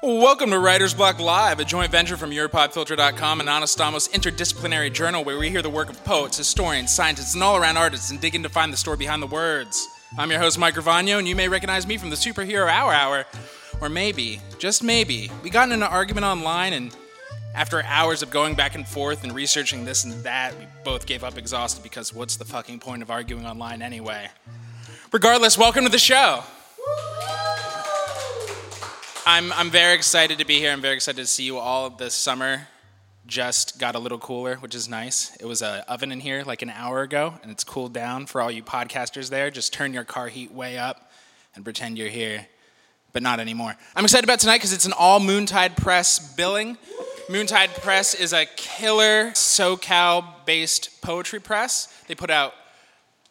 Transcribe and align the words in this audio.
Welcome 0.00 0.50
to 0.50 0.60
Writer's 0.60 0.94
Block 0.94 1.18
Live, 1.18 1.58
a 1.58 1.64
joint 1.64 1.90
venture 1.90 2.16
from 2.16 2.30
EuroPopFilter.com 2.30 3.40
and 3.40 3.48
Honest 3.48 3.80
Amos 3.80 4.06
interdisciplinary 4.06 4.92
journal 4.92 5.24
where 5.24 5.36
we 5.36 5.50
hear 5.50 5.60
the 5.60 5.68
work 5.68 5.90
of 5.90 6.04
poets, 6.04 6.36
historians, 6.36 6.94
scientists, 6.94 7.34
and 7.34 7.42
all 7.42 7.56
around 7.56 7.76
artists 7.76 8.12
and 8.12 8.20
dig 8.20 8.36
in 8.36 8.44
to 8.44 8.48
find 8.48 8.72
the 8.72 8.76
story 8.76 8.96
behind 8.96 9.20
the 9.20 9.26
words. 9.26 9.88
I'm 10.16 10.30
your 10.30 10.38
host, 10.38 10.56
Mike 10.56 10.76
Gravano, 10.76 11.18
and 11.18 11.26
you 11.26 11.34
may 11.34 11.48
recognize 11.48 11.84
me 11.84 11.96
from 11.96 12.10
the 12.10 12.16
Superhero 12.16 12.68
Hour 12.70 12.92
Hour. 12.92 13.26
Or 13.80 13.88
maybe, 13.88 14.40
just 14.58 14.84
maybe, 14.84 15.32
we 15.42 15.50
got 15.50 15.68
in 15.68 15.74
an 15.74 15.82
argument 15.82 16.24
online, 16.24 16.74
and 16.74 16.96
after 17.56 17.82
hours 17.82 18.22
of 18.22 18.30
going 18.30 18.54
back 18.54 18.76
and 18.76 18.86
forth 18.86 19.24
and 19.24 19.34
researching 19.34 19.84
this 19.84 20.04
and 20.04 20.22
that, 20.22 20.56
we 20.56 20.66
both 20.84 21.06
gave 21.06 21.24
up 21.24 21.36
exhausted 21.36 21.82
because 21.82 22.14
what's 22.14 22.36
the 22.36 22.44
fucking 22.44 22.78
point 22.78 23.02
of 23.02 23.10
arguing 23.10 23.44
online 23.44 23.82
anyway? 23.82 24.28
Regardless, 25.10 25.58
welcome 25.58 25.84
to 25.84 25.90
the 25.90 25.98
show. 25.98 26.44
I'm, 29.30 29.52
I'm 29.52 29.68
very 29.68 29.94
excited 29.94 30.38
to 30.38 30.46
be 30.46 30.58
here. 30.58 30.72
I'm 30.72 30.80
very 30.80 30.94
excited 30.94 31.20
to 31.20 31.26
see 31.26 31.44
you 31.44 31.58
all. 31.58 31.90
This 31.90 32.14
summer 32.14 32.66
just 33.26 33.78
got 33.78 33.94
a 33.94 33.98
little 33.98 34.16
cooler, 34.16 34.56
which 34.56 34.74
is 34.74 34.88
nice. 34.88 35.36
It 35.36 35.44
was 35.44 35.60
an 35.60 35.80
oven 35.80 36.10
in 36.12 36.20
here 36.20 36.44
like 36.46 36.62
an 36.62 36.70
hour 36.70 37.02
ago, 37.02 37.34
and 37.42 37.52
it's 37.52 37.62
cooled 37.62 37.92
down 37.92 38.24
for 38.24 38.40
all 38.40 38.50
you 38.50 38.62
podcasters 38.62 39.28
there. 39.28 39.50
Just 39.50 39.74
turn 39.74 39.92
your 39.92 40.04
car 40.04 40.28
heat 40.28 40.50
way 40.50 40.78
up 40.78 41.12
and 41.54 41.62
pretend 41.62 41.98
you're 41.98 42.08
here, 42.08 42.46
but 43.12 43.22
not 43.22 43.38
anymore. 43.38 43.76
I'm 43.94 44.02
excited 44.02 44.24
about 44.24 44.40
tonight 44.40 44.56
because 44.56 44.72
it's 44.72 44.86
an 44.86 44.94
all 44.94 45.20
Moontide 45.20 45.76
Press 45.76 46.34
billing. 46.34 46.78
Moontide 47.28 47.78
Press 47.82 48.14
is 48.14 48.32
a 48.32 48.46
killer 48.56 49.32
SoCal 49.32 50.24
based 50.46 51.02
poetry 51.02 51.38
press. 51.38 51.94
They 52.06 52.14
put 52.14 52.30
out 52.30 52.54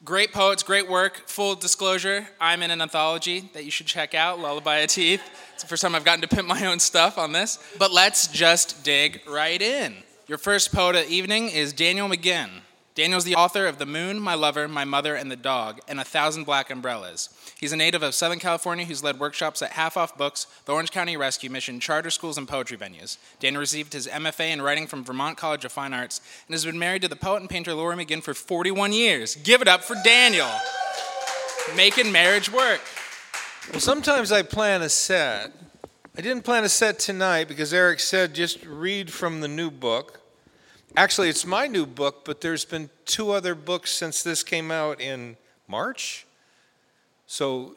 great 0.04 0.32
poets, 0.32 0.64
great 0.64 0.90
work. 0.90 1.28
Full 1.28 1.56
disclosure, 1.56 2.28
I'm 2.40 2.62
in 2.62 2.72
an 2.72 2.82
anthology 2.82 3.50
that 3.54 3.66
you 3.66 3.72
should 3.72 3.88
check 3.88 4.14
out, 4.14 4.40
Lullaby 4.40 4.78
of 4.78 4.90
Teeth. 4.90 5.22
It's 5.54 5.64
the 5.64 5.70
first 5.70 5.82
time 5.82 5.96
I've 5.96 6.06
gotten 6.06 6.22
to 6.22 6.28
pimp 6.28 6.48
my 6.48 6.66
own 6.66 6.80
stuff 6.80 7.18
on 7.18 7.32
this. 7.32 7.60
But 7.78 7.92
let's 7.92 8.28
just 8.28 8.84
dig 8.84 9.22
right 9.28 9.62
in. 9.62 9.96
Your 10.28 10.38
first 10.38 10.74
poet 10.74 10.96
of 10.96 11.10
evening 11.10 11.50
is 11.50 11.74
Daniel 11.74 12.08
McGinn. 12.08 12.50
Daniel's 12.98 13.26
the 13.26 13.36
author 13.36 13.68
of 13.68 13.78
The 13.78 13.86
Moon, 13.86 14.20
My 14.20 14.34
Lover, 14.34 14.68
My 14.68 14.84
Mother, 14.84 15.14
and 15.14 15.30
the 15.30 15.36
Dog, 15.36 15.80
and 15.88 16.00
A 16.00 16.04
Thousand 16.04 16.46
Black 16.46 16.72
Umbrellas. 16.72 17.30
He's 17.60 17.72
a 17.72 17.78
native 17.78 18.02
of 18.02 18.16
Southern 18.16 18.40
California 18.40 18.86
who's 18.86 19.04
led 19.04 19.20
workshops 19.20 19.62
at 19.62 19.74
Half 19.74 19.98
Off 19.98 20.18
Books, 20.18 20.48
the 20.66 20.74
Orange 20.74 20.90
County 20.90 21.16
Rescue 21.16 21.52
Mission, 21.52 21.80
charter 21.80 22.10
schools, 22.10 22.40
and 22.40 22.48
poetry 22.48 22.76
venues. 22.76 23.20
Daniel 23.40 23.60
received 23.60 23.94
his 23.94 24.08
MFA 24.08 24.52
in 24.52 24.64
writing 24.64 24.88
from 24.88 25.04
Vermont 25.04 25.38
College 25.38 25.64
of 25.64 25.72
Fine 25.72 25.94
Arts 25.94 26.22
and 26.48 26.56
has 26.56 26.66
been 26.66 26.80
married 26.80 27.04
to 27.04 27.08
the 27.08 27.16
poet 27.16 27.42
and 27.42 27.50
painter 27.52 27.76
Lori 27.76 27.96
McGinn 27.96 28.24
for 28.24 28.34
41 28.34 28.94
years. 28.94 29.36
Give 29.36 29.62
it 29.62 29.68
up 29.68 29.84
for 29.84 29.96
Daniel. 30.04 30.50
Making 31.76 32.12
marriage 32.12 32.52
work. 32.52 32.82
Well, 33.70 33.80
sometimes 33.80 34.32
I 34.32 34.42
plan 34.42 34.82
a 34.82 34.90
set. 34.90 35.54
I 36.18 36.22
didn't 36.22 36.46
plan 36.46 36.64
a 36.64 36.70
set 36.70 36.98
tonight 36.98 37.48
because 37.48 37.72
Eric 37.76 38.00
said 38.00 38.34
just 38.34 38.66
read 38.66 39.14
from 39.14 39.42
the 39.42 39.48
new 39.48 39.70
book. 39.70 40.17
Actually, 40.98 41.30
it's 41.30 41.46
my 41.46 41.68
new 41.68 41.86
book, 41.86 42.26
but 42.26 42.42
there's 42.42 42.66
been 42.66 42.90
two 43.06 43.30
other 43.30 43.54
books 43.54 43.92
since 43.92 44.24
this 44.24 44.44
came 44.44 44.72
out 44.72 45.00
in 45.00 45.38
March. 45.68 46.26
So, 47.28 47.76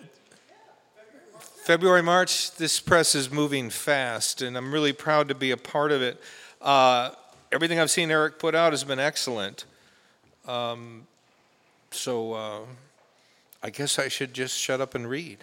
February, 1.38 2.02
March, 2.02 2.52
this 2.52 2.80
press 2.80 3.14
is 3.14 3.30
moving 3.30 3.68
fast, 3.68 4.40
and 4.40 4.56
I'm 4.56 4.72
really 4.72 4.94
proud 4.94 5.28
to 5.28 5.34
be 5.34 5.50
a 5.50 5.58
part 5.58 5.92
of 5.92 6.00
it. 6.00 6.18
Uh, 6.62 7.10
everything 7.52 7.78
I've 7.78 7.90
seen 7.90 8.10
Eric 8.10 8.38
put 8.38 8.54
out 8.54 8.72
has 8.72 8.84
been 8.84 8.98
excellent. 8.98 9.66
Um, 10.48 11.06
so, 11.90 12.32
uh, 12.32 12.60
I 13.62 13.68
guess 13.68 13.98
I 13.98 14.08
should 14.08 14.32
just 14.32 14.56
shut 14.56 14.80
up 14.80 14.94
and 14.94 15.06
read. 15.06 15.36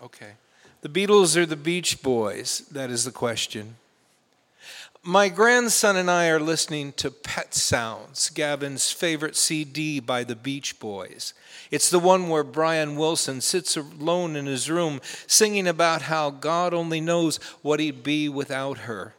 Okay. 0.00 0.34
The 0.82 0.88
Beatles 0.88 1.36
or 1.36 1.46
the 1.46 1.56
Beach 1.56 2.00
Boys? 2.00 2.60
That 2.70 2.90
is 2.90 3.04
the 3.04 3.10
question. 3.10 3.74
My 5.08 5.28
grandson 5.28 5.94
and 5.94 6.10
I 6.10 6.26
are 6.30 6.40
listening 6.40 6.92
to 6.94 7.12
Pet 7.12 7.54
Sounds, 7.54 8.28
Gavin's 8.28 8.90
favorite 8.90 9.36
CD 9.36 10.00
by 10.00 10.24
the 10.24 10.34
Beach 10.34 10.80
Boys. 10.80 11.32
It's 11.70 11.88
the 11.88 12.00
one 12.00 12.28
where 12.28 12.42
Brian 12.42 12.96
Wilson 12.96 13.40
sits 13.40 13.76
alone 13.76 14.34
in 14.34 14.46
his 14.46 14.68
room 14.68 15.00
singing 15.28 15.68
about 15.68 16.02
how 16.02 16.30
God 16.30 16.74
only 16.74 17.00
knows 17.00 17.36
what 17.62 17.78
he'd 17.78 18.02
be 18.02 18.28
without 18.28 18.78
her. 18.78 19.14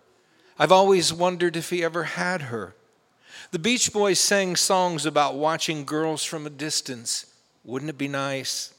I've 0.59 0.73
always 0.73 1.13
wondered 1.13 1.55
if 1.55 1.69
he 1.69 1.85
ever 1.85 2.03
had 2.03 2.41
her. 2.41 2.75
The 3.51 3.59
Beach 3.59 3.93
Boys 3.93 4.19
sang 4.19 4.57
songs 4.57 5.05
about 5.05 5.35
watching 5.35 5.85
girls 5.85 6.21
from 6.21 6.45
a 6.45 6.49
distance 6.49 7.27
wouldn't 7.63 7.89
it 7.89 7.97
be 7.97 8.09
nice? 8.09 8.73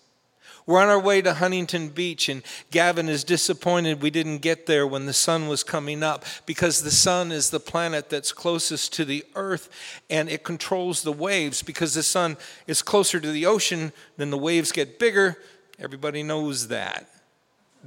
We're 0.69 0.83
on 0.83 0.91
our 0.91 1.01
way 1.01 1.23
to 1.23 1.33
Huntington 1.33 1.89
Beach, 1.89 2.29
and 2.29 2.43
Gavin 2.71 3.09
is 3.09 3.25
disappointed 3.25 4.03
we 4.03 4.11
didn't 4.11 4.43
get 4.43 4.67
there 4.67 4.87
when 4.87 5.06
the 5.06 5.15
sun 5.15 5.49
was 5.49 5.65
coming 5.65 6.03
up 6.03 6.27
because 6.45 6.83
the 6.83 6.91
sun 6.91 7.33
is 7.33 7.49
the 7.49 7.59
planet 7.59 8.11
that's 8.11 8.33
closest 8.33 8.93
to 8.93 9.07
the 9.07 9.25
earth 9.34 9.71
and 10.11 10.28
it 10.28 10.45
controls 10.45 11.03
the 11.03 11.11
waves. 11.11 11.62
Because 11.62 11.95
the 11.95 12.03
sun 12.03 12.37
is 12.67 12.83
closer 12.83 13.19
to 13.19 13.33
the 13.33 13.47
ocean, 13.47 13.95
then 14.19 14.28
the 14.28 14.37
waves 14.37 14.71
get 14.71 14.99
bigger. 14.99 15.39
Everybody 15.78 16.23
knows 16.23 16.69
that. 16.69 17.09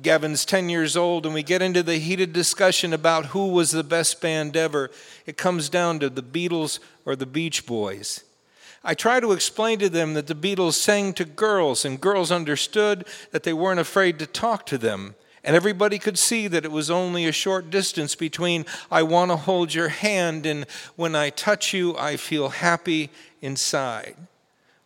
Gavin's 0.01 0.43
10 0.43 0.67
years 0.67 0.97
old, 0.97 1.27
and 1.27 1.35
we 1.35 1.43
get 1.43 1.61
into 1.61 1.83
the 1.83 1.97
heated 1.97 2.33
discussion 2.33 2.93
about 2.93 3.27
who 3.27 3.49
was 3.49 3.69
the 3.69 3.83
best 3.83 4.21
band 4.21 4.57
ever. 4.57 4.89
It 5.27 5.37
comes 5.37 5.69
down 5.69 5.99
to 5.99 6.09
the 6.09 6.23
Beatles 6.23 6.79
or 7.05 7.15
the 7.15 7.27
Beach 7.27 7.67
Boys. 7.67 8.23
I 8.83 8.95
try 8.95 9.19
to 9.19 9.31
explain 9.31 9.79
to 9.79 9.89
them 9.89 10.15
that 10.15 10.27
the 10.27 10.35
Beatles 10.35 10.73
sang 10.73 11.13
to 11.13 11.25
girls, 11.25 11.85
and 11.85 12.01
girls 12.01 12.31
understood 12.31 13.05
that 13.31 13.43
they 13.43 13.53
weren't 13.53 13.79
afraid 13.79 14.17
to 14.19 14.25
talk 14.25 14.65
to 14.67 14.77
them. 14.77 15.15
And 15.43 15.55
everybody 15.55 15.97
could 15.97 16.19
see 16.19 16.47
that 16.47 16.65
it 16.65 16.71
was 16.71 16.91
only 16.91 17.25
a 17.25 17.31
short 17.31 17.69
distance 17.69 18.15
between 18.15 18.65
I 18.91 19.03
want 19.03 19.31
to 19.31 19.37
hold 19.37 19.73
your 19.73 19.89
hand 19.89 20.45
and 20.45 20.65
when 20.95 21.15
I 21.15 21.31
touch 21.31 21.73
you, 21.73 21.97
I 21.97 22.15
feel 22.15 22.49
happy 22.49 23.09
inside. 23.41 24.15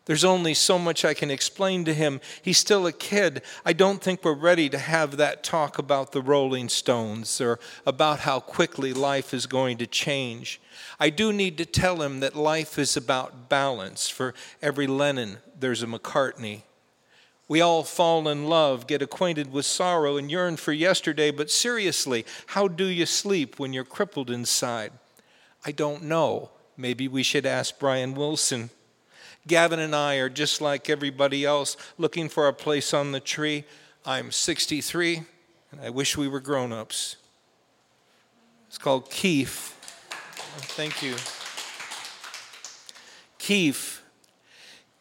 There's 0.06 0.24
only 0.24 0.54
so 0.54 0.78
much 0.78 1.04
I 1.04 1.14
can 1.14 1.32
explain 1.32 1.84
to 1.86 1.94
him. 1.94 2.22
He's 2.42 2.60
still 2.60 2.86
a 2.86 2.94
kid. 2.94 3.42
I 3.66 3.74
don't 3.74 4.02
think 4.02 4.24
we're 4.24 4.34
ready 4.34 4.70
to 4.70 4.78
have 4.78 5.18
that 5.18 5.44
talk 5.44 5.78
about 5.80 6.12
the 6.12 6.22
Rolling 6.22 6.70
Stones 6.70 7.42
or 7.42 7.60
about 7.86 8.20
how 8.20 8.40
quickly 8.40 8.94
life 8.94 9.34
is 9.34 9.48
going 9.48 9.78
to 9.78 9.88
change. 9.88 10.62
I 11.00 11.10
do 11.10 11.34
need 11.34 11.58
to 11.58 11.66
tell 11.66 12.02
him 12.02 12.20
that 12.22 12.36
life 12.36 12.80
is 12.80 12.96
about 12.96 13.50
balance. 13.50 14.08
For 14.08 14.34
every 14.62 14.88
Lennon, 14.88 15.38
there's 15.60 15.84
a 15.84 15.88
McCartney. 15.88 16.62
We 17.48 17.62
all 17.62 17.84
fall 17.84 18.28
in 18.28 18.46
love, 18.46 18.88
get 18.88 19.04
acquainted 19.04 19.52
with 19.52 19.66
sorrow, 19.66 20.18
and 20.18 20.32
yearn 20.32 20.58
for 20.58 20.74
yesterday, 20.74 21.30
but 21.30 21.52
seriously, 21.52 22.26
how 22.48 22.68
do 22.68 22.86
you 22.86 23.06
sleep 23.06 23.60
when 23.60 23.72
you're 23.72 23.84
crippled 23.84 24.32
inside? 24.32 24.92
I 25.64 25.72
don't 25.72 26.04
know. 26.04 26.50
Maybe 26.76 27.08
we 27.08 27.22
should 27.22 27.46
ask 27.46 27.78
Brian 27.78 28.16
Wilson. 28.16 28.72
Gavin 29.48 29.80
and 29.80 29.96
I 29.96 30.16
are 30.16 30.30
just 30.30 30.60
like 30.60 30.90
everybody 30.90 31.46
else, 31.46 31.78
looking 32.00 32.30
for 32.30 32.48
a 32.48 32.54
place 32.54 32.96
on 32.96 33.12
the 33.12 33.20
tree. 33.20 33.64
I'm 34.06 34.32
63, 34.32 35.22
and 35.72 35.82
I 35.82 35.92
wish 35.92 36.18
we 36.18 36.28
were 36.28 36.40
grown 36.40 36.72
ups. 36.72 37.16
It's 38.68 38.80
called 38.80 39.12
Keef. 39.12 39.74
Thank 40.58 41.02
you. 41.02 41.16
Keef. 43.40 44.04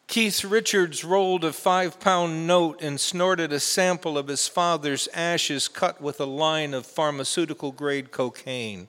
Keith 0.07 0.43
Richards 0.43 1.03
rolled 1.03 1.43
a 1.43 1.51
five 1.51 1.99
pound 1.99 2.45
note 2.45 2.81
and 2.81 2.99
snorted 2.99 3.51
a 3.51 3.59
sample 3.59 4.17
of 4.17 4.27
his 4.27 4.47
father's 4.47 5.07
ashes 5.13 5.67
cut 5.67 5.99
with 5.99 6.19
a 6.19 6.25
line 6.25 6.73
of 6.73 6.85
pharmaceutical 6.85 7.71
grade 7.71 8.11
cocaine. 8.11 8.87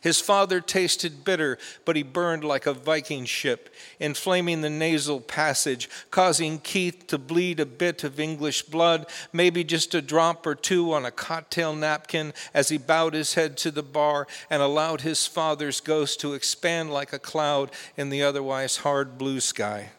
His 0.00 0.20
father 0.20 0.60
tasted 0.60 1.24
bitter, 1.24 1.58
but 1.84 1.96
he 1.96 2.02
burned 2.02 2.44
like 2.44 2.66
a 2.66 2.72
Viking 2.72 3.24
ship, 3.24 3.74
inflaming 3.98 4.60
the 4.60 4.70
nasal 4.70 5.20
passage, 5.20 5.88
causing 6.10 6.58
Keith 6.58 7.06
to 7.08 7.18
bleed 7.18 7.60
a 7.60 7.66
bit 7.66 8.04
of 8.04 8.20
English 8.20 8.62
blood, 8.62 9.06
maybe 9.32 9.64
just 9.64 9.94
a 9.94 10.02
drop 10.02 10.46
or 10.46 10.54
two 10.54 10.92
on 10.92 11.04
a 11.04 11.10
cocktail 11.10 11.74
napkin 11.74 12.32
as 12.52 12.68
he 12.68 12.78
bowed 12.78 13.14
his 13.14 13.34
head 13.34 13.56
to 13.58 13.70
the 13.70 13.82
bar 13.82 14.26
and 14.50 14.62
allowed 14.62 15.00
his 15.00 15.26
father's 15.26 15.80
ghost 15.80 16.20
to 16.20 16.34
expand 16.34 16.92
like 16.92 17.12
a 17.12 17.18
cloud 17.18 17.70
in 17.96 18.10
the 18.10 18.22
otherwise 18.22 18.78
hard 18.78 19.18
blue 19.18 19.40
sky. 19.40 19.90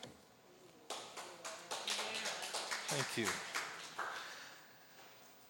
Thank 2.87 3.17
you. 3.17 3.46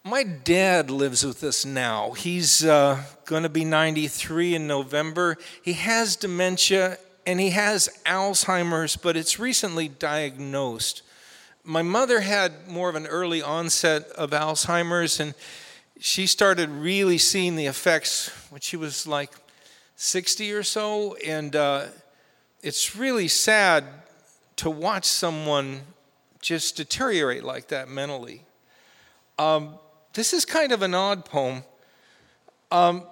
My 0.08 0.24
dad 0.24 0.90
lives 0.90 1.26
with 1.26 1.44
us 1.44 1.66
now. 1.66 2.12
He's 2.12 2.64
uh, 2.64 3.04
going 3.26 3.44
to 3.44 3.50
be 3.50 3.66
93 3.66 4.56
in 4.56 4.66
November. 4.66 5.36
He 5.62 5.74
has 5.74 6.16
dementia 6.16 6.98
and 7.26 7.42
he 7.42 7.50
has 7.50 7.90
Alzheimer's, 8.06 8.96
but 8.96 9.18
it's 9.18 9.38
recently 9.38 9.90
diagnosed. 9.90 11.02
My 11.66 11.82
mother 11.82 12.22
had 12.22 12.70
more 12.70 12.88
of 12.88 12.96
an 12.96 13.06
early 13.06 13.42
onset 13.42 14.08
of 14.12 14.30
Alzheimer's, 14.30 15.20
and 15.20 15.34
she 16.00 16.26
started 16.26 16.70
really 16.70 17.18
seeing 17.18 17.58
the 17.58 17.66
effects 17.66 18.30
when 18.50 18.62
she 18.62 18.78
was 18.78 19.08
like 19.08 19.32
60 19.98 20.54
or 20.54 20.64
so. 20.64 21.16
And 21.16 21.54
uh, 21.54 21.88
it's 22.64 22.96
really 22.96 23.28
sad 23.28 23.84
to 24.56 24.70
watch 24.70 25.04
someone 25.04 25.82
just 26.42 26.78
deteriorate 26.78 27.44
like 27.44 27.68
that 27.68 27.90
mentally. 27.90 28.44
Um, 29.38 29.78
this 30.18 30.34
is 30.34 30.46
kind 30.46 30.72
of 30.72 30.82
an 30.82 30.96
odd 30.96 31.26
poem. 31.26 31.64
Um, 32.72 33.04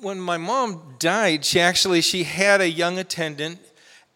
when 0.00 0.20
my 0.20 0.36
mom 0.36 0.94
died, 1.00 1.44
she 1.44 1.58
actually 1.58 2.00
she 2.00 2.22
had 2.22 2.60
a 2.60 2.70
young 2.70 2.96
attendant 2.96 3.58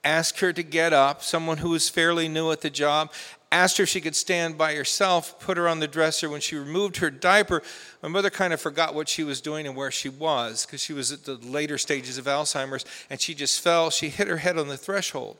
ask 0.04 0.38
her 0.38 0.52
to 0.52 0.62
get 0.62 0.92
up, 0.92 1.22
someone 1.22 1.58
who 1.58 1.70
was 1.70 1.88
fairly 1.88 2.28
new 2.28 2.52
at 2.52 2.60
the 2.60 2.70
job, 2.70 3.12
asked 3.50 3.76
her 3.78 3.82
if 3.82 3.88
she 3.88 4.00
could 4.00 4.14
stand 4.14 4.56
by 4.56 4.74
herself, 4.74 5.40
put 5.40 5.56
her 5.56 5.68
on 5.68 5.80
the 5.80 5.88
dresser. 5.88 6.30
When 6.30 6.40
she 6.40 6.54
removed 6.54 6.98
her 6.98 7.10
diaper, 7.10 7.60
my 8.02 8.08
mother 8.08 8.30
kind 8.30 8.52
of 8.52 8.60
forgot 8.60 8.94
what 8.94 9.08
she 9.08 9.24
was 9.24 9.40
doing 9.40 9.66
and 9.66 9.74
where 9.74 9.90
she 9.90 10.08
was 10.08 10.64
because 10.64 10.80
she 10.80 10.92
was 10.92 11.10
at 11.10 11.24
the 11.24 11.34
later 11.36 11.76
stages 11.76 12.18
of 12.18 12.26
Alzheimer's 12.26 12.84
and 13.10 13.20
she 13.20 13.34
just 13.34 13.60
fell. 13.60 13.90
She 13.90 14.10
hit 14.10 14.28
her 14.28 14.38
head 14.38 14.58
on 14.58 14.68
the 14.68 14.76
threshold. 14.76 15.38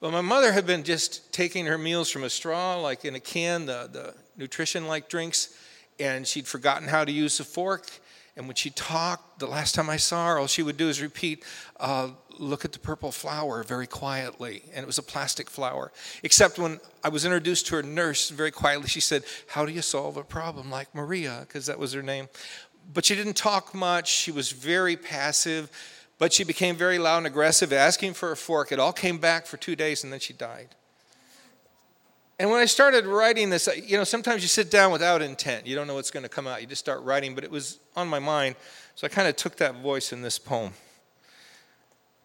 But 0.00 0.10
my 0.10 0.22
mother 0.22 0.52
had 0.52 0.66
been 0.66 0.84
just 0.84 1.32
taking 1.32 1.66
her 1.66 1.78
meals 1.78 2.10
from 2.10 2.24
a 2.24 2.30
straw, 2.30 2.80
like 2.80 3.04
in 3.04 3.14
a 3.14 3.20
can, 3.20 3.66
the, 3.66 3.88
the 3.92 4.14
nutrition 4.36 4.86
like 4.86 5.08
drinks, 5.08 5.54
and 5.98 6.26
she'd 6.26 6.46
forgotten 6.46 6.88
how 6.88 7.04
to 7.04 7.12
use 7.12 7.38
a 7.40 7.44
fork. 7.44 7.88
And 8.36 8.46
when 8.46 8.54
she 8.56 8.70
talked, 8.70 9.40
the 9.40 9.46
last 9.46 9.74
time 9.74 9.90
I 9.90 9.98
saw 9.98 10.28
her, 10.28 10.38
all 10.38 10.46
she 10.46 10.62
would 10.62 10.76
do 10.76 10.88
is 10.88 11.02
repeat, 11.02 11.44
uh, 11.78 12.10
Look 12.38 12.64
at 12.64 12.72
the 12.72 12.78
purple 12.78 13.12
flower 13.12 13.62
very 13.62 13.86
quietly. 13.86 14.62
And 14.72 14.82
it 14.82 14.86
was 14.86 14.96
a 14.96 15.02
plastic 15.02 15.50
flower. 15.50 15.92
Except 16.22 16.58
when 16.58 16.80
I 17.04 17.10
was 17.10 17.26
introduced 17.26 17.66
to 17.66 17.76
her 17.76 17.82
nurse, 17.82 18.30
very 18.30 18.50
quietly, 18.50 18.88
she 18.88 19.00
said, 19.00 19.24
How 19.48 19.66
do 19.66 19.72
you 19.72 19.82
solve 19.82 20.16
a 20.16 20.24
problem 20.24 20.70
like 20.70 20.94
Maria? 20.94 21.44
Because 21.46 21.66
that 21.66 21.78
was 21.78 21.92
her 21.92 22.02
name. 22.02 22.28
But 22.92 23.04
she 23.04 23.14
didn't 23.14 23.36
talk 23.36 23.74
much. 23.74 24.08
She 24.08 24.32
was 24.32 24.50
very 24.50 24.96
passive, 24.96 25.70
but 26.18 26.32
she 26.32 26.42
became 26.42 26.74
very 26.74 26.98
loud 26.98 27.18
and 27.18 27.26
aggressive, 27.26 27.72
asking 27.72 28.14
for 28.14 28.32
a 28.32 28.36
fork. 28.36 28.72
It 28.72 28.78
all 28.78 28.92
came 28.92 29.18
back 29.18 29.46
for 29.46 29.58
two 29.58 29.76
days, 29.76 30.02
and 30.02 30.12
then 30.12 30.20
she 30.20 30.32
died. 30.32 30.74
And 32.42 32.50
when 32.50 32.58
I 32.58 32.64
started 32.64 33.06
writing 33.06 33.50
this, 33.50 33.68
you 33.86 33.96
know, 33.96 34.02
sometimes 34.02 34.42
you 34.42 34.48
sit 34.48 34.68
down 34.68 34.90
without 34.90 35.22
intent. 35.22 35.64
You 35.64 35.76
don't 35.76 35.86
know 35.86 35.94
what's 35.94 36.10
going 36.10 36.24
to 36.24 36.28
come 36.28 36.48
out. 36.48 36.60
You 36.60 36.66
just 36.66 36.80
start 36.80 37.00
writing, 37.04 37.36
but 37.36 37.44
it 37.44 37.52
was 37.52 37.78
on 37.94 38.08
my 38.08 38.18
mind. 38.18 38.56
So 38.96 39.06
I 39.06 39.10
kind 39.10 39.28
of 39.28 39.36
took 39.36 39.54
that 39.58 39.76
voice 39.76 40.12
in 40.12 40.22
this 40.22 40.40
poem, 40.40 40.72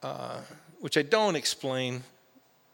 uh, 0.02 0.40
which 0.80 0.98
I 0.98 1.04
don't 1.04 1.36
explain 1.36 2.02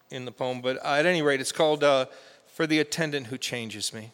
in 0.10 0.24
the 0.24 0.32
poem, 0.32 0.62
but 0.62 0.78
at 0.86 1.06
any 1.06 1.22
rate, 1.22 1.42
it's 1.42 1.52
called 1.52 1.84
uh, 1.84 2.06
For 2.48 2.66
the 2.66 2.80
Attendant 2.80 3.28
Who 3.28 3.38
Changes 3.38 3.94
Me. 3.94 4.12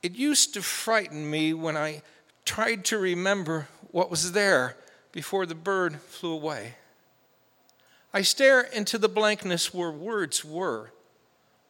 It 0.00 0.14
used 0.14 0.54
to 0.54 0.62
frighten 0.62 1.28
me 1.28 1.52
when 1.54 1.76
I 1.76 2.02
tried 2.44 2.84
to 2.84 2.98
remember 2.98 3.66
what 3.90 4.12
was 4.12 4.30
there 4.30 4.76
before 5.10 5.44
the 5.44 5.56
bird 5.56 5.96
flew 6.02 6.30
away. 6.30 6.74
I 8.14 8.22
stare 8.22 8.60
into 8.60 8.98
the 8.98 9.08
blankness 9.08 9.72
where 9.72 9.90
words 9.90 10.44
were 10.44 10.92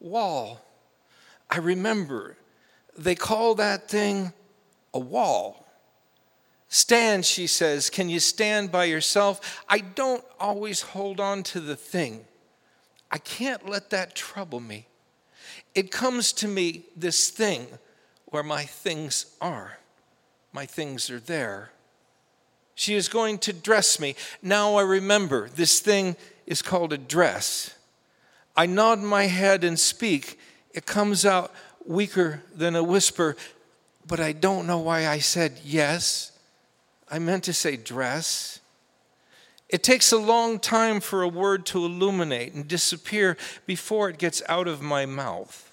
wall. 0.01 0.61
I 1.49 1.59
remember 1.59 2.37
they 2.97 3.15
call 3.15 3.55
that 3.57 3.89
thing 3.89 4.33
a 4.93 4.99
wall. 4.99 5.67
Stand, 6.69 7.25
she 7.27 7.47
says. 7.47 7.91
Can 7.91 8.09
you 8.09 8.19
stand 8.19 8.73
by 8.73 8.85
yourself? 8.85 9.63
I 9.69 9.79
don't 9.79 10.25
always 10.41 10.81
hold 10.81 11.21
on 11.21 11.43
to 11.45 11.61
the 11.61 11.77
thing. 11.77 12.25
I 13.11 13.19
can't 13.19 13.69
let 13.69 13.91
that 13.91 14.15
trouble 14.15 14.61
me. 14.61 14.87
It 15.75 15.91
comes 15.91 16.33
to 16.35 16.49
me, 16.49 16.85
this 16.97 17.29
thing, 17.29 17.67
where 18.27 18.43
my 18.43 18.65
things 18.65 19.27
are. 19.41 19.79
My 20.53 20.67
things 20.67 21.11
are 21.11 21.21
there. 21.21 21.73
She 22.75 22.95
is 22.95 23.09
going 23.09 23.39
to 23.39 23.53
dress 23.53 24.01
me. 24.01 24.17
Now 24.43 24.77
I 24.77 24.83
remember 24.83 25.49
this 25.51 25.81
thing 25.81 26.17
is 26.47 26.63
called 26.63 26.93
a 26.93 26.99
dress. 26.99 27.75
I 28.57 28.67
nod 28.67 29.01
my 29.01 29.25
head 29.25 29.65
and 29.65 29.79
speak. 29.79 30.39
It 30.75 30.87
comes 30.87 31.25
out 31.25 31.53
weaker 31.87 32.43
than 32.55 32.77
a 32.77 32.83
whisper, 32.83 33.37
but 34.07 34.21
I 34.21 34.33
don't 34.33 34.67
know 34.67 34.79
why 34.79 35.07
I 35.07 35.19
said 35.19 35.61
yes. 35.65 36.33
I 37.11 37.19
meant 37.19 37.45
to 37.45 37.53
say 37.53 37.77
dress. 37.77 38.61
It 39.69 39.83
takes 39.83 40.13
a 40.13 40.19
long 40.19 40.59
time 40.59 41.01
for 41.01 41.23
a 41.23 41.29
word 41.29 41.65
to 41.67 41.85
illuminate 41.85 42.53
and 42.53 42.69
disappear 42.69 43.37
before 43.67 44.11
it 44.11 44.19
gets 44.19 44.43
out 44.49 44.69
of 44.69 44.83
my 44.83 45.07
mouth. 45.07 45.71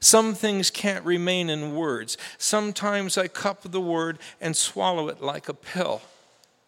Some 0.00 0.34
things 0.34 0.70
can't 0.70 1.04
remain 1.04 1.48
in 1.48 1.74
words. 1.74 2.18
Sometimes 2.38 3.16
I 3.16 3.28
cup 3.28 3.62
the 3.62 3.80
word 3.80 4.18
and 4.40 4.56
swallow 4.56 5.08
it 5.08 5.22
like 5.22 5.48
a 5.48 5.54
pill. 5.54 6.02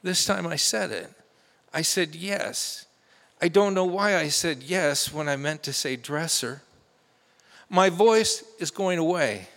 This 0.02 0.24
time 0.24 0.46
I 0.46 0.56
said 0.56 0.90
it. 0.90 1.12
I 1.72 1.82
said 1.82 2.14
yes. 2.14 2.86
I 3.40 3.48
don't 3.48 3.74
know 3.74 3.84
why 3.84 4.16
I 4.16 4.28
said 4.28 4.62
yes 4.62 5.12
when 5.12 5.28
I 5.28 5.36
meant 5.36 5.62
to 5.64 5.72
say 5.72 5.96
dresser. 5.96 6.62
My 7.68 7.88
voice 7.88 8.42
is 8.58 8.70
going 8.70 8.98
away. 8.98 9.48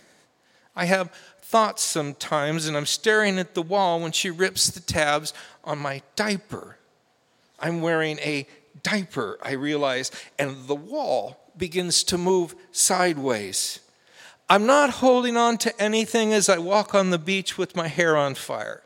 I 0.76 0.84
have 0.84 1.10
thoughts 1.40 1.82
sometimes, 1.82 2.66
and 2.66 2.76
I'm 2.76 2.86
staring 2.86 3.38
at 3.38 3.54
the 3.54 3.62
wall 3.62 4.00
when 4.00 4.12
she 4.12 4.30
rips 4.30 4.68
the 4.68 4.80
tabs 4.80 5.34
on 5.64 5.78
my 5.78 6.02
diaper. 6.16 6.76
I'm 7.58 7.80
wearing 7.80 8.18
a 8.20 8.46
diaper, 8.82 9.38
I 9.42 9.52
realize, 9.52 10.10
and 10.38 10.66
the 10.66 10.74
wall 10.74 11.38
begins 11.56 12.04
to 12.04 12.18
move 12.18 12.54
sideways. 12.70 13.80
I'm 14.48 14.66
not 14.66 14.90
holding 14.90 15.36
on 15.36 15.58
to 15.58 15.82
anything 15.82 16.32
as 16.32 16.48
I 16.48 16.58
walk 16.58 16.94
on 16.94 17.10
the 17.10 17.18
beach 17.18 17.58
with 17.58 17.76
my 17.76 17.88
hair 17.88 18.16
on 18.16 18.34
fire. 18.34 18.81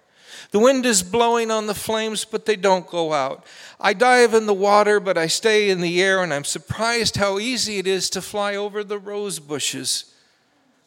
The 0.50 0.58
wind 0.58 0.86
is 0.86 1.02
blowing 1.02 1.50
on 1.50 1.66
the 1.66 1.74
flames, 1.74 2.24
but 2.24 2.46
they 2.46 2.56
don't 2.56 2.86
go 2.86 3.12
out. 3.12 3.44
I 3.80 3.92
dive 3.92 4.34
in 4.34 4.46
the 4.46 4.54
water, 4.54 5.00
but 5.00 5.18
I 5.18 5.26
stay 5.26 5.70
in 5.70 5.80
the 5.80 6.02
air, 6.02 6.22
and 6.22 6.32
I'm 6.32 6.44
surprised 6.44 7.16
how 7.16 7.38
easy 7.38 7.78
it 7.78 7.86
is 7.86 8.08
to 8.10 8.22
fly 8.22 8.56
over 8.56 8.82
the 8.82 8.98
rose 8.98 9.38
bushes. 9.38 10.12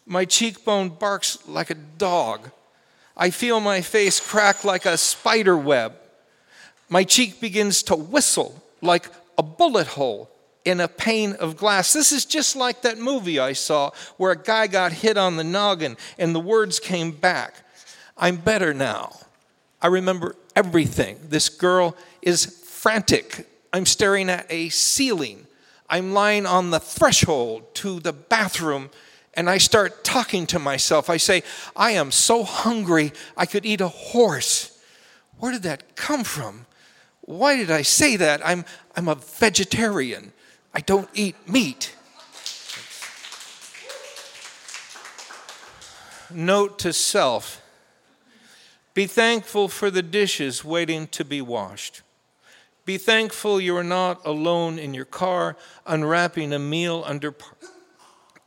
My 0.05 0.25
cheekbone 0.25 0.89
barks 0.89 1.37
like 1.47 1.69
a 1.69 1.75
dog. 1.75 2.51
I 3.15 3.29
feel 3.29 3.59
my 3.59 3.81
face 3.81 4.19
crack 4.19 4.63
like 4.63 4.85
a 4.85 4.97
spider 4.97 5.57
web. 5.57 5.93
My 6.89 7.03
cheek 7.03 7.39
begins 7.39 7.83
to 7.83 7.95
whistle 7.95 8.63
like 8.81 9.09
a 9.37 9.43
bullet 9.43 9.87
hole 9.87 10.29
in 10.65 10.79
a 10.79 10.87
pane 10.87 11.33
of 11.33 11.57
glass. 11.57 11.93
This 11.93 12.11
is 12.11 12.25
just 12.25 12.55
like 12.55 12.81
that 12.81 12.97
movie 12.97 13.39
I 13.39 13.53
saw 13.53 13.91
where 14.17 14.31
a 14.31 14.41
guy 14.41 14.67
got 14.67 14.91
hit 14.91 15.17
on 15.17 15.35
the 15.35 15.43
noggin 15.43 15.97
and 16.17 16.33
the 16.33 16.39
words 16.39 16.79
came 16.79 17.11
back. 17.11 17.55
I'm 18.17 18.37
better 18.37 18.73
now. 18.73 19.15
I 19.81 19.87
remember 19.87 20.35
everything. 20.55 21.17
This 21.29 21.49
girl 21.49 21.95
is 22.21 22.45
frantic. 22.45 23.47
I'm 23.71 23.85
staring 23.85 24.29
at 24.29 24.45
a 24.49 24.69
ceiling. 24.69 25.47
I'm 25.89 26.13
lying 26.13 26.45
on 26.45 26.71
the 26.71 26.79
threshold 26.79 27.73
to 27.75 27.99
the 27.99 28.13
bathroom 28.13 28.89
and 29.33 29.49
I 29.49 29.57
start 29.57 30.03
talking 30.03 30.45
to 30.47 30.59
myself. 30.59 31.09
I 31.09 31.17
say, 31.17 31.43
I 31.75 31.91
am 31.91 32.11
so 32.11 32.43
hungry, 32.43 33.13
I 33.37 33.45
could 33.45 33.65
eat 33.65 33.79
a 33.79 33.87
horse. 33.87 34.77
Where 35.37 35.51
did 35.51 35.63
that 35.63 35.95
come 35.95 36.23
from? 36.23 36.65
Why 37.21 37.55
did 37.55 37.71
I 37.71 37.83
say 37.83 38.15
that? 38.17 38.45
I'm, 38.45 38.65
I'm 38.95 39.07
a 39.07 39.15
vegetarian, 39.15 40.33
I 40.73 40.81
don't 40.81 41.09
eat 41.13 41.35
meat. 41.47 41.95
Note 46.31 46.77
to 46.79 46.93
self 46.93 47.61
be 48.99 49.07
thankful 49.07 49.69
for 49.69 49.89
the 49.89 50.01
dishes 50.01 50.65
waiting 50.65 51.07
to 51.07 51.23
be 51.23 51.41
washed. 51.41 52.01
Be 52.83 52.97
thankful 52.97 53.61
you 53.61 53.77
are 53.77 53.81
not 53.81 54.25
alone 54.25 54.77
in 54.77 54.93
your 54.93 55.05
car 55.05 55.55
unwrapping 55.85 56.51
a 56.51 56.59
meal 56.59 57.05
under. 57.05 57.31
Par- 57.31 57.55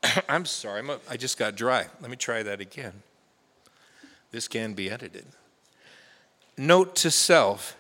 I'm 0.29 0.45
sorry, 0.45 0.81
I'm 0.81 0.91
a, 0.91 0.99
I 1.09 1.17
just 1.17 1.39
got 1.39 1.57
dry. 1.57 1.87
Let 2.03 2.11
me 2.11 2.19
try 2.19 2.43
that 2.43 2.61
again. 2.61 2.93
This 4.31 4.47
can 4.47 4.75
be 4.75 4.91
edited. 4.91 5.25
Note 6.59 6.97
to 6.97 7.11
self 7.11 7.75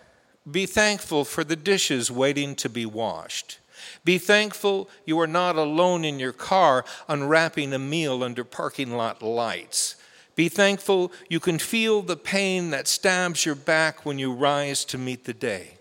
be 0.50 0.64
thankful 0.64 1.26
for 1.26 1.44
the 1.44 1.56
dishes 1.56 2.10
waiting 2.10 2.54
to 2.54 2.70
be 2.70 2.86
washed. 2.86 3.58
Be 4.02 4.16
thankful 4.16 4.88
you 5.04 5.20
are 5.20 5.26
not 5.26 5.56
alone 5.56 6.06
in 6.06 6.18
your 6.18 6.32
car 6.32 6.86
unwrapping 7.06 7.74
a 7.74 7.78
meal 7.78 8.24
under 8.24 8.44
parking 8.44 8.96
lot 8.96 9.20
lights. 9.20 9.96
Be 10.34 10.48
thankful 10.48 11.12
you 11.28 11.40
can 11.40 11.58
feel 11.58 12.02
the 12.02 12.16
pain 12.16 12.70
that 12.70 12.88
stabs 12.88 13.44
your 13.44 13.54
back 13.54 14.06
when 14.06 14.18
you 14.18 14.32
rise 14.32 14.84
to 14.86 14.98
meet 14.98 15.24
the 15.24 15.34
day. 15.34 15.78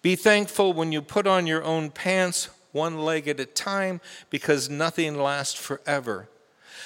Be 0.00 0.16
thankful 0.16 0.72
when 0.72 0.92
you 0.92 1.02
put 1.02 1.26
on 1.26 1.46
your 1.46 1.62
own 1.64 1.90
pants 1.90 2.48
one 2.72 2.98
leg 2.98 3.28
at 3.28 3.40
a 3.40 3.46
time 3.46 4.00
because 4.30 4.68
nothing 4.68 5.16
lasts 5.16 5.54
forever. 5.54 6.28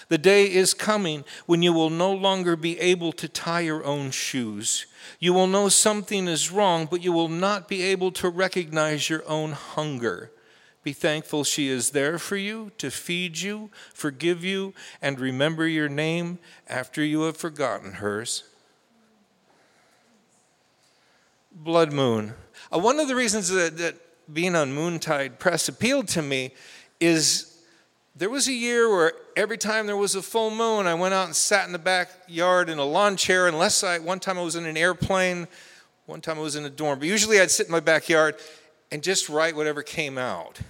The 0.08 0.18
day 0.18 0.44
is 0.50 0.74
coming 0.74 1.24
when 1.46 1.62
you 1.62 1.72
will 1.72 1.90
no 1.90 2.12
longer 2.12 2.56
be 2.56 2.78
able 2.78 3.12
to 3.12 3.28
tie 3.28 3.60
your 3.60 3.84
own 3.84 4.10
shoes. 4.10 4.86
You 5.18 5.32
will 5.32 5.46
know 5.46 5.68
something 5.68 6.28
is 6.28 6.50
wrong, 6.50 6.86
but 6.90 7.02
you 7.02 7.12
will 7.12 7.28
not 7.28 7.68
be 7.68 7.82
able 7.82 8.12
to 8.12 8.28
recognize 8.28 9.10
your 9.10 9.26
own 9.28 9.52
hunger. 9.52 10.30
Be 10.82 10.92
thankful 10.92 11.44
she 11.44 11.68
is 11.68 11.90
there 11.90 12.18
for 12.18 12.36
you 12.36 12.72
to 12.78 12.90
feed 12.90 13.38
you, 13.38 13.70
forgive 13.92 14.44
you, 14.44 14.74
and 15.02 15.18
remember 15.18 15.66
your 15.66 15.88
name 15.88 16.38
after 16.68 17.02
you 17.04 17.22
have 17.22 17.36
forgotten 17.36 17.94
hers. 17.94 18.44
Blood 21.52 21.92
Moon. 21.92 22.34
Uh, 22.72 22.78
one 22.78 23.00
of 23.00 23.08
the 23.08 23.16
reasons 23.16 23.48
that, 23.48 23.76
that 23.78 23.96
being 24.32 24.54
on 24.54 24.74
Moontide 24.74 25.38
Press 25.38 25.68
appealed 25.68 26.06
to 26.08 26.22
me 26.22 26.52
is 27.00 27.58
there 28.14 28.30
was 28.30 28.48
a 28.48 28.52
year 28.52 28.90
where 28.90 29.12
every 29.36 29.58
time 29.58 29.86
there 29.86 29.96
was 29.96 30.14
a 30.14 30.22
full 30.22 30.50
moon, 30.50 30.86
I 30.86 30.94
went 30.94 31.14
out 31.14 31.26
and 31.26 31.36
sat 31.36 31.66
in 31.66 31.72
the 31.72 31.78
backyard 31.78 32.68
in 32.68 32.78
a 32.78 32.84
lawn 32.84 33.16
chair, 33.16 33.46
unless 33.46 33.82
I, 33.84 33.98
one 33.98 34.20
time 34.20 34.38
I 34.38 34.42
was 34.42 34.56
in 34.56 34.66
an 34.66 34.76
airplane, 34.76 35.48
one 36.06 36.20
time 36.20 36.38
I 36.38 36.42
was 36.42 36.56
in 36.56 36.64
a 36.64 36.70
dorm. 36.70 36.98
But 36.98 37.08
usually 37.08 37.40
I'd 37.40 37.50
sit 37.50 37.66
in 37.66 37.72
my 37.72 37.80
backyard 37.80 38.36
and 38.90 39.02
just 39.02 39.28
write 39.28 39.56
whatever 39.56 39.82
came 39.82 40.18
out. 40.18 40.60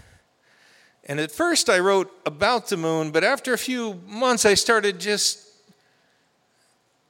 And 1.04 1.20
at 1.20 1.30
first 1.30 1.70
I 1.70 1.78
wrote 1.78 2.12
about 2.26 2.68
the 2.68 2.76
moon, 2.76 3.10
but 3.10 3.24
after 3.24 3.52
a 3.52 3.58
few 3.58 4.00
months 4.06 4.44
I 4.44 4.54
started 4.54 4.98
just, 4.98 5.46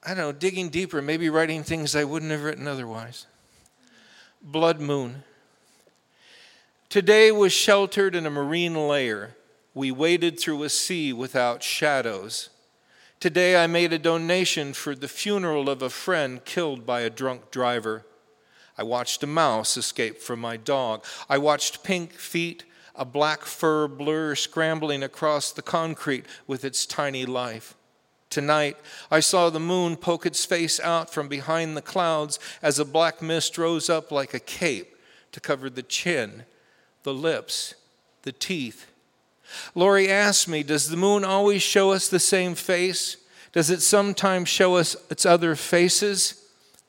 I 0.05 0.09
don't 0.09 0.19
know, 0.19 0.33
digging 0.33 0.69
deeper, 0.69 1.03
maybe 1.03 1.29
writing 1.29 1.63
things 1.63 1.97
I 1.97 2.05
wouldn't 2.05 2.31
have 2.31 2.45
written 2.45 2.69
otherwise. 2.69 3.27
Blood 4.43 4.81
moon. 4.81 5.25
Today 6.89 7.33
was 7.33 7.53
sheltered 7.53 8.15
in 8.15 8.25
a 8.25 8.31
marine 8.31 8.75
layer 8.75 9.35
we 9.79 9.93
waded 9.93 10.41
through 10.41 10.65
a 10.65 10.69
sea 10.69 11.13
without 11.13 11.63
shadows. 11.63 12.51
Today 13.21 13.63
I 13.63 13.69
made 13.69 13.93
a 13.93 13.99
donation 13.99 14.73
for 14.73 14.95
the 14.97 15.07
funeral 15.07 15.71
of 15.71 15.83
a 15.83 15.89
friend 15.89 16.45
killed 16.45 16.85
by 16.85 17.03
a 17.03 17.11
drunk 17.11 17.53
driver. 17.53 18.05
I 18.79 18.85
watched 18.85 19.23
a 19.23 19.27
mouse 19.27 19.77
escape 19.77 20.19
from 20.19 20.41
my 20.41 20.57
dog. 20.57 21.05
I 21.29 21.37
watched 21.39 21.83
pink 21.83 22.13
feet, 22.13 22.65
a 22.95 23.05
black 23.05 23.43
fur 23.43 23.89
blur 23.89 24.35
scrambling 24.35 25.03
across 25.03 25.53
the 25.53 25.63
concrete 25.63 26.25
with 26.47 26.65
its 26.65 26.87
tiny 26.87 27.27
life. 27.27 27.75
Tonight, 28.31 28.77
I 29.11 29.21
saw 29.21 29.51
the 29.51 29.61
moon 29.61 29.97
poke 29.97 30.25
its 30.25 30.45
face 30.45 30.79
out 30.79 31.11
from 31.11 31.29
behind 31.29 31.77
the 31.77 31.83
clouds 31.83 32.39
as 32.63 32.79
a 32.79 32.85
black 32.85 33.21
mist 33.21 33.59
rose 33.59 33.91
up 33.91 34.13
like 34.13 34.33
a 34.33 34.41
cape 34.41 34.97
to 35.33 35.41
cover 35.41 35.69
the 35.69 35.83
chin, 35.83 36.45
the 37.03 37.15
lips, 37.15 37.75
the 38.23 38.33
teeth, 38.33 38.87
Lori 39.75 40.11
asked 40.11 40.49
me, 40.49 40.63
Does 40.63 40.89
the 40.89 40.97
moon 40.97 41.25
always 41.25 41.63
show 41.63 41.93
us 41.93 42.09
the 42.09 42.21
same 42.21 42.55
face? 42.55 43.17
Does 43.53 43.71
it 43.71 43.81
sometimes 43.81 44.49
show 44.49 44.77
us 44.77 44.97
its 45.11 45.25
other 45.25 45.55
faces? 45.57 46.45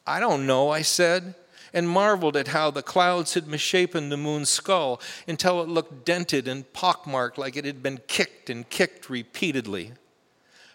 I 0.05 0.19
don't 0.19 0.46
know, 0.46 0.69
I 0.69 0.81
said, 0.81 1.36
and 1.74 1.90
marveled 1.90 2.36
at 2.36 2.50
how 2.50 2.72
the 2.72 2.82
clouds 2.82 3.34
had 3.34 3.48
misshapen 3.48 4.10
the 4.10 4.18
moon's 4.18 4.50
skull 4.50 5.00
until 5.28 5.62
it 5.62 5.70
looked 5.70 6.06
dented 6.06 6.48
and 6.48 6.72
pockmarked 6.74 7.38
like 7.38 7.56
it 7.56 7.66
had 7.66 7.84
been 7.84 8.00
kicked 8.08 8.50
and 8.50 8.70
kicked 8.70 9.10
repeatedly. 9.10 9.94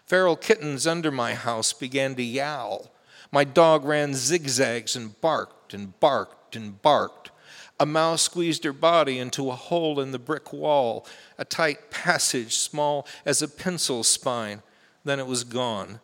Feral 0.05 0.35
kittens 0.35 0.85
under 0.85 1.11
my 1.11 1.33
house 1.33 1.73
began 1.73 2.15
to 2.15 2.23
yowl. 2.23 2.91
My 3.31 3.43
dog 3.43 3.85
ran 3.85 4.13
zigzags 4.13 4.95
and 4.95 5.19
barked 5.19 5.73
and 5.73 5.99
barked 5.99 6.55
and 6.55 6.81
barked. 6.81 7.31
A 7.79 7.85
mouse 7.85 8.21
squeezed 8.21 8.63
her 8.63 8.71
body 8.71 9.19
into 9.19 9.49
a 9.49 9.55
hole 9.55 9.99
in 9.99 10.11
the 10.11 10.19
brick 10.19 10.53
wall, 10.53 11.05
a 11.37 11.43
tight 11.43 11.91
passage 11.91 12.55
small 12.55 13.05
as 13.25 13.41
a 13.41 13.47
pencil 13.47 14.03
spine. 14.03 14.61
Then 15.03 15.19
it 15.19 15.27
was 15.27 15.43
gone. 15.43 15.99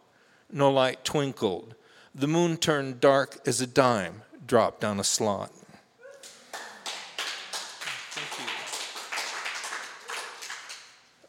No 0.52 0.70
light 0.70 1.06
twinkled. 1.06 1.76
The 2.14 2.28
moon 2.28 2.58
turned 2.58 3.00
dark 3.00 3.40
as 3.46 3.62
a 3.62 3.68
dime 3.68 4.24
dropped 4.46 4.82
down 4.82 5.00
a 5.00 5.04
slot. 5.04 5.52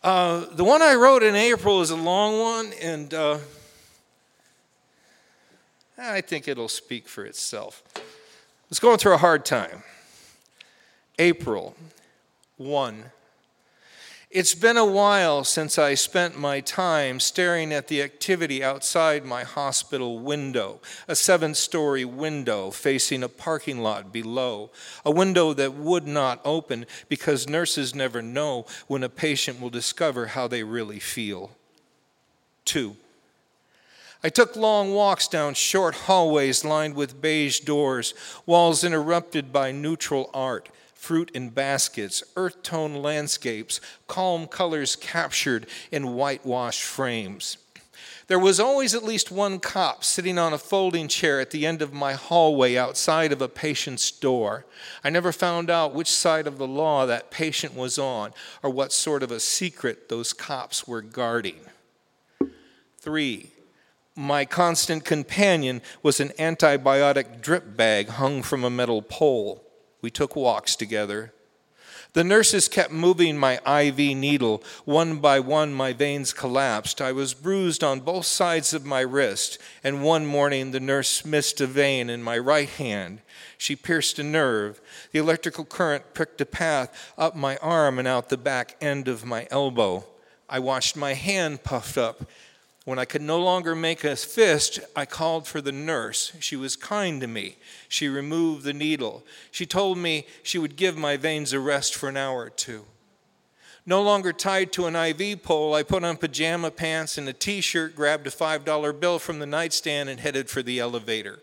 Uh, 0.03 0.47
the 0.53 0.65
one 0.65 0.83
I 0.83 0.95
wrote 0.95 1.23
in 1.23 1.37
April 1.37 1.81
is 1.81 1.91
a 1.91 1.97
long 1.97 2.41
one, 2.41 2.73
and 2.81 3.15
uh, 3.15 3.39
I 5.97 6.21
think 6.21 6.49
it'll 6.49 6.69
speak 6.69 7.07
for 7.07 7.25
itself. 7.25 7.85
I 7.97 8.01
was 8.69 8.81
going 8.81 8.99
through 8.99 9.15
a 9.15 9.19
hard 9.19 9.45
time. 9.45 9.85
April 11.19 11.77
1. 12.57 13.05
It's 14.33 14.55
been 14.55 14.79
a 14.79 14.87
while 14.87 15.45
since 15.45 15.79
I 15.79 15.93
spent 15.93 16.39
my 16.39 16.61
time 16.61 17.21
staring 17.21 17.71
at 17.71 17.89
the 17.89 18.01
activity 18.01 18.65
outside 18.65 19.27
my 19.27 19.43
hospital 19.43 20.21
window, 20.21 20.81
a 21.07 21.15
seven 21.15 21.55
story 21.55 22.07
window 22.07 22.71
facing 22.71 23.23
a 23.23 23.29
parking 23.29 23.83
lot 23.83 24.11
below, 24.11 24.71
a 25.05 25.11
window 25.11 25.53
that 25.53 25.75
would 25.75 26.07
not 26.07 26.41
open 26.47 26.87
because 27.11 27.47
nurses 27.47 27.95
never 27.95 28.23
know 28.23 28.65
when 28.87 29.03
a 29.03 29.11
patient 29.11 29.61
will 29.61 29.69
discover 29.69 30.29
how 30.29 30.49
they 30.49 30.63
really 30.63 30.99
feel. 30.99 31.51
Two, 32.65 32.97
I 34.25 34.31
took 34.31 34.57
long 34.57 34.95
walks 34.95 35.29
down 35.29 35.53
short 35.53 35.95
hallways 35.95 36.65
lined 36.65 36.95
with 36.95 37.21
beige 37.21 37.61
doors, 37.61 38.15
walls 38.47 38.83
interrupted 38.83 39.53
by 39.53 39.73
neutral 39.73 40.31
art 40.33 40.71
fruit 41.03 41.33
in 41.35 41.49
baskets, 41.49 42.23
earth 42.37 42.63
tone 42.63 42.95
landscapes, 42.95 43.81
calm 44.07 44.47
colors 44.47 44.95
captured 44.95 45.67
in 45.91 46.15
whitewashed 46.15 46.85
frames. 46.85 47.57
There 48.29 48.39
was 48.39 48.61
always 48.61 48.95
at 48.95 49.03
least 49.03 49.33
one 49.33 49.59
cop 49.59 50.05
sitting 50.05 50.39
on 50.39 50.53
a 50.53 50.59
folding 50.59 51.09
chair 51.09 51.41
at 51.41 51.51
the 51.51 51.67
end 51.67 51.83
of 51.83 51.93
my 51.93 52.13
hallway 52.13 52.77
outside 52.77 53.33
of 53.33 53.43
a 53.43 53.49
patient's 53.49 54.13
door. 54.13 54.65
I 55.03 55.11
never 55.11 55.33
found 55.33 55.71
out 55.71 55.93
which 55.93 56.09
side 56.09 56.47
of 56.47 56.57
the 56.57 56.69
law 56.69 57.05
that 57.05 57.33
patient 57.33 57.75
was 57.75 57.99
on 57.99 58.33
or 58.63 58.71
what 58.71 58.93
sort 58.93 59.25
of 59.25 59.33
a 59.33 59.41
secret 59.41 60.09
those 60.09 60.33
cops 60.33 60.87
were 60.87 61.03
guarding. 61.03 61.63
Three, 63.01 63.51
my 64.15 64.45
constant 64.45 65.05
companion 65.05 65.83
was 66.01 66.21
an 66.21 66.29
antibiotic 66.39 67.41
drip 67.41 67.77
bag 67.77 68.09
hung 68.09 68.45
from 68.45 68.63
a 68.63 68.71
metal 68.71 69.03
pole. 69.03 69.65
We 70.03 70.11
took 70.11 70.37
walks 70.37 70.77
together. 70.77 71.33
The 72.15 72.25
nurses 72.25 72.69
kept 72.69 72.93
moving 72.93 73.39
my 73.39 73.55
IV 73.67 73.97
needle. 73.97 74.63
One 74.85 75.17
by 75.17 75.41
one, 75.41 75.73
my 75.73 75.95
veins 75.95 76.35
collapsed. 76.35 77.01
I 77.01 77.13
was 77.13 77.33
bruised 77.33 77.83
on 77.83 78.01
both 78.01 78.27
sides 78.27 78.75
of 78.75 78.85
my 78.85 79.01
wrist, 79.01 79.59
and 79.83 80.03
one 80.03 80.27
morning 80.27 80.73
the 80.73 80.81
nurse 80.81 81.25
missed 81.25 81.63
a 81.63 81.67
vein 81.67 82.11
in 82.11 82.23
my 82.23 82.37
right 82.37 82.69
hand. 82.69 83.23
She 83.57 83.77
pierced 83.77 84.19
a 84.19 84.23
nerve. 84.23 84.79
The 85.13 85.21
electrical 85.21 85.65
current 85.65 86.13
pricked 86.13 86.43
a 86.43 86.47
path 86.47 87.13
up 87.17 87.35
my 87.35 87.57
arm 87.59 87.99
and 87.99 88.07
out 88.07 88.29
the 88.29 88.37
back 88.37 88.77
end 88.83 89.09
of 89.09 89.25
my 89.25 89.47
elbow. 89.51 90.05
I 90.51 90.59
watched 90.59 90.97
my 90.97 91.15
hand 91.15 91.65
puffed 91.65 91.97
up 91.97 92.29
when 92.85 92.99
I 92.99 93.05
could 93.05 93.23
no 93.23 93.39
longer 93.41 93.77
make 93.77 94.03
a 94.03 94.17
fist, 94.17 94.81
I 94.97 95.07
called 95.07 95.47
for 95.47 95.61
the 95.61 95.73
nurse. 95.73 96.33
She 96.41 96.57
was 96.57 96.75
kind 96.75 97.21
to 97.21 97.29
me. 97.29 97.57
She 97.89 98.09
removed 98.09 98.65
the 98.65 98.73
needle. 98.73 99.25
She 99.53 99.67
told 99.67 99.99
me 99.99 100.27
she 100.43 100.59
would 100.59 100.75
give 100.75 100.97
my 100.97 101.17
veins 101.17 101.53
a 101.53 101.61
rest 101.61 101.95
for 101.95 102.09
an 102.09 102.17
hour 102.17 102.41
or 102.41 102.51
two. 102.51 102.85
No 103.85 104.03
longer 104.03 104.33
tied 104.33 104.73
to 104.73 104.87
an 104.87 104.97
IV 104.97 105.43
pole, 105.43 105.75
I 105.75 105.83
put 105.83 106.05
on 106.05 106.17
pajama 106.17 106.71
pants 106.71 107.19
and 107.19 107.29
a 107.29 107.33
t 107.33 107.61
shirt, 107.61 107.97
grabbed 107.97 108.27
a 108.27 108.31
$5 108.31 109.01
bill 109.01 109.19
from 109.19 109.39
the 109.39 109.47
nightstand, 109.47 110.09
and 110.09 110.21
headed 110.21 110.49
for 110.49 110.63
the 110.63 110.79
elevator. 110.79 111.41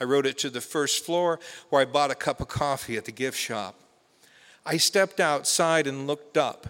I 0.00 0.04
rode 0.04 0.26
it 0.26 0.38
to 0.38 0.50
the 0.50 0.60
first 0.60 1.04
floor 1.04 1.38
where 1.68 1.82
I 1.82 1.84
bought 1.84 2.10
a 2.10 2.14
cup 2.14 2.40
of 2.40 2.48
coffee 2.48 2.96
at 2.96 3.04
the 3.04 3.12
gift 3.12 3.38
shop. 3.38 3.78
I 4.64 4.76
stepped 4.76 5.20
outside 5.20 5.86
and 5.86 6.06
looked 6.06 6.36
up. 6.36 6.68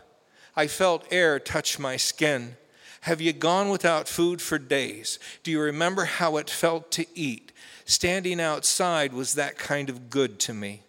I 0.57 0.67
felt 0.67 1.07
air 1.11 1.38
touch 1.38 1.79
my 1.79 1.97
skin. 1.97 2.57
Have 3.03 3.21
you 3.21 3.33
gone 3.33 3.69
without 3.69 4.07
food 4.07 4.41
for 4.41 4.59
days? 4.59 5.19
Do 5.43 5.51
you 5.51 5.61
remember 5.61 6.05
how 6.05 6.37
it 6.37 6.49
felt 6.49 6.93
to 6.93 7.07
eat? 7.17 7.51
Standing 7.85 8.41
outside 8.41 9.13
was 9.13 9.35
that 9.35 9.59
kind 9.59 9.91
of 9.91 10.09
good 10.09 10.39
to 10.41 10.55
me. 10.55 10.83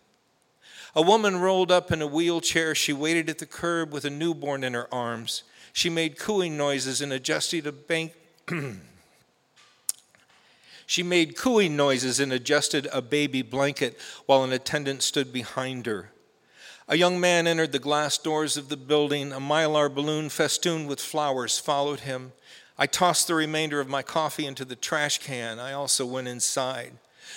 A 0.96 1.02
woman 1.02 1.38
rolled 1.38 1.72
up 1.72 1.92
in 1.92 2.04
a 2.04 2.08
wheelchair. 2.08 2.76
She 2.76 2.94
waited 2.94 3.32
at 3.32 3.40
the 3.40 3.48
curb 3.48 3.92
with 3.92 4.06
a 4.06 4.12
newborn 4.12 4.64
in 4.64 4.76
her 4.76 4.94
arms. 4.94 5.42
She 5.74 5.90
made 5.90 6.20
cooing 6.20 6.56
noises 6.56 7.02
and 7.02 7.12
adjusted 7.12 7.66
a 7.66 7.72
bank. 7.72 8.14
she 10.86 11.02
made 11.02 11.36
cooing 11.36 11.76
noises 11.76 12.20
and 12.20 12.32
adjusted 12.32 12.88
a 12.94 13.02
baby 13.02 13.42
blanket 13.42 13.98
while 14.28 14.44
an 14.44 14.54
attendant 14.54 15.02
stood 15.02 15.34
behind 15.34 15.88
her. 15.88 16.12
A 16.88 16.98
young 16.98 17.20
man 17.20 17.48
entered 17.48 17.72
the 17.72 17.80
glass 17.80 18.18
doors 18.18 18.58
of 18.58 18.70
the 18.70 18.78
building. 18.78 19.32
A 19.32 19.40
mylar 19.40 19.94
balloon 19.94 20.30
festooned 20.30 20.88
with 20.88 21.00
flowers 21.00 21.58
followed 21.58 22.02
him. 22.02 22.34
I 22.78 22.88
tossed 22.88 23.28
the 23.28 23.36
remainder 23.36 23.80
of 23.80 23.88
my 23.88 24.02
coffee 24.02 24.46
into 24.46 24.66
the 24.66 24.76
trash 24.76 25.20
can. 25.20 25.60
I 25.60 25.74
also 25.74 26.06
went 26.06 26.28
inside. 26.28 26.94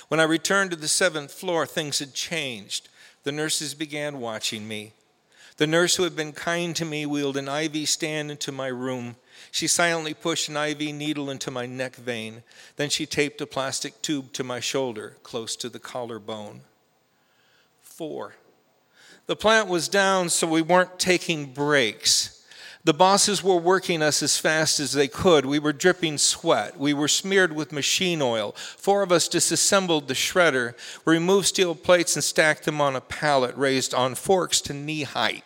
When 0.08 0.18
I 0.18 0.24
returned 0.24 0.70
to 0.70 0.76
the 0.76 0.88
seventh 0.88 1.32
floor, 1.32 1.64
things 1.66 2.00
had 2.00 2.14
changed. 2.14 2.88
The 3.22 3.32
nurses 3.32 3.74
began 3.74 4.20
watching 4.20 4.66
me. 4.66 4.92
The 5.58 5.66
nurse 5.66 5.96
who 5.96 6.02
had 6.02 6.16
been 6.16 6.32
kind 6.32 6.76
to 6.76 6.84
me 6.84 7.06
wheeled 7.06 7.36
an 7.36 7.48
IV 7.48 7.88
stand 7.88 8.30
into 8.30 8.52
my 8.52 8.66
room. 8.66 9.16
She 9.50 9.66
silently 9.68 10.12
pushed 10.12 10.48
an 10.48 10.56
IV 10.56 10.94
needle 10.94 11.30
into 11.30 11.50
my 11.50 11.66
neck 11.66 11.96
vein. 11.96 12.42
Then 12.76 12.90
she 12.90 13.06
taped 13.06 13.40
a 13.40 13.46
plastic 13.46 14.02
tube 14.02 14.32
to 14.34 14.44
my 14.44 14.60
shoulder, 14.60 15.16
close 15.22 15.56
to 15.56 15.68
the 15.68 15.78
collarbone. 15.78 16.62
Four. 17.82 18.34
The 19.26 19.36
plant 19.36 19.68
was 19.68 19.88
down, 19.88 20.28
so 20.28 20.46
we 20.46 20.62
weren't 20.62 20.98
taking 20.98 21.46
breaks. 21.46 22.44
The 22.84 22.94
bosses 22.94 23.42
were 23.42 23.56
working 23.56 24.00
us 24.00 24.22
as 24.22 24.38
fast 24.38 24.78
as 24.78 24.92
they 24.92 25.08
could. 25.08 25.44
We 25.44 25.58
were 25.58 25.72
dripping 25.72 26.18
sweat. 26.18 26.78
We 26.78 26.94
were 26.94 27.08
smeared 27.08 27.52
with 27.52 27.72
machine 27.72 28.22
oil. 28.22 28.52
Four 28.56 29.02
of 29.02 29.10
us 29.10 29.26
disassembled 29.26 30.06
the 30.06 30.14
shredder, 30.14 30.74
removed 31.04 31.48
steel 31.48 31.74
plates, 31.74 32.14
and 32.14 32.22
stacked 32.22 32.64
them 32.64 32.80
on 32.80 32.94
a 32.94 33.00
pallet 33.00 33.56
raised 33.56 33.92
on 33.92 34.14
forks 34.14 34.60
to 34.60 34.72
knee 34.72 35.02
height. 35.02 35.42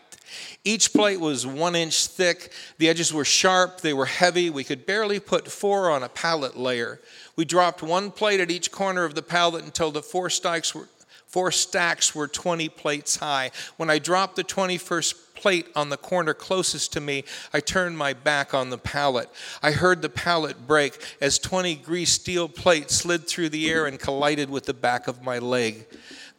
Each 0.62 0.92
plate 0.92 1.18
was 1.18 1.46
one 1.46 1.74
inch 1.74 2.06
thick. 2.06 2.52
The 2.76 2.90
edges 2.90 3.14
were 3.14 3.24
sharp. 3.24 3.80
They 3.80 3.94
were 3.94 4.04
heavy. 4.04 4.50
We 4.50 4.62
could 4.62 4.84
barely 4.84 5.18
put 5.18 5.50
four 5.50 5.90
on 5.90 6.02
a 6.02 6.10
pallet 6.10 6.58
layer. 6.58 7.00
We 7.36 7.46
dropped 7.46 7.82
one 7.82 8.10
plate 8.10 8.40
at 8.40 8.50
each 8.50 8.70
corner 8.70 9.04
of 9.04 9.14
the 9.14 9.22
pallet 9.22 9.64
until 9.64 9.90
the 9.90 10.02
four 10.02 10.28
stacks 10.28 10.74
were, 10.74 10.88
four 11.30 11.52
stacks 11.52 12.14
were 12.14 12.28
20 12.28 12.68
plates 12.68 13.16
high. 13.16 13.52
When 13.76 13.88
I 13.88 13.98
dropped 13.98 14.36
the 14.36 14.44
21st 14.44 15.14
plate 15.34 15.68
on 15.74 15.88
the 15.88 15.96
corner 15.96 16.34
closest 16.34 16.92
to 16.92 17.00
me, 17.00 17.24
I 17.52 17.60
turned 17.60 17.96
my 17.96 18.12
back 18.12 18.52
on 18.52 18.70
the 18.70 18.78
pallet. 18.78 19.30
I 19.62 19.70
heard 19.70 20.02
the 20.02 20.08
pallet 20.08 20.66
break 20.66 20.98
as 21.20 21.38
20 21.38 21.76
greased 21.76 22.20
steel 22.20 22.48
plates 22.48 22.96
slid 22.96 23.26
through 23.26 23.50
the 23.50 23.70
air 23.70 23.86
and 23.86 23.98
collided 23.98 24.50
with 24.50 24.66
the 24.66 24.74
back 24.74 25.08
of 25.08 25.22
my 25.22 25.38
leg. 25.38 25.86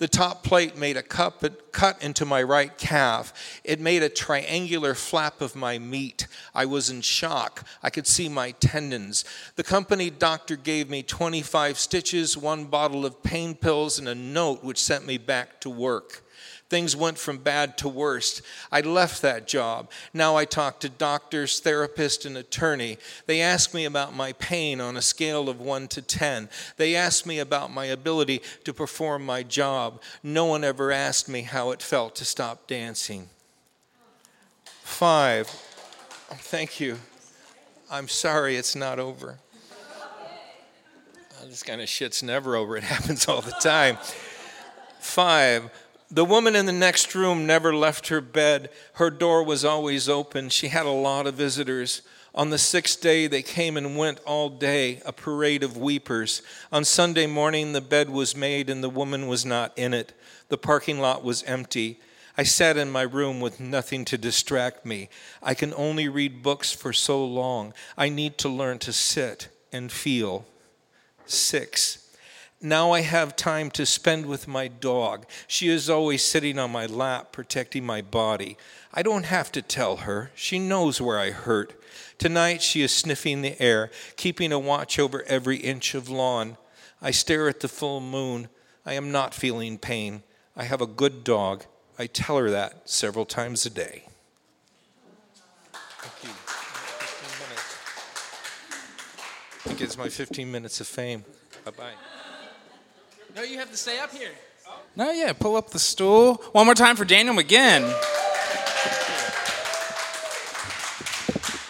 The 0.01 0.07
top 0.07 0.43
plate 0.43 0.75
made 0.75 0.97
a 0.97 1.03
cut 1.03 2.01
into 2.01 2.25
my 2.25 2.41
right 2.41 2.75
calf. 2.75 3.61
It 3.63 3.79
made 3.79 4.01
a 4.01 4.09
triangular 4.09 4.95
flap 4.95 5.41
of 5.41 5.55
my 5.55 5.77
meat. 5.77 6.25
I 6.55 6.65
was 6.65 6.89
in 6.89 7.01
shock. 7.01 7.67
I 7.83 7.91
could 7.91 8.07
see 8.07 8.27
my 8.27 8.49
tendons. 8.49 9.23
The 9.57 9.63
company 9.63 10.09
doctor 10.09 10.55
gave 10.55 10.89
me 10.89 11.03
25 11.03 11.77
stitches, 11.77 12.35
one 12.35 12.65
bottle 12.65 13.05
of 13.05 13.21
pain 13.21 13.53
pills, 13.53 13.99
and 13.99 14.07
a 14.07 14.15
note 14.15 14.63
which 14.63 14.81
sent 14.81 15.05
me 15.05 15.19
back 15.19 15.61
to 15.61 15.69
work. 15.69 16.23
Things 16.71 16.95
went 16.95 17.17
from 17.17 17.37
bad 17.39 17.77
to 17.79 17.89
worst. 17.89 18.41
I 18.71 18.79
left 18.79 19.21
that 19.23 19.45
job. 19.45 19.91
Now 20.13 20.37
I 20.37 20.45
talk 20.45 20.79
to 20.79 20.87
doctors, 20.87 21.59
therapists, 21.59 22.25
and 22.25 22.37
attorney. 22.37 22.97
They 23.25 23.41
ask 23.41 23.73
me 23.73 23.83
about 23.83 24.15
my 24.15 24.31
pain 24.31 24.79
on 24.79 24.95
a 24.95 25.01
scale 25.01 25.49
of 25.49 25.59
1 25.59 25.89
to 25.89 26.01
10. 26.01 26.47
They 26.77 26.95
ask 26.95 27.25
me 27.25 27.39
about 27.39 27.73
my 27.73 27.87
ability 27.87 28.41
to 28.63 28.73
perform 28.73 29.25
my 29.25 29.43
job. 29.43 30.01
No 30.23 30.45
one 30.45 30.63
ever 30.63 30.93
asked 30.93 31.27
me 31.27 31.41
how 31.41 31.71
it 31.71 31.81
felt 31.83 32.15
to 32.15 32.23
stop 32.23 32.67
dancing. 32.67 33.27
Five. 34.63 35.49
Oh, 36.31 36.35
thank 36.35 36.79
you. 36.79 36.99
I'm 37.91 38.07
sorry 38.07 38.55
it's 38.55 38.77
not 38.77 38.97
over. 38.97 39.39
This 41.43 41.63
kind 41.63 41.81
of 41.81 41.89
shit's 41.89 42.23
never 42.23 42.55
over. 42.55 42.77
It 42.77 42.83
happens 42.83 43.27
all 43.27 43.41
the 43.41 43.51
time. 43.59 43.97
Five. 45.01 45.69
The 46.13 46.25
woman 46.25 46.57
in 46.57 46.65
the 46.65 46.73
next 46.73 47.15
room 47.15 47.47
never 47.47 47.73
left 47.73 48.09
her 48.09 48.19
bed. 48.19 48.69
Her 48.95 49.09
door 49.09 49.43
was 49.43 49.63
always 49.63 50.09
open. 50.09 50.49
She 50.49 50.67
had 50.67 50.85
a 50.85 50.89
lot 50.89 51.25
of 51.25 51.35
visitors. 51.35 52.01
On 52.35 52.49
the 52.49 52.57
sixth 52.57 52.99
day, 52.99 53.27
they 53.27 53.41
came 53.41 53.77
and 53.77 53.97
went 53.97 54.19
all 54.25 54.49
day, 54.49 55.01
a 55.05 55.13
parade 55.13 55.63
of 55.63 55.77
weepers. 55.77 56.41
On 56.69 56.83
Sunday 56.83 57.27
morning, 57.27 57.71
the 57.71 57.79
bed 57.79 58.09
was 58.09 58.35
made 58.35 58.69
and 58.69 58.83
the 58.83 58.89
woman 58.89 59.27
was 59.27 59.45
not 59.45 59.77
in 59.77 59.93
it. 59.93 60.11
The 60.49 60.57
parking 60.57 60.99
lot 60.99 61.23
was 61.23 61.43
empty. 61.43 61.99
I 62.37 62.43
sat 62.43 62.75
in 62.75 62.91
my 62.91 63.03
room 63.03 63.39
with 63.39 63.61
nothing 63.61 64.03
to 64.05 64.17
distract 64.17 64.85
me. 64.85 65.09
I 65.41 65.53
can 65.53 65.73
only 65.75 66.09
read 66.09 66.43
books 66.43 66.73
for 66.73 66.91
so 66.91 67.23
long. 67.23 67.73
I 67.97 68.09
need 68.09 68.37
to 68.39 68.49
learn 68.49 68.79
to 68.79 68.93
sit 68.93 69.47
and 69.71 69.91
feel. 69.91 70.45
Six. 71.25 72.00
Now 72.63 72.91
I 72.91 73.01
have 73.01 73.35
time 73.35 73.71
to 73.71 73.87
spend 73.87 74.27
with 74.27 74.47
my 74.47 74.67
dog. 74.67 75.25
She 75.47 75.67
is 75.67 75.89
always 75.89 76.21
sitting 76.21 76.59
on 76.59 76.71
my 76.71 76.85
lap, 76.85 77.31
protecting 77.31 77.83
my 77.83 78.03
body. 78.03 78.55
I 78.93 79.01
don't 79.01 79.25
have 79.25 79.51
to 79.53 79.63
tell 79.63 79.97
her. 79.97 80.31
She 80.35 80.59
knows 80.59 81.01
where 81.01 81.17
I 81.17 81.31
hurt. 81.31 81.81
Tonight 82.19 82.61
she 82.61 82.83
is 82.83 82.91
sniffing 82.91 83.41
the 83.41 83.59
air, 83.59 83.89
keeping 84.15 84.51
a 84.51 84.59
watch 84.59 84.99
over 84.99 85.23
every 85.23 85.57
inch 85.57 85.95
of 85.95 86.07
lawn. 86.07 86.57
I 87.01 87.09
stare 87.09 87.49
at 87.49 87.61
the 87.61 87.67
full 87.67 87.99
moon. 87.99 88.47
I 88.85 88.93
am 88.93 89.11
not 89.11 89.33
feeling 89.33 89.79
pain. 89.79 90.21
I 90.55 90.65
have 90.65 90.81
a 90.81 90.87
good 90.87 91.23
dog. 91.23 91.65
I 91.97 92.05
tell 92.05 92.37
her 92.37 92.51
that 92.51 92.87
several 92.87 93.25
times 93.25 93.65
a 93.65 93.71
day. 93.71 94.03
Thank 95.73 96.23
you. 96.23 96.29
I 99.53 99.69
think 99.69 99.81
it's 99.81 99.97
my 99.97 100.09
15 100.09 100.51
minutes 100.51 100.79
of 100.79 100.85
fame. 100.85 101.25
Bye 101.65 101.71
bye. 101.71 102.20
No, 103.35 103.43
you 103.43 103.57
have 103.59 103.71
to 103.71 103.77
stay 103.77 103.99
up 103.99 104.11
here. 104.11 104.31
No, 104.95 105.11
yeah, 105.11 105.31
pull 105.33 105.55
up 105.55 105.69
the 105.69 105.79
stool. 105.79 106.35
One 106.51 106.65
more 106.65 106.75
time 106.75 106.95
for 106.95 107.05
Daniel 107.05 107.35
McGinn. 107.35 107.83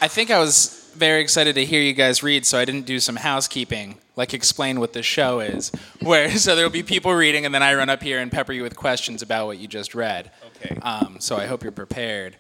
I 0.04 0.08
think 0.08 0.32
I 0.32 0.40
was 0.40 0.90
very 0.96 1.22
excited 1.22 1.56
to 1.56 1.66
hear 1.66 1.82
you 1.82 1.94
guys 1.94 2.24
read, 2.24 2.46
so 2.46 2.58
I 2.58 2.66
didn't 2.66 2.88
do 2.88 3.00
some 3.00 3.16
housekeeping, 3.16 4.00
like 4.16 4.34
explain 4.34 4.80
what 4.80 4.94
the 4.94 5.04
show 5.04 5.40
is. 5.40 5.72
Where 6.02 6.32
so 6.32 6.56
there'll 6.56 6.72
be 6.72 6.84
people 6.84 7.14
reading, 7.14 7.46
and 7.46 7.54
then 7.54 7.62
I 7.62 7.76
run 7.76 7.90
up 7.90 8.02
here 8.02 8.20
and 8.20 8.32
pepper 8.32 8.54
you 8.54 8.64
with 8.64 8.76
questions 8.76 9.22
about 9.22 9.46
what 9.46 9.60
you 9.60 9.68
just 9.68 9.94
read. 9.94 10.32
Okay. 10.58 10.76
Um, 10.82 11.18
so 11.20 11.38
I 11.38 11.46
hope 11.46 11.62
you're 11.64 11.72
prepared 11.72 12.38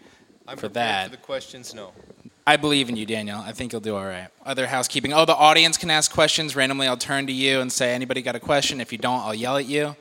I'm 0.47 0.57
for 0.57 0.62
prepared 0.62 0.73
that. 0.73 1.03
For 1.05 1.12
the 1.12 1.17
questions, 1.17 1.75
no. 1.75 1.91
I 2.45 2.58
believe 2.58 2.89
in 2.89 2.95
you, 2.95 3.06
Daniel. 3.06 3.39
I 3.39 3.51
think 3.51 3.71
you'll 3.71 3.82
do 3.82 3.95
all 3.95 4.06
right. 4.06 4.27
Other 4.45 4.65
housekeeping. 4.65 5.13
Oh, 5.13 5.25
the 5.25 5.36
audience 5.36 5.77
can 5.77 5.91
ask 5.91 6.12
questions. 6.12 6.56
Randomly, 6.56 6.88
I'll 6.88 6.97
turn 6.97 7.27
to 7.27 7.34
you 7.34 7.62
and 7.62 7.71
say, 7.71 7.93
anybody 7.93 8.21
got 8.21 8.36
a 8.36 8.39
question? 8.39 8.82
If 8.82 8.91
you 8.91 8.97
don't, 8.97 9.19
I'll 9.19 9.36
yell 9.36 9.58
at 9.58 9.67
you. 9.67 9.95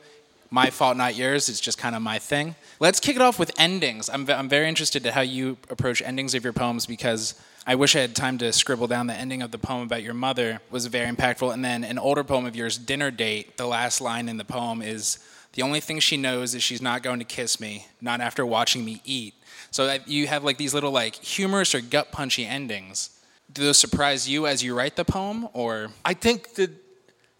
My 0.49 0.69
fault, 0.69 0.97
not 0.97 1.15
yours. 1.15 1.47
It's 1.49 1.61
just 1.61 1.77
kind 1.77 1.95
of 1.95 2.01
my 2.01 2.19
thing. 2.19 2.55
Let's 2.79 2.99
kick 2.99 3.15
it 3.15 3.21
off 3.21 3.37
with 3.37 3.51
endings. 3.57 4.09
I'm, 4.09 4.29
I'm 4.29 4.49
very 4.49 4.67
interested 4.67 5.05
in 5.05 5.13
how 5.13 5.21
you 5.21 5.57
approach 5.69 6.01
endings 6.01 6.33
of 6.33 6.43
your 6.43 6.51
poems 6.51 6.85
because 6.85 7.35
I 7.65 7.75
wish 7.75 7.95
I 7.95 7.99
had 7.99 8.15
time 8.15 8.39
to 8.39 8.51
scribble 8.51 8.87
down 8.87 9.07
the 9.07 9.13
ending 9.13 9.43
of 9.43 9.51
the 9.51 9.59
poem 9.59 9.83
about 9.83 10.01
your 10.01 10.15
mother 10.15 10.59
was 10.71 10.87
very 10.87 11.09
impactful. 11.09 11.53
And 11.53 11.63
then 11.63 11.83
an 11.83 11.99
older 11.99 12.23
poem 12.23 12.45
of 12.45 12.55
yours, 12.55 12.77
Dinner 12.77 13.11
Date, 13.11 13.55
the 13.57 13.67
last 13.67 14.01
line 14.01 14.27
in 14.27 14.37
the 14.37 14.45
poem 14.45 14.81
is, 14.81 15.19
the 15.53 15.61
only 15.61 15.79
thing 15.79 15.99
she 15.99 16.17
knows 16.17 16.55
is 16.55 16.63
she's 16.63 16.81
not 16.81 17.03
going 17.03 17.19
to 17.19 17.25
kiss 17.25 17.59
me, 17.59 17.87
not 17.99 18.21
after 18.21 18.45
watching 18.45 18.85
me 18.85 19.01
eat. 19.03 19.33
So 19.69 19.85
that 19.85 20.07
you 20.07 20.27
have 20.27 20.43
like 20.43 20.57
these 20.57 20.73
little 20.73 20.91
like 20.91 21.15
humorous 21.15 21.75
or 21.75 21.81
gut 21.81 22.11
punchy 22.11 22.45
endings. 22.45 23.09
Do 23.51 23.63
those 23.63 23.77
surprise 23.77 24.29
you 24.29 24.47
as 24.47 24.63
you 24.63 24.75
write 24.75 24.95
the 24.95 25.03
poem, 25.05 25.47
or 25.53 25.89
I 26.05 26.13
think 26.13 26.55
that 26.55 26.71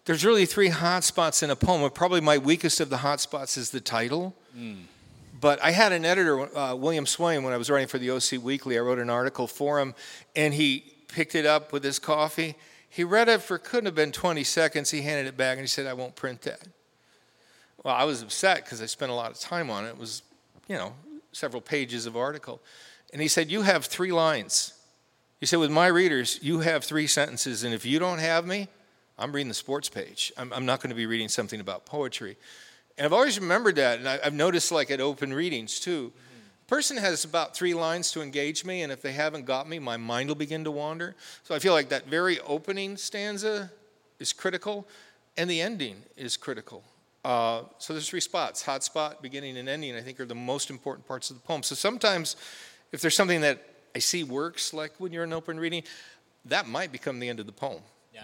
there's 0.04 0.24
really 0.24 0.46
three 0.46 0.68
hot 0.68 1.04
spots 1.04 1.42
in 1.42 1.50
a 1.50 1.56
poem. 1.56 1.88
Probably 1.90 2.20
my 2.20 2.38
weakest 2.38 2.80
of 2.80 2.90
the 2.90 2.98
hot 2.98 3.20
spots 3.20 3.56
is 3.56 3.70
the 3.70 3.80
title. 3.80 4.34
But 5.40 5.62
I 5.62 5.70
had 5.72 5.92
an 5.92 6.04
editor, 6.04 6.56
uh, 6.56 6.74
William 6.74 7.04
Swaim, 7.04 7.42
when 7.42 7.52
I 7.52 7.56
was 7.56 7.68
writing 7.70 7.88
for 7.88 7.98
the 7.98 8.10
OC 8.10 8.42
Weekly. 8.42 8.76
I 8.76 8.80
wrote 8.80 8.98
an 8.98 9.10
article 9.10 9.46
for 9.46 9.80
him, 9.80 9.94
and 10.36 10.54
he 10.54 10.84
picked 11.08 11.34
it 11.34 11.46
up 11.46 11.72
with 11.72 11.82
his 11.82 11.98
coffee. 11.98 12.54
He 12.88 13.04
read 13.04 13.28
it 13.28 13.42
for 13.42 13.58
couldn't 13.58 13.86
have 13.86 13.94
been 13.94 14.12
20 14.12 14.44
seconds. 14.44 14.90
He 14.90 15.02
handed 15.02 15.26
it 15.26 15.36
back, 15.36 15.52
and 15.52 15.62
he 15.62 15.66
said, 15.66 15.86
"I 15.86 15.94
won't 15.94 16.14
print 16.14 16.42
that." 16.42 16.68
Well, 17.84 17.94
I 17.94 18.04
was 18.04 18.22
upset 18.22 18.64
because 18.64 18.80
I 18.80 18.86
spent 18.86 19.10
a 19.10 19.14
lot 19.14 19.30
of 19.30 19.38
time 19.40 19.70
on 19.70 19.84
it. 19.84 19.90
It 19.90 19.98
was, 19.98 20.22
you 20.68 20.76
know, 20.76 20.94
several 21.32 21.60
pages 21.60 22.06
of 22.06 22.16
article. 22.16 22.60
And 23.12 23.20
he 23.20 23.28
said, 23.28 23.50
You 23.50 23.62
have 23.62 23.86
three 23.86 24.12
lines. 24.12 24.74
He 25.40 25.46
said, 25.46 25.58
With 25.58 25.70
my 25.70 25.88
readers, 25.88 26.38
you 26.42 26.60
have 26.60 26.84
three 26.84 27.06
sentences. 27.06 27.64
And 27.64 27.74
if 27.74 27.84
you 27.84 27.98
don't 27.98 28.18
have 28.18 28.46
me, 28.46 28.68
I'm 29.18 29.32
reading 29.32 29.48
the 29.48 29.54
sports 29.54 29.88
page. 29.88 30.32
I'm, 30.36 30.52
I'm 30.52 30.66
not 30.66 30.80
going 30.80 30.90
to 30.90 30.96
be 30.96 31.06
reading 31.06 31.28
something 31.28 31.60
about 31.60 31.84
poetry. 31.84 32.36
And 32.96 33.04
I've 33.04 33.12
always 33.12 33.38
remembered 33.40 33.76
that. 33.76 33.98
And 33.98 34.08
I, 34.08 34.18
have 34.18 34.34
noticed, 34.34 34.70
like 34.70 34.90
at 34.90 35.00
open 35.00 35.32
readings, 35.32 35.80
too. 35.80 36.12
Mm-hmm. 36.14 36.66
person 36.68 36.96
has 36.98 37.24
about 37.24 37.56
three 37.56 37.74
lines 37.74 38.12
to 38.12 38.22
engage 38.22 38.64
me. 38.64 38.82
And 38.82 38.92
if 38.92 39.02
they 39.02 39.12
haven't 39.12 39.44
got 39.44 39.68
me, 39.68 39.78
my 39.78 39.96
mind 39.96 40.28
will 40.28 40.36
begin 40.36 40.64
to 40.64 40.70
wander. 40.70 41.16
So 41.42 41.54
I 41.54 41.58
feel 41.58 41.72
like 41.72 41.88
that 41.88 42.06
very 42.06 42.38
opening 42.40 42.96
stanza 42.96 43.70
is 44.20 44.32
critical. 44.32 44.86
And 45.36 45.50
the 45.50 45.60
ending 45.60 46.02
is 46.16 46.36
critical. 46.36 46.84
Uh, 47.24 47.62
so 47.78 47.92
there's 47.92 48.08
three 48.08 48.20
spots 48.20 48.62
hot 48.62 48.82
spot 48.82 49.22
beginning 49.22 49.56
and 49.56 49.68
ending 49.68 49.94
i 49.94 50.00
think 50.00 50.18
are 50.18 50.24
the 50.24 50.34
most 50.34 50.70
important 50.70 51.06
parts 51.06 51.30
of 51.30 51.36
the 51.36 51.42
poem. 51.42 51.62
So 51.62 51.74
sometimes 51.74 52.36
if 52.90 53.00
there's 53.00 53.14
something 53.14 53.40
that 53.42 53.64
i 53.94 54.00
see 54.00 54.24
works 54.24 54.74
like 54.74 54.92
when 54.98 55.12
you're 55.12 55.24
in 55.24 55.32
open 55.32 55.60
reading 55.60 55.84
that 56.44 56.66
might 56.66 56.90
become 56.90 57.20
the 57.20 57.28
end 57.28 57.40
of 57.40 57.46
the 57.46 57.52
poem. 57.52 57.82
Yeah, 58.12 58.22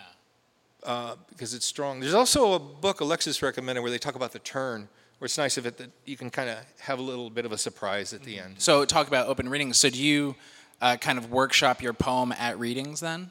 uh, 0.83 1.17
because 1.31 1.55
it's 1.55 1.67
strong. 1.67 2.01
There's 2.01 2.15
also 2.15 2.55
a 2.55 2.59
book 2.59 3.01
alexis 3.01 3.43
recommended 3.43 3.83
where 3.83 3.91
they 3.91 3.99
talk 3.99 4.17
about 4.17 4.33
the 4.33 4.41
turn 4.41 4.89
where 5.19 5.27
it's 5.27 5.39
nice 5.39 5.57
of 5.59 5.67
it 5.67 5.79
that 5.79 5.91
you 6.05 6.17
can 6.17 6.31
kind 6.31 6.49
of 6.49 6.59
have 6.81 6.99
a 6.99 7.03
little 7.03 7.29
bit 7.29 7.45
of 7.45 7.53
a 7.53 7.59
surprise 7.59 8.13
at 8.13 8.23
the 8.23 8.39
end. 8.39 8.55
So 8.59 8.85
talk 8.85 9.09
about 9.09 9.27
open 9.27 9.49
readings. 9.49 9.77
So 9.77 9.91
do 9.91 10.03
you 10.03 10.37
uh, 10.81 10.97
kind 10.97 11.19
of 11.19 11.33
workshop 11.33 11.83
your 11.83 11.93
poem 11.93 12.33
at 12.33 12.59
readings 12.59 13.01
then, 13.01 13.31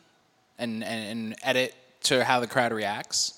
and, 0.58 0.84
and 0.84 1.10
and 1.10 1.36
edit 1.44 1.76
to 2.04 2.24
how 2.24 2.40
the 2.40 2.48
crowd 2.48 2.74
reacts? 2.74 3.37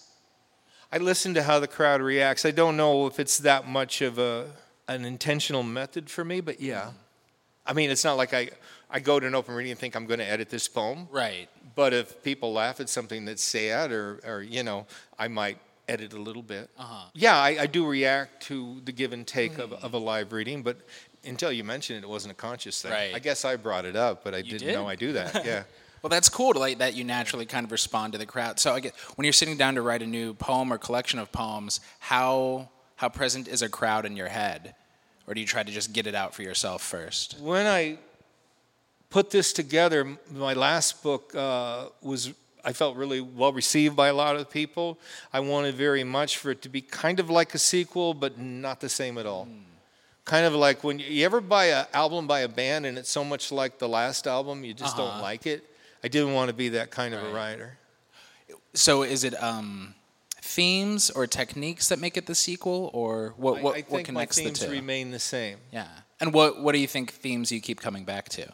I 0.92 0.98
listen 0.98 1.34
to 1.36 1.44
how 1.44 1.60
the 1.60 1.68
crowd 1.68 2.02
reacts. 2.02 2.46
I 2.46 2.52
don't 2.52 2.76
know 2.76 3.06
if 3.06 3.20
it's 3.20 3.38
that 3.40 3.68
much 3.68 4.02
of 4.02 4.18
a 4.18 4.48
an 4.88 5.06
intentional 5.06 5.62
method 5.62 6.10
for 6.10 6.26
me, 6.26 6.42
but 6.42 6.60
yeah. 6.60 6.92
I 7.66 7.74
mean, 7.74 7.92
it's 7.92 8.04
not 8.04 8.18
like 8.18 8.34
I 8.34 8.50
I 8.90 9.00
go 9.00 9.20
to 9.20 9.28
an 9.28 9.36
open 9.36 9.54
reading 9.54 9.72
and 9.72 9.80
think 9.80 9.96
I'm 9.96 10.08
going 10.08 10.20
to 10.20 10.28
edit 10.28 10.50
this 10.50 10.68
poem. 10.68 11.08
Right. 11.12 11.48
But 11.76 11.94
if 11.94 12.24
people 12.24 12.52
laugh 12.54 12.80
at 12.80 12.90
something 12.90 13.26
that's 13.26 13.44
sad, 13.44 13.92
or 13.92 14.20
or 14.26 14.42
you 14.42 14.64
know, 14.64 14.88
I 15.18 15.28
might 15.28 15.60
edit 15.88 16.14
a 16.14 16.22
little 16.22 16.42
bit. 16.42 16.70
Uh-huh. 16.78 17.10
Yeah, 17.14 17.38
I, 17.38 17.62
I 17.62 17.66
do 17.68 17.86
react 17.86 18.44
to 18.44 18.82
the 18.86 18.92
give 18.92 19.12
and 19.14 19.26
take 19.26 19.58
of, 19.58 19.74
of 19.74 19.94
a 19.94 19.98
live 19.98 20.32
reading, 20.32 20.62
but 20.62 20.78
until 21.24 21.52
you 21.52 21.64
mentioned 21.64 21.98
it, 21.98 22.04
it 22.04 22.10
wasn't 22.10 22.32
a 22.32 22.36
conscious 22.36 22.82
thing. 22.82 22.92
Right. 22.92 23.14
I 23.14 23.20
guess 23.20 23.44
I 23.44 23.56
brought 23.56 23.86
it 23.86 23.96
up, 23.96 24.24
but 24.24 24.34
I 24.34 24.42
didn't 24.42 24.68
did? 24.68 24.74
know 24.74 24.88
I 24.88 24.96
do 24.96 25.14
that. 25.14 25.46
Yeah. 25.46 25.64
Well, 26.02 26.10
that's 26.10 26.30
cool 26.30 26.54
to 26.54 26.60
like 26.60 26.78
that 26.80 26.96
you 26.96 27.04
naturally 27.04 27.46
kind 27.46 27.66
of 27.66 27.72
respond 27.72 28.14
to 28.14 28.20
the 28.20 28.26
crowd. 28.26 28.60
So 28.60 28.74
I 28.74 28.80
get 28.80 28.96
when 29.16 29.26
you're 29.26 29.34
sitting 29.34 29.58
down 29.58 29.76
to 29.76 29.82
write 29.82 30.02
a 30.02 30.08
new 30.08 30.34
poem 30.34 30.72
or 30.72 30.78
collection 30.78 31.20
of 31.20 31.32
poems, 31.32 31.80
how 32.00 32.70
how 32.96 33.10
present 33.10 33.48
is 33.48 33.62
a 33.62 33.70
crowd 33.70 34.06
in 34.06 34.18
your 34.18 34.28
head, 34.28 34.76
or 35.26 35.34
do 35.34 35.40
you 35.40 35.48
try 35.48 35.64
to 35.64 35.72
just 35.72 35.94
get 35.94 36.06
it 36.06 36.16
out 36.16 36.36
for 36.36 36.44
yourself 36.44 36.82
first? 36.82 37.40
When 37.40 37.66
I 37.66 37.98
put 39.10 39.30
this 39.30 39.54
together, 39.54 40.18
my 40.34 40.54
last 40.54 41.02
book 41.02 41.34
uh, 41.36 41.86
was, 42.02 42.34
I 42.64 42.74
felt 42.74 42.98
really 42.98 43.22
well 43.22 43.54
received 43.54 43.96
by 43.96 44.10
a 44.10 44.14
lot 44.14 44.36
of 44.36 44.50
people. 44.50 45.00
I 45.32 45.40
wanted 45.40 45.76
very 45.76 46.04
much 46.04 46.38
for 46.38 46.52
it 46.52 46.62
to 46.64 46.70
be 46.70 46.82
kind 46.82 47.20
of 47.20 47.30
like 47.30 47.54
a 47.54 47.58
sequel, 47.58 48.14
but 48.14 48.38
not 48.38 48.82
the 48.82 48.90
same 48.90 49.18
at 49.18 49.26
all. 49.26 49.48
Kind 50.26 50.46
of 50.46 50.54
like 50.54 50.84
when 50.84 51.00
you, 51.00 51.06
you 51.06 51.26
ever 51.26 51.42
buy 51.42 51.68
an 51.68 51.86
album 51.94 52.28
by 52.28 52.42
a 52.42 52.48
band 52.48 52.86
and 52.86 52.98
it's 52.98 53.10
so 53.10 53.24
much 53.24 53.52
like 53.52 53.80
the 53.80 53.88
last 53.88 54.28
album, 54.28 54.64
you 54.64 54.74
just 54.74 54.98
don't 54.98 55.22
like 55.22 55.48
it. 55.48 55.64
I 56.04 56.08
didn't 56.08 56.34
want 56.34 56.50
to 56.50 56.54
be 56.56 56.70
that 56.70 56.92
kind 56.92 57.14
of 57.14 57.24
a 57.24 57.34
writer. 57.34 57.78
So 58.74 59.04
is 59.04 59.24
it 59.24 59.42
um, 59.42 59.96
themes 60.42 61.10
or 61.10 61.28
techniques 61.28 61.90
that 61.90 62.00
make 62.00 62.16
it 62.18 62.26
the 62.26 62.36
sequel, 62.36 62.90
or 62.94 63.34
what? 63.38 63.60
I- 63.60 63.62
What, 63.62 63.76
I 63.76 63.80
what 63.80 63.88
think 63.90 63.92
my 63.92 64.14
connects 64.26 64.38
the 64.38 64.44
themes 64.44 64.60
two? 64.60 64.72
remain 64.72 65.12
the 65.12 65.20
same. 65.20 65.58
yeah. 65.72 65.88
And 66.22 66.34
what 66.34 66.62
what 66.62 66.74
do 66.74 66.80
you 66.80 66.88
think 66.88 67.12
themes 67.14 67.52
you 67.52 67.62
keep 67.62 67.80
coming 67.80 68.04
back 68.06 68.28
to? 68.30 68.52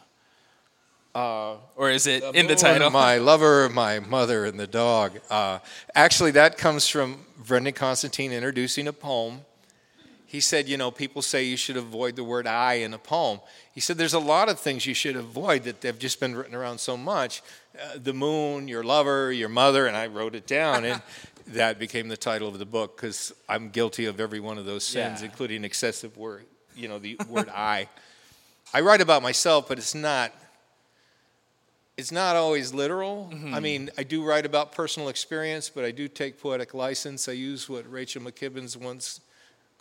Uh, 1.14 1.56
Or 1.76 1.90
is 1.90 2.06
it 2.06 2.22
in 2.34 2.46
the 2.46 2.54
title? 2.54 2.90
My 2.90 3.16
lover, 3.18 3.68
my 3.70 4.00
mother, 4.00 4.44
and 4.44 4.60
the 4.60 4.66
dog. 4.66 5.18
Uh, 5.30 5.58
actually, 5.94 6.30
that 6.32 6.58
comes 6.58 6.86
from 6.88 7.24
Brendan 7.38 7.72
Constantine 7.72 8.32
introducing 8.32 8.86
a 8.86 8.92
poem. 8.92 9.40
He 10.28 10.40
said, 10.40 10.68
you 10.68 10.76
know, 10.76 10.90
people 10.90 11.22
say 11.22 11.44
you 11.44 11.56
should 11.56 11.76
avoid 11.76 12.16
the 12.16 12.24
word 12.24 12.46
I 12.48 12.74
in 12.74 12.92
a 12.92 12.98
poem. 12.98 13.40
He 13.72 13.80
said, 13.80 13.96
there's 13.96 14.12
a 14.14 14.18
lot 14.18 14.48
of 14.48 14.58
things 14.58 14.84
you 14.84 14.92
should 14.94 15.14
avoid 15.16 15.62
that 15.64 15.82
have 15.84 15.98
just 16.00 16.18
been 16.18 16.34
written 16.34 16.54
around 16.54 16.78
so 16.78 16.96
much. 16.96 17.42
Uh, 17.80 17.98
the 18.02 18.12
moon, 18.12 18.66
your 18.66 18.82
lover, 18.82 19.30
your 19.32 19.48
mother, 19.48 19.86
and 19.86 19.96
I 19.96 20.08
wrote 20.08 20.34
it 20.34 20.46
down. 20.46 20.84
And 20.84 21.00
that 21.48 21.78
became 21.78 22.08
the 22.08 22.16
title 22.16 22.48
of 22.48 22.58
the 22.58 22.66
book 22.66 22.96
because 22.96 23.32
I'm 23.48 23.70
guilty 23.70 24.06
of 24.06 24.18
every 24.18 24.40
one 24.40 24.58
of 24.58 24.64
those 24.66 24.82
sins, 24.84 25.20
Yeah. 25.20 25.26
including 25.26 25.62
excessive 25.64 26.16
word, 26.16 26.44
you 26.74 26.88
know, 26.88 26.98
the 26.98 27.16
word 27.28 27.48
I. 27.54 27.88
I 28.74 28.80
write 28.80 29.00
about 29.00 29.22
myself, 29.22 29.68
but 29.68 29.78
it's 29.78 29.94
not 29.94 30.32
it's 31.96 32.12
not 32.12 32.36
always 32.36 32.74
literal. 32.74 33.32
I 33.54 33.60
mean, 33.60 33.88
I 33.96 34.02
do 34.02 34.22
write 34.22 34.44
about 34.44 34.72
personal 34.72 35.08
experience, 35.08 35.70
but 35.70 35.82
I 35.82 35.92
do 35.92 36.08
take 36.08 36.38
poetic 36.38 36.74
license. 36.74 37.26
I 37.26 37.32
use 37.32 37.70
what 37.70 37.90
Rachel 37.90 38.20
McKibbens 38.20 38.76
once 38.76 39.20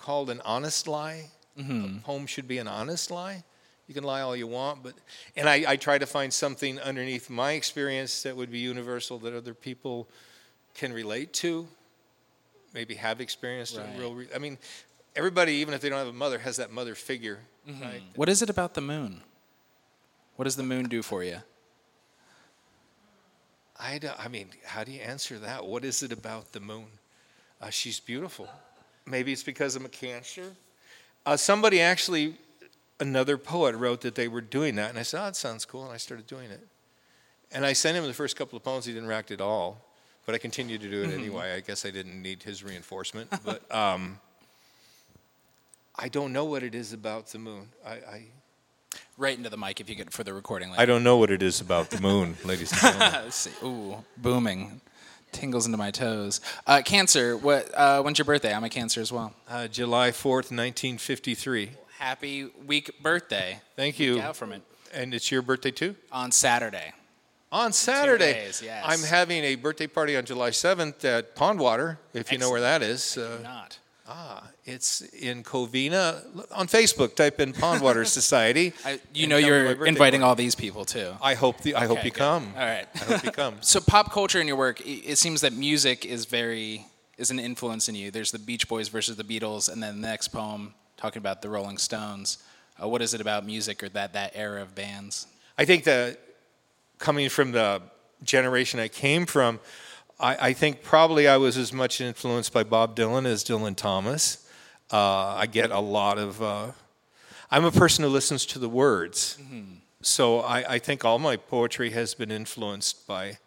called 0.06 0.30
an 0.30 0.42
honest 0.46 0.88
lie. 0.88 1.30
A 1.58 2.00
poem 2.04 2.28
should 2.28 2.48
be 2.48 2.58
an 2.60 2.68
honest 2.68 3.10
lie. 3.12 3.44
You 3.88 3.94
can 3.94 4.04
lie 4.04 4.22
all 4.22 4.36
you 4.36 4.46
want, 4.48 4.84
but 4.84 4.94
and 5.38 5.48
I, 5.48 5.64
I 5.68 5.76
try 5.78 5.98
to 5.98 6.06
find 6.06 6.34
something 6.34 6.80
underneath 6.80 7.30
my 7.30 7.52
experience 7.54 8.24
that 8.24 8.36
would 8.36 8.52
be 8.52 8.60
universal 8.60 9.18
that 9.20 9.34
other 9.34 9.54
people 9.54 10.08
can 10.74 10.92
relate 10.92 11.32
to, 11.34 11.68
maybe 12.74 12.96
have 12.96 13.22
experienced 13.22 13.78
Right. 13.78 13.88
a 13.96 14.00
real. 14.00 14.14
Re- 14.16 14.28
I 14.36 14.38
mean, 14.40 14.58
everybody, 15.16 15.54
even 15.54 15.74
if 15.74 15.82
they 15.82 15.90
don't 15.90 16.00
have 16.00 16.08
a 16.08 16.14
mother, 16.14 16.40
has 16.40 16.58
that 16.58 16.72
mother 16.72 16.94
figure. 16.96 17.40
Right? 17.68 18.02
What 18.16 18.28
is 18.30 18.42
it 18.42 18.50
about 18.50 18.74
the 18.74 18.82
moon? 18.82 19.22
What 20.36 20.44
does 20.46 20.56
the 20.58 20.64
moon 20.64 20.90
do 20.90 21.02
for 21.02 21.24
you? 21.24 21.38
I, 23.80 23.98
don't- 23.98 24.20
I 24.20 24.28
mean, 24.28 24.50
how 24.66 24.84
do 24.84 24.92
you 24.92 25.02
answer 25.02 25.40
that? 25.40 25.66
What 25.66 25.86
is 25.86 26.04
it 26.04 26.12
about 26.12 26.52
the 26.52 26.60
moon? 26.60 26.88
Uh, 27.62 27.70
she's 27.70 28.00
beautiful. 28.00 28.50
Maybe 29.06 29.32
it's 29.32 29.44
because 29.44 29.76
I'm 29.76 29.86
a 29.86 29.90
Cancer. 29.90 30.56
Uh, 31.26 31.38
somebody 31.38 31.82
actually, 31.82 32.36
another 33.00 33.38
poet, 33.38 33.76
wrote 33.76 34.02
that 34.02 34.16
they 34.16 34.28
were 34.28 34.42
doing 34.42 34.76
that, 34.76 34.90
and 34.90 35.00
I 35.00 35.04
said, 35.04 35.22
"Oh, 35.22 35.26
that 35.26 35.36
sounds 35.36 35.66
cool," 35.66 35.84
and 35.84 35.94
I 35.94 35.98
started 35.98 36.28
doing 36.28 36.52
it. 36.52 36.68
And 37.52 37.66
I 37.66 37.74
sent 37.74 37.98
him 37.98 38.06
the 38.06 38.14
first 38.14 38.36
couple 38.36 38.58
of 38.58 38.64
poems. 38.64 38.86
He 38.86 38.94
didn't 38.94 39.08
react 39.08 39.32
at 39.32 39.42
all, 39.42 39.82
but 40.26 40.36
I 40.36 40.38
continued 40.38 40.82
to 40.82 40.90
do 40.90 41.04
it 41.04 41.14
anyway. 41.14 41.54
I 41.54 41.60
guess 41.60 41.86
I 41.86 41.92
didn't 41.92 42.22
need 42.22 42.44
his 42.44 42.64
reinforcement, 42.64 43.30
but 43.44 43.64
um, 43.76 44.20
I 45.96 46.10
don't 46.10 46.34
know 46.34 46.46
what 46.46 46.64
it 46.64 46.76
is 46.76 46.94
about 46.94 47.28
the 47.28 47.40
moon. 47.40 47.70
I, 47.86 47.92
I, 47.92 48.26
Right 49.18 49.38
into 49.38 49.50
the 49.50 49.58
mic 49.58 49.80
if 49.80 49.90
you 49.90 49.96
could 49.96 50.12
for 50.12 50.26
the 50.26 50.34
recording. 50.34 50.74
I 50.78 50.86
don't 50.86 51.04
know 51.04 51.16
what 51.16 51.32
it 51.32 51.42
is 51.42 51.62
about 51.62 51.90
the 51.90 52.02
moon, 52.02 52.36
ladies 52.44 52.72
and 52.74 52.82
gentlemen. 52.82 53.12
Let's 53.24 53.36
see. 53.38 53.52
Ooh, 53.64 54.04
booming. 54.18 54.82
Tingles 55.32 55.66
into 55.66 55.78
my 55.78 55.92
toes. 55.92 56.40
Uh, 56.66 56.82
cancer. 56.84 57.36
What? 57.36 57.70
Uh, 57.76 58.02
when's 58.02 58.18
your 58.18 58.26
birthday? 58.26 58.54
I'm 58.54 58.64
a 58.64 58.70
Cancer 58.70 59.02
as 59.02 59.12
well. 59.12 59.34
Uh, 59.50 59.68
July 59.68 60.12
4th, 60.12 60.50
1953. 60.52 61.72
Happy 62.00 62.46
week 62.66 63.02
birthday. 63.02 63.60
Thank 63.76 64.00
Week 64.00 64.08
you. 64.08 64.22
out 64.22 64.36
from 64.36 64.52
it 64.54 64.62
And 64.94 65.14
it's 65.14 65.32
your 65.32 65.42
birthday 65.42 65.72
too? 65.72 65.96
on 66.12 66.32
Saturday. 66.32 66.94
On 67.52 67.72
Saturday. 67.72 68.34
days, 68.34 68.62
yes. 68.64 68.84
I'm 68.86 69.02
having 69.02 69.44
a 69.44 69.56
birthday 69.56 69.88
party 69.88 70.18
on 70.18 70.26
July 70.26 70.50
7th 70.50 71.06
at 71.06 71.36
Pondwater, 71.36 71.98
if 72.14 72.32
you 72.32 72.38
know 72.38 72.50
where 72.50 72.60
that 72.62 72.82
is. 72.82 73.18
Uh, 73.18 73.40
Not. 73.44 73.80
ah, 74.10 74.44
it's 74.66 75.02
in 75.02 75.44
Covina. 75.44 76.24
On 76.52 76.68
Facebook, 76.68 77.16
type 77.16 77.40
in 77.40 77.54
Pondwater 77.54 78.06
Society. 78.20 78.74
I, 78.84 79.00
you 79.14 79.28
know 79.28 79.40
come 79.40 79.50
to 79.50 79.52
my 79.52 79.70
you're 79.70 79.86
inviting 79.86 80.22
party. 80.22 80.30
all 80.30 80.36
these 80.36 80.56
people 80.56 80.86
too. 80.86 81.14
I 81.22 81.36
hope 81.36 81.62
the, 81.62 81.76
I 81.76 81.86
hope 81.86 82.04
you 82.04 82.12
good. 82.12 82.18
come. 82.20 82.54
All 82.56 82.66
right. 82.66 82.88
I 82.96 82.98
hope 83.06 83.24
you 83.24 83.32
come. 83.32 83.56
So 83.62 83.80
pop 83.80 84.12
culture 84.12 84.42
in 84.42 84.48
your 84.48 84.58
work, 84.58 84.82
it 84.86 85.18
seems 85.18 85.42
that 85.42 85.54
music 85.54 86.06
is 86.06 86.26
very 86.26 86.88
is 87.18 87.32
an 87.32 87.40
influence 87.40 87.88
in 87.88 87.96
you. 87.96 88.12
There's 88.12 88.32
the 88.32 88.40
Beach 88.40 88.68
Boys 88.68 88.90
versus 88.90 89.16
the 89.16 89.24
Beatles, 89.24 89.72
and 89.72 89.82
then 89.82 90.02
the 90.02 90.08
next 90.08 90.30
poem 90.30 90.74
talking 90.98 91.20
about 91.20 91.42
the 91.42 91.50
Rolling 91.50 91.78
Stones. 91.78 92.40
Uh, 92.82 92.90
what 92.90 93.02
is 93.02 93.14
it 93.14 93.22
about 93.22 93.46
music 93.46 93.82
or 93.84 93.90
that 93.90 94.14
that 94.14 94.32
era 94.36 94.62
of 94.62 94.76
bands? 94.76 95.28
I 95.58 95.64
think 95.64 95.86
that 95.86 96.20
coming 96.98 97.30
from 97.30 97.52
the 97.54 97.82
generation 98.24 98.80
I 98.80 98.88
came 98.90 99.26
from, 99.26 99.60
I, 100.20 100.50
I 100.50 100.54
think 100.54 100.84
probably 100.84 101.28
I 101.28 101.38
was 101.38 101.56
as 101.58 101.72
much 101.72 102.02
influenced 102.02 102.52
by 102.52 102.64
Bob 102.64 102.96
Dylan 102.98 103.26
as 103.26 103.44
Dylan 103.44 103.76
Thomas. 103.76 104.45
Uh, 104.96 105.36
I 105.36 105.46
get 105.46 105.72
a 105.72 105.80
lot 105.82 106.18
of. 106.18 106.42
Uh, 106.42 106.72
I'm 107.52 107.66
a 107.66 107.72
person 107.72 108.06
who 108.06 108.10
listens 108.10 108.46
to 108.46 108.60
the 108.60 108.70
words, 108.70 109.38
so 110.02 110.40
I, 110.40 110.76
I 110.76 110.80
think 110.80 111.04
all 111.04 111.20
my 111.20 111.36
poetry 111.36 111.90
has 111.90 112.14
been 112.14 112.32
influenced 112.32 113.06
by 113.06 113.40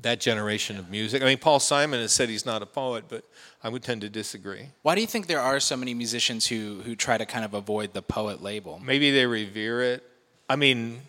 that 0.00 0.18
generation 0.18 0.78
of 0.78 0.88
music. 0.88 1.20
I 1.20 1.26
mean, 1.26 1.36
Paul 1.36 1.60
Simon 1.60 2.00
has 2.00 2.10
said 2.10 2.30
he's 2.30 2.46
not 2.46 2.62
a 2.62 2.66
poet, 2.66 3.04
but 3.06 3.22
I 3.62 3.68
would 3.68 3.82
tend 3.82 4.00
to 4.00 4.08
disagree. 4.08 4.68
Why 4.80 4.94
do 4.94 5.02
you 5.02 5.06
think 5.06 5.26
there 5.26 5.42
are 5.42 5.60
so 5.60 5.76
many 5.76 5.92
musicians 5.92 6.46
who 6.46 6.80
who 6.80 6.96
try 6.96 7.18
to 7.18 7.26
kind 7.26 7.44
of 7.44 7.52
avoid 7.52 7.92
the 7.92 8.00
poet 8.00 8.42
label? 8.42 8.80
Maybe 8.82 9.10
they 9.10 9.26
revere 9.26 9.82
it. 9.82 10.02
I 10.48 10.56
mean, 10.56 11.02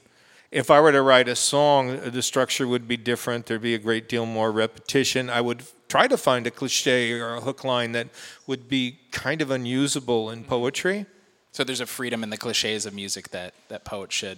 if 0.52 0.70
I 0.70 0.82
were 0.82 0.92
to 0.92 1.02
write 1.02 1.30
a 1.30 1.38
song, 1.38 2.12
the 2.12 2.22
structure 2.22 2.68
would 2.68 2.86
be 2.86 2.98
different. 2.98 3.46
There'd 3.46 3.62
be 3.62 3.76
a 3.76 3.80
great 3.80 4.10
deal 4.10 4.26
more 4.26 4.52
repetition. 4.52 5.30
I 5.30 5.40
would 5.40 5.64
try 5.92 6.08
to 6.08 6.16
find 6.16 6.48
a 6.48 6.52
cliche 6.52 7.12
or 7.12 7.36
a 7.36 7.42
hook 7.42 7.66
line 7.66 7.92
that 7.92 8.08
would 8.48 8.70
be 8.70 8.98
kind 9.12 9.42
of 9.42 9.52
unusable 9.52 10.30
in 10.30 10.46
poetry. 10.46 11.06
So 11.52 11.66
there's 11.66 11.82
a 11.82 11.86
freedom 11.86 12.24
in 12.24 12.30
the 12.30 12.38
cliches 12.38 12.86
of 12.86 12.94
music 12.94 13.30
that 13.32 13.54
that 13.68 13.84
poets 13.84 14.16
should 14.16 14.38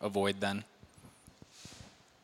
avoid. 0.00 0.40
Then 0.40 0.64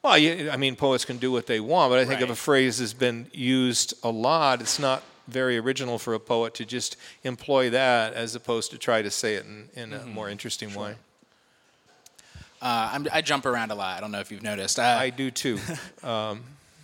Well, 0.03 0.15
I 0.15 0.57
mean, 0.57 0.77
poets 0.77 1.05
can 1.05 1.19
do 1.19 1.31
what 1.31 1.47
they 1.47 1.61
want, 1.61 1.91
but 1.91 1.99
I 1.99 2.07
think 2.07 2.23
if 2.23 2.31
a 2.31 2.35
phrase 2.35 2.79
has 2.79 2.95
been 2.95 3.27
used 3.35 3.93
a 4.03 4.11
lot, 4.11 4.63
it's 4.63 4.79
not 4.79 5.03
very 5.29 5.59
original 5.59 5.99
for 5.99 6.15
a 6.15 6.19
poet 6.19 6.55
to 6.55 6.65
just 6.65 6.97
employ 7.23 7.69
that 7.69 8.15
as 8.15 8.35
opposed 8.35 8.71
to 8.71 8.79
try 8.79 9.03
to 9.03 9.11
say 9.11 9.35
it 9.35 9.45
in, 9.45 9.69
in 9.83 9.93
a 9.93 10.07
more 10.07 10.31
interesting 10.31 10.75
way. 10.75 10.95
uh, 12.63 12.89
I'm, 12.95 13.07
I 13.13 13.21
jump 13.21 13.45
around 13.45 13.73
a 13.73 13.75
lot. 13.75 13.99
I 13.99 14.01
don't 14.01 14.11
know 14.11 14.21
if 14.21 14.33
you've 14.33 14.43
noticed. 14.43 14.79
Uh, 14.79 15.07
I 15.07 15.11
do 15.11 15.31
too. 15.31 15.59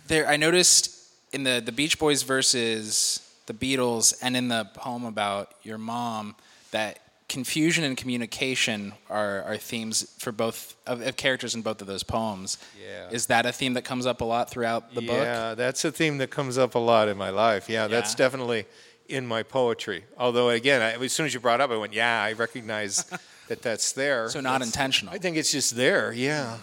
There, 0.07 0.25
I 0.25 0.37
noticed 0.37 0.96
in 1.33 1.43
the 1.43 1.61
the 1.63 1.71
Beach 1.71 1.99
Boys 1.99 2.23
versus 2.23 3.21
the 3.45 3.53
Beatles, 3.53 4.17
and 4.21 4.35
in 4.35 4.47
the 4.49 4.65
poem 4.73 5.05
about 5.05 5.53
your 5.63 5.77
mom, 5.77 6.35
that 6.71 6.99
confusion 7.29 7.83
and 7.83 7.97
communication 7.97 8.93
are, 9.09 9.43
are 9.43 9.57
themes 9.57 10.13
for 10.17 10.31
both 10.31 10.75
of, 10.85 11.01
of 11.01 11.17
characters 11.17 11.55
in 11.55 11.61
both 11.61 11.81
of 11.81 11.87
those 11.87 12.03
poems. 12.03 12.57
Yeah. 12.81 13.09
Is 13.09 13.25
that 13.27 13.45
a 13.45 13.51
theme 13.51 13.73
that 13.73 13.83
comes 13.83 14.05
up 14.05 14.21
a 14.21 14.25
lot 14.25 14.49
throughout 14.49 14.93
the 14.95 15.01
book? 15.01 15.17
Yeah, 15.23 15.53
that's 15.53 15.83
a 15.83 15.91
theme 15.91 16.19
that 16.19 16.29
comes 16.29 16.57
up 16.57 16.75
a 16.75 16.79
lot 16.79 17.09
in 17.09 17.17
my 17.17 17.29
life. 17.29 17.69
Yeah, 17.69 17.87
that's 17.87 18.15
definitely 18.15 18.65
in 19.09 19.25
my 19.27 19.43
poetry. 19.43 20.03
Although, 20.17 20.49
again, 20.49 20.81
I, 20.81 21.03
as 21.03 21.11
soon 21.13 21.25
as 21.25 21.33
you 21.33 21.39
brought 21.41 21.59
it 21.59 21.63
up, 21.63 21.71
I 21.71 21.77
went, 21.77 21.93
yeah, 21.93 22.21
I 22.21 22.31
recognize 22.33 23.03
that 23.47 23.61
that's 23.61 23.91
there. 23.93 24.29
So 24.29 24.39
not 24.39 24.53
That's- 24.59 24.67
intentional. 24.69 25.13
I 25.13 25.17
think 25.17 25.35
it's 25.37 25.51
just 25.51 25.75
there. 25.75 26.13
Yeah, 26.13 26.57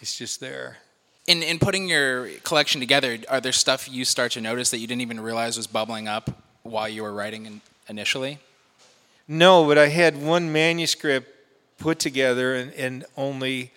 it's 0.00 0.16
just 0.16 0.40
there. 0.40 0.78
In 1.30 1.44
in 1.44 1.60
putting 1.60 1.88
your 1.88 2.26
collection 2.42 2.80
together, 2.80 3.16
are 3.28 3.40
there 3.40 3.52
stuff 3.52 3.88
you 3.88 4.04
start 4.04 4.32
to 4.32 4.40
notice 4.40 4.72
that 4.72 4.78
you 4.78 4.88
didn't 4.88 5.02
even 5.02 5.20
realize 5.20 5.56
was 5.56 5.68
bubbling 5.68 6.08
up 6.08 6.28
while 6.64 6.88
you 6.88 7.04
were 7.04 7.12
writing 7.12 7.46
in, 7.46 7.60
initially? 7.88 8.40
No, 9.28 9.64
but 9.64 9.78
I 9.78 9.86
had 9.90 10.20
one 10.20 10.50
manuscript 10.50 11.28
put 11.78 12.00
together, 12.00 12.56
and, 12.56 12.72
and 12.74 13.04
only 13.16 13.70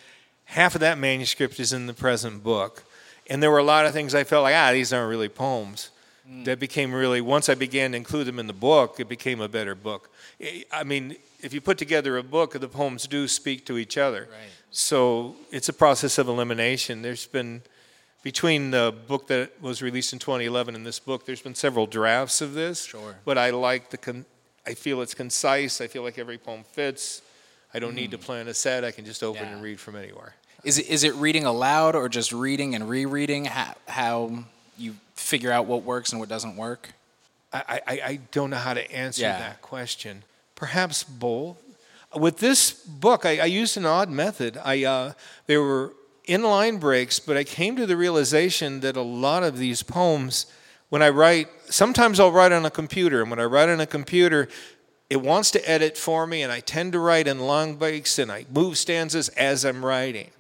half 0.46 0.74
of 0.74 0.82
that 0.82 0.98
manuscript 0.98 1.60
is 1.60 1.72
in 1.74 1.86
the 1.86 1.94
present 1.94 2.44
book. 2.44 2.86
And 3.30 3.44
there 3.44 3.52
were 3.52 3.60
a 3.60 3.64
lot 3.64 3.86
of 3.86 3.94
things 3.94 4.16
I 4.16 4.24
felt 4.24 4.42
like, 4.42 4.56
ah, 4.56 4.72
these 4.72 4.92
aren't 4.92 5.12
really 5.12 5.30
poems. 5.30 5.92
That 6.46 6.60
became 6.60 6.92
really, 6.92 7.22
once 7.22 7.50
I 7.50 7.54
began 7.54 7.92
to 7.92 7.98
include 7.98 8.26
them 8.26 8.40
in 8.40 8.48
the 8.48 8.54
book, 8.54 9.00
it 9.00 9.08
became 9.08 9.42
a 9.42 9.48
better 9.48 9.76
book. 9.76 10.10
I 10.72 10.84
mean, 10.84 11.18
if 11.44 11.54
you 11.54 11.62
put 11.62 11.78
together 11.78 12.18
a 12.18 12.24
book, 12.24 12.54
the 12.54 12.68
poems 12.68 13.06
do 13.06 13.28
speak 13.28 13.66
to 13.66 13.78
each 13.78 13.98
other. 13.98 14.22
Right. 14.32 14.50
So 14.72 15.36
it's 15.52 15.70
a 15.70 15.74
process 15.74 16.18
of 16.18 16.28
elimination. 16.28 17.02
There's 17.02 17.28
been, 17.28 17.62
between 18.24 18.72
the 18.72 18.96
book 19.08 19.28
that 19.28 19.62
was 19.62 19.82
released 19.82 20.14
in 20.14 20.20
2011 20.20 20.74
and 20.74 20.86
this 20.86 21.00
book, 21.00 21.26
there's 21.26 21.42
been 21.42 21.54
several 21.56 21.86
drafts 21.86 22.42
of 22.42 22.54
this. 22.54 22.86
Sure. 22.86 23.18
But 23.26 23.38
I 23.38 23.52
like 23.52 23.90
the 23.90 23.98
con- 23.98 24.26
I 24.66 24.74
feel 24.74 25.02
it's 25.02 25.14
concise. 25.14 25.82
I 25.82 25.88
feel 25.88 26.04
like 26.04 26.18
every 26.18 26.38
poem 26.38 26.64
fits. 26.64 27.22
I 27.74 27.80
don't 27.80 27.96
need 27.96 28.12
to 28.12 28.18
mm. 28.18 28.22
plan 28.22 28.48
a 28.48 28.54
set. 28.54 28.86
I 28.86 28.92
can 28.92 29.04
just 29.04 29.22
open 29.22 29.44
Yeah. 29.44 29.54
and 29.54 29.62
read 29.62 29.80
from 29.80 29.96
anywhere. 29.96 30.36
Is 30.64 30.80
it, 30.80 30.88
is 30.88 31.04
it 31.04 31.14
reading 31.16 31.46
aloud 31.46 31.96
or 31.96 32.08
just 32.08 32.32
reading 32.32 32.74
and 32.74 32.88
rereading? 32.88 33.46
How, 33.46 33.76
how 33.88 34.46
you 34.78 34.96
figure 35.16 35.52
out 35.52 35.66
what 35.66 35.84
works 35.84 36.12
and 36.12 36.20
what 36.22 36.30
doesn't 36.30 36.56
work? 36.56 36.94
I, 37.52 37.82
I, 37.86 37.92
I 38.06 38.20
don't 38.32 38.50
know 38.50 38.58
how 38.58 38.74
to 38.74 38.92
answer 38.92 39.24
Yeah. 39.24 39.38
that 39.38 39.62
question. 39.62 40.24
Perhaps 40.64 41.04
both. 41.04 41.58
With 42.16 42.38
this 42.38 42.72
book, 42.72 43.26
I, 43.26 43.40
I 43.40 43.46
used 43.48 43.76
an 43.76 43.86
odd 43.86 44.10
method. 44.10 44.58
I 44.64 44.86
uh, 44.86 45.12
there 45.46 45.62
were 45.62 45.94
inline 46.26 46.80
breaks, 46.80 47.20
but 47.20 47.36
I 47.36 47.44
came 47.44 47.76
to 47.76 47.86
the 47.86 47.98
realization 47.98 48.80
that 48.80 48.96
a 48.96 49.02
lot 49.02 49.44
of 49.44 49.58
these 49.58 49.84
poems, 49.84 50.46
when 50.88 51.02
I 51.02 51.10
write, 51.10 51.50
sometimes 51.66 52.18
I'll 52.18 52.32
write 52.32 52.54
on 52.54 52.66
a 52.66 52.72
computer, 52.72 53.20
and 53.22 53.30
when 53.30 53.42
I 53.42 53.44
write 53.44 53.68
on 53.68 53.82
a 53.82 53.86
computer, 53.86 54.48
it 55.10 55.22
wants 55.22 55.52
to 55.52 55.70
edit 55.70 55.98
for 55.98 56.26
me, 56.26 56.44
and 56.44 56.50
I 56.50 56.62
tend 56.62 56.94
to 56.94 57.00
write 57.00 57.28
in 57.28 57.40
long 57.40 57.76
breaks, 57.76 58.18
and 58.18 58.32
I 58.32 58.46
move 58.50 58.78
stanzas 58.78 59.28
as 59.30 59.66
I'm 59.66 59.84
writing. 59.84 60.32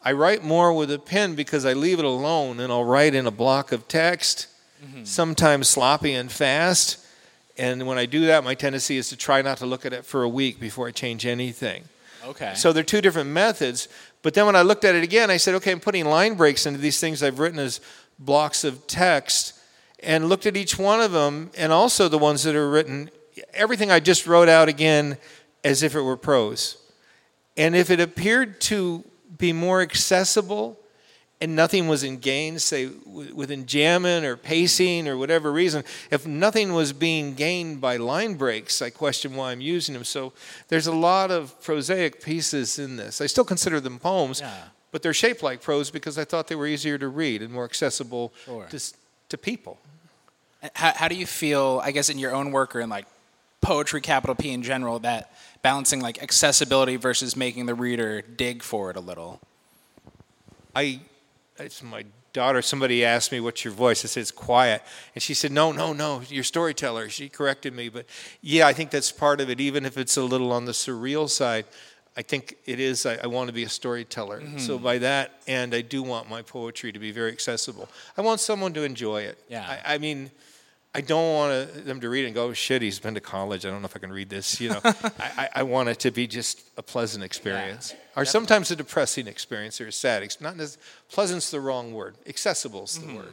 I 0.00 0.12
write 0.12 0.42
more 0.42 0.72
with 0.72 0.90
a 0.90 0.98
pen 0.98 1.34
because 1.34 1.66
I 1.66 1.74
leave 1.74 1.98
it 1.98 2.06
alone, 2.06 2.58
and 2.58 2.72
I'll 2.72 2.84
write 2.84 3.14
in 3.14 3.26
a 3.26 3.30
block 3.30 3.70
of 3.70 3.86
text 3.86 4.46
sometimes 5.04 5.68
sloppy 5.68 6.14
and 6.14 6.32
fast. 6.32 7.01
And 7.62 7.86
when 7.86 7.96
I 7.96 8.06
do 8.06 8.26
that, 8.26 8.42
my 8.42 8.56
tendency 8.56 8.96
is 8.96 9.08
to 9.10 9.16
try 9.16 9.40
not 9.40 9.58
to 9.58 9.66
look 9.66 9.86
at 9.86 9.92
it 9.92 10.04
for 10.04 10.24
a 10.24 10.28
week 10.28 10.58
before 10.58 10.88
I 10.88 10.90
change 10.90 11.24
anything. 11.24 11.84
Okay. 12.26 12.54
So 12.56 12.72
they're 12.72 12.82
two 12.82 13.00
different 13.00 13.30
methods. 13.30 13.86
But 14.22 14.34
then 14.34 14.46
when 14.46 14.56
I 14.56 14.62
looked 14.62 14.84
at 14.84 14.96
it 14.96 15.04
again, 15.04 15.30
I 15.30 15.36
said, 15.36 15.54
okay, 15.54 15.70
I'm 15.70 15.78
putting 15.78 16.04
line 16.04 16.34
breaks 16.34 16.66
into 16.66 16.80
these 16.80 16.98
things 16.98 17.22
I've 17.22 17.38
written 17.38 17.60
as 17.60 17.80
blocks 18.18 18.64
of 18.64 18.88
text 18.88 19.54
and 20.00 20.28
looked 20.28 20.44
at 20.44 20.56
each 20.56 20.76
one 20.76 21.00
of 21.00 21.12
them 21.12 21.52
and 21.56 21.72
also 21.72 22.08
the 22.08 22.18
ones 22.18 22.42
that 22.42 22.56
are 22.56 22.68
written, 22.68 23.10
everything 23.54 23.92
I 23.92 24.00
just 24.00 24.26
wrote 24.26 24.48
out 24.48 24.68
again 24.68 25.16
as 25.62 25.84
if 25.84 25.94
it 25.94 26.00
were 26.00 26.16
prose. 26.16 26.78
And 27.56 27.76
if 27.76 27.90
it 27.90 28.00
appeared 28.00 28.60
to 28.62 29.04
be 29.38 29.52
more 29.52 29.82
accessible 29.82 30.80
and 31.42 31.56
nothing 31.56 31.88
was 31.88 32.02
in 32.04 32.18
gain, 32.18 32.58
say 32.58 32.86
w- 32.86 33.34
with 33.34 33.50
enjambment 33.50 34.22
or 34.22 34.36
pacing 34.36 35.08
or 35.08 35.16
whatever 35.16 35.50
reason, 35.52 35.82
if 36.10 36.26
nothing 36.26 36.72
was 36.72 36.92
being 36.92 37.34
gained 37.34 37.80
by 37.80 37.96
line 37.96 38.34
breaks, 38.34 38.80
I 38.80 38.90
question 38.90 39.34
why 39.34 39.50
I'm 39.52 39.60
using 39.60 39.92
them. 39.94 40.04
So 40.04 40.32
there's 40.68 40.86
a 40.86 40.92
lot 40.94 41.30
of 41.30 41.60
prosaic 41.60 42.22
pieces 42.22 42.78
in 42.78 42.96
this. 42.96 43.20
I 43.20 43.26
still 43.26 43.44
consider 43.44 43.80
them 43.80 43.98
poems, 43.98 44.40
Yeah. 44.40 44.54
but 44.92 45.02
they're 45.02 45.12
shaped 45.12 45.42
like 45.42 45.60
prose 45.60 45.90
because 45.90 46.16
I 46.16 46.24
thought 46.24 46.46
they 46.46 46.54
were 46.54 46.66
easier 46.68 46.96
to 46.98 47.08
read 47.08 47.42
and 47.42 47.52
more 47.52 47.64
accessible 47.64 48.32
Sure. 48.44 48.66
to, 48.70 48.78
to 49.30 49.36
people. 49.36 49.78
How, 50.74 50.92
how 50.94 51.08
do 51.08 51.16
you 51.16 51.26
feel, 51.26 51.80
I 51.84 51.90
guess, 51.90 52.08
in 52.08 52.18
your 52.18 52.32
own 52.34 52.52
work 52.52 52.76
or 52.76 52.80
in 52.80 52.88
like 52.88 53.06
poetry, 53.60 54.00
capital 54.00 54.36
P 54.36 54.50
in 54.52 54.62
general, 54.62 55.00
that 55.00 55.34
balancing 55.62 56.00
like 56.00 56.22
accessibility 56.22 56.94
versus 56.96 57.34
making 57.36 57.66
the 57.66 57.74
reader 57.74 58.22
dig 58.22 58.62
for 58.62 58.90
it 58.90 58.96
a 58.96 59.00
little? 59.00 59.40
I, 60.74 61.00
it's 61.58 61.82
my 61.82 62.04
daughter. 62.32 62.62
Somebody 62.62 63.04
asked 63.04 63.32
me, 63.32 63.40
"What's 63.40 63.64
your 63.64 63.74
voice?" 63.74 64.04
I 64.04 64.08
said, 64.08 64.20
"It's 64.20 64.30
quiet," 64.30 64.82
and 65.14 65.22
she 65.22 65.34
said, 65.34 65.52
"No, 65.52 65.72
no, 65.72 65.92
no, 65.92 66.22
you're 66.28 66.44
storyteller." 66.44 67.08
She 67.08 67.28
corrected 67.28 67.74
me, 67.74 67.88
but 67.88 68.06
yeah, 68.40 68.66
I 68.66 68.72
think 68.72 68.90
that's 68.90 69.12
part 69.12 69.40
of 69.40 69.50
it. 69.50 69.60
Even 69.60 69.84
if 69.84 69.96
it's 69.96 70.16
a 70.16 70.22
little 70.22 70.52
on 70.52 70.64
the 70.64 70.72
surreal 70.72 71.28
side, 71.28 71.66
I 72.16 72.22
think 72.22 72.56
it 72.66 72.80
is. 72.80 73.06
I, 73.06 73.18
I 73.22 73.26
want 73.26 73.48
to 73.48 73.54
be 73.54 73.64
a 73.64 73.68
storyteller. 73.68 74.40
So 74.58 74.74
mm-hmm. 74.74 74.84
by 74.84 74.98
that, 74.98 75.42
and 75.46 75.74
I 75.74 75.80
do 75.82 76.02
want 76.02 76.28
my 76.28 76.42
poetry 76.42 76.92
to 76.92 76.98
be 76.98 77.12
very 77.12 77.32
accessible. 77.32 77.88
I 78.16 78.22
want 78.22 78.40
someone 78.40 78.72
to 78.74 78.82
enjoy 78.82 79.22
it. 79.22 79.38
Yeah. 79.48 79.80
I, 79.84 79.94
I 79.94 79.98
mean. 79.98 80.30
I 80.94 81.00
don't 81.00 81.32
want 81.32 81.86
them 81.86 82.00
to 82.00 82.08
read 82.10 82.24
it 82.24 82.26
and 82.26 82.34
go, 82.34 82.52
shit, 82.52 82.82
he's 82.82 82.98
been 82.98 83.14
to 83.14 83.20
college. 83.20 83.64
I 83.64 83.70
don't 83.70 83.80
know 83.80 83.86
if 83.86 83.96
I 83.96 83.98
can 83.98 84.12
read 84.12 84.28
this. 84.28 84.60
You 84.60 84.70
know, 84.70 84.80
I, 84.84 85.48
I, 85.54 85.62
want 85.62 85.88
it 85.88 85.98
to 86.00 86.10
be 86.10 86.26
just 86.26 86.62
a 86.76 86.82
pleasant 86.82 87.24
experience, 87.24 87.94
or 88.14 88.26
sometimes 88.26 88.70
a 88.70 88.76
depressing 88.76 89.26
experience 89.26 89.80
or 89.80 89.86
a 89.86 89.92
sad. 89.92 90.22
Not 90.40 90.60
as 90.60 90.76
pleasant's 91.08 91.50
the 91.50 91.60
wrong 91.60 91.94
word. 91.94 92.16
Accessible's 92.26 92.98
the 92.98 93.14
word. 93.14 93.32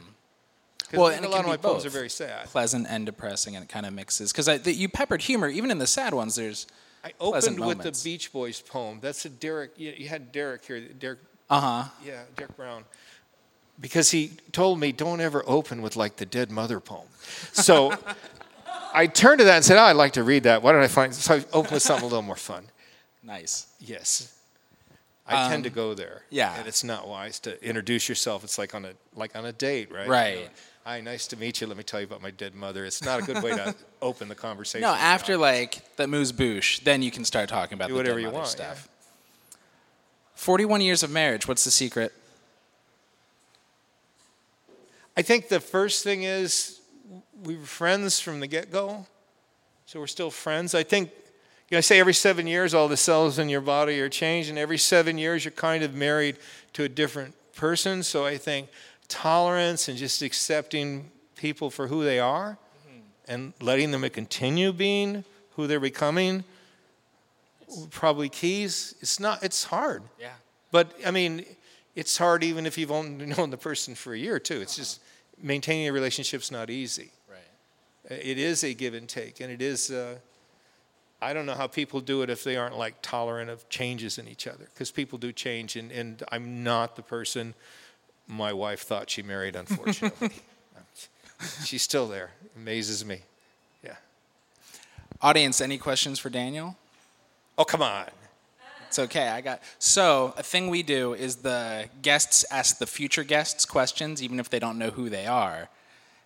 Well, 0.92 1.08
and 1.08 1.24
it 1.24 1.30
lot 1.30 1.40
of 1.40 1.46
my 1.46 1.56
be 1.56 1.62
poems 1.62 1.84
are 1.84 1.90
very 1.90 2.08
sad. 2.08 2.46
Pleasant 2.46 2.86
and 2.88 3.04
depressing, 3.04 3.56
and 3.56 3.64
it 3.64 3.68
kind 3.68 3.86
of 3.86 3.92
mixes. 3.92 4.32
Because 4.32 4.66
you 4.66 4.88
peppered 4.88 5.22
humor, 5.22 5.48
even 5.48 5.70
in 5.70 5.78
the 5.78 5.86
sad 5.86 6.14
ones, 6.14 6.36
there's. 6.36 6.66
I 7.02 7.12
opened 7.18 7.58
with 7.60 7.78
moments. 7.78 8.02
the 8.02 8.10
Beach 8.10 8.32
Boys 8.32 8.60
poem. 8.60 8.98
That's 9.00 9.24
a 9.24 9.30
Derek. 9.30 9.72
You, 9.78 9.94
you 9.96 10.08
had 10.08 10.32
Derek 10.32 10.64
here. 10.64 10.80
Derek. 10.80 11.18
Uh 11.48 11.60
huh. 11.60 11.88
Yeah, 12.04 12.22
Derek 12.36 12.56
Brown. 12.56 12.84
Because 13.80 14.10
he 14.10 14.32
told 14.52 14.78
me, 14.78 14.92
don't 14.92 15.20
ever 15.20 15.42
open 15.46 15.80
with 15.80 15.96
like 15.96 16.16
the 16.16 16.26
Dead 16.26 16.50
Mother 16.50 16.80
poem. 16.80 17.06
So 17.52 17.96
I 18.92 19.06
turned 19.06 19.38
to 19.38 19.44
that 19.44 19.56
and 19.56 19.64
said, 19.64 19.78
oh, 19.78 19.84
I'd 19.84 19.96
like 19.96 20.12
to 20.12 20.22
read 20.22 20.42
that. 20.42 20.62
Why 20.62 20.72
don't 20.72 20.82
I 20.82 20.88
find? 20.88 21.14
So 21.14 21.36
I 21.36 21.44
opened 21.52 21.72
with 21.72 21.82
something 21.82 22.04
a 22.04 22.08
little 22.08 22.22
more 22.22 22.36
fun. 22.36 22.64
Nice. 23.22 23.68
Yes. 23.78 24.36
I 25.26 25.48
tend 25.48 25.64
to 25.64 25.70
go 25.70 25.94
there. 25.94 26.14
Um, 26.14 26.22
yeah. 26.30 26.58
And 26.58 26.66
it's 26.66 26.82
not 26.82 27.06
wise 27.06 27.38
to 27.40 27.62
introduce 27.64 28.08
yourself. 28.08 28.42
It's 28.42 28.58
like 28.58 28.74
on 28.74 28.84
a 28.84 28.92
like 29.14 29.36
on 29.36 29.46
a 29.46 29.52
date, 29.52 29.92
right? 29.92 30.08
Right. 30.08 30.38
You 30.38 30.44
know, 30.44 30.50
Hi, 30.84 31.00
nice 31.02 31.26
to 31.28 31.36
meet 31.36 31.60
you. 31.60 31.66
Let 31.66 31.76
me 31.76 31.82
tell 31.82 32.00
you 32.00 32.06
about 32.06 32.22
my 32.22 32.30
dead 32.30 32.54
mother. 32.54 32.86
It's 32.86 33.04
not 33.04 33.20
a 33.20 33.22
good 33.22 33.42
way 33.42 33.50
to 33.50 33.74
open 34.02 34.28
the 34.28 34.34
conversation. 34.34 34.80
No, 34.80 34.94
after 34.94 35.36
like 35.36 35.96
the 35.96 36.08
moose 36.08 36.32
boosh, 36.32 36.82
then 36.84 37.02
you 37.02 37.10
can 37.10 37.24
start 37.24 37.48
talking 37.48 37.74
about 37.74 37.88
Do 37.88 37.94
the 37.94 37.98
whatever 37.98 38.16
dead 38.16 38.22
you 38.22 38.26
mother 38.28 38.38
want, 38.38 38.48
stuff. 38.48 38.88
Forty-one 40.34 40.80
years 40.80 41.02
of 41.02 41.10
marriage. 41.10 41.46
What's 41.46 41.64
the 41.64 41.70
secret? 41.70 42.12
I 45.16 45.22
think 45.22 45.48
the 45.48 45.60
first 45.60 46.04
thing 46.04 46.22
is 46.22 46.80
we 47.42 47.56
were 47.56 47.64
friends 47.64 48.20
from 48.20 48.40
the 48.40 48.46
get 48.46 48.70
go. 48.70 49.06
So 49.86 49.98
we're 49.98 50.06
still 50.06 50.30
friends. 50.30 50.74
I 50.74 50.82
think, 50.84 51.10
you 51.68 51.74
know, 51.74 51.78
I 51.78 51.80
say 51.80 51.98
every 51.98 52.14
seven 52.14 52.46
years 52.46 52.74
all 52.74 52.86
the 52.86 52.96
cells 52.96 53.38
in 53.38 53.48
your 53.48 53.60
body 53.60 54.00
are 54.00 54.08
changed, 54.08 54.48
and 54.48 54.58
every 54.58 54.78
seven 54.78 55.18
years 55.18 55.44
you're 55.44 55.52
kind 55.52 55.82
of 55.82 55.94
married 55.94 56.36
to 56.74 56.84
a 56.84 56.88
different 56.88 57.34
person. 57.54 58.02
So 58.02 58.24
I 58.24 58.36
think 58.36 58.68
tolerance 59.08 59.88
and 59.88 59.98
just 59.98 60.22
accepting 60.22 61.10
people 61.34 61.70
for 61.70 61.88
who 61.88 62.04
they 62.04 62.20
are 62.20 62.56
and 63.26 63.52
letting 63.60 63.90
them 63.90 64.08
continue 64.10 64.72
being 64.72 65.24
who 65.56 65.66
they're 65.66 65.80
becoming 65.80 66.44
probably 67.90 68.28
keys. 68.28 68.94
It's 69.00 69.20
not, 69.20 69.42
it's 69.42 69.64
hard. 69.64 70.02
Yeah. 70.18 70.30
But 70.70 70.92
I 71.04 71.10
mean, 71.10 71.44
it's 72.00 72.16
hard 72.16 72.42
even 72.42 72.64
if 72.64 72.78
you've 72.78 72.90
only 72.90 73.26
known 73.36 73.50
the 73.50 73.58
person 73.58 73.94
for 73.94 74.14
a 74.14 74.18
year 74.18 74.36
or 74.36 74.40
two. 74.40 74.60
It's 74.62 74.74
just 74.74 75.00
maintaining 75.40 75.86
a 75.86 75.92
relationship's 75.92 76.50
not 76.50 76.70
easy. 76.70 77.10
Right. 77.28 78.18
It 78.18 78.38
is 78.38 78.64
a 78.64 78.72
give 78.72 78.94
and 78.94 79.06
take, 79.06 79.40
and 79.40 79.52
it 79.52 79.60
is. 79.60 79.90
Uh, 79.90 80.16
I 81.22 81.34
don't 81.34 81.44
know 81.44 81.54
how 81.54 81.66
people 81.66 82.00
do 82.00 82.22
it 82.22 82.30
if 82.30 82.42
they 82.42 82.56
aren't 82.56 82.78
like 82.78 83.02
tolerant 83.02 83.50
of 83.50 83.68
changes 83.68 84.16
in 84.16 84.26
each 84.26 84.46
other, 84.46 84.64
because 84.72 84.90
people 84.90 85.18
do 85.18 85.30
change, 85.30 85.76
and, 85.76 85.92
and 85.92 86.22
I'm 86.32 86.64
not 86.64 86.96
the 86.96 87.02
person 87.02 87.54
my 88.26 88.54
wife 88.54 88.80
thought 88.80 89.10
she 89.10 89.22
married. 89.22 89.54
Unfortunately, 89.54 90.30
she's 91.64 91.82
still 91.82 92.08
there. 92.08 92.30
Amazes 92.56 93.04
me. 93.04 93.20
Yeah. 93.84 93.96
Audience, 95.20 95.60
any 95.60 95.76
questions 95.76 96.18
for 96.18 96.30
Daniel? 96.30 96.76
Oh 97.58 97.64
come 97.64 97.82
on. 97.82 98.06
It's 98.90 98.98
okay. 98.98 99.28
I 99.28 99.40
got 99.40 99.62
so 99.78 100.34
a 100.36 100.42
thing 100.42 100.66
we 100.66 100.82
do 100.82 101.14
is 101.14 101.36
the 101.36 101.88
guests 102.02 102.44
ask 102.50 102.78
the 102.78 102.88
future 102.88 103.22
guests 103.22 103.64
questions, 103.64 104.20
even 104.20 104.40
if 104.40 104.50
they 104.50 104.58
don't 104.58 104.78
know 104.78 104.90
who 104.90 105.08
they 105.08 105.26
are. 105.26 105.68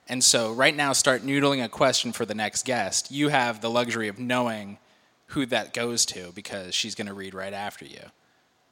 And 0.08 0.24
so 0.24 0.50
right 0.50 0.74
now, 0.74 0.94
start 0.94 1.20
noodling 1.20 1.62
a 1.62 1.68
question 1.68 2.10
for 2.10 2.24
the 2.24 2.34
next 2.34 2.64
guest. 2.64 3.10
You 3.10 3.28
have 3.28 3.60
the 3.60 3.68
luxury 3.68 4.08
of 4.08 4.18
knowing 4.18 4.78
who 5.26 5.44
that 5.44 5.74
goes 5.74 6.06
to 6.06 6.32
because 6.34 6.74
she's 6.74 6.94
going 6.94 7.06
to 7.06 7.12
read 7.12 7.34
right 7.34 7.52
after 7.52 7.84
you 7.84 8.00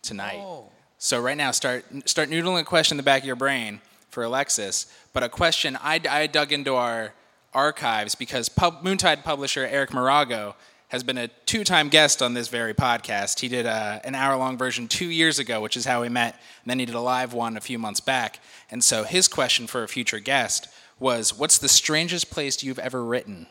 tonight. 0.00 0.40
Oh. 0.40 0.70
So 0.96 1.20
right 1.20 1.37
now, 1.37 1.50
start 1.50 1.85
start 2.09 2.31
noodling 2.31 2.61
a 2.61 2.64
question 2.64 2.94
in 2.94 2.96
the 2.96 3.02
back 3.02 3.20
of 3.20 3.26
your 3.26 3.37
brain 3.37 3.83
for 4.09 4.22
Alexis. 4.22 4.87
But 5.12 5.22
a 5.22 5.28
question 5.28 5.76
I, 5.83 6.00
I 6.09 6.28
dug 6.28 6.50
into 6.50 6.76
our 6.76 7.12
archives 7.52 8.14
because 8.14 8.48
pub, 8.48 8.83
Moontide 8.83 9.22
publisher 9.22 9.66
Eric 9.66 9.90
Morago 9.90 10.55
has 10.92 11.02
been 11.02 11.16
a 11.16 11.28
two-time 11.46 11.88
guest 11.88 12.20
on 12.20 12.35
this 12.35 12.48
very 12.48 12.74
podcast. 12.74 13.40
He 13.40 13.48
did 13.48 13.64
a, 13.64 13.98
an 14.05 14.14
hour-long 14.14 14.59
version 14.59 14.88
two 14.88 15.09
years 15.09 15.38
ago, 15.38 15.62
which 15.62 15.74
is 15.74 15.87
how 15.87 16.02
we 16.02 16.11
met, 16.11 16.35
and 16.35 16.70
then 16.70 16.78
he 16.78 16.85
did 16.85 16.94
a 16.94 17.00
live 17.00 17.33
one 17.33 17.57
a 17.57 17.62
few 17.62 17.78
months 17.78 18.00
back. 18.00 18.40
And 18.70 18.85
so 18.85 19.02
his 19.02 19.26
question 19.26 19.66
for 19.66 19.83
a 19.83 19.88
future 19.88 20.20
guest 20.20 20.68
was, 21.00 21.33
"What's 21.33 21.57
the 21.57 21.68
strangest 21.68 22.31
place 22.31 22.62
you've 22.62 22.78
ever 22.78 23.02
written?" 23.02 23.46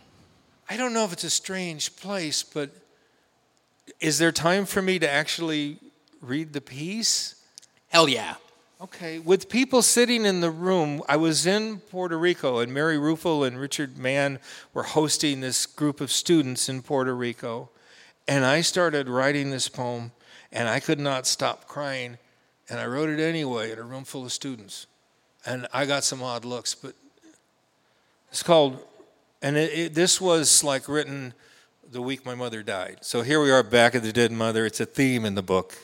I 0.70 0.78
don't 0.78 0.94
know 0.94 1.04
if 1.04 1.14
it's 1.14 1.24
a 1.24 1.32
strange 1.32 1.96
place, 1.96 2.44
but 2.44 2.70
is 4.00 4.20
there 4.20 4.32
time 4.32 4.68
for 4.68 4.84
me 4.84 5.00
to 5.00 5.10
actually 5.10 5.80
read 6.22 6.54
the 6.54 6.62
piece? 6.62 7.44
Hell 7.90 8.08
yeah! 8.08 8.36
Okay, 8.84 9.20
with 9.20 9.48
people 9.48 9.84
sitting 9.84 10.26
in 10.26 10.42
the 10.42 10.50
room, 10.50 11.04
I 11.08 11.16
was 11.16 11.46
in 11.46 11.78
Puerto 11.78 12.18
Rico, 12.18 12.58
and 12.58 12.74
Mary 12.74 12.98
Rufel 12.98 13.46
and 13.46 13.60
Richard 13.60 13.96
Mann 13.96 14.40
were 14.74 14.82
hosting 14.82 15.40
this 15.40 15.68
group 15.68 16.02
of 16.02 16.12
students 16.12 16.68
in 16.68 16.82
Puerto 16.82 17.16
Rico. 17.16 17.70
And 18.28 18.44
I 18.44 18.62
started 18.62 19.08
writing 19.08 19.52
this 19.52 19.70
poem, 19.70 20.14
and 20.52 20.68
I 20.68 20.80
could 20.80 21.00
not 21.00 21.28
stop 21.28 21.68
crying. 21.68 22.18
And 22.70 22.80
I 22.80 22.88
wrote 22.88 23.10
it 23.10 23.20
anyway 23.20 23.72
in 23.72 23.78
a 23.78 23.84
room 23.84 24.04
full 24.04 24.26
of 24.26 24.32
students. 24.32 24.88
And 25.46 25.68
I 25.72 25.86
got 25.86 26.04
some 26.04 26.24
odd 26.24 26.44
looks, 26.44 26.74
but 26.74 26.96
it's 28.32 28.42
called, 28.42 28.84
and 29.44 29.58
it, 29.58 29.74
it, 29.78 29.94
this 29.94 30.20
was 30.20 30.64
like 30.64 30.90
written 30.90 31.36
the 31.92 32.02
week 32.02 32.26
my 32.26 32.34
mother 32.34 32.64
died. 32.64 32.98
So 33.02 33.22
here 33.22 33.44
we 33.44 33.52
are 33.52 33.62
back 33.62 33.94
at 33.94 34.02
the 34.02 34.12
dead 34.12 34.32
mother. 34.32 34.66
It's 34.66 34.80
a 34.80 34.88
theme 34.88 35.24
in 35.24 35.36
the 35.36 35.44
book. 35.44 35.78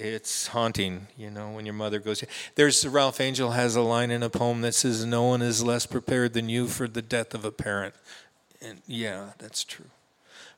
It's 0.00 0.46
haunting, 0.46 1.08
you 1.16 1.28
know, 1.28 1.50
when 1.50 1.66
your 1.66 1.74
mother 1.74 1.98
goes. 1.98 2.22
There's 2.54 2.86
Ralph 2.86 3.20
Angel 3.20 3.50
has 3.50 3.74
a 3.74 3.80
line 3.80 4.12
in 4.12 4.22
a 4.22 4.30
poem 4.30 4.60
that 4.60 4.76
says, 4.76 5.04
"No 5.04 5.24
one 5.24 5.42
is 5.42 5.64
less 5.64 5.86
prepared 5.86 6.34
than 6.34 6.48
you 6.48 6.68
for 6.68 6.86
the 6.86 7.02
death 7.02 7.34
of 7.34 7.44
a 7.44 7.50
parent." 7.50 7.94
And 8.62 8.80
yeah, 8.86 9.30
that's 9.38 9.64
true. 9.64 9.90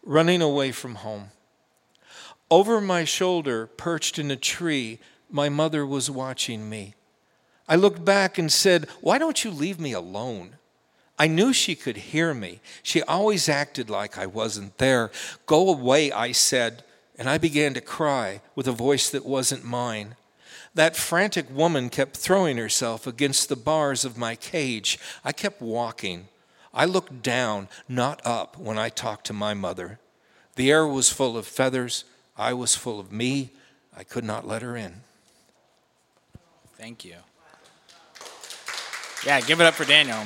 Running 0.02 0.42
away 0.42 0.72
from 0.72 0.96
home. 0.96 1.30
Over 2.50 2.82
my 2.82 3.04
shoulder, 3.04 3.66
perched 3.66 4.18
in 4.18 4.30
a 4.30 4.36
tree, 4.36 4.98
my 5.30 5.48
mother 5.48 5.86
was 5.86 6.10
watching 6.10 6.68
me. 6.68 6.94
I 7.68 7.76
looked 7.76 8.04
back 8.04 8.36
and 8.36 8.52
said, 8.52 8.88
Why 9.00 9.16
don't 9.16 9.44
you 9.44 9.50
leave 9.50 9.78
me 9.78 9.92
alone? 9.92 10.56
I 11.18 11.28
knew 11.28 11.52
she 11.52 11.74
could 11.74 11.96
hear 11.96 12.34
me. 12.34 12.60
She 12.82 13.02
always 13.02 13.48
acted 13.48 13.88
like 13.88 14.18
I 14.18 14.26
wasn't 14.26 14.78
there. 14.78 15.10
Go 15.46 15.68
away, 15.68 16.10
I 16.10 16.32
said, 16.32 16.82
and 17.20 17.28
I 17.28 17.36
began 17.36 17.74
to 17.74 17.82
cry 17.82 18.40
with 18.54 18.66
a 18.66 18.72
voice 18.72 19.10
that 19.10 19.26
wasn't 19.26 19.62
mine. 19.62 20.16
That 20.74 20.96
frantic 20.96 21.54
woman 21.54 21.90
kept 21.90 22.16
throwing 22.16 22.56
herself 22.56 23.06
against 23.06 23.50
the 23.50 23.56
bars 23.56 24.06
of 24.06 24.16
my 24.16 24.34
cage. 24.34 24.98
I 25.22 25.32
kept 25.32 25.60
walking. 25.60 26.28
I 26.72 26.86
looked 26.86 27.22
down, 27.22 27.68
not 27.86 28.22
up, 28.24 28.56
when 28.56 28.78
I 28.78 28.88
talked 28.88 29.26
to 29.26 29.34
my 29.34 29.52
mother. 29.52 29.98
The 30.56 30.70
air 30.70 30.86
was 30.86 31.10
full 31.10 31.36
of 31.36 31.46
feathers. 31.46 32.04
I 32.38 32.54
was 32.54 32.74
full 32.74 32.98
of 32.98 33.12
me. 33.12 33.50
I 33.94 34.02
could 34.02 34.24
not 34.24 34.48
let 34.48 34.62
her 34.62 34.74
in. 34.74 35.02
Thank 36.78 37.04
you. 37.04 37.16
Yeah, 39.26 39.42
give 39.42 39.60
it 39.60 39.66
up 39.66 39.74
for 39.74 39.84
Daniel. 39.84 40.24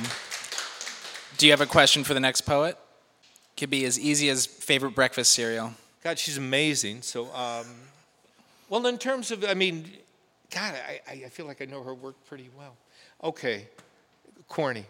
Do 1.37 1.45
you 1.45 1.51
have 1.51 1.59
a 1.59 1.65
question 1.65 2.05
for 2.05 2.13
the 2.13 2.21
next 2.21 2.41
poet? 2.41 2.77
Could 3.57 3.69
be 3.69 3.83
as 3.83 3.99
easy 3.99 4.29
as 4.29 4.45
favorite 4.45 4.95
breakfast 4.95 5.33
cereal. 5.33 5.73
God, 6.05 6.19
she's 6.19 6.37
amazing. 6.37 7.01
So, 7.01 7.33
um, 7.33 7.65
well, 8.69 8.85
in 8.85 8.99
terms 8.99 9.31
of, 9.31 9.43
I 9.43 9.55
mean, 9.55 9.89
God, 10.53 10.75
I, 10.75 11.01
I 11.25 11.29
feel 11.29 11.47
like 11.47 11.63
I 11.63 11.65
know 11.65 11.81
her 11.81 11.95
work 11.95 12.13
pretty 12.27 12.47
well. 12.55 12.75
Okay, 13.23 13.65
corny. 14.47 14.85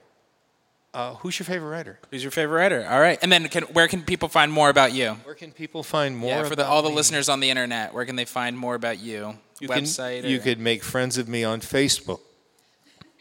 Uh, 0.94 1.14
who's 1.14 1.40
your 1.40 1.46
favorite 1.46 1.70
writer? 1.70 2.00
Who's 2.12 2.22
your 2.22 2.32
favorite 2.32 2.58
writer? 2.58 2.86
All 2.90 3.00
right, 3.00 3.18
and 3.22 3.32
then 3.32 3.48
can, 3.48 3.64
where 3.64 3.88
can 3.88 4.02
people 4.02 4.28
find 4.28 4.52
more 4.52 4.70
about 4.70 4.92
you? 4.92 5.12
Where 5.24 5.36
can 5.36 5.54
people 5.54 5.84
find 5.84 6.18
more? 6.18 6.32
Yeah, 6.32 6.44
for 6.44 6.58
the, 6.58 6.66
all 6.66 6.82
the 6.82 6.90
me? 6.90 6.96
listeners 6.96 7.30
on 7.30 7.40
the 7.40 7.50
internet, 7.50 7.94
where 7.94 8.04
can 8.04 8.18
they 8.18 8.26
find 8.26 8.58
more 8.58 8.76
about 8.76 9.00
you? 9.00 9.36
You 9.62 9.70
Website. 9.70 10.24
Can, 10.24 10.30
you 10.30 10.40
could 10.40 10.60
make 10.60 10.84
friends 10.84 11.18
of 11.18 11.30
me 11.30 11.46
on 11.46 11.62
Facebook. 11.62 12.20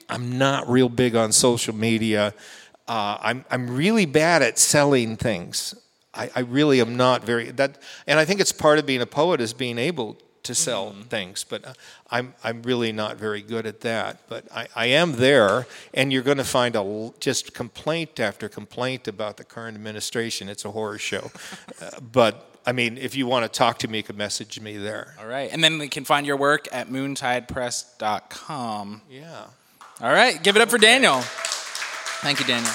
I'm 0.09 0.37
not 0.37 0.69
real 0.69 0.89
big 0.89 1.15
on 1.15 1.31
social 1.31 1.77
media. 1.77 2.35
Uh, 2.89 3.19
I'm 3.21 3.45
I'm 3.53 3.77
really 3.77 4.05
bad 4.05 4.43
at 4.43 4.59
selling 4.59 5.17
things. 5.17 5.77
I, 6.15 6.31
I 6.35 6.41
really 6.41 6.81
am 6.81 6.97
not 6.97 7.25
very 7.25 7.51
that, 7.53 7.79
and 8.07 8.19
I 8.19 8.25
think 8.25 8.41
it's 8.41 8.53
part 8.53 8.79
of 8.79 8.87
being 8.87 9.01
a 9.01 9.07
poet 9.07 9.41
is 9.41 9.53
being 9.53 9.79
able 9.79 10.19
to 10.45 10.55
sell 10.55 10.95
things. 11.09 11.45
But 11.45 11.67
uh, 11.67 11.73
I'm 12.11 12.35
I'm 12.45 12.63
really 12.63 12.93
not 12.93 13.17
very 13.17 13.43
good 13.43 13.67
at 13.67 13.81
that. 13.81 14.21
But 14.29 14.47
I, 14.55 14.69
I 14.77 14.87
am 14.87 15.13
there, 15.13 15.67
and 15.93 16.13
you're 16.13 16.23
going 16.23 16.39
to 16.39 16.45
find 16.45 16.77
a 16.77 17.13
just 17.19 17.55
complaint 17.55 18.21
after 18.21 18.49
complaint 18.49 19.09
about 19.09 19.37
the 19.37 19.45
current 19.45 19.77
administration. 19.77 20.49
It's 20.49 20.65
a 20.65 20.71
horror 20.71 20.99
show. 20.99 21.33
uh, 21.83 21.91
but 22.01 22.61
I 22.67 22.73
mean, 22.73 22.97
if 22.97 23.17
you 23.17 23.27
want 23.27 23.45
to 23.45 23.59
talk 23.59 23.79
to 23.81 23.89
me, 23.89 23.99
you 23.99 24.05
can 24.05 24.17
message 24.17 24.61
me 24.61 24.77
there. 24.77 25.17
All 25.21 25.27
right, 25.27 25.51
and 25.53 25.65
then 25.65 25.79
we 25.79 25.89
can 25.89 26.05
find 26.05 26.27
your 26.27 26.37
work 26.37 26.69
at 26.73 26.89
moontidepress.com. 26.89 29.03
Yeah. 29.11 29.45
All 30.01 30.13
right, 30.13 30.43
give 30.43 30.57
it 30.57 30.63
up 30.63 30.71
for 30.71 30.79
Daniel. 30.79 31.21
Thank 32.21 32.41
you, 32.41 32.47
Daniel. 32.47 32.73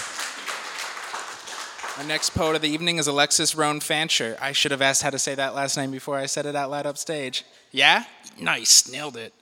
Our 1.99 2.05
next 2.05 2.29
poet 2.29 2.55
of 2.55 2.61
the 2.61 2.69
evening 2.69 2.97
is 2.97 3.07
Alexis 3.07 3.55
Rhone 3.55 3.81
Fancher. 3.81 4.37
I 4.39 4.53
should 4.53 4.71
have 4.71 4.81
asked 4.81 5.03
how 5.03 5.09
to 5.09 5.19
say 5.19 5.35
that 5.35 5.53
last 5.53 5.75
name 5.75 5.91
before 5.91 6.15
I 6.15 6.27
said 6.27 6.45
it 6.45 6.55
out 6.55 6.71
loud 6.71 6.85
upstage. 6.85 7.43
Yeah? 7.73 8.05
Nice, 8.39 8.89
nailed 8.89 9.17
it. 9.17 9.33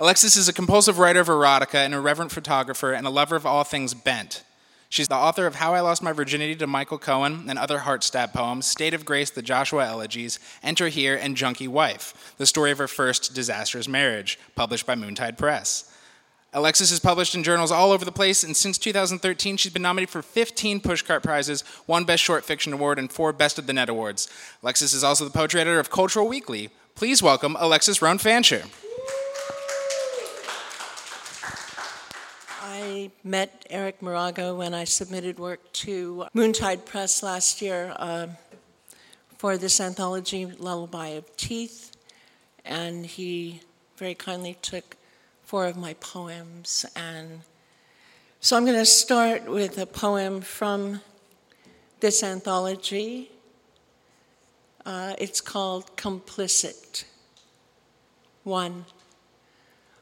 Alexis 0.00 0.34
is 0.34 0.48
a 0.48 0.52
compulsive 0.52 0.98
writer 0.98 1.20
of 1.20 1.28
erotica, 1.28 1.86
an 1.86 1.94
irreverent 1.94 2.32
photographer, 2.32 2.92
and 2.92 3.06
a 3.06 3.10
lover 3.10 3.36
of 3.36 3.46
all 3.46 3.62
things 3.62 3.94
bent. 3.94 4.42
She's 4.88 5.06
the 5.06 5.14
author 5.14 5.46
of 5.46 5.54
How 5.54 5.72
I 5.74 5.82
Lost 5.82 6.02
My 6.02 6.10
Virginity 6.10 6.56
to 6.56 6.66
Michael 6.66 6.98
Cohen 6.98 7.44
and 7.48 7.60
other 7.60 7.78
heart 7.78 8.02
stab 8.02 8.32
poems, 8.32 8.66
State 8.66 8.92
of 8.92 9.04
Grace, 9.04 9.30
the 9.30 9.40
Joshua 9.40 9.86
Elegies, 9.86 10.40
Enter 10.64 10.88
Here, 10.88 11.14
and 11.14 11.36
Junkie 11.36 11.68
Wife, 11.68 12.34
the 12.38 12.46
story 12.46 12.72
of 12.72 12.78
her 12.78 12.88
first 12.88 13.36
disastrous 13.36 13.86
marriage, 13.86 14.36
published 14.56 14.84
by 14.84 14.96
Moontide 14.96 15.38
Press. 15.38 15.93
Alexis 16.56 16.92
is 16.92 17.00
published 17.00 17.34
in 17.34 17.42
journals 17.42 17.72
all 17.72 17.90
over 17.90 18.04
the 18.04 18.12
place, 18.12 18.44
and 18.44 18.56
since 18.56 18.78
2013, 18.78 19.56
she's 19.56 19.72
been 19.72 19.82
nominated 19.82 20.08
for 20.08 20.22
15 20.22 20.80
Pushcart 20.80 21.24
Prizes, 21.24 21.62
one 21.86 22.04
Best 22.04 22.22
Short 22.22 22.44
Fiction 22.44 22.72
Award, 22.72 22.96
and 22.96 23.10
four 23.10 23.32
Best 23.32 23.58
of 23.58 23.66
the 23.66 23.72
Net 23.72 23.88
Awards. 23.88 24.28
Alexis 24.62 24.94
is 24.94 25.02
also 25.02 25.24
the 25.24 25.32
poetry 25.32 25.60
editor 25.60 25.80
of 25.80 25.90
Cultural 25.90 26.28
Weekly. 26.28 26.70
Please 26.94 27.20
welcome 27.20 27.56
Alexis 27.58 28.00
Rhone 28.00 28.18
Fancher. 28.18 28.62
I 32.62 33.10
met 33.24 33.66
Eric 33.68 34.00
Morago 34.00 34.56
when 34.56 34.74
I 34.74 34.84
submitted 34.84 35.40
work 35.40 35.72
to 35.72 36.26
Moontide 36.36 36.84
Press 36.84 37.20
last 37.20 37.62
year 37.62 37.92
uh, 37.96 38.28
for 39.38 39.58
this 39.58 39.80
anthology, 39.80 40.46
Lullaby 40.46 41.08
of 41.08 41.36
Teeth, 41.36 41.90
and 42.64 43.04
he 43.04 43.60
very 43.96 44.14
kindly 44.14 44.56
took 44.62 44.96
four 45.54 45.66
of 45.66 45.76
my 45.76 45.94
poems. 46.00 46.84
And 46.96 47.42
so 48.40 48.56
I'm 48.56 48.64
going 48.64 48.76
to 48.76 48.84
start 48.84 49.48
with 49.48 49.78
a 49.78 49.86
poem 49.86 50.40
from 50.40 51.00
this 52.00 52.24
anthology. 52.24 53.30
Uh, 54.84 55.14
it's 55.16 55.40
called 55.40 55.96
Complicit. 55.96 57.04
One. 58.42 58.86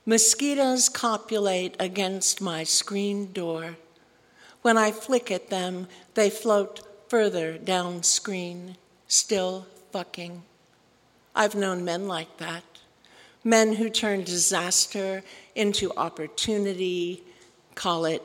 Mosquitoes 0.06 0.88
copulate 0.88 1.76
against 1.78 2.40
my 2.40 2.64
screen 2.64 3.30
door. 3.34 3.76
When 4.62 4.78
I 4.78 4.90
flick 4.90 5.30
at 5.30 5.50
them, 5.50 5.86
they 6.14 6.30
float 6.30 6.80
further 7.10 7.58
down 7.58 8.04
screen, 8.04 8.78
still 9.06 9.66
fucking. 9.90 10.44
I've 11.34 11.54
known 11.54 11.84
men 11.84 12.08
like 12.08 12.38
that. 12.38 12.71
Men 13.44 13.74
who 13.74 13.90
turn 13.90 14.24
disaster 14.24 15.22
into 15.54 15.92
opportunity, 15.96 17.22
call 17.74 18.04
it 18.04 18.22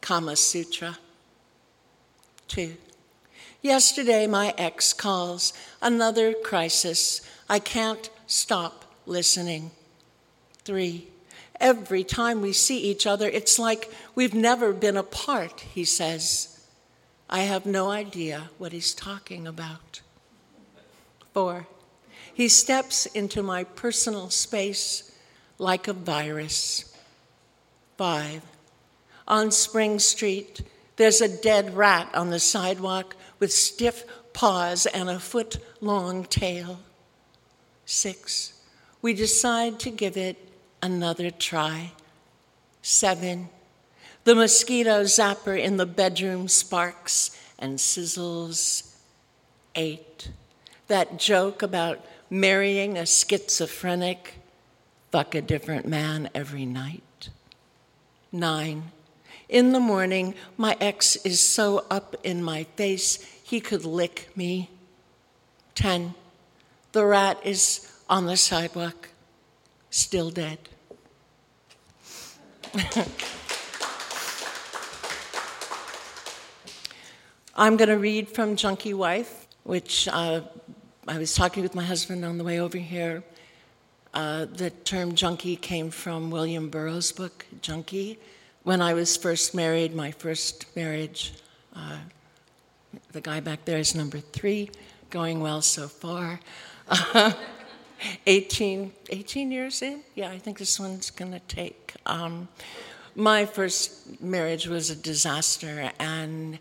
Kama 0.00 0.36
Sutra. 0.36 0.98
Two. 2.46 2.76
Yesterday, 3.62 4.26
my 4.26 4.54
ex 4.56 4.92
calls, 4.92 5.52
another 5.82 6.32
crisis. 6.32 7.20
I 7.48 7.58
can't 7.58 8.10
stop 8.26 8.84
listening. 9.06 9.70
Three. 10.64 11.08
Every 11.60 12.04
time 12.04 12.40
we 12.40 12.52
see 12.52 12.78
each 12.78 13.06
other, 13.06 13.28
it's 13.28 13.58
like 13.58 13.90
we've 14.14 14.34
never 14.34 14.72
been 14.72 14.96
apart, 14.96 15.60
he 15.60 15.84
says. 15.84 16.60
I 17.28 17.40
have 17.40 17.66
no 17.66 17.90
idea 17.90 18.50
what 18.58 18.72
he's 18.72 18.94
talking 18.94 19.46
about. 19.46 20.02
Four. 21.34 21.66
He 22.38 22.46
steps 22.46 23.06
into 23.06 23.42
my 23.42 23.64
personal 23.64 24.30
space 24.30 25.10
like 25.58 25.88
a 25.88 25.92
virus. 25.92 26.96
Five. 27.96 28.42
On 29.26 29.50
Spring 29.50 29.98
Street, 29.98 30.62
there's 30.94 31.20
a 31.20 31.42
dead 31.42 31.76
rat 31.76 32.14
on 32.14 32.30
the 32.30 32.38
sidewalk 32.38 33.16
with 33.40 33.52
stiff 33.52 34.04
paws 34.34 34.86
and 34.86 35.10
a 35.10 35.18
foot 35.18 35.58
long 35.80 36.22
tail. 36.22 36.78
Six. 37.86 38.52
We 39.02 39.14
decide 39.14 39.80
to 39.80 39.90
give 39.90 40.16
it 40.16 40.36
another 40.80 41.32
try. 41.32 41.90
Seven. 42.82 43.48
The 44.22 44.36
mosquito 44.36 45.02
zapper 45.02 45.60
in 45.60 45.76
the 45.76 45.86
bedroom 45.86 46.46
sparks 46.46 47.36
and 47.58 47.80
sizzles. 47.80 48.94
Eight. 49.74 50.30
That 50.86 51.18
joke 51.18 51.62
about 51.62 51.98
marrying 52.30 52.96
a 52.98 53.06
schizophrenic, 53.06 54.34
fuck 55.10 55.34
a 55.34 55.42
different 55.42 55.86
man 55.86 56.28
every 56.34 56.66
night. 56.66 57.30
Nine. 58.30 58.92
In 59.48 59.72
the 59.72 59.80
morning, 59.80 60.34
my 60.56 60.76
ex 60.80 61.16
is 61.16 61.40
so 61.40 61.86
up 61.90 62.16
in 62.22 62.42
my 62.42 62.64
face 62.76 63.18
he 63.42 63.60
could 63.60 63.84
lick 63.84 64.30
me. 64.36 64.68
Ten. 65.74 66.14
The 66.92 67.06
rat 67.06 67.38
is 67.44 67.90
on 68.10 68.26
the 68.26 68.36
sidewalk, 68.36 69.08
still 69.90 70.30
dead. 70.30 70.58
I'm 77.54 77.76
going 77.76 77.88
to 77.88 77.98
read 77.98 78.28
from 78.28 78.54
Junkie 78.54 78.94
Wife, 78.94 79.46
which 79.64 80.06
uh, 80.08 80.42
I 81.08 81.16
was 81.16 81.34
talking 81.34 81.62
with 81.62 81.74
my 81.74 81.84
husband 81.84 82.22
on 82.22 82.36
the 82.36 82.44
way 82.44 82.60
over 82.60 82.76
here. 82.76 83.22
Uh, 84.12 84.44
the 84.44 84.68
term 84.68 85.14
junkie 85.14 85.56
came 85.56 85.90
from 85.90 86.30
William 86.30 86.68
Burroughs' 86.68 87.12
book, 87.12 87.46
Junkie. 87.62 88.18
When 88.62 88.82
I 88.82 88.92
was 88.92 89.16
first 89.16 89.54
married, 89.54 89.94
my 89.94 90.10
first 90.10 90.66
marriage, 90.76 91.32
uh, 91.74 91.96
The 93.12 93.22
guy 93.22 93.40
back 93.40 93.64
there 93.64 93.78
is 93.78 93.94
number 93.94 94.20
three, 94.20 94.70
going 95.08 95.40
well 95.40 95.62
so 95.62 95.88
far. 95.88 96.40
18, 98.26 98.92
18 99.08 99.50
years 99.50 99.80
in? 99.80 100.02
Yeah, 100.14 100.28
I 100.28 100.38
think 100.38 100.58
this 100.58 100.78
one's 100.78 101.10
going 101.10 101.32
to 101.32 101.40
take. 101.40 101.94
Um, 102.04 102.48
my 103.14 103.46
first 103.46 104.20
marriage 104.20 104.66
was 104.66 104.90
a 104.90 104.96
disaster, 104.96 105.90
and 105.98 106.58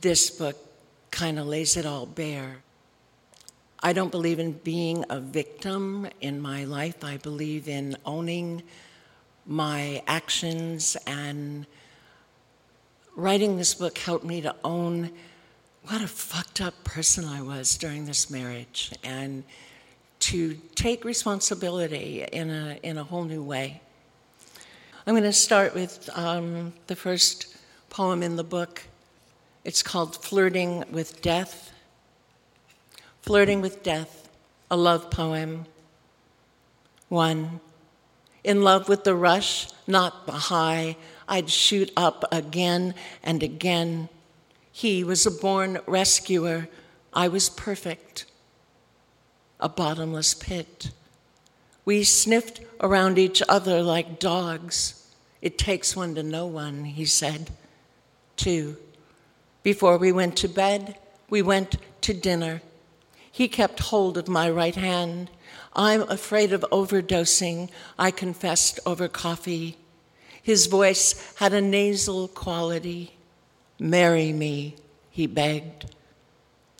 this 0.00 0.30
book 0.30 0.56
kind 1.10 1.38
of 1.38 1.46
lays 1.46 1.76
it 1.76 1.84
all 1.84 2.06
bare. 2.06 2.62
I 3.82 3.92
don't 3.92 4.10
believe 4.10 4.38
in 4.38 4.52
being 4.52 5.04
a 5.10 5.20
victim 5.20 6.08
in 6.20 6.40
my 6.40 6.64
life. 6.64 7.04
I 7.04 7.18
believe 7.18 7.68
in 7.68 7.96
owning 8.06 8.62
my 9.44 10.02
actions, 10.06 10.96
and 11.06 11.66
writing 13.14 13.56
this 13.56 13.74
book 13.74 13.96
helped 13.98 14.24
me 14.24 14.40
to 14.40 14.54
own 14.64 15.10
what 15.84 16.02
a 16.02 16.08
fucked 16.08 16.60
up 16.60 16.82
person 16.84 17.24
I 17.24 17.42
was 17.42 17.76
during 17.76 18.06
this 18.06 18.28
marriage 18.28 18.92
and 19.04 19.44
to 20.18 20.54
take 20.74 21.04
responsibility 21.04 22.26
in 22.32 22.50
a, 22.50 22.78
in 22.82 22.98
a 22.98 23.04
whole 23.04 23.24
new 23.24 23.42
way. 23.42 23.80
I'm 25.06 25.12
going 25.12 25.22
to 25.22 25.32
start 25.32 25.74
with 25.74 26.10
um, 26.14 26.72
the 26.88 26.96
first 26.96 27.56
poem 27.90 28.22
in 28.24 28.34
the 28.34 28.42
book. 28.42 28.82
It's 29.62 29.82
called 29.82 30.16
Flirting 30.16 30.84
with 30.90 31.22
Death. 31.22 31.72
Flirting 33.26 33.60
with 33.60 33.82
Death, 33.82 34.28
a 34.70 34.76
love 34.76 35.10
poem. 35.10 35.66
One. 37.08 37.58
In 38.44 38.62
love 38.62 38.88
with 38.88 39.02
the 39.02 39.16
rush, 39.16 39.66
not 39.88 40.26
the 40.26 40.32
high, 40.32 40.96
I'd 41.26 41.50
shoot 41.50 41.90
up 41.96 42.24
again 42.30 42.94
and 43.24 43.42
again. 43.42 44.08
He 44.70 45.02
was 45.02 45.26
a 45.26 45.32
born 45.32 45.80
rescuer. 45.88 46.68
I 47.12 47.26
was 47.26 47.50
perfect. 47.50 48.26
A 49.58 49.68
bottomless 49.68 50.32
pit. 50.32 50.92
We 51.84 52.04
sniffed 52.04 52.60
around 52.80 53.18
each 53.18 53.42
other 53.48 53.82
like 53.82 54.20
dogs. 54.20 55.12
It 55.42 55.58
takes 55.58 55.96
one 55.96 56.14
to 56.14 56.22
know 56.22 56.46
one, 56.46 56.84
he 56.84 57.04
said. 57.04 57.50
Two. 58.36 58.76
Before 59.64 59.98
we 59.98 60.12
went 60.12 60.36
to 60.36 60.48
bed, 60.48 60.96
we 61.28 61.42
went 61.42 61.78
to 62.02 62.14
dinner. 62.14 62.62
He 63.36 63.48
kept 63.48 63.80
hold 63.80 64.16
of 64.16 64.28
my 64.28 64.48
right 64.48 64.74
hand. 64.74 65.28
I'm 65.74 66.08
afraid 66.08 66.54
of 66.54 66.64
overdosing, 66.72 67.68
I 67.98 68.10
confessed 68.10 68.80
over 68.86 69.08
coffee. 69.08 69.76
His 70.42 70.68
voice 70.68 71.34
had 71.36 71.52
a 71.52 71.60
nasal 71.60 72.28
quality. 72.28 73.14
Marry 73.78 74.32
me, 74.32 74.76
he 75.10 75.26
begged. 75.26 75.94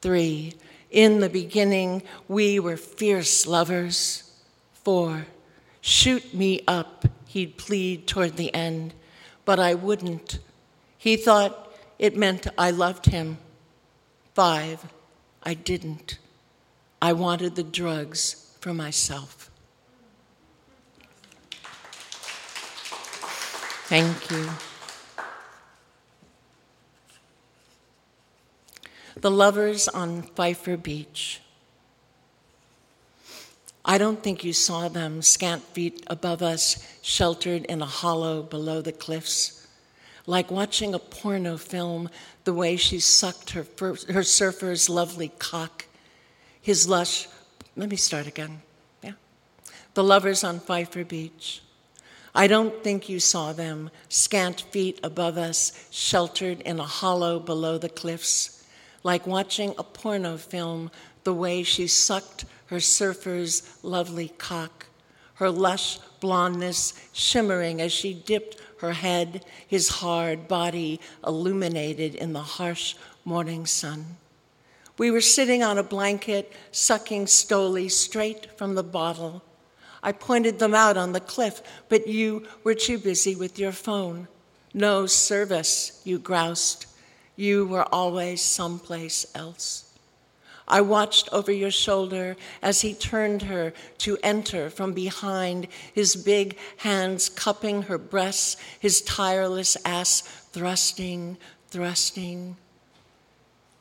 Three, 0.01 0.55
in 0.91 1.21
the 1.21 1.29
beginning, 1.29 2.03
we 2.27 2.59
were 2.59 2.79
fierce 2.79 3.47
lovers. 3.47 4.33
Four, 4.83 5.27
shoot 5.83 6.33
me 6.33 6.63
up, 6.67 7.05
he'd 7.27 7.59
plead 7.59 8.07
toward 8.07 8.39
the 8.39 8.55
end, 8.55 8.95
but 9.45 9.61
I 9.61 9.75
wouldn't. 9.75 10.39
He 10.97 11.19
thought 11.19 11.71
it 11.99 12.17
meant 12.17 12.47
I 12.57 12.71
loved 12.71 13.05
him. 13.05 13.37
Five, 14.33 14.87
I 15.43 15.53
didn't. 15.53 16.17
I 17.07 17.13
wanted 17.13 17.55
the 17.55 17.63
drugs 17.63 18.51
for 18.59 18.75
myself. 18.75 19.49
Thank 23.85 24.29
you. 24.33 24.51
The 29.21 29.31
lovers 29.31 29.87
on 29.87 30.23
Pfeiffer 30.23 30.77
Beach. 30.77 31.41
I 33.85 33.99
don't 33.99 34.21
think 34.21 34.43
you 34.43 34.53
saw 34.53 34.89
them, 34.89 35.23
scant 35.23 35.63
feet 35.63 36.03
above 36.09 36.43
us, 36.43 36.99
sheltered 37.03 37.67
in 37.67 37.83
a 37.83 37.87
hollow 37.87 38.43
below 38.43 38.83
the 38.83 38.91
cliffs. 38.91 39.69
Like 40.27 40.51
watching 40.51 40.93
a 40.93 40.99
porno 40.99 41.57
film, 41.57 42.11
the 42.43 42.53
way 42.53 42.77
she 42.77 42.99
sucked 42.99 43.51
her, 43.51 43.65
her 44.09 44.25
surfer's 44.25 44.89
lovely 44.89 45.29
cock, 45.39 45.86
his 46.67 46.89
lush. 46.89 47.29
Let 47.77 47.91
me 47.91 47.97
start 47.97 48.27
again. 48.27 48.61
Yeah. 49.01 49.13
The 49.95 50.03
lovers 50.03 50.43
on 50.43 50.59
Pfeiffer 50.59 51.05
Beach. 51.05 51.63
I 52.35 52.49
don't 52.49 52.83
think 52.83 53.09
you 53.09 53.21
saw 53.21 53.53
them, 53.53 53.89
scant 54.09 54.63
feet 54.73 54.99
above 55.05 55.39
us, 55.39 55.87
sheltered 55.93 56.61
in 56.63 56.81
a 56.81 56.83
hollow 56.83 57.39
below 57.39 57.79
the 57.79 57.89
cliffs, 57.89 58.67
like 59.05 59.29
watching 59.29 59.77
a 59.79 59.85
porno 59.85 60.37
film, 60.39 60.91
the 61.23 61.33
way 61.33 61.63
she 61.63 61.87
sucked 61.87 62.47
her 62.67 62.81
surfer's 62.81 63.79
lovely 63.85 64.31
cock, 64.37 64.87
her 65.35 65.51
lush 65.51 66.01
blondness 66.19 66.95
shimmering 67.13 67.81
as 67.81 67.93
she 67.93 68.13
dipped 68.13 68.61
her 68.81 68.93
head, 68.93 69.45
his 69.69 69.89
hard 70.01 70.49
body 70.49 70.99
illuminated 71.25 72.17
in 72.17 72.33
the 72.33 72.43
harsh 72.59 72.97
morning 73.25 73.67
sun. 73.67 74.17
We 74.99 75.11
were 75.11 75.21
sitting 75.21 75.63
on 75.63 75.79
a 75.79 75.83
blanket, 75.83 76.53
sucking 76.73 77.27
Stoli 77.27 77.91
straight 77.91 78.57
from 78.57 78.75
the 78.75 78.83
bottle. 78.83 79.43
I 80.03 80.13
pointed 80.13 80.59
them 80.59 80.75
out 80.75 80.97
on 80.97 81.13
the 81.13 81.21
cliff, 81.21 81.61
but 81.89 82.07
you 82.07 82.47
were 82.65 82.75
too 82.75 82.99
busy 82.99 83.35
with 83.35 83.59
your 83.59 83.73
phone. 83.73 84.29
No 84.73 85.07
service, 85.07 86.01
you 86.05 86.19
groused. 86.19 86.87
You 87.35 87.67
were 87.67 87.87
always 87.93 88.41
someplace 88.41 89.27
else. 89.35 89.87
I 90.69 90.81
watched 90.81 91.29
over 91.33 91.53
your 91.53 91.71
shoulder 91.71 92.37
as 92.61 92.81
he 92.81 92.93
turned 92.93 93.43
her 93.43 93.73
to 93.99 94.19
enter 94.23 94.69
from 94.69 94.95
behind, 94.95 95.69
his 95.93 96.17
big 96.17 96.57
hands 96.79 97.29
cupping 97.29 97.83
her 97.83 97.99
breasts, 97.99 98.57
his 98.81 99.01
tireless 99.03 99.77
ass 99.85 100.23
thrusting, 100.23 101.37
thrusting. 101.69 102.57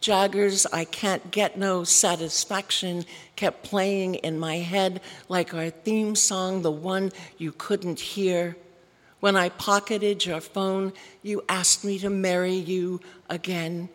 Jagger's 0.05 0.67
I 0.67 0.85
Can't 0.85 1.31
Get 1.31 1.57
No 1.57 1.83
Satisfaction 1.83 3.05
kept 3.35 3.63
playing 3.63 4.13
in 4.13 4.37
my 4.37 4.57
head 4.57 5.01
like 5.29 5.51
our 5.51 5.71
theme 5.71 6.15
song, 6.15 6.61
the 6.61 6.69
one 6.69 7.11
you 7.39 7.51
couldn't 7.51 7.99
hear. 7.99 8.55
When 9.19 9.35
I 9.35 9.49
pocketed 9.49 10.23
your 10.23 10.41
phone, 10.41 10.93
you 11.23 11.43
asked 11.49 11.83
me 11.83 11.97
to 11.97 12.11
marry 12.11 12.53
you 12.53 13.01
again. 13.31 13.89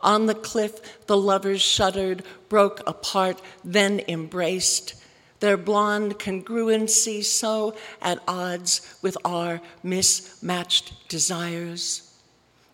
On 0.00 0.26
the 0.26 0.34
cliff, 0.34 1.06
the 1.06 1.16
lovers 1.16 1.62
shuddered, 1.62 2.22
broke 2.50 2.86
apart, 2.86 3.40
then 3.64 4.02
embraced. 4.06 4.94
Their 5.40 5.56
blonde 5.56 6.18
congruency 6.18 7.24
so 7.24 7.74
at 8.02 8.22
odds 8.28 8.98
with 9.00 9.16
our 9.24 9.62
mismatched 9.82 11.08
desires. 11.08 12.03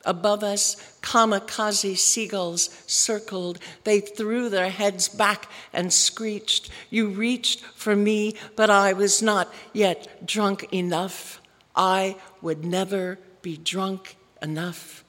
Above 0.04 0.42
us, 0.42 0.76
kamikaze 1.02 1.96
seagulls 1.96 2.70
circled. 2.86 3.58
They 3.84 4.00
threw 4.00 4.48
their 4.48 4.70
heads 4.70 5.08
back 5.08 5.50
and 5.72 5.92
screeched. 5.92 6.70
You 6.88 7.08
reached 7.08 7.60
for 7.74 7.94
me, 7.94 8.34
but 8.56 8.70
I 8.70 8.92
was 8.92 9.20
not 9.20 9.52
yet 9.72 10.26
drunk 10.26 10.72
enough. 10.72 11.40
I 11.76 12.16
would 12.40 12.64
never 12.64 13.18
be 13.42 13.56
drunk 13.56 14.16
enough. 14.42 15.04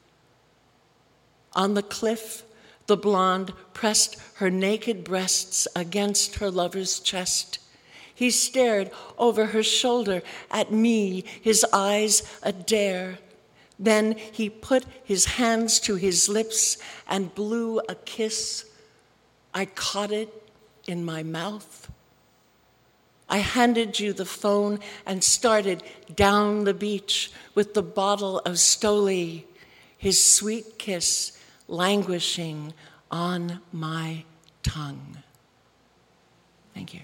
On 1.54 1.74
the 1.74 1.84
cliff, 1.84 2.44
the 2.88 2.98
blonde 2.98 3.54
pressed 3.74 4.18
her 4.36 4.50
naked 4.50 5.04
breasts 5.04 5.68
against 5.76 6.36
her 6.36 6.52
lover's 6.52 7.00
chest. 7.00 7.60
He 8.14 8.30
stared 8.30 8.92
over 9.18 9.48
her 9.48 9.64
shoulder 9.64 10.22
at 10.50 10.72
me, 10.72 11.24
his 11.42 11.66
eyes 11.74 12.24
a 12.44 12.52
dare. 12.52 13.20
Then 13.82 14.16
he 14.32 14.48
put 14.48 14.86
his 15.04 15.26
hands 15.26 15.80
to 15.82 15.96
his 15.96 16.30
lips 16.30 16.78
and 17.08 17.34
blew 17.34 17.80
a 17.90 17.96
kiss. 17.96 18.66
I 19.56 19.66
caught 19.66 20.12
it 20.12 20.30
in 20.88 21.04
my 21.04 21.24
mouth. 21.24 21.90
I 23.28 23.40
handed 23.40 24.00
you 24.00 24.14
the 24.14 24.26
phone 24.26 24.80
and 25.04 25.24
started 25.24 25.82
down 26.14 26.66
the 26.66 26.76
beach 26.76 27.32
with 27.56 27.74
the 27.74 27.82
bottle 27.82 28.40
of 28.40 28.56
Stoli, 28.56 29.46
his 29.98 30.22
sweet 30.22 30.78
kiss 30.78 31.40
languishing 31.68 32.74
on 33.10 33.62
my 33.72 34.26
tongue. 34.62 35.18
Thank 36.76 36.94
you. 36.94 37.00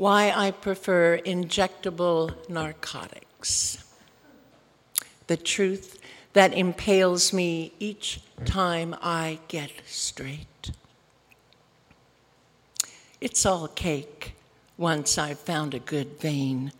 Why 0.00 0.32
I 0.34 0.50
prefer 0.50 1.18
injectable 1.18 2.32
narcotics. 2.48 3.84
The 5.26 5.36
truth 5.36 6.00
that 6.32 6.54
impales 6.54 7.34
me 7.34 7.74
each 7.78 8.22
time 8.46 8.96
I 9.02 9.40
get 9.48 9.70
straight. 9.84 10.70
It's 13.20 13.44
all 13.44 13.68
cake 13.68 14.36
once 14.78 15.18
I've 15.18 15.38
found 15.38 15.74
a 15.74 15.78
good 15.78 16.18
vein. 16.18 16.72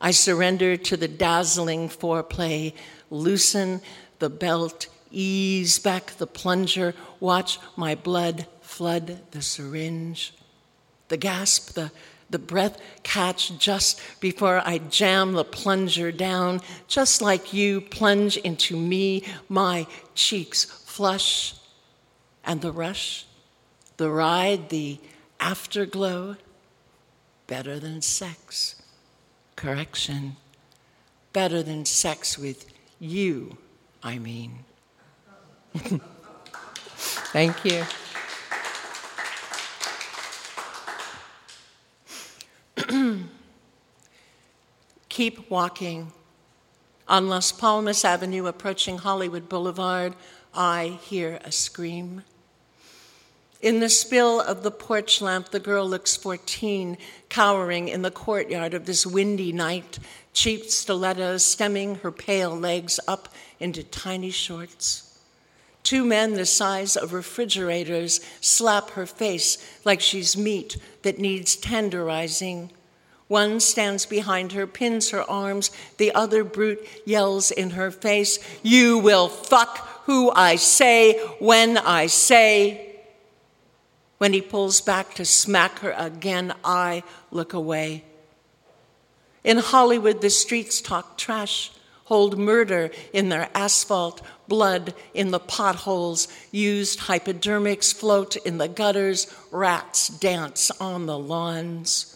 I 0.00 0.10
surrender 0.10 0.76
to 0.76 0.96
the 0.96 1.06
dazzling 1.06 1.88
foreplay. 1.88 2.74
Loosen 3.10 3.80
the 4.18 4.28
belt, 4.28 4.88
ease 5.12 5.78
back 5.78 6.16
the 6.18 6.26
plunger, 6.26 6.96
watch 7.20 7.60
my 7.76 7.94
blood 7.94 8.48
flood 8.60 9.20
the 9.30 9.40
syringe. 9.40 10.34
The 11.06 11.16
gasp, 11.16 11.74
the, 11.74 11.92
the 12.30 12.38
breath 12.38 12.80
catch 13.02 13.58
just 13.58 14.00
before 14.20 14.62
I 14.64 14.78
jam 14.78 15.32
the 15.32 15.44
plunger 15.44 16.12
down, 16.12 16.60
just 16.88 17.20
like 17.20 17.52
you 17.52 17.80
plunge 17.80 18.36
into 18.38 18.76
me, 18.76 19.24
my 19.48 19.86
cheeks 20.14 20.64
flush, 20.64 21.54
and 22.44 22.60
the 22.60 22.72
rush, 22.72 23.26
the 23.96 24.10
ride, 24.10 24.68
the 24.70 24.98
afterglow, 25.38 26.36
better 27.46 27.78
than 27.78 28.00
sex. 28.00 28.80
Correction, 29.56 30.36
better 31.32 31.62
than 31.62 31.84
sex 31.84 32.38
with 32.38 32.66
you, 32.98 33.58
I 34.02 34.18
mean. 34.18 34.64
Thank 37.32 37.64
you. 37.64 37.84
Keep 45.20 45.50
walking. 45.50 46.12
On 47.06 47.28
Las 47.28 47.52
Palmas 47.52 48.06
Avenue, 48.06 48.46
approaching 48.46 48.96
Hollywood 48.96 49.50
Boulevard, 49.50 50.14
I 50.54 50.98
hear 51.02 51.38
a 51.44 51.52
scream. 51.52 52.22
In 53.60 53.80
the 53.80 53.90
spill 53.90 54.40
of 54.40 54.62
the 54.62 54.70
porch 54.70 55.20
lamp, 55.20 55.50
the 55.50 55.60
girl 55.60 55.86
looks 55.86 56.16
14, 56.16 56.96
cowering 57.28 57.88
in 57.88 58.00
the 58.00 58.10
courtyard 58.10 58.72
of 58.72 58.86
this 58.86 59.04
windy 59.04 59.52
night, 59.52 59.98
cheap 60.32 60.70
stilettos 60.70 61.44
stemming 61.44 61.96
her 61.96 62.10
pale 62.10 62.58
legs 62.58 62.98
up 63.06 63.28
into 63.58 63.82
tiny 63.82 64.30
shorts. 64.30 65.18
Two 65.82 66.02
men 66.02 66.32
the 66.32 66.46
size 66.46 66.96
of 66.96 67.12
refrigerators 67.12 68.22
slap 68.40 68.92
her 68.92 69.04
face 69.04 69.58
like 69.84 70.00
she's 70.00 70.34
meat 70.34 70.78
that 71.02 71.18
needs 71.18 71.58
tenderizing. 71.58 72.70
One 73.30 73.60
stands 73.60 74.06
behind 74.06 74.50
her, 74.50 74.66
pins 74.66 75.10
her 75.10 75.22
arms. 75.22 75.70
The 75.98 76.12
other 76.16 76.42
brute 76.42 76.84
yells 77.06 77.52
in 77.52 77.70
her 77.70 77.92
face, 77.92 78.40
You 78.60 78.98
will 78.98 79.28
fuck 79.28 79.78
who 80.06 80.32
I 80.32 80.56
say 80.56 81.16
when 81.38 81.78
I 81.78 82.08
say. 82.08 82.96
When 84.18 84.32
he 84.32 84.40
pulls 84.40 84.80
back 84.80 85.14
to 85.14 85.24
smack 85.24 85.78
her 85.78 85.92
again, 85.96 86.52
I 86.64 87.04
look 87.30 87.52
away. 87.52 88.02
In 89.44 89.58
Hollywood, 89.58 90.22
the 90.22 90.30
streets 90.30 90.80
talk 90.80 91.16
trash, 91.16 91.70
hold 92.06 92.36
murder 92.36 92.90
in 93.12 93.28
their 93.28 93.48
asphalt, 93.54 94.22
blood 94.48 94.92
in 95.14 95.30
the 95.30 95.38
potholes, 95.38 96.26
used 96.50 96.98
hypodermics 96.98 97.92
float 97.92 98.34
in 98.34 98.58
the 98.58 98.66
gutters, 98.66 99.32
rats 99.52 100.08
dance 100.08 100.72
on 100.80 101.06
the 101.06 101.16
lawns. 101.16 102.09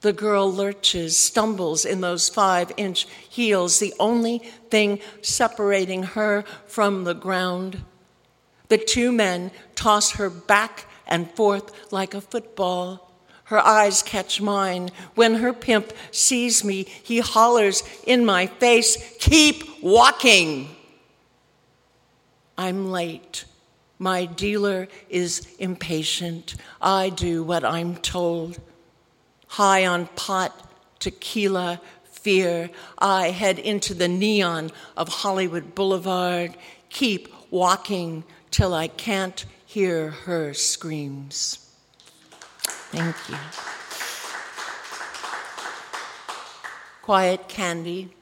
The 0.00 0.12
girl 0.12 0.50
lurches, 0.50 1.18
stumbles 1.18 1.84
in 1.84 2.00
those 2.00 2.28
five 2.28 2.72
inch 2.76 3.06
heels, 3.28 3.78
the 3.78 3.94
only 4.00 4.38
thing 4.70 5.00
separating 5.20 6.02
her 6.02 6.44
from 6.66 7.04
the 7.04 7.14
ground. 7.14 7.84
The 8.68 8.78
two 8.78 9.12
men 9.12 9.50
toss 9.74 10.12
her 10.12 10.30
back 10.30 10.86
and 11.06 11.30
forth 11.32 11.92
like 11.92 12.14
a 12.14 12.20
football. 12.20 13.12
Her 13.44 13.58
eyes 13.58 14.02
catch 14.02 14.40
mine. 14.40 14.90
When 15.16 15.34
her 15.34 15.52
pimp 15.52 15.92
sees 16.12 16.64
me, 16.64 16.84
he 16.84 17.18
hollers 17.18 17.82
in 18.06 18.24
my 18.24 18.46
face, 18.46 19.16
Keep 19.18 19.82
walking! 19.82 20.76
I'm 22.56 22.90
late. 22.90 23.44
My 23.98 24.24
dealer 24.24 24.88
is 25.08 25.46
impatient. 25.58 26.54
I 26.80 27.10
do 27.10 27.42
what 27.42 27.64
I'm 27.64 27.96
told. 27.96 28.58
High 29.50 29.84
on 29.84 30.06
pot, 30.14 30.70
tequila, 31.00 31.80
fear, 32.04 32.70
I 32.98 33.30
head 33.30 33.58
into 33.58 33.94
the 33.94 34.06
neon 34.06 34.70
of 34.96 35.08
Hollywood 35.08 35.74
Boulevard. 35.74 36.56
Keep 36.88 37.28
walking 37.50 38.24
till 38.50 38.74
I 38.74 38.86
can't 38.88 39.44
hear 39.66 40.10
her 40.10 40.54
screams. 40.54 41.74
Thank 42.62 43.16
you. 43.28 43.36
Quiet 47.02 47.48
Candy. 47.48 48.14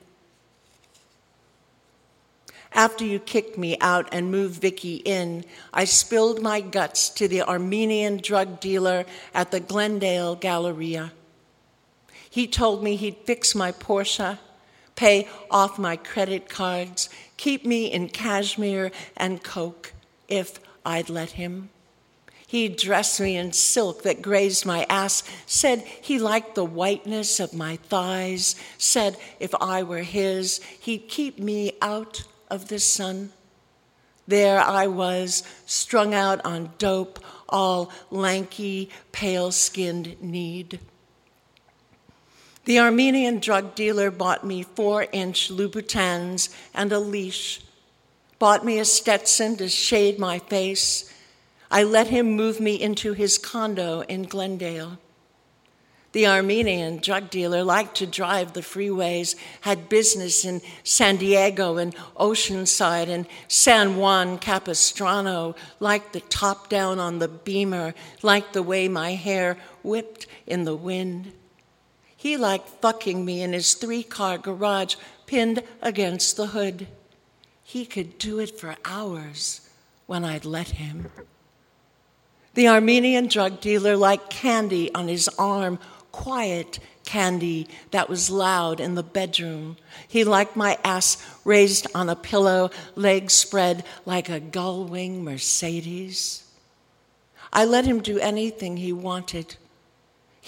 After 2.72 3.04
you 3.04 3.18
kicked 3.18 3.58
me 3.58 3.76
out 3.80 4.08
and 4.12 4.30
moved 4.30 4.60
Vicky 4.60 4.96
in, 4.96 5.44
I 5.74 5.84
spilled 5.84 6.40
my 6.40 6.60
guts 6.60 7.10
to 7.10 7.28
the 7.28 7.42
Armenian 7.42 8.18
drug 8.18 8.60
dealer 8.60 9.04
at 9.34 9.50
the 9.50 9.60
Glendale 9.60 10.36
Galleria. 10.36 11.12
He 12.30 12.46
told 12.46 12.82
me 12.82 12.96
he'd 12.96 13.16
fix 13.24 13.54
my 13.54 13.72
Porsche, 13.72 14.38
pay 14.96 15.28
off 15.50 15.78
my 15.78 15.96
credit 15.96 16.48
cards, 16.48 17.08
keep 17.36 17.64
me 17.64 17.86
in 17.86 18.08
cashmere 18.08 18.90
and 19.16 19.42
coke 19.42 19.92
if 20.28 20.60
I'd 20.84 21.08
let 21.08 21.32
him. 21.32 21.70
He 22.46 22.68
dressed 22.68 23.20
me 23.20 23.36
in 23.36 23.52
silk 23.52 24.02
that 24.04 24.22
grazed 24.22 24.64
my 24.64 24.86
ass, 24.88 25.22
said 25.44 25.80
he 25.80 26.18
liked 26.18 26.54
the 26.54 26.64
whiteness 26.64 27.40
of 27.40 27.52
my 27.52 27.76
thighs, 27.76 28.56
said 28.78 29.18
if 29.38 29.54
I 29.60 29.82
were 29.82 29.98
his, 29.98 30.58
he'd 30.80 31.08
keep 31.08 31.38
me 31.38 31.72
out 31.82 32.24
of 32.50 32.68
the 32.68 32.78
sun. 32.78 33.32
There 34.26 34.60
I 34.60 34.86
was, 34.86 35.42
strung 35.66 36.14
out 36.14 36.42
on 36.44 36.72
dope, 36.78 37.18
all 37.50 37.92
lanky, 38.10 38.88
pale 39.12 39.52
skinned 39.52 40.20
need. 40.22 40.80
The 42.68 42.80
Armenian 42.80 43.38
drug 43.38 43.74
dealer 43.74 44.10
bought 44.10 44.44
me 44.44 44.62
four 44.62 45.06
inch 45.10 45.48
Louboutins 45.48 46.50
and 46.74 46.92
a 46.92 46.98
leash 46.98 47.62
bought 48.38 48.62
me 48.62 48.78
a 48.78 48.84
Stetson 48.84 49.56
to 49.56 49.70
shade 49.70 50.18
my 50.18 50.38
face. 50.38 51.10
I 51.70 51.82
let 51.82 52.08
him 52.08 52.36
move 52.36 52.60
me 52.60 52.74
into 52.74 53.14
his 53.14 53.38
condo 53.38 54.02
in 54.02 54.24
Glendale. 54.24 54.98
The 56.12 56.26
Armenian 56.26 56.98
drug 56.98 57.30
dealer 57.30 57.64
liked 57.64 57.96
to 57.96 58.06
drive 58.06 58.52
the 58.52 58.60
freeways, 58.60 59.34
had 59.62 59.88
business 59.88 60.44
in 60.44 60.60
San 60.84 61.16
Diego 61.16 61.78
and 61.78 61.96
Oceanside 62.16 63.08
and 63.08 63.26
San 63.48 63.96
Juan 63.96 64.36
Capistrano, 64.36 65.56
liked 65.80 66.12
the 66.12 66.20
top 66.20 66.68
down 66.68 66.98
on 66.98 67.18
the 67.18 67.28
beamer, 67.28 67.94
liked 68.20 68.52
the 68.52 68.62
way 68.62 68.88
my 68.88 69.12
hair 69.12 69.56
whipped 69.82 70.26
in 70.46 70.64
the 70.64 70.76
wind. 70.76 71.32
He 72.18 72.36
liked 72.36 72.68
fucking 72.68 73.24
me 73.24 73.42
in 73.42 73.52
his 73.52 73.74
three 73.74 74.02
car 74.02 74.38
garage 74.38 74.96
pinned 75.26 75.62
against 75.80 76.36
the 76.36 76.48
hood. 76.48 76.88
He 77.62 77.86
could 77.86 78.18
do 78.18 78.40
it 78.40 78.58
for 78.58 78.74
hours 78.84 79.70
when 80.06 80.24
I'd 80.24 80.44
let 80.44 80.70
him. 80.70 81.12
The 82.54 82.66
Armenian 82.66 83.28
drug 83.28 83.60
dealer 83.60 83.96
liked 83.96 84.30
candy 84.30 84.92
on 84.96 85.06
his 85.06 85.28
arm, 85.38 85.78
quiet 86.10 86.80
candy 87.04 87.68
that 87.92 88.08
was 88.08 88.30
loud 88.30 88.80
in 88.80 88.96
the 88.96 89.04
bedroom. 89.04 89.76
He 90.08 90.24
liked 90.24 90.56
my 90.56 90.76
ass 90.82 91.24
raised 91.44 91.86
on 91.94 92.08
a 92.08 92.16
pillow, 92.16 92.70
legs 92.96 93.34
spread 93.34 93.84
like 94.04 94.28
a 94.28 94.40
gull 94.40 94.82
wing 94.86 95.22
Mercedes. 95.22 96.42
I 97.52 97.64
let 97.64 97.84
him 97.84 98.00
do 98.00 98.18
anything 98.18 98.76
he 98.76 98.92
wanted. 98.92 99.54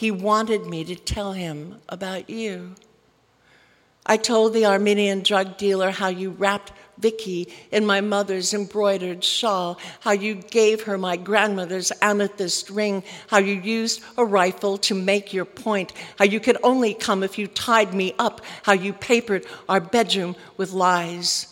He 0.00 0.10
wanted 0.10 0.64
me 0.64 0.82
to 0.84 0.96
tell 0.96 1.32
him 1.34 1.76
about 1.86 2.30
you. 2.30 2.74
I 4.06 4.16
told 4.16 4.54
the 4.54 4.64
Armenian 4.64 5.22
drug 5.22 5.58
dealer 5.58 5.90
how 5.90 6.08
you 6.08 6.30
wrapped 6.30 6.72
Vicky 6.96 7.52
in 7.70 7.84
my 7.84 8.00
mother's 8.00 8.54
embroidered 8.54 9.22
shawl, 9.22 9.78
how 10.00 10.12
you 10.12 10.36
gave 10.36 10.84
her 10.84 10.96
my 10.96 11.18
grandmother's 11.18 11.92
amethyst 12.00 12.70
ring, 12.70 13.02
how 13.28 13.40
you 13.40 13.60
used 13.60 14.02
a 14.16 14.24
rifle 14.24 14.78
to 14.78 14.94
make 14.94 15.34
your 15.34 15.44
point, 15.44 15.92
how 16.18 16.24
you 16.24 16.40
could 16.40 16.56
only 16.62 16.94
come 16.94 17.22
if 17.22 17.36
you 17.36 17.46
tied 17.46 17.92
me 17.92 18.14
up, 18.18 18.40
how 18.62 18.72
you 18.72 18.94
papered 18.94 19.44
our 19.68 19.80
bedroom 19.80 20.34
with 20.56 20.72
lies. 20.72 21.49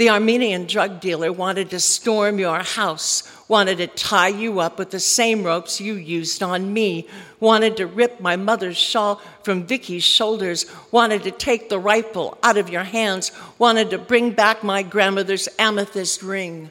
The 0.00 0.08
Armenian 0.08 0.64
drug 0.64 0.98
dealer 0.98 1.30
wanted 1.30 1.68
to 1.68 1.78
storm 1.78 2.38
your 2.38 2.60
house, 2.60 3.22
wanted 3.48 3.76
to 3.76 3.86
tie 3.86 4.28
you 4.28 4.60
up 4.60 4.78
with 4.78 4.92
the 4.92 4.98
same 4.98 5.42
ropes 5.42 5.78
you 5.78 5.92
used 5.92 6.42
on 6.42 6.72
me, 6.72 7.06
wanted 7.38 7.76
to 7.76 7.86
rip 7.86 8.18
my 8.18 8.34
mother's 8.34 8.78
shawl 8.78 9.20
from 9.42 9.66
Vicky's 9.66 10.02
shoulders, 10.02 10.64
wanted 10.90 11.22
to 11.24 11.30
take 11.30 11.68
the 11.68 11.78
rifle 11.78 12.38
out 12.42 12.56
of 12.56 12.70
your 12.70 12.84
hands, 12.84 13.30
wanted 13.58 13.90
to 13.90 13.98
bring 13.98 14.30
back 14.30 14.64
my 14.64 14.82
grandmother's 14.82 15.50
amethyst 15.58 16.22
ring. 16.22 16.70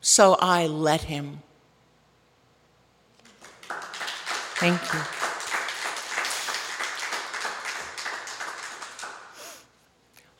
So 0.00 0.38
I 0.40 0.68
let 0.68 1.02
him. 1.02 1.42
Thank 4.56 4.80
you. 4.94 5.21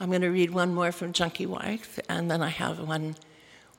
I'm 0.03 0.09
going 0.09 0.23
to 0.23 0.31
read 0.31 0.51
one 0.51 0.75
more 0.75 0.91
from 0.91 1.13
Junkie 1.13 1.47
Wife, 1.47 2.01
and 2.09 2.29
then 2.29 2.43
I 2.43 2.49
have 2.49 2.81
one, 2.81 3.15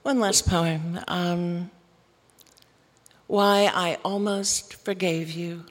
one 0.04 0.22
last 0.22 0.48
poem. 0.48 1.02
Um, 1.10 1.70
why 3.28 3.70
I 3.74 3.98
almost 4.06 4.74
forgave 4.74 5.32
you. 5.32 5.66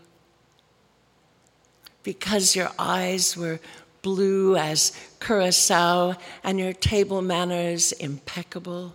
Because 2.02 2.54
your 2.54 2.70
eyes 2.78 3.34
were 3.34 3.60
blue 4.02 4.54
as 4.54 4.92
curacao 5.20 6.16
and 6.44 6.58
your 6.58 6.74
table 6.74 7.22
manners 7.22 7.92
impeccable. 7.92 8.92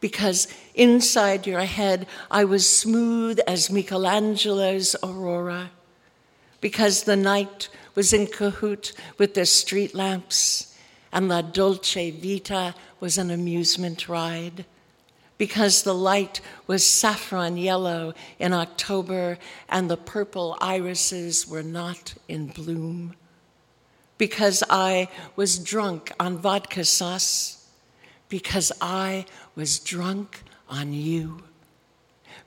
Because 0.00 0.48
inside 0.74 1.46
your 1.46 1.60
head 1.60 2.08
I 2.28 2.42
was 2.42 2.68
smooth 2.68 3.38
as 3.46 3.70
Michelangelo's 3.70 4.96
aurora. 5.00 5.70
Because 6.60 7.04
the 7.04 7.14
night 7.14 7.68
was 7.94 8.12
in 8.12 8.26
cahoot 8.26 8.92
with 9.16 9.34
the 9.34 9.46
street 9.46 9.94
lamps 9.94 10.70
and 11.12 11.28
La 11.28 11.42
Dolce 11.42 12.10
Vita 12.10 12.74
was 12.98 13.18
an 13.18 13.30
amusement 13.30 14.08
ride 14.08 14.64
because 15.42 15.82
the 15.82 15.94
light 15.94 16.40
was 16.66 16.86
saffron 16.86 17.56
yellow 17.56 18.14
in 18.38 18.52
October 18.52 19.38
and 19.68 19.90
the 19.90 19.96
purple 19.96 20.56
irises 20.60 21.48
were 21.48 21.64
not 21.64 22.14
in 22.28 22.46
bloom. 22.46 23.14
Because 24.18 24.62
I 24.70 25.08
was 25.34 25.58
drunk 25.58 26.12
on 26.20 26.38
vodka 26.38 26.84
sauce. 26.84 27.66
Because 28.28 28.70
I 28.80 29.26
was 29.56 29.80
drunk 29.80 30.42
on 30.68 30.92
you. 30.92 31.42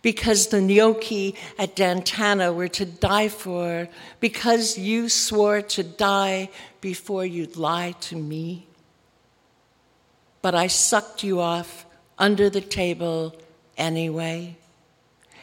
Because 0.06 0.50
the 0.50 0.62
gnocchi 0.62 1.34
at 1.58 1.76
Dan 1.76 2.04
Tana 2.04 2.54
were 2.54 2.68
to 2.68 2.86
die 2.86 3.28
for. 3.28 3.90
Because 4.20 4.78
you 4.78 5.10
swore 5.10 5.64
to 5.64 5.82
die 5.82 6.52
before 6.80 7.26
you'd 7.26 7.58
lie 7.58 7.96
to 8.02 8.16
me. 8.16 8.68
But 10.44 10.54
I 10.54 10.68
sucked 10.68 11.24
you 11.24 11.40
off 11.40 11.88
under 12.20 12.52
the 12.52 12.62
table 12.62 13.36
anyway. 13.80 14.58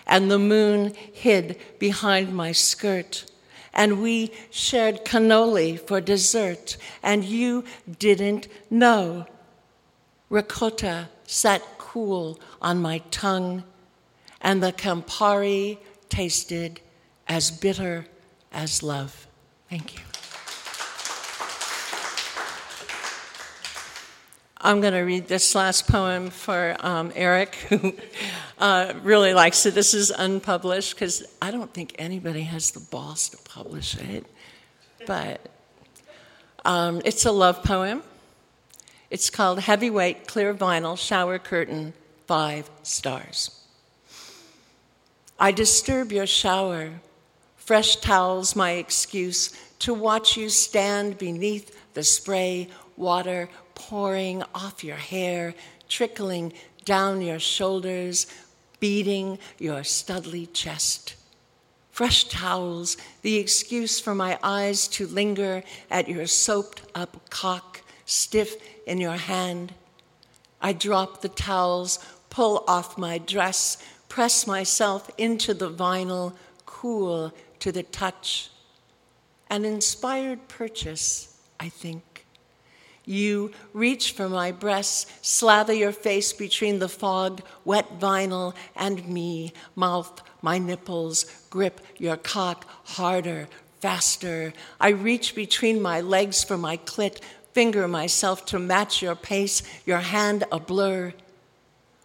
And 0.07 0.31
the 0.31 0.39
moon 0.39 0.95
hid 1.13 1.59
behind 1.81 2.33
my 2.33 2.53
skirt. 2.53 3.25
And 3.75 4.01
we 4.01 4.31
shared 4.53 5.05
cannoli 5.05 5.81
for 5.81 6.01
dessert. 6.01 6.77
And 7.03 7.25
you 7.25 7.65
didn't 7.99 8.47
know. 8.71 9.27
Ricotta 10.31 11.09
sat 11.27 11.63
cool 11.79 12.39
on 12.61 12.81
my 12.81 12.99
tongue. 13.11 13.65
And 14.43 14.63
the 14.63 14.73
Campari 14.73 15.79
tasted 16.09 16.81
as 17.29 17.51
bitter 17.51 18.07
as 18.53 18.83
love. 18.83 19.27
Thank 19.71 19.95
you. 19.95 20.01
I'm 24.65 24.81
going 24.81 24.93
to 24.93 25.01
read 25.01 25.27
this 25.27 25.57
last 25.57 25.89
poem 25.89 26.31
for 26.31 26.77
um, 26.79 27.11
Eric, 27.17 27.55
who 27.69 27.95
uh, 28.59 28.93
really 29.03 29.35
likes 29.35 29.67
it. 29.67 29.75
This 29.75 29.93
is 29.93 30.11
unpublished 30.11 30.95
because 30.95 31.25
I 31.41 31.51
don't 31.51 31.73
think 31.75 31.97
anybody 31.99 32.43
has 32.43 32.71
the 32.71 32.79
balls 32.79 33.29
to 33.31 33.39
publish 33.39 33.97
it. 33.97 34.25
But 35.05 35.41
um, 36.65 37.03
it's 37.05 37.25
a 37.25 37.33
love 37.33 37.65
poem. 37.65 38.05
It's 39.11 39.31
called 39.31 39.59
Heavyweight 39.59 40.29
Clear 40.29 40.55
Vinyl 40.55 40.97
Shower 40.97 41.41
Curtain, 41.41 41.93
five 42.27 42.71
stars. 42.85 43.62
I 45.39 45.53
disturb 45.53 46.13
your 46.13 46.27
shower, 46.27 47.01
fresh 47.57 47.97
towels 47.97 48.55
my 48.55 48.73
excuse 48.73 49.53
to 49.81 49.93
watch 49.93 50.37
you 50.37 50.49
stand 50.49 51.19
beneath 51.19 51.77
the 51.95 52.03
spray 52.03 52.69
water 52.97 53.49
pouring 53.75 54.43
off 54.55 54.85
your 54.85 54.97
hair, 54.97 55.55
trickling 55.89 56.53
down 56.85 57.21
your 57.21 57.39
shoulders, 57.39 58.27
beating 58.81 59.39
your 59.59 59.81
studly 59.81 60.49
chest. 60.53 61.17
Fresh 61.91 62.25
towels, 62.25 62.97
the 63.23 63.37
excuse 63.37 64.01
for 64.01 64.15
my 64.15 64.39
eyes 64.43 64.89
to 64.89 65.07
linger 65.07 65.63
at 65.91 66.09
your 66.09 66.27
soaped 66.27 66.83
up 66.95 67.29
cock, 67.31 67.83
stiff 68.07 68.57
in 68.87 68.99
your 68.99 69.17
hand. 69.17 69.75
I 70.61 70.73
drop 70.73 71.21
the 71.21 71.29
towels, 71.29 71.99
pull 72.31 72.65
off 72.67 72.97
my 72.97 73.19
dress, 73.19 73.77
press 74.13 74.47
myself 74.47 75.09
into 75.17 75.55
the 75.55 75.71
vinyl, 75.71 76.35
cool 76.67 77.33
to 77.59 77.73
the 77.73 77.83
touch. 77.83 78.51
An 79.49 79.65
inspired 79.65 80.49
purchase, 80.49 81.39
I 81.59 81.71
think. 81.71 82.27
You 83.07 83.53
reach 83.73 84.13
for 84.13 84.29
my 84.29 84.53
breasts, 84.53 85.07
slather 85.23 85.73
your 85.73 85.93
face 85.93 86.31
between 86.35 86.79
the 86.79 86.91
fog, 86.91 87.41
wet 87.65 87.99
vinyl, 87.99 88.55
and 88.77 89.09
me, 89.09 89.55
mouth, 89.77 90.21
my 90.43 90.59
nipples, 90.59 91.25
grip 91.49 91.81
your 91.97 92.19
cock 92.19 92.67
harder, 92.85 93.49
faster. 93.81 94.53
I 94.79 94.91
reach 94.91 95.35
between 95.35 95.81
my 95.81 96.03
legs 96.03 96.45
for 96.45 96.59
my 96.59 96.77
clit, 96.77 97.23
finger 97.55 97.89
myself 97.89 98.45
to 98.47 98.59
match 98.59 99.01
your 99.01 99.17
pace, 99.17 99.63
your 99.87 100.01
hand 100.01 100.45
a 100.53 100.61
blur. 100.61 101.15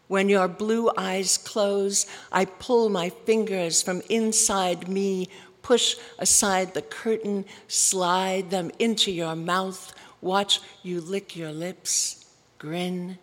When 0.08 0.30
your 0.30 0.47
blue 0.47 0.91
eyes 0.97 1.38
close, 1.38 2.05
I 2.32 2.45
pull 2.45 2.89
my 2.89 3.10
fingers 3.10 3.82
from 3.82 4.01
inside 4.10 4.88
me, 4.88 5.30
push 5.62 5.97
aside 6.18 6.74
the 6.74 6.82
curtain, 6.82 7.45
slide 7.68 8.49
them 8.49 8.72
into 8.80 9.12
your 9.12 9.36
mouth 9.36 9.93
watch 10.22 10.62
you 10.84 11.01
lick 11.01 11.36
your 11.36 11.51
lips, 11.51 12.26
grin. 12.58 13.18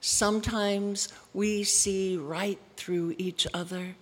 Sometimes 0.00 1.08
we 1.32 1.64
see 1.64 2.16
right 2.16 2.58
through 2.76 3.14
each 3.18 3.46
other. 3.54 3.94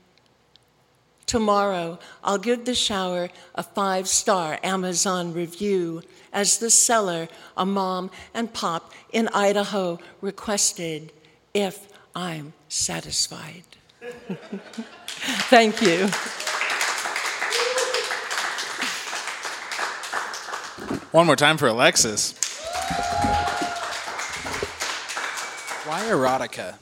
Tomorrow, 1.27 1.99
I'll 2.25 2.39
give 2.39 2.65
the 2.65 2.75
shower 2.75 3.29
a 3.55 3.63
five 3.63 4.09
star 4.09 4.59
Amazon 4.65 5.33
review 5.33 6.03
as 6.33 6.59
the 6.59 6.71
seller, 6.71 7.29
a 7.57 7.65
mom 7.65 8.11
and 8.35 8.53
pop 8.53 8.93
in 9.13 9.29
Idaho, 9.29 9.99
requested 10.21 11.13
if 11.55 11.89
I'm 12.15 12.53
satisfied. 12.69 13.65
Thank 15.49 15.83
you. 15.83 16.09
One 21.13 21.27
more 21.27 21.37
time 21.37 21.57
for 21.57 21.67
Alexis. 21.67 22.35
Why 25.85 26.03
erotica? 26.03 26.77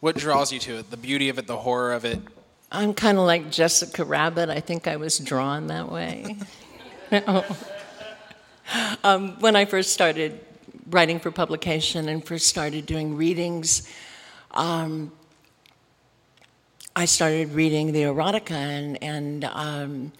What 0.00 0.16
draws 0.16 0.52
you 0.52 0.58
to 0.60 0.78
it? 0.78 0.90
The 0.90 0.96
beauty 0.96 1.28
of 1.28 1.38
it, 1.38 1.46
the 1.46 1.58
horror 1.58 1.92
of 1.92 2.04
it? 2.04 2.18
I'm 2.70 2.92
kind 2.92 3.18
of 3.18 3.24
like 3.24 3.50
Jessica 3.50 4.04
Rabbit. 4.04 4.48
I 4.48 4.60
think 4.60 4.88
I 4.88 4.96
was 4.96 5.18
drawn 5.18 5.68
that 5.68 5.90
way. 5.90 6.36
um, 9.04 9.40
when 9.40 9.56
I 9.56 9.64
first 9.64 9.92
started 9.92 10.40
writing 10.90 11.20
for 11.20 11.30
publication 11.30 12.08
and 12.08 12.24
first 12.24 12.46
started 12.46 12.84
doing 12.84 13.16
readings, 13.16 13.88
um, 14.52 15.12
I 16.96 17.04
started 17.04 17.52
reading 17.52 17.92
the 17.92 18.02
erotica, 18.02 18.52
and, 18.52 19.02
and 19.02 19.44
um, 19.44 20.12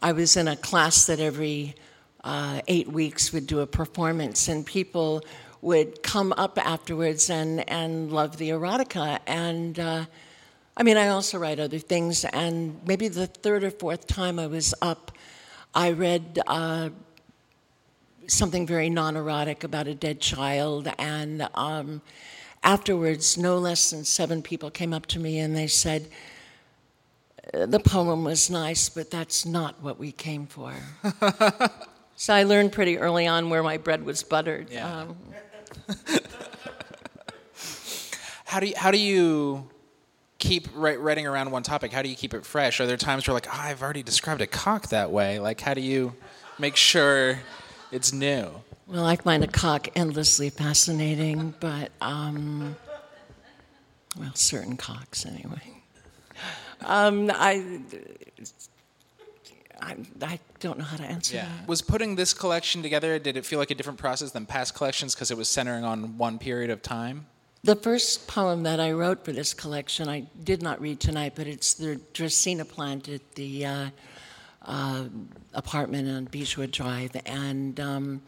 I 0.00 0.12
was 0.12 0.36
in 0.36 0.48
a 0.48 0.56
class 0.56 1.06
that 1.06 1.18
every 1.18 1.74
uh, 2.22 2.60
eight 2.68 2.88
weeks 2.88 3.32
would 3.32 3.46
do 3.46 3.60
a 3.60 3.66
performance, 3.66 4.48
and 4.48 4.64
people 4.64 5.24
would 5.62 6.02
come 6.02 6.32
up 6.36 6.58
afterwards 6.64 7.30
and, 7.30 7.68
and 7.68 8.12
love 8.12 8.36
the 8.36 8.50
erotica. 8.50 9.18
And 9.26 9.78
uh, 9.78 10.04
I 10.76 10.82
mean, 10.82 10.96
I 10.96 11.08
also 11.08 11.38
write 11.38 11.58
other 11.58 11.78
things, 11.78 12.24
and 12.24 12.80
maybe 12.86 13.08
the 13.08 13.26
third 13.26 13.64
or 13.64 13.70
fourth 13.70 14.06
time 14.06 14.38
I 14.38 14.46
was 14.46 14.72
up, 14.80 15.12
I 15.74 15.90
read 15.92 16.40
uh, 16.46 16.90
something 18.26 18.66
very 18.66 18.88
non 18.88 19.16
erotic 19.16 19.64
about 19.64 19.88
a 19.88 19.94
dead 19.94 20.20
child, 20.20 20.88
and 20.98 21.48
um, 21.54 22.02
afterwards, 22.62 23.36
no 23.38 23.58
less 23.58 23.90
than 23.90 24.04
seven 24.04 24.42
people 24.42 24.70
came 24.70 24.92
up 24.92 25.06
to 25.06 25.18
me 25.18 25.38
and 25.38 25.56
they 25.56 25.66
said, 25.66 26.08
the 27.52 27.80
poem 27.80 28.24
was 28.24 28.48
nice, 28.50 28.88
but 28.88 29.10
that's 29.10 29.44
not 29.44 29.82
what 29.82 29.98
we 29.98 30.12
came 30.12 30.46
for. 30.46 30.74
So 32.20 32.34
I 32.34 32.42
learned 32.42 32.72
pretty 32.72 32.98
early 32.98 33.26
on 33.26 33.48
where 33.48 33.62
my 33.62 33.78
bread 33.78 34.04
was 34.04 34.22
buttered. 34.22 34.68
Yeah. 34.70 34.94
Um, 34.94 35.16
how 38.44 38.60
do 38.60 38.66
you, 38.66 38.74
how 38.76 38.90
do 38.90 38.98
you 38.98 39.66
keep 40.38 40.68
writing 40.74 41.26
around 41.26 41.50
one 41.50 41.62
topic? 41.62 41.94
How 41.94 42.02
do 42.02 42.10
you 42.10 42.14
keep 42.14 42.34
it 42.34 42.44
fresh? 42.44 42.78
Are 42.78 42.86
there 42.86 42.98
times 42.98 43.26
where 43.26 43.32
like 43.32 43.46
oh, 43.48 43.58
I've 43.58 43.82
already 43.82 44.02
described 44.02 44.42
a 44.42 44.46
cock 44.46 44.88
that 44.88 45.10
way? 45.10 45.38
Like 45.38 45.62
how 45.62 45.72
do 45.72 45.80
you 45.80 46.14
make 46.58 46.76
sure 46.76 47.38
it's 47.90 48.12
new? 48.12 48.50
Well, 48.90 49.06
I 49.06 49.14
find 49.14 49.44
a 49.44 49.46
cock 49.46 49.86
endlessly 49.94 50.50
fascinating, 50.50 51.54
but 51.60 51.92
um, 52.00 52.74
well, 54.18 54.34
certain 54.34 54.76
cocks 54.76 55.24
anyway. 55.24 55.62
Um, 56.80 57.30
I 57.32 57.82
I, 59.80 59.96
I 60.22 60.40
don't 60.58 60.76
know 60.76 60.84
how 60.84 60.96
to 60.96 61.04
answer 61.04 61.36
that. 61.36 61.68
Was 61.68 61.82
putting 61.82 62.16
this 62.16 62.34
collection 62.34 62.82
together, 62.82 63.16
did 63.20 63.36
it 63.36 63.46
feel 63.46 63.60
like 63.60 63.70
a 63.70 63.76
different 63.76 64.00
process 64.00 64.32
than 64.32 64.44
past 64.44 64.74
collections 64.74 65.14
because 65.14 65.30
it 65.30 65.36
was 65.36 65.48
centering 65.48 65.84
on 65.84 66.18
one 66.18 66.40
period 66.40 66.70
of 66.70 66.82
time? 66.82 67.26
The 67.62 67.76
first 67.76 68.26
poem 68.26 68.64
that 68.64 68.80
I 68.80 68.90
wrote 68.90 69.24
for 69.24 69.30
this 69.30 69.54
collection, 69.54 70.08
I 70.08 70.26
did 70.42 70.62
not 70.62 70.80
read 70.80 70.98
tonight, 70.98 71.34
but 71.36 71.46
it's 71.46 71.74
the 71.74 72.00
Dracaena 72.12 72.68
plant 72.68 73.08
at 73.08 73.36
the 73.36 73.66
uh, 73.66 73.90
uh, 74.62 75.04
apartment 75.54 76.08
on 76.08 76.24
Beechwood 76.24 76.72
Drive. 76.72 77.12
And 77.24 77.78
um, 77.78 78.22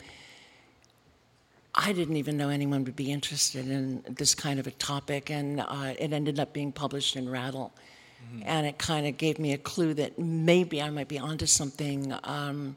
I 1.75 1.93
didn't 1.93 2.17
even 2.17 2.37
know 2.37 2.51
anyone 2.51 2.85
would 2.85 2.97
be 2.97 3.11
interested 3.11 3.69
in 3.69 4.05
this 4.09 4.35
kind 4.35 4.61
of 4.61 4.67
a 4.67 4.73
topic, 4.73 5.31
and 5.31 5.61
uh, 5.61 5.95
it 5.99 6.13
ended 6.13 6.39
up 6.39 6.53
being 6.53 6.71
published 6.73 7.17
in 7.17 7.29
Rattle. 7.29 7.73
And 8.45 8.67
it 8.67 8.79
kind 8.79 9.07
of 9.07 9.17
gave 9.17 9.39
me 9.39 9.53
a 9.53 9.59
clue 9.59 9.95
that 9.95 10.19
maybe 10.19 10.81
I 10.81 10.91
might 10.91 11.09
be 11.09 11.19
onto 11.19 11.47
something. 11.47 12.15
Um, 12.25 12.77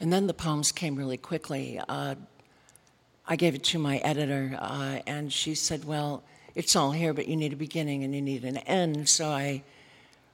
and 0.00 0.12
then 0.12 0.26
the 0.26 0.34
poems 0.34 0.70
came 0.70 0.96
really 0.96 1.16
quickly. 1.16 1.80
Uh, 1.88 2.14
I 3.26 3.36
gave 3.36 3.54
it 3.54 3.64
to 3.64 3.78
my 3.78 3.98
editor, 3.98 4.56
uh, 4.60 5.00
and 5.06 5.32
she 5.32 5.54
said, 5.54 5.84
Well, 5.84 6.22
it's 6.54 6.76
all 6.76 6.92
here, 6.92 7.14
but 7.14 7.28
you 7.28 7.36
need 7.36 7.52
a 7.52 7.56
beginning 7.56 8.04
and 8.04 8.14
you 8.14 8.20
need 8.20 8.44
an 8.44 8.58
end. 8.58 9.08
So 9.08 9.28
I 9.28 9.62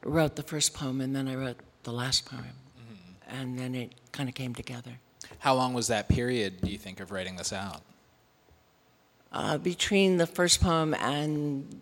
wrote 0.02 0.34
the 0.36 0.42
first 0.42 0.74
poem, 0.74 1.00
and 1.00 1.14
then 1.14 1.28
I 1.28 1.34
wrote 1.34 1.58
the 1.82 1.92
last 1.92 2.26
poem. 2.26 2.44
And 3.28 3.58
then 3.58 3.74
it 3.74 3.92
kind 4.12 4.28
of 4.28 4.34
came 4.34 4.54
together. 4.54 4.92
How 5.38 5.54
long 5.54 5.74
was 5.74 5.88
that 5.88 6.08
period, 6.08 6.60
do 6.60 6.70
you 6.70 6.78
think, 6.78 7.00
of 7.00 7.10
writing 7.10 7.36
this 7.36 7.52
out? 7.52 7.82
Uh, 9.32 9.58
between 9.58 10.16
the 10.16 10.26
first 10.26 10.60
poem 10.60 10.94
and 10.94 11.80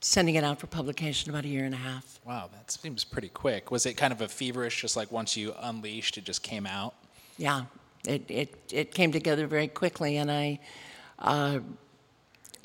sending 0.00 0.34
it 0.34 0.42
out 0.44 0.58
for 0.58 0.66
publication, 0.66 1.30
about 1.30 1.44
a 1.44 1.48
year 1.48 1.64
and 1.64 1.74
a 1.74 1.78
half. 1.78 2.18
Wow, 2.24 2.48
that 2.52 2.70
seems 2.70 3.04
pretty 3.04 3.28
quick. 3.28 3.70
Was 3.70 3.86
it 3.86 3.94
kind 3.94 4.12
of 4.12 4.20
a 4.20 4.28
feverish, 4.28 4.80
just 4.80 4.96
like 4.96 5.12
once 5.12 5.36
you 5.36 5.54
unleashed, 5.60 6.16
it 6.18 6.24
just 6.24 6.42
came 6.42 6.66
out? 6.66 6.94
Yeah, 7.36 7.64
it, 8.06 8.24
it, 8.30 8.54
it 8.72 8.94
came 8.94 9.12
together 9.12 9.46
very 9.46 9.68
quickly, 9.68 10.16
and 10.16 10.30
I 10.30 10.58
uh, 11.18 11.60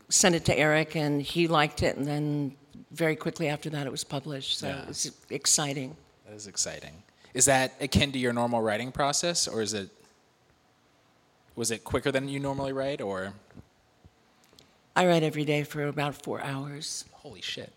sent 0.10 0.34
it 0.36 0.45
to 0.45 0.58
Eric, 0.58 0.95
and 0.95 1.22
he 1.22 1.47
liked 1.47 1.84
it, 1.84 1.97
and 1.97 2.08
then 2.08 2.56
very 2.91 3.16
quickly 3.18 3.49
after 3.49 3.70
that, 3.72 3.86
it 3.86 3.91
was 3.91 4.03
published. 4.03 4.58
So 4.60 4.68
Yeah. 4.68 4.82
it 4.84 4.88
was 4.88 5.12
exciting. 5.30 5.95
That 6.26 6.36
is 6.36 6.47
exciting. 6.47 7.03
Is 7.36 7.46
that 7.46 7.74
akin 7.82 8.14
to 8.14 8.18
your 8.18 8.32
normal 8.32 8.62
writing 8.62 8.94
process, 8.94 9.46
or 9.46 9.62
is 9.62 9.74
it 9.74 9.90
was 11.54 11.70
it 11.70 11.84
quicker 11.84 12.10
than 12.10 12.30
you 12.30 12.40
normally 12.40 12.72
write, 12.72 13.02
or 13.02 13.34
I 14.96 15.06
write 15.06 15.22
every 15.22 15.44
day 15.44 15.64
for 15.64 15.84
about 15.84 16.16
four 16.16 16.42
hours. 16.42 17.04
holy 17.12 17.42
shit? 17.42 17.74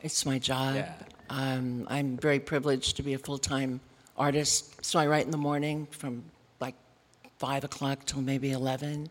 It's 0.00 0.24
my 0.24 0.38
job. 0.38 0.76
Yeah. 0.76 0.94
Um, 1.28 1.86
I'm 1.90 2.16
very 2.16 2.40
privileged 2.40 2.96
to 2.96 3.02
be 3.02 3.12
a 3.12 3.18
full 3.18 3.36
time 3.36 3.80
artist. 4.16 4.82
So 4.82 4.98
I 4.98 5.06
write 5.06 5.26
in 5.26 5.30
the 5.30 5.36
morning 5.36 5.88
from 5.90 6.24
like 6.58 6.74
five 7.36 7.64
o'clock 7.64 8.06
till 8.06 8.22
maybe 8.22 8.52
11. 8.52 9.10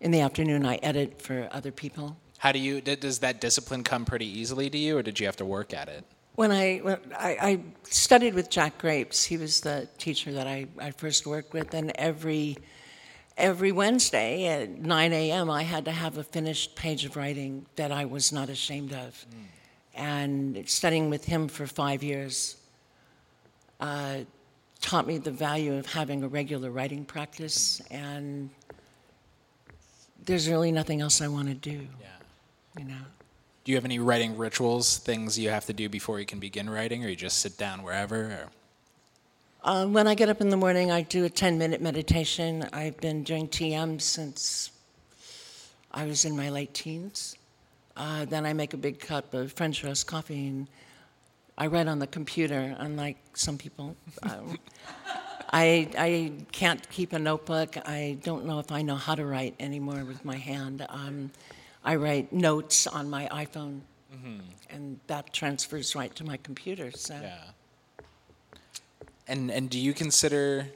In 0.00 0.10
the 0.10 0.20
afternoon, 0.20 0.64
I 0.64 0.76
edit 0.76 1.20
for 1.20 1.46
other 1.52 1.70
people. 1.70 2.16
How 2.38 2.52
do 2.52 2.58
you 2.58 2.80
does 2.80 3.18
that 3.18 3.38
discipline 3.42 3.84
come 3.84 4.06
pretty 4.06 4.26
easily 4.26 4.70
to 4.70 4.78
you, 4.78 4.96
or 4.96 5.02
did 5.02 5.20
you 5.20 5.26
have 5.26 5.36
to 5.36 5.44
work 5.44 5.74
at 5.74 5.90
it? 5.90 6.04
When 6.40 6.52
I, 6.52 6.78
when 6.78 6.98
I, 7.18 7.36
I 7.42 7.60
studied 7.82 8.32
with 8.32 8.48
Jack 8.48 8.78
Grapes, 8.78 9.22
he 9.22 9.36
was 9.36 9.60
the 9.60 9.86
teacher 9.98 10.32
that 10.32 10.46
I, 10.46 10.68
I 10.78 10.90
first 10.90 11.26
worked 11.26 11.52
with, 11.52 11.74
and 11.74 11.92
every 11.96 12.56
every 13.36 13.72
Wednesday 13.72 14.46
at 14.46 14.70
9 14.80 15.12
a.m., 15.12 15.50
I 15.50 15.64
had 15.64 15.84
to 15.84 15.90
have 15.90 16.16
a 16.16 16.24
finished 16.24 16.76
page 16.76 17.04
of 17.04 17.14
writing 17.14 17.66
that 17.76 17.92
I 17.92 18.06
was 18.06 18.32
not 18.32 18.48
ashamed 18.48 18.94
of. 18.94 19.26
And 19.94 20.66
studying 20.66 21.10
with 21.10 21.26
him 21.26 21.46
for 21.46 21.66
five 21.66 22.02
years 22.02 22.56
uh, 23.78 24.20
taught 24.80 25.06
me 25.06 25.18
the 25.18 25.30
value 25.30 25.74
of 25.74 25.84
having 25.84 26.22
a 26.24 26.28
regular 26.28 26.70
writing 26.70 27.04
practice, 27.04 27.82
and 27.90 28.48
there's 30.24 30.48
really 30.48 30.72
nothing 30.72 31.02
else 31.02 31.20
I 31.20 31.28
want 31.28 31.48
to 31.48 31.54
do, 31.54 31.86
Yeah. 32.00 32.06
you 32.78 32.84
know. 32.86 33.04
Do 33.70 33.72
you 33.72 33.76
have 33.76 33.84
any 33.84 34.00
writing 34.00 34.36
rituals, 34.36 34.98
things 34.98 35.38
you 35.38 35.50
have 35.50 35.66
to 35.66 35.72
do 35.72 35.88
before 35.88 36.18
you 36.18 36.26
can 36.26 36.40
begin 36.40 36.68
writing, 36.68 37.04
or 37.04 37.08
you 37.08 37.14
just 37.14 37.36
sit 37.36 37.56
down 37.56 37.84
wherever? 37.84 38.48
Uh, 39.62 39.86
when 39.86 40.08
I 40.08 40.16
get 40.16 40.28
up 40.28 40.40
in 40.40 40.48
the 40.48 40.56
morning, 40.56 40.90
I 40.90 41.02
do 41.02 41.24
a 41.24 41.30
10 41.30 41.56
minute 41.56 41.80
meditation. 41.80 42.68
I've 42.72 42.96
been 42.96 43.22
doing 43.22 43.46
TM 43.46 44.00
since 44.00 44.72
I 45.92 46.04
was 46.04 46.24
in 46.24 46.36
my 46.36 46.50
late 46.50 46.74
teens. 46.74 47.36
Uh, 47.96 48.24
then 48.24 48.44
I 48.44 48.54
make 48.54 48.74
a 48.74 48.76
big 48.76 48.98
cup 48.98 49.34
of 49.34 49.52
French 49.52 49.84
roast 49.84 50.04
coffee 50.08 50.48
and 50.48 50.66
I 51.56 51.68
write 51.68 51.86
on 51.86 52.00
the 52.00 52.08
computer, 52.08 52.74
unlike 52.76 53.18
some 53.34 53.56
people. 53.56 53.94
Um, 54.24 54.58
I, 55.52 55.88
I 55.96 56.32
can't 56.50 56.90
keep 56.90 57.12
a 57.12 57.20
notebook. 57.20 57.76
I 57.86 58.18
don't 58.24 58.46
know 58.46 58.58
if 58.58 58.72
I 58.72 58.82
know 58.82 58.96
how 58.96 59.14
to 59.14 59.24
write 59.24 59.54
anymore 59.60 60.02
with 60.04 60.24
my 60.24 60.38
hand. 60.38 60.84
Um, 60.88 61.30
I 61.84 61.96
write 61.96 62.32
notes 62.32 62.86
on 62.86 63.08
my 63.08 63.26
iPhone, 63.32 63.80
mm-hmm. 64.14 64.40
and 64.68 65.00
that 65.06 65.32
transfers 65.32 65.94
right 65.94 66.14
to 66.16 66.24
my 66.24 66.36
computer. 66.38 66.90
So. 66.90 67.18
Yeah. 67.20 67.38
And 69.26 69.50
and 69.50 69.70
do 69.70 69.78
you 69.78 69.94
consider 69.94 70.66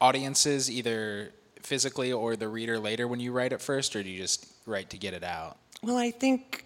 audiences 0.00 0.70
either 0.70 1.32
physically 1.62 2.12
or 2.12 2.36
the 2.36 2.48
reader 2.48 2.78
later 2.78 3.06
when 3.06 3.20
you 3.20 3.32
write 3.32 3.52
it 3.52 3.60
first, 3.60 3.94
or 3.94 4.02
do 4.02 4.08
you 4.08 4.18
just 4.18 4.46
write 4.66 4.90
to 4.90 4.98
get 4.98 5.14
it 5.14 5.22
out? 5.22 5.56
Well, 5.82 5.96
I 5.96 6.10
think 6.10 6.64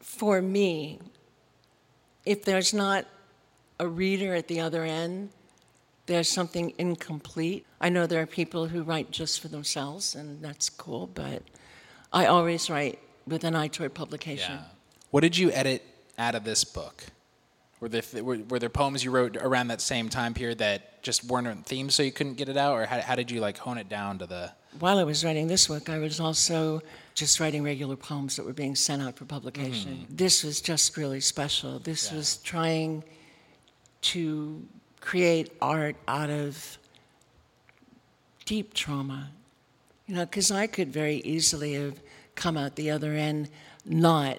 for 0.00 0.42
me, 0.42 0.98
if 2.24 2.44
there's 2.44 2.74
not 2.74 3.06
a 3.78 3.86
reader 3.86 4.34
at 4.34 4.48
the 4.48 4.60
other 4.60 4.82
end, 4.82 5.30
there's 6.06 6.28
something 6.28 6.72
incomplete. 6.78 7.66
I 7.80 7.88
know 7.88 8.06
there 8.06 8.22
are 8.22 8.26
people 8.26 8.68
who 8.68 8.82
write 8.82 9.10
just 9.10 9.40
for 9.40 9.48
themselves, 9.48 10.14
and 10.14 10.42
that's 10.42 10.68
cool, 10.68 11.08
but 11.08 11.42
I 12.12 12.26
always 12.26 12.70
write 12.70 12.98
with 13.26 13.44
an 13.44 13.54
eye 13.54 13.68
toward 13.68 13.94
publication. 13.94 14.54
Yeah. 14.54 14.62
What 15.10 15.20
did 15.20 15.36
you 15.36 15.50
edit 15.50 15.82
out 16.18 16.34
of 16.34 16.44
this 16.44 16.64
book? 16.64 17.04
Were 17.80 17.88
there 17.88 18.02
th- 18.02 18.22
were, 18.22 18.38
were 18.48 18.58
there 18.58 18.70
poems 18.70 19.04
you 19.04 19.10
wrote 19.10 19.36
around 19.36 19.68
that 19.68 19.80
same 19.80 20.08
time 20.08 20.32
period 20.32 20.58
that 20.58 21.02
just 21.02 21.24
weren't 21.24 21.66
theme, 21.66 21.90
so 21.90 22.02
you 22.02 22.12
couldn't 22.12 22.34
get 22.34 22.48
it 22.48 22.56
out, 22.56 22.74
or 22.74 22.86
how, 22.86 23.00
how 23.00 23.14
did 23.14 23.30
you 23.30 23.40
like 23.40 23.58
hone 23.58 23.76
it 23.78 23.88
down 23.88 24.18
to 24.18 24.26
the? 24.26 24.52
While 24.78 24.98
I 24.98 25.04
was 25.04 25.24
writing 25.24 25.46
this 25.46 25.68
book, 25.68 25.88
I 25.88 25.98
was 25.98 26.18
also 26.18 26.80
just 27.14 27.38
writing 27.38 27.62
regular 27.62 27.96
poems 27.96 28.36
that 28.36 28.46
were 28.46 28.52
being 28.52 28.74
sent 28.74 29.02
out 29.02 29.16
for 29.16 29.24
publication. 29.24 29.92
Mm-hmm. 29.92 30.16
This 30.16 30.42
was 30.42 30.60
just 30.60 30.96
really 30.96 31.20
special. 31.20 31.78
This 31.78 32.12
was 32.12 32.38
trying 32.38 33.04
to 34.02 34.66
create 35.00 35.52
art 35.60 35.96
out 36.08 36.30
of 36.30 36.78
deep 38.44 38.74
trauma. 38.74 39.30
You 40.06 40.14
know, 40.14 40.24
because 40.24 40.50
I 40.50 40.66
could 40.66 40.92
very 40.92 41.16
easily 41.16 41.74
have 41.74 42.00
come 42.34 42.56
out 42.56 42.76
the 42.76 42.90
other 42.90 43.12
end 43.12 43.48
not 43.84 44.38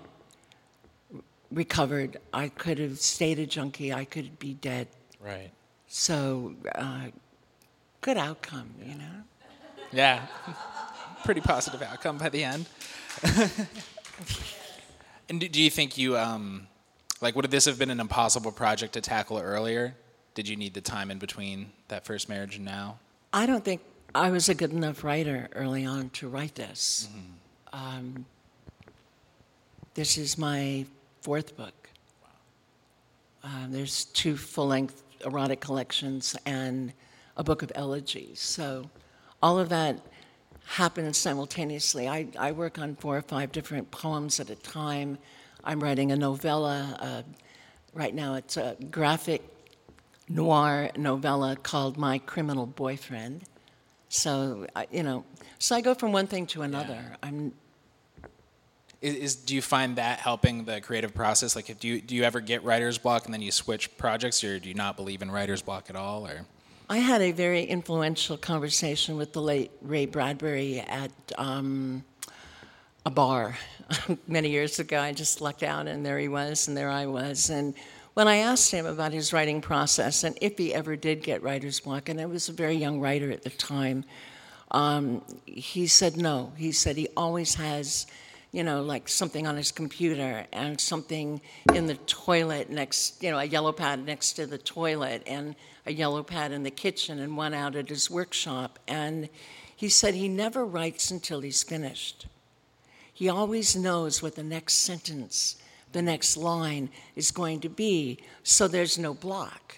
recovered. 1.51 2.17
I 2.33 2.49
could 2.49 2.79
have 2.79 2.99
stayed 2.99 3.39
a 3.39 3.45
junkie. 3.45 3.93
I 3.93 4.05
could 4.05 4.39
be 4.39 4.53
dead. 4.53 4.87
Right. 5.19 5.51
So, 5.87 6.55
uh, 6.75 7.07
good 8.01 8.17
outcome, 8.17 8.69
you 8.83 8.95
know? 8.95 9.23
Yeah. 9.91 10.25
Pretty 11.23 11.41
positive 11.41 11.81
outcome 11.81 12.17
by 12.17 12.29
the 12.29 12.43
end. 12.43 12.67
and 15.29 15.39
do, 15.39 15.49
do 15.49 15.61
you 15.61 15.69
think 15.69 15.97
you 15.97 16.17
um, 16.17 16.67
like 17.21 17.35
would 17.35 17.49
this 17.49 17.65
have 17.65 17.79
been 17.79 17.89
an 17.89 17.99
impossible 17.99 18.51
project 18.51 18.93
to 18.93 19.01
tackle 19.01 19.39
earlier? 19.39 19.95
Did 20.35 20.47
you 20.47 20.55
need 20.55 20.73
the 20.73 20.81
time 20.81 21.09
in 21.09 21.17
between 21.17 21.71
that 21.87 22.05
first 22.05 22.29
marriage 22.29 22.57
and 22.57 22.65
now? 22.65 22.99
I 23.33 23.45
don't 23.45 23.65
think 23.65 23.81
I 24.17 24.31
was 24.31 24.49
a 24.49 24.55
good 24.55 24.71
enough 24.71 25.03
writer 25.03 25.47
early 25.53 25.85
on 25.85 26.09
to 26.09 26.27
write 26.27 26.55
this. 26.55 27.07
Um, 27.71 28.25
this 29.93 30.17
is 30.17 30.39
my 30.39 30.87
fourth 31.21 31.55
book. 31.55 31.87
Uh, 33.43 33.67
there's 33.69 34.05
two 34.05 34.35
full 34.35 34.65
length 34.65 35.03
erotic 35.23 35.59
collections 35.59 36.35
and 36.47 36.93
a 37.37 37.43
book 37.43 37.61
of 37.61 37.71
elegies. 37.75 38.39
So 38.39 38.89
all 39.43 39.59
of 39.59 39.69
that 39.69 39.99
happens 40.65 41.19
simultaneously. 41.19 42.09
I, 42.09 42.27
I 42.39 42.53
work 42.53 42.79
on 42.79 42.95
four 42.95 43.17
or 43.17 43.21
five 43.21 43.51
different 43.51 43.91
poems 43.91 44.39
at 44.39 44.49
a 44.49 44.55
time. 44.55 45.19
I'm 45.63 45.79
writing 45.79 46.11
a 46.11 46.15
novella. 46.15 46.97
Uh, 46.99 47.21
right 47.93 48.15
now, 48.15 48.33
it's 48.33 48.57
a 48.57 48.77
graphic 48.89 49.43
noir 50.27 50.89
novella 50.97 51.55
called 51.55 51.99
My 51.99 52.17
Criminal 52.17 52.65
Boyfriend. 52.65 53.43
So, 54.09 54.67
I- 54.75 54.87
you 54.91 55.03
know, 55.03 55.25
so 55.59 55.75
I 55.75 55.81
go 55.81 55.93
from 55.93 56.11
one 56.11 56.27
thing 56.27 56.47
to 56.47 56.61
another. 56.61 57.15
I'm 57.21 57.53
Is, 59.01 59.15
is 59.15 59.35
do 59.35 59.53
you 59.55 59.61
find 59.61 59.97
that 59.97 60.19
helping 60.19 60.65
the 60.65 60.81
creative 60.81 61.13
process? 61.13 61.55
Like, 61.55 61.69
if 61.69 61.79
do 61.79 61.87
you 61.87 62.01
do 62.01 62.15
you 62.15 62.23
ever 62.23 62.39
get 62.39 62.63
writer's 62.63 62.97
block 62.97 63.25
and 63.25 63.33
then 63.33 63.41
you 63.41 63.51
switch 63.51 63.95
projects, 63.97 64.43
or 64.43 64.59
do 64.59 64.69
you 64.69 64.75
not 64.75 64.95
believe 64.95 65.21
in 65.21 65.29
writer's 65.29 65.61
block 65.61 65.89
at 65.89 65.95
all? 65.95 66.25
Or 66.25 66.45
I 66.89 66.97
had 66.99 67.21
a 67.21 67.31
very 67.31 67.63
influential 67.63 68.37
conversation 68.37 69.17
with 69.17 69.33
the 69.33 69.41
late 69.41 69.71
Ray 69.81 70.05
Bradbury 70.05 70.79
at 70.79 71.11
um, 71.37 72.03
a 73.05 73.09
bar 73.11 73.57
many 74.27 74.49
years 74.49 74.79
ago. 74.79 74.99
I 74.99 75.11
just 75.11 75.41
lucked 75.41 75.63
out, 75.63 75.87
and 75.87 76.05
there 76.05 76.17
he 76.17 76.29
was, 76.29 76.67
and 76.67 76.77
there 76.77 76.89
I 76.89 77.05
was. 77.07 77.49
And 77.49 77.73
when 78.17 78.27
I 78.27 78.37
asked 78.37 78.71
him 78.71 78.87
about 78.87 79.13
his 79.13 79.31
writing 79.31 79.61
process 79.61 80.23
and 80.23 80.35
if 80.41 80.57
he 80.57 80.73
ever 80.73 80.95
did 80.95 81.21
get 81.21 81.43
writer's 81.43 81.79
block, 81.81 82.09
and 82.09 82.19
I 82.19 82.25
was 82.25 82.49
a 82.49 82.51
very 82.51 82.73
young 82.73 82.99
writer 82.99 83.29
at 83.29 83.43
the 83.43 83.51
time, 83.51 84.05
um, 84.71 85.21
he 85.45 85.85
said 85.85 86.17
no. 86.17 86.51
He 86.57 86.71
said 86.71 86.97
he 86.97 87.09
always 87.15 87.53
has, 87.53 88.07
you 88.51 88.63
know, 88.63 88.81
like 88.81 89.07
something 89.07 89.45
on 89.45 89.55
his 89.55 89.71
computer 89.71 90.47
and 90.51 90.81
something 90.81 91.41
in 91.75 91.85
the 91.85 91.93
toilet 91.93 92.71
next, 92.71 93.21
you 93.21 93.29
know, 93.29 93.37
a 93.37 93.43
yellow 93.43 93.71
pad 93.71 94.03
next 94.03 94.33
to 94.33 94.47
the 94.47 94.57
toilet 94.57 95.21
and 95.27 95.55
a 95.85 95.93
yellow 95.93 96.23
pad 96.23 96.51
in 96.51 96.63
the 96.63 96.71
kitchen 96.71 97.19
and 97.19 97.37
one 97.37 97.53
out 97.53 97.75
at 97.75 97.87
his 97.87 98.09
workshop. 98.09 98.79
And 98.87 99.29
he 99.75 99.89
said 99.89 100.15
he 100.15 100.27
never 100.27 100.65
writes 100.65 101.11
until 101.11 101.41
he's 101.41 101.61
finished. 101.61 102.25
He 103.13 103.29
always 103.29 103.75
knows 103.75 104.23
what 104.23 104.33
the 104.33 104.41
next 104.41 104.73
sentence 104.73 105.57
the 105.91 106.01
next 106.01 106.37
line 106.37 106.89
is 107.15 107.31
going 107.31 107.59
to 107.61 107.69
be, 107.69 108.19
so 108.43 108.67
there's 108.67 108.97
no 108.97 109.13
block. 109.13 109.77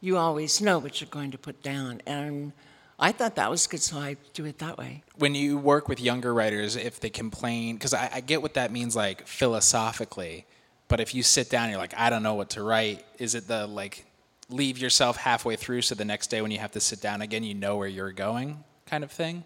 You 0.00 0.16
always 0.16 0.60
know 0.60 0.78
what 0.78 1.00
you're 1.00 1.10
going 1.10 1.30
to 1.32 1.38
put 1.38 1.62
down. 1.62 2.00
And 2.06 2.52
I 2.98 3.12
thought 3.12 3.36
that 3.36 3.50
was 3.50 3.66
good, 3.66 3.80
so 3.80 3.98
I 3.98 4.16
do 4.34 4.44
it 4.44 4.58
that 4.58 4.78
way. 4.78 5.02
When 5.16 5.34
you 5.34 5.58
work 5.58 5.88
with 5.88 6.00
younger 6.00 6.32
writers, 6.32 6.76
if 6.76 7.00
they 7.00 7.10
complain, 7.10 7.76
because 7.76 7.94
I, 7.94 8.10
I 8.14 8.20
get 8.20 8.42
what 8.42 8.54
that 8.54 8.72
means, 8.72 8.94
like 8.94 9.26
philosophically, 9.26 10.46
but 10.88 11.00
if 11.00 11.14
you 11.14 11.22
sit 11.22 11.48
down 11.48 11.64
and 11.64 11.70
you're 11.72 11.80
like, 11.80 11.94
I 11.96 12.10
don't 12.10 12.22
know 12.22 12.34
what 12.34 12.50
to 12.50 12.62
write, 12.62 13.04
is 13.18 13.34
it 13.34 13.46
the 13.46 13.66
like 13.66 14.04
leave 14.48 14.78
yourself 14.78 15.16
halfway 15.16 15.56
through 15.56 15.82
so 15.82 15.94
the 15.94 16.04
next 16.04 16.28
day 16.28 16.42
when 16.42 16.50
you 16.50 16.58
have 16.58 16.72
to 16.72 16.80
sit 16.80 17.00
down 17.00 17.22
again, 17.22 17.44
you 17.44 17.54
know 17.54 17.76
where 17.76 17.88
you're 17.88 18.12
going 18.12 18.64
kind 18.86 19.04
of 19.04 19.10
thing? 19.10 19.44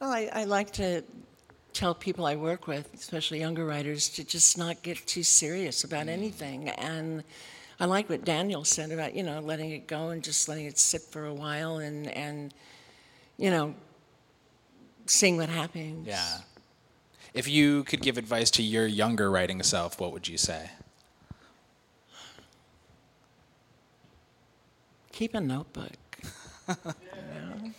Well, 0.00 0.10
I, 0.10 0.30
I 0.32 0.44
like 0.44 0.70
to 0.72 1.02
tell 1.74 1.94
people 1.94 2.24
I 2.24 2.36
work 2.36 2.66
with, 2.66 2.94
especially 2.94 3.40
younger 3.40 3.66
writers, 3.66 4.08
to 4.10 4.24
just 4.24 4.56
not 4.56 4.82
get 4.82 5.04
too 5.06 5.22
serious 5.22 5.84
about 5.84 6.06
mm. 6.06 6.10
anything. 6.10 6.68
And 6.70 7.24
I 7.78 7.84
like 7.86 8.08
what 8.08 8.24
Daniel 8.24 8.64
said 8.64 8.92
about, 8.92 9.14
you 9.14 9.22
know, 9.22 9.40
letting 9.40 9.72
it 9.72 9.86
go 9.86 10.10
and 10.10 10.22
just 10.22 10.48
letting 10.48 10.66
it 10.66 10.78
sit 10.78 11.02
for 11.02 11.26
a 11.26 11.34
while 11.34 11.78
and, 11.78 12.08
and 12.08 12.54
you 13.36 13.50
know, 13.50 13.74
seeing 15.06 15.36
what 15.36 15.48
happens. 15.48 16.06
Yeah. 16.06 16.38
If 17.34 17.48
you 17.48 17.82
could 17.84 18.00
give 18.00 18.16
advice 18.16 18.50
to 18.52 18.62
your 18.62 18.86
younger 18.86 19.30
writing 19.30 19.62
self, 19.64 20.00
what 20.00 20.12
would 20.12 20.28
you 20.28 20.38
say? 20.38 20.70
Keep 25.10 25.34
a 25.34 25.40
notebook. 25.40 25.92
you 26.68 26.74
know? 26.84 27.70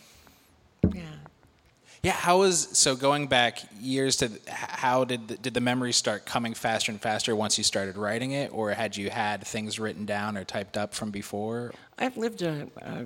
Yeah. 2.05 2.11
How 2.11 2.37
was 2.37 2.67
so 2.77 2.95
going 2.95 3.25
back 3.25 3.63
years 3.81 4.17
to 4.17 4.29
how 4.47 5.05
did 5.05 5.27
the, 5.27 5.37
did 5.37 5.55
the 5.55 5.59
memories 5.59 5.95
start 5.95 6.23
coming 6.23 6.53
faster 6.53 6.91
and 6.91 7.01
faster 7.01 7.35
once 7.35 7.57
you 7.57 7.63
started 7.63 7.97
writing 7.97 8.33
it, 8.33 8.53
or 8.53 8.69
had 8.73 8.95
you 8.95 9.09
had 9.09 9.43
things 9.43 9.79
written 9.79 10.05
down 10.05 10.37
or 10.37 10.43
typed 10.43 10.77
up 10.77 10.93
from 10.93 11.09
before? 11.09 11.73
I've 11.97 12.15
lived 12.15 12.43
a, 12.43 12.67
a 12.77 13.05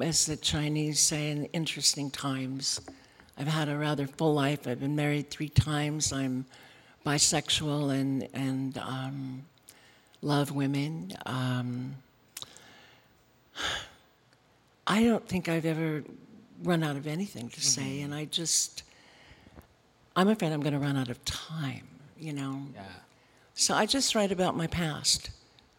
as 0.00 0.26
the 0.26 0.36
Chinese 0.36 1.00
say, 1.00 1.32
in 1.32 1.46
interesting 1.46 2.08
times. 2.08 2.80
I've 3.36 3.48
had 3.48 3.68
a 3.68 3.76
rather 3.76 4.06
full 4.06 4.32
life. 4.32 4.68
I've 4.68 4.78
been 4.78 4.94
married 4.94 5.28
three 5.30 5.48
times. 5.48 6.12
I'm 6.12 6.46
bisexual 7.04 7.92
and 7.92 8.28
and 8.32 8.78
um, 8.78 9.42
love 10.22 10.52
women. 10.52 11.14
Um, 11.26 11.96
I 14.86 15.02
don't 15.02 15.26
think 15.26 15.48
I've 15.48 15.66
ever 15.66 16.04
run 16.62 16.82
out 16.82 16.96
of 16.96 17.06
anything 17.06 17.48
to 17.50 17.60
say, 17.60 17.82
mm-hmm. 17.82 18.04
and 18.04 18.14
I 18.14 18.24
just, 18.26 18.82
I'm 20.16 20.28
afraid 20.28 20.52
I'm 20.52 20.60
going 20.60 20.72
to 20.72 20.78
run 20.78 20.96
out 20.96 21.08
of 21.08 21.24
time, 21.24 21.86
you 22.18 22.32
know? 22.32 22.62
Yeah. 22.74 22.82
So 23.54 23.74
I 23.74 23.86
just 23.86 24.14
write 24.14 24.32
about 24.32 24.56
my 24.56 24.66
past. 24.66 25.30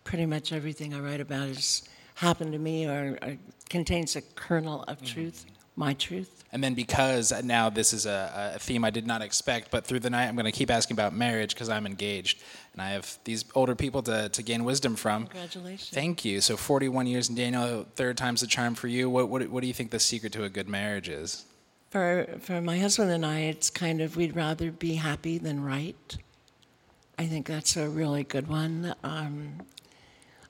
Pretty 0.04 0.26
much 0.26 0.52
everything 0.52 0.94
I 0.94 1.00
write 1.00 1.22
about 1.22 1.48
has 1.48 1.84
happened 2.16 2.54
to 2.54 2.60
me 2.60 2.88
or, 2.88 3.18
or 3.22 3.38
contains 3.70 4.16
a 4.16 4.22
kernel 4.22 4.84
of 4.88 4.98
mm-hmm. 4.98 5.06
truth 5.06 5.46
my 5.76 5.94
truth. 5.94 6.41
And 6.54 6.62
then 6.62 6.74
because 6.74 7.32
now 7.44 7.70
this 7.70 7.94
is 7.94 8.06
a, 8.06 8.52
a, 8.56 8.60
theme 8.60 8.84
I 8.84 8.90
did 8.90 9.08
not 9.08 9.22
expect, 9.22 9.72
but 9.72 9.86
through 9.86 10.02
the 10.02 10.10
night 10.10 10.28
I'm 10.28 10.36
going 10.36 10.46
to 10.46 10.52
keep 10.52 10.70
asking 10.70 10.96
about 10.96 11.14
marriage 11.14 11.54
because 11.54 11.70
I'm 11.70 11.86
engaged 11.86 12.42
and 12.74 12.82
I 12.82 12.90
have 12.90 13.18
these 13.24 13.46
older 13.56 13.74
people 13.74 14.02
to, 14.04 14.28
to 14.28 14.44
gain 14.44 14.66
wisdom 14.66 14.98
from. 14.98 15.28
Congratulations. 15.28 15.90
Thank 15.92 16.26
you. 16.26 16.42
So 16.42 16.58
41 16.58 17.08
years 17.08 17.30
in 17.30 17.36
Daniel, 17.36 17.86
third 17.96 18.18
time's 18.18 18.42
the 18.42 18.48
charm 18.48 18.76
for 18.76 18.90
you. 18.90 19.10
What, 19.10 19.30
what, 19.30 19.48
what 19.50 19.62
do 19.62 19.68
you 19.68 19.74
think 19.74 19.92
the 19.92 20.00
secret 20.00 20.34
to 20.34 20.44
a 20.44 20.50
good 20.50 20.68
marriage 20.68 21.08
is? 21.08 21.46
For, 21.90 22.28
for 22.42 22.62
my 22.62 22.80
husband 22.80 23.12
and 23.12 23.26
I, 23.26 23.42
it's 23.42 23.70
kind 23.70 24.02
of 24.02 24.18
we'd 24.18 24.36
rather 24.36 24.72
be 24.72 24.96
happy 24.96 25.38
than 25.38 25.64
right. 25.64 26.18
I 27.18 27.28
think 27.28 27.48
that's 27.48 27.78
a 27.78 27.88
really 27.88 28.24
good 28.24 28.48
one. 28.48 28.96
Um, 29.04 29.62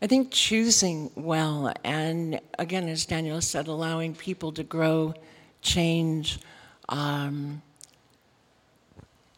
I 0.01 0.07
think 0.07 0.31
choosing 0.31 1.11
well, 1.15 1.73
and 1.83 2.39
again, 2.57 2.87
as 2.89 3.05
Daniel 3.05 3.39
said, 3.41 3.67
allowing 3.67 4.15
people 4.15 4.51
to 4.53 4.63
grow, 4.63 5.13
change, 5.61 6.39
um, 6.89 7.61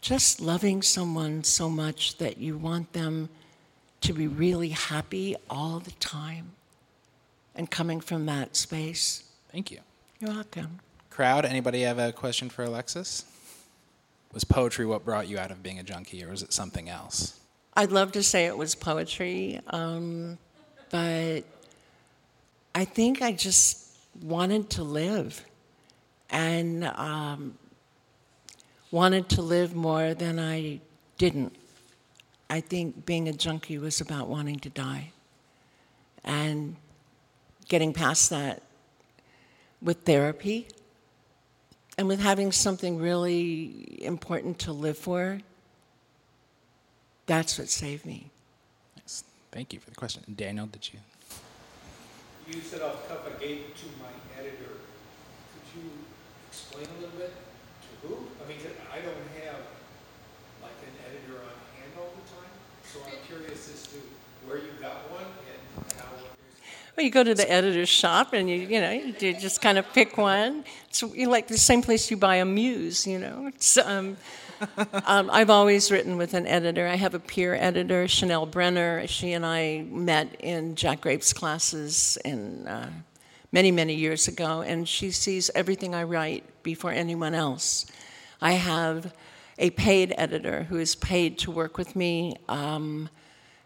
just 0.01 0.41
loving 0.41 0.81
someone 0.81 1.43
so 1.43 1.69
much 1.69 2.17
that 2.17 2.37
you 2.37 2.57
want 2.57 2.93
them 2.93 3.29
to 4.01 4.13
be 4.13 4.27
really 4.27 4.69
happy 4.69 5.35
all 5.49 5.79
the 5.79 5.91
time, 5.91 6.51
and 7.55 7.69
coming 7.71 8.01
from 8.01 8.25
that 8.25 8.55
space. 8.55 9.23
Thank 9.51 9.71
you. 9.71 9.79
You're 10.19 10.31
welcome. 10.31 10.79
Crowd, 11.09 11.45
anybody 11.45 11.81
have 11.81 11.99
a 11.99 12.11
question 12.11 12.49
for 12.49 12.63
Alexis? 12.63 13.25
Was 14.33 14.43
poetry 14.43 14.85
what 14.85 15.05
brought 15.05 15.27
you 15.27 15.37
out 15.37 15.51
of 15.51 15.61
being 15.61 15.79
a 15.79 15.83
junkie, 15.83 16.23
or 16.23 16.29
was 16.29 16.41
it 16.41 16.51
something 16.51 16.89
else? 16.89 17.39
I'd 17.75 17.91
love 17.91 18.11
to 18.13 18.23
say 18.23 18.45
it 18.45 18.57
was 18.57 18.75
poetry. 18.75 19.59
Um, 19.67 20.37
but 20.89 21.41
I 22.75 22.85
think 22.85 23.21
I 23.21 23.31
just 23.31 23.87
wanted 24.21 24.69
to 24.71 24.83
live 24.83 25.43
and 26.33 26.83
um, 26.83 27.55
wanted 28.91 29.29
to 29.29 29.41
live 29.41 29.75
more 29.75 30.15
than 30.15 30.39
I 30.39 30.81
didn't. 31.17 31.55
I 32.49 32.59
think 32.59 33.05
being 33.05 33.29
a 33.29 33.33
junkie 33.33 33.77
was 33.77 34.01
about 34.01 34.27
wanting 34.27 34.59
to 34.59 34.69
die. 34.69 35.11
And 36.23 36.75
getting 37.67 37.93
past 37.93 38.29
that 38.31 38.63
with 39.81 40.01
therapy 40.01 40.67
and 41.97 42.07
with 42.07 42.19
having 42.19 42.51
something 42.51 42.97
really 42.97 44.03
important 44.03 44.57
to 44.59 44.73
live 44.73 44.97
for, 44.97 45.39
that's 47.27 47.59
what 47.59 47.69
saved 47.69 48.05
me. 48.05 48.31
Yes. 48.97 49.23
Thank 49.51 49.71
you 49.71 49.79
for 49.79 49.91
the 49.91 49.95
question. 49.95 50.23
Daniel, 50.35 50.65
did 50.65 50.91
you? 50.91 50.99
You 52.47 52.59
said 52.61 52.81
off 52.81 53.07
cuff 53.07 53.19
I 53.27 53.39
gave 53.39 53.57
it 53.57 53.75
to 53.77 53.85
my 54.01 54.09
editor. 54.39 54.55
Could 54.55 55.81
you 55.81 55.89
explain 56.53 56.85
a 56.85 57.01
little 57.01 57.17
bit 57.17 57.33
to 57.33 58.07
who? 58.07 58.13
I 58.43 58.47
mean, 58.47 58.57
I 58.91 58.97
don't 58.97 59.15
have 59.41 59.57
like 60.61 60.77
an 60.85 60.93
editor 61.09 61.41
on 61.41 61.49
hand 61.73 61.91
all 61.97 62.13
the 62.13 62.25
time, 62.29 62.53
so 62.85 62.99
I'm 63.05 63.17
curious 63.25 63.73
as 63.73 63.87
to 63.87 63.97
where 64.45 64.59
you 64.59 64.69
got 64.79 65.09
one 65.09 65.25
and 65.25 65.93
how. 65.97 66.09
Well, 66.95 67.03
you 67.03 67.09
go 67.09 67.23
to 67.23 67.33
the 67.33 67.51
editor's 67.51 67.89
shop 67.89 68.33
and 68.33 68.47
you, 68.47 68.57
you 68.57 68.79
know, 68.79 68.91
you 68.91 69.13
just 69.13 69.61
kind 69.61 69.79
of 69.79 69.91
pick 69.93 70.15
one. 70.15 70.63
It's 70.89 71.01
like 71.01 71.47
the 71.47 71.57
same 71.57 71.81
place 71.81 72.11
you 72.11 72.17
buy 72.17 72.35
a 72.35 72.45
muse, 72.45 73.07
you 73.07 73.17
know. 73.17 73.47
It's, 73.47 73.77
um, 73.77 74.17
um, 75.07 75.31
I've 75.33 75.49
always 75.49 75.89
written 75.89 76.17
with 76.17 76.35
an 76.35 76.45
editor. 76.45 76.87
I 76.87 76.95
have 76.95 77.15
a 77.15 77.19
peer 77.19 77.55
editor, 77.55 78.07
Chanel 78.07 78.45
Brenner. 78.45 79.07
She 79.07 79.33
and 79.33 79.43
I 79.43 79.85
met 79.89 80.35
in 80.39 80.75
Jack 80.75 81.01
Grapes' 81.01 81.33
classes 81.33 82.19
in 82.23 82.67
uh, 82.67 82.91
many, 83.53 83.71
many 83.71 83.93
years 83.93 84.27
ago, 84.27 84.61
and 84.61 84.89
she 84.89 85.11
sees 85.11 85.51
everything 85.53 85.93
I 85.93 86.03
write 86.03 86.43
before 86.63 86.91
anyone 86.91 87.35
else. 87.35 87.85
I 88.41 88.53
have 88.53 89.13
a 89.59 89.69
paid 89.69 90.11
editor 90.17 90.63
who 90.63 90.77
is 90.79 90.95
paid 90.95 91.37
to 91.37 91.51
work 91.51 91.77
with 91.77 91.95
me 91.95 92.35
um, 92.49 93.09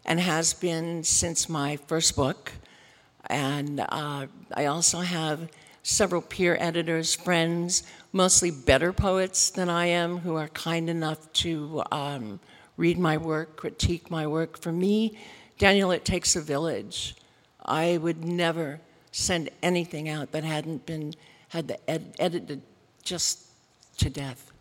and 0.04 0.20
has 0.20 0.52
been 0.52 1.02
since 1.02 1.48
my 1.48 1.76
first 1.86 2.14
book. 2.14 2.52
And 3.30 3.80
uh, 3.80 4.26
I 4.54 4.66
also 4.66 5.00
have 5.00 5.48
several 5.82 6.20
peer 6.20 6.58
editors, 6.60 7.14
friends, 7.14 7.82
mostly 8.12 8.50
better 8.50 8.92
poets 8.92 9.48
than 9.48 9.70
I 9.70 9.86
am, 9.86 10.18
who 10.18 10.36
are 10.36 10.48
kind 10.48 10.90
enough 10.90 11.32
to 11.44 11.82
um, 11.90 12.40
read 12.76 12.98
my 12.98 13.16
work, 13.16 13.56
critique 13.56 14.10
my 14.10 14.26
work. 14.26 14.58
For 14.58 14.70
me, 14.70 15.18
Daniel, 15.58 15.90
it 15.92 16.04
takes 16.04 16.36
a 16.36 16.42
village. 16.42 17.16
I 17.64 17.96
would 17.96 18.22
never 18.22 18.80
send 19.18 19.50
anything 19.62 20.08
out 20.08 20.32
that 20.32 20.44
hadn't 20.44 20.86
been 20.86 21.14
had 21.48 21.68
the 21.68 21.90
ed- 21.90 22.14
edited 22.18 22.62
just 23.02 23.46
to 23.98 24.10
death. 24.10 24.52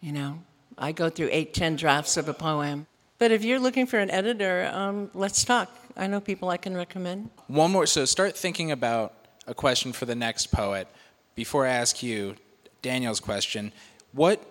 You 0.00 0.12
know, 0.12 0.42
I 0.78 0.92
go 0.92 1.10
through 1.10 1.28
eight, 1.30 1.54
ten 1.54 1.76
drafts 1.76 2.16
of 2.16 2.28
a 2.28 2.34
poem. 2.34 2.86
But 3.18 3.30
if 3.30 3.44
you're 3.44 3.58
looking 3.58 3.86
for 3.86 3.98
an 3.98 4.10
editor, 4.10 4.70
um, 4.72 5.10
let's 5.12 5.44
talk. 5.44 5.70
I 5.96 6.06
know 6.06 6.20
people 6.20 6.48
I 6.48 6.56
can 6.56 6.74
recommend. 6.74 7.28
One 7.48 7.70
more. 7.70 7.86
So 7.86 8.06
start 8.06 8.36
thinking 8.36 8.70
about 8.70 9.12
a 9.46 9.54
question 9.54 9.92
for 9.92 10.06
the 10.06 10.14
next 10.14 10.46
poet. 10.46 10.88
Before 11.34 11.66
I 11.66 11.70
ask 11.70 12.02
you, 12.02 12.36
Daniel's 12.80 13.20
question, 13.20 13.72
what 14.12 14.42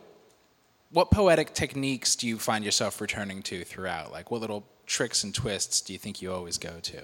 what 0.92 1.12
poetic 1.12 1.54
techniques 1.54 2.16
do 2.16 2.28
you 2.28 2.40
find 2.40 2.66
yourself 2.66 3.00
returning 3.00 3.44
to 3.44 3.64
throughout? 3.64 4.12
Like, 4.12 4.32
what 4.32 4.42
little 4.42 4.66
tricks 4.88 5.24
and 5.24 5.34
twists 5.34 5.82
do 5.82 5.94
you 5.94 6.00
think 6.00 6.22
you 6.22 6.34
always 6.34 6.58
go 6.58 6.80
to? 6.82 7.02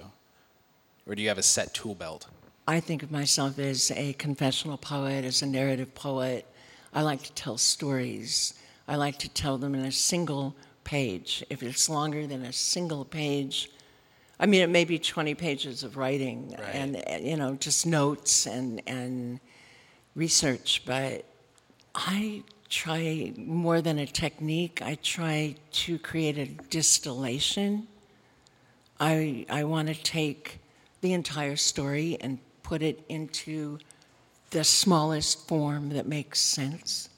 Or 1.06 1.14
do 1.14 1.22
you 1.22 1.28
have 1.28 1.38
a 1.38 1.42
set 1.42 1.72
tool 1.72 1.94
belt? 1.94 2.26
I 2.68 2.80
think 2.80 3.02
of 3.04 3.12
myself 3.12 3.58
as 3.60 3.92
a 3.92 4.12
confessional 4.14 4.76
poet, 4.76 5.24
as 5.24 5.40
a 5.40 5.46
narrative 5.46 5.94
poet. 5.94 6.46
I 6.92 7.02
like 7.02 7.22
to 7.22 7.32
tell 7.32 7.58
stories. 7.58 8.54
I 8.88 8.96
like 8.96 9.18
to 9.20 9.28
tell 9.28 9.56
them 9.56 9.74
in 9.74 9.84
a 9.84 9.92
single 9.92 10.56
page. 10.82 11.44
If 11.48 11.62
it's 11.62 11.88
longer 11.88 12.26
than 12.26 12.42
a 12.42 12.52
single 12.52 13.04
page, 13.04 13.70
I 14.40 14.46
mean, 14.46 14.62
it 14.62 14.70
may 14.70 14.84
be 14.84 14.98
20 14.98 15.34
pages 15.34 15.84
of 15.84 15.96
writing 15.96 16.56
Right. 16.58 16.74
and, 16.74 16.96
and, 17.08 17.24
you 17.24 17.36
know, 17.36 17.54
just 17.54 17.86
notes 17.86 18.46
and, 18.46 18.82
and 18.86 19.38
research, 20.16 20.82
but 20.84 21.24
I 21.94 22.42
try 22.68 23.32
more 23.36 23.80
than 23.80 23.98
a 24.00 24.06
technique, 24.06 24.82
I 24.82 24.96
try 24.96 25.54
to 25.84 25.98
create 26.00 26.36
a 26.36 26.46
distillation. 26.46 27.86
I, 28.98 29.46
I 29.48 29.62
want 29.64 29.88
to 29.88 29.94
take 29.94 30.58
the 31.00 31.12
entire 31.12 31.56
story 31.56 32.18
and 32.20 32.38
put 32.66 32.82
it 32.82 33.04
into 33.08 33.78
the 34.50 34.64
smallest 34.64 35.46
form 35.46 35.90
that 35.90 36.06
makes 36.06 36.40
sense. 36.40 37.08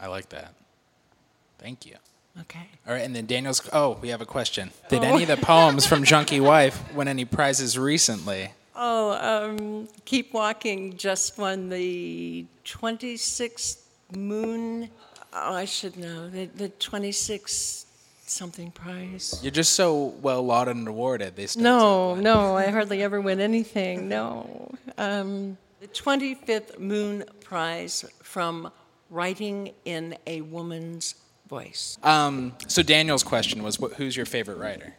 I 0.00 0.06
like 0.06 0.28
that. 0.28 0.54
Thank 1.58 1.84
you. 1.84 1.96
Okay. 2.42 2.68
All 2.86 2.92
right, 2.94 3.02
and 3.02 3.16
then 3.16 3.26
Daniel's. 3.26 3.68
Oh, 3.72 3.98
we 4.00 4.10
have 4.10 4.20
a 4.20 4.26
question. 4.26 4.70
Did 4.88 5.02
any 5.02 5.24
of 5.24 5.28
the 5.28 5.44
poems 5.44 5.86
from 5.86 6.04
Junkie 6.04 6.38
Wife 6.38 6.80
win 6.94 7.08
any 7.08 7.24
prizes 7.24 7.76
recently? 7.76 8.52
Oh, 8.76 9.10
um, 9.10 9.88
Keep 10.04 10.32
Walking 10.32 10.96
just 10.96 11.36
won 11.36 11.68
the 11.68 12.46
26th 12.64 13.78
Moon. 14.16 14.88
Oh, 15.32 15.54
I 15.54 15.64
should 15.64 15.96
know. 15.96 16.30
The, 16.30 16.44
the 16.44 16.68
26th 16.68 17.86
something 18.30 18.70
prize. 18.70 19.38
You're 19.42 19.50
just 19.50 19.72
so 19.74 20.14
well 20.22 20.42
lauded 20.42 20.76
and 20.76 20.88
awarded. 20.88 21.36
They 21.36 21.46
No, 21.56 22.14
no, 22.14 22.56
I 22.56 22.66
hardly 22.68 23.02
ever 23.02 23.20
win 23.20 23.40
anything. 23.40 24.08
No. 24.08 24.70
Um, 24.96 25.56
the 25.80 25.88
25th 25.88 26.78
Moon 26.78 27.24
Prize 27.40 28.04
from 28.22 28.70
Writing 29.10 29.72
in 29.84 30.16
a 30.26 30.40
Woman's 30.42 31.14
Voice. 31.48 31.98
Um, 32.02 32.54
so 32.66 32.82
Daniel's 32.82 33.22
question 33.22 33.62
was, 33.62 33.76
wh- 33.76 33.94
who's 33.96 34.16
your 34.16 34.26
favorite 34.26 34.58
writer 34.58 34.94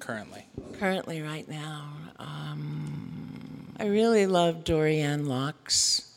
currently? 0.00 0.46
Currently, 0.78 1.22
right 1.22 1.48
now, 1.48 1.88
um, 2.18 3.72
I 3.78 3.86
really 3.86 4.26
love 4.26 4.64
Dorianne 4.64 5.26
Laux. 5.26 6.10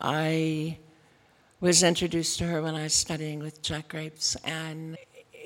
I 0.00 0.78
was 1.60 1.82
introduced 1.82 2.38
to 2.38 2.46
her 2.46 2.62
when 2.62 2.74
I 2.74 2.84
was 2.84 2.94
studying 2.94 3.40
with 3.40 3.62
Jack 3.62 3.88
Grapes, 3.88 4.36
and 4.44 4.96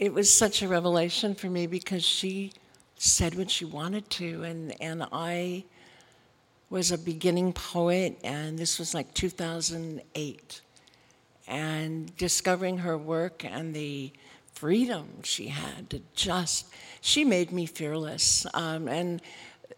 it 0.00 0.14
was 0.14 0.34
such 0.34 0.62
a 0.62 0.68
revelation 0.68 1.34
for 1.34 1.50
me 1.50 1.66
because 1.66 2.02
she 2.02 2.52
said 2.96 3.34
what 3.34 3.50
she 3.50 3.66
wanted 3.66 4.08
to, 4.08 4.42
and, 4.44 4.74
and 4.80 5.06
I 5.12 5.62
was 6.70 6.90
a 6.90 6.96
beginning 6.96 7.52
poet, 7.52 8.18
and 8.24 8.58
this 8.58 8.78
was 8.78 8.94
like 8.94 9.12
2008. 9.12 10.60
And 11.46 12.16
discovering 12.16 12.78
her 12.78 12.96
work 12.96 13.44
and 13.44 13.74
the 13.74 14.10
freedom 14.54 15.22
she 15.22 15.48
had 15.48 15.90
to 15.90 16.00
just, 16.14 16.72
she 17.02 17.22
made 17.22 17.52
me 17.52 17.66
fearless. 17.66 18.46
Um, 18.54 18.88
and 18.88 19.20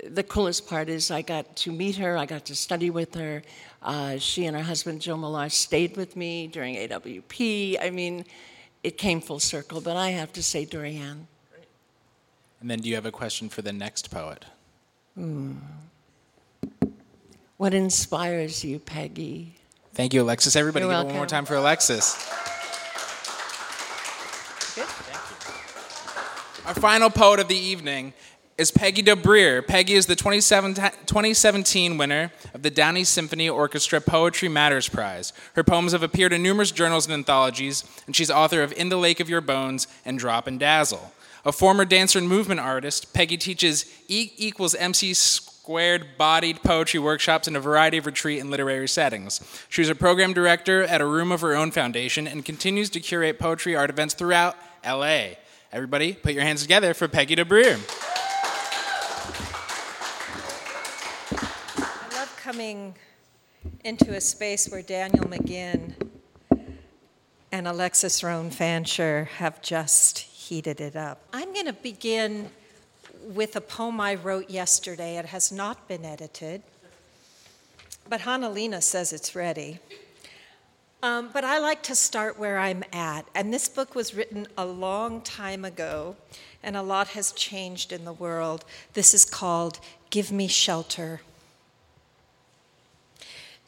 the 0.09 0.23
coolest 0.23 0.69
part 0.69 0.89
is 0.89 1.11
I 1.11 1.23
got 1.23 1.57
to 1.57 1.73
meet 1.73 1.97
her, 1.97 2.17
I 2.17 2.27
got 2.27 2.45
to 2.45 2.55
study 2.55 2.91
with 2.91 3.17
her. 3.17 3.43
Uh, 3.83 4.19
she 4.19 4.47
and 4.47 4.57
her 4.57 4.63
husband, 4.63 5.01
Joe 5.01 5.17
Millar, 5.17 5.49
stayed 5.49 5.97
with 5.97 6.15
me 6.15 6.47
during 6.47 6.77
AWP. 6.77 7.79
I 7.83 7.91
mean, 7.91 8.25
it 8.83 8.99
came 8.99 9.21
full 9.21 9.41
circle, 9.41 9.81
but 9.81 9.97
I 9.97 10.11
have 10.11 10.33
to 10.35 10.43
say 10.43 10.67
Dorianne. 10.67 11.27
And 12.61 12.71
then 12.71 12.81
do 12.81 12.89
you 12.89 12.95
have 12.95 13.07
a 13.07 13.13
question 13.13 13.49
for 13.49 13.63
the 13.63 13.73
next 13.73 14.11
poet? 14.11 14.45
Hmm. 15.15 15.55
What 17.57 17.75
inspires 17.75 18.65
you, 18.65 18.79
Peggy? 18.79 19.55
Thank 19.95 20.15
you, 20.15 20.23
Alexis. 20.23 20.57
Everybody, 20.57 20.85
You're 20.85 20.95
give 20.95 21.03
it 21.03 21.07
one 21.07 21.17
more 21.17 21.27
time 21.27 21.45
for 21.45 21.55
Alexis. 21.55 22.15
Our 26.65 26.75
final 26.75 27.11
poet 27.11 27.41
of 27.41 27.49
the 27.49 27.57
evening 27.57 28.15
is 28.63 28.71
Peggy 28.71 29.03
Dobreer. 29.03 29.61
Peggy 29.61 29.95
is 29.95 30.07
the 30.07 30.15
2017 30.15 31.99
winner 31.99 32.31
of 32.55 32.63
the 32.63 32.71
Downey 32.71 33.03
Symphony 33.03 33.49
Orchestra 33.49 34.01
Poetry 34.01 34.49
Matters 34.49 34.89
Prize. 34.89 35.33
Her 35.55 35.65
poems 35.65 35.91
have 35.91 36.05
appeared 36.05 36.33
in 36.33 36.45
numerous 36.45 36.71
journals 36.71 37.07
and 37.07 37.13
anthologies, 37.13 37.83
and 38.07 38.15
she's 38.15 38.31
author 38.31 38.63
of 38.63 38.73
In 38.75 38.89
the 38.89 38.97
Lake 38.97 39.19
of 39.19 39.29
Your 39.29 39.41
Bones 39.41 39.89
and 40.05 40.17
Drop 40.17 40.47
and 40.47 40.61
Dazzle. 40.61 41.13
A 41.45 41.51
former 41.51 41.85
dancer 41.85 42.21
and 42.21 42.29
movement 42.29 42.61
artist, 42.61 43.13
Peggy 43.13 43.37
teaches 43.37 43.85
E 44.07 44.31
equals 44.37 44.77
MC 44.77 45.13
squared 45.13 46.17
bodied 46.17 46.63
poetry 46.63 47.01
workshops 47.01 47.49
in 47.49 47.57
a 47.57 47.61
variety 47.61 47.99
of 47.99 48.07
retreat 48.07 48.41
and 48.41 48.49
literary 48.49 48.87
settings. 48.87 49.41
She 49.71 49.81
was 49.81 49.89
a 49.89 49.97
program 49.97 50.35
director 50.35 50.85
at 50.85 51.01
a 51.01 51.07
Room 51.07 51.33
of 51.33 51.41
Her 51.41 51.57
Own 51.57 51.73
Foundation 51.73 52.29
and 52.29 52.45
continues 52.45 52.91
to 52.91 53.01
curate 53.01 53.41
poetry 53.41 53.75
art 53.75 53.91
events 53.91 54.15
throughout 54.15 54.57
LA. 54.87 55.31
Everybody, 55.73 56.13
put 56.13 56.35
your 56.35 56.45
hands 56.45 56.63
together 56.63 56.95
for 56.95 57.09
Peggy 57.09 57.35
Dobreer. 57.35 57.81
I 61.75 62.15
love 62.15 62.37
coming 62.63 62.95
into 63.83 64.15
a 64.15 64.21
space 64.21 64.69
where 64.69 64.83
Daniel 64.83 65.25
McGinn 65.25 65.95
and 67.51 67.67
Alexis 67.67 68.23
Rhone 68.23 68.51
Fancher 68.51 69.29
have 69.39 69.61
just 69.63 70.21
heated 70.21 70.81
it 70.81 70.95
up. 70.95 71.19
I'm 71.33 71.53
going 71.53 71.67
to 71.67 71.73
begin 71.73 72.51
with 73.35 73.57
a 73.57 73.61
poem 73.61 74.01
I 74.01 74.15
wrote 74.15 74.49
yesterday. 74.49 75.17
It 75.17 75.25
has 75.27 75.51
not 75.51 75.89
been 75.89 76.05
edited, 76.05 76.63
but 78.09 78.21
Hanalina 78.21 78.81
says 78.81 79.13
it's 79.13 79.35
ready. 79.35 79.81
Um, 81.03 81.31
but 81.33 81.43
I 81.43 81.59
like 81.59 81.83
to 81.85 81.97
start 81.97 82.39
where 82.39 82.59
I'm 82.59 82.85
at. 82.93 83.23
And 83.35 83.53
this 83.53 83.69
book 83.69 83.97
was 83.97 84.15
written 84.15 84.47
a 84.57 84.65
long 84.65 85.21
time 85.23 85.65
ago, 85.65 86.15
and 86.63 86.77
a 86.77 86.83
lot 86.83 87.09
has 87.09 87.33
changed 87.33 87.91
in 87.91 88.05
the 88.05 88.13
world. 88.13 88.65
This 88.93 89.15
is 89.15 89.25
called 89.25 89.81
Give 90.11 90.31
Me 90.31 90.47
Shelter. 90.47 91.23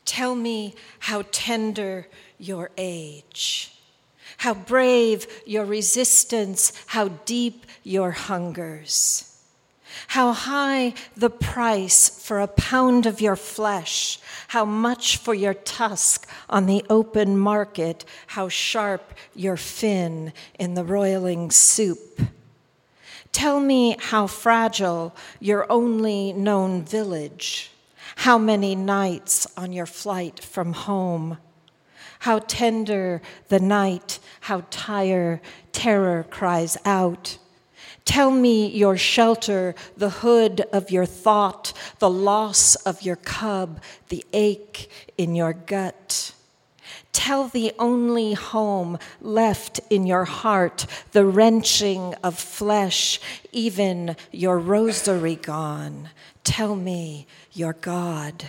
Tell 0.05 0.35
me 0.35 0.75
how 1.01 1.25
tender 1.31 2.07
your 2.39 2.71
age, 2.77 3.73
how 4.39 4.55
brave 4.55 5.27
your 5.47 5.65
resistance, 5.65 6.73
how 6.87 7.09
deep 7.25 7.67
your 7.83 8.11
hungers. 8.11 9.31
How 10.09 10.33
high 10.33 10.95
the 11.17 11.31
price 11.31 12.09
for 12.09 12.41
a 12.41 12.49
pound 12.49 13.07
of 13.07 13.21
your 13.21 13.37
flesh, 13.37 14.19
how 14.49 14.65
much 14.65 15.17
for 15.17 15.35
your 15.35 15.55
tusk 15.55 16.29
on 16.51 16.67
the 16.67 16.85
open 16.91 17.39
market, 17.39 18.05
how 18.29 18.49
sharp 18.49 19.15
your 19.35 19.57
fin 19.57 20.33
in 20.59 20.75
the 20.75 20.85
roiling 20.85 21.51
soup. 21.51 22.21
Tell 23.33 23.61
me 23.61 23.97
how 23.99 24.27
fragile 24.27 25.15
your 25.41 25.71
only 25.71 26.33
known 26.33 26.83
village, 26.83 27.71
how 28.17 28.39
many 28.39 28.75
nights 28.75 29.47
on 29.57 29.73
your 29.73 29.87
flight 29.87 30.41
from 30.41 30.73
home, 30.73 31.39
how 32.21 32.39
tender 32.39 33.21
the 33.49 33.61
night, 33.61 34.19
how 34.43 34.65
tire 34.71 35.41
terror 35.73 36.25
cries 36.31 36.77
out. 36.85 37.39
Tell 38.05 38.31
me 38.31 38.69
your 38.69 38.97
shelter, 38.97 39.75
the 39.97 40.11
hood 40.11 40.62
of 40.73 40.91
your 40.91 41.07
thought, 41.07 41.73
the 41.99 42.11
loss 42.11 42.77
of 42.77 43.03
your 43.03 43.17
cub, 43.17 43.81
the 44.09 44.25
ache 44.33 44.91
in 45.17 45.35
your 45.35 45.55
gut. 45.55 46.33
Tell 47.12 47.49
the 47.49 47.73
only 47.79 48.35
home 48.35 48.99
left 49.21 49.81
in 49.89 50.07
your 50.07 50.25
heart, 50.25 50.87
the 51.12 51.25
wrenching 51.25 52.15
of 52.23 52.39
flesh, 52.39 53.21
even 53.53 54.17
your 54.33 54.59
rosary 54.59 55.37
gone. 55.37 56.11
Tell 56.45 56.76
me 56.76 57.26
your 57.53 57.72
God. 57.72 58.45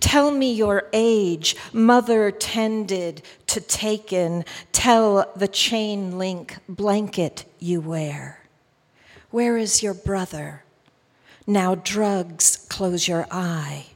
Tell 0.00 0.30
me 0.30 0.52
your 0.52 0.88
age, 0.92 1.56
mother 1.72 2.30
tended 2.30 3.22
to 3.48 3.60
taken. 3.60 4.44
Tell 4.72 5.30
the 5.36 5.48
chain 5.48 6.18
link 6.18 6.56
blanket 6.68 7.44
you 7.58 7.80
wear. 7.80 8.40
Where 9.30 9.56
is 9.56 9.82
your 9.82 9.94
brother? 9.94 10.64
Now 11.46 11.74
drugs 11.74 12.66
close 12.68 13.06
your 13.06 13.26
eye. 13.30 13.86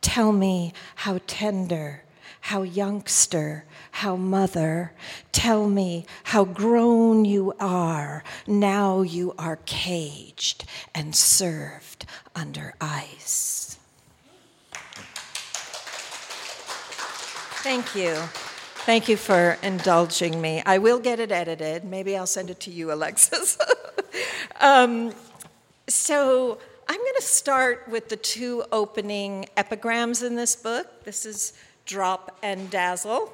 Tell 0.00 0.32
me 0.32 0.72
how 0.96 1.20
tender, 1.26 2.02
how 2.40 2.62
youngster, 2.62 3.64
how 3.98 4.14
mother. 4.14 4.92
Tell 5.32 5.68
me 5.68 6.06
how 6.22 6.44
grown 6.44 7.24
you 7.24 7.52
are. 7.58 8.22
Now 8.46 9.02
you 9.02 9.34
are 9.36 9.56
caged 9.66 10.64
and 10.94 11.16
served 11.16 12.06
under 12.32 12.74
ice. 12.80 13.76
Thank 17.64 17.96
you. 17.96 18.14
Thank 18.86 19.08
you 19.08 19.16
for 19.16 19.58
indulging 19.64 20.40
me. 20.40 20.62
I 20.64 20.78
will 20.78 21.00
get 21.00 21.18
it 21.18 21.32
edited. 21.32 21.82
Maybe 21.82 22.16
I'll 22.16 22.24
send 22.26 22.50
it 22.50 22.60
to 22.60 22.70
you, 22.70 22.92
Alexis. 22.92 23.58
um, 24.60 25.12
so 25.88 26.58
I'm 26.88 27.00
going 27.00 27.16
to 27.16 27.22
start 27.22 27.88
with 27.90 28.10
the 28.10 28.16
two 28.16 28.64
opening 28.70 29.48
epigrams 29.56 30.22
in 30.22 30.36
this 30.36 30.54
book. 30.54 31.02
This 31.02 31.26
is 31.26 31.52
Drop 31.84 32.38
and 32.44 32.70
Dazzle. 32.70 33.32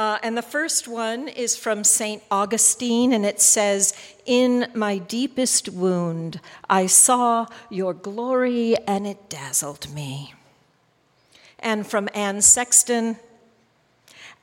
Uh, 0.00 0.18
and 0.22 0.34
the 0.34 0.40
first 0.40 0.88
one 0.88 1.28
is 1.28 1.56
from 1.56 1.84
St. 1.84 2.22
Augustine, 2.30 3.12
and 3.12 3.26
it 3.26 3.38
says, 3.38 3.92
In 4.24 4.68
my 4.74 4.96
deepest 4.96 5.68
wound, 5.68 6.40
I 6.70 6.86
saw 6.86 7.44
your 7.68 7.92
glory, 7.92 8.76
and 8.86 9.06
it 9.06 9.28
dazzled 9.28 9.92
me. 9.92 10.32
And 11.58 11.86
from 11.86 12.08
Anne 12.14 12.40
Sexton, 12.40 13.18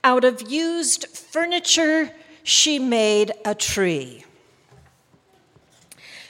out 0.04 0.24
of 0.24 0.44
used 0.44 1.08
furniture, 1.08 2.12
she 2.44 2.78
made 2.78 3.32
a 3.44 3.56
tree. 3.56 4.26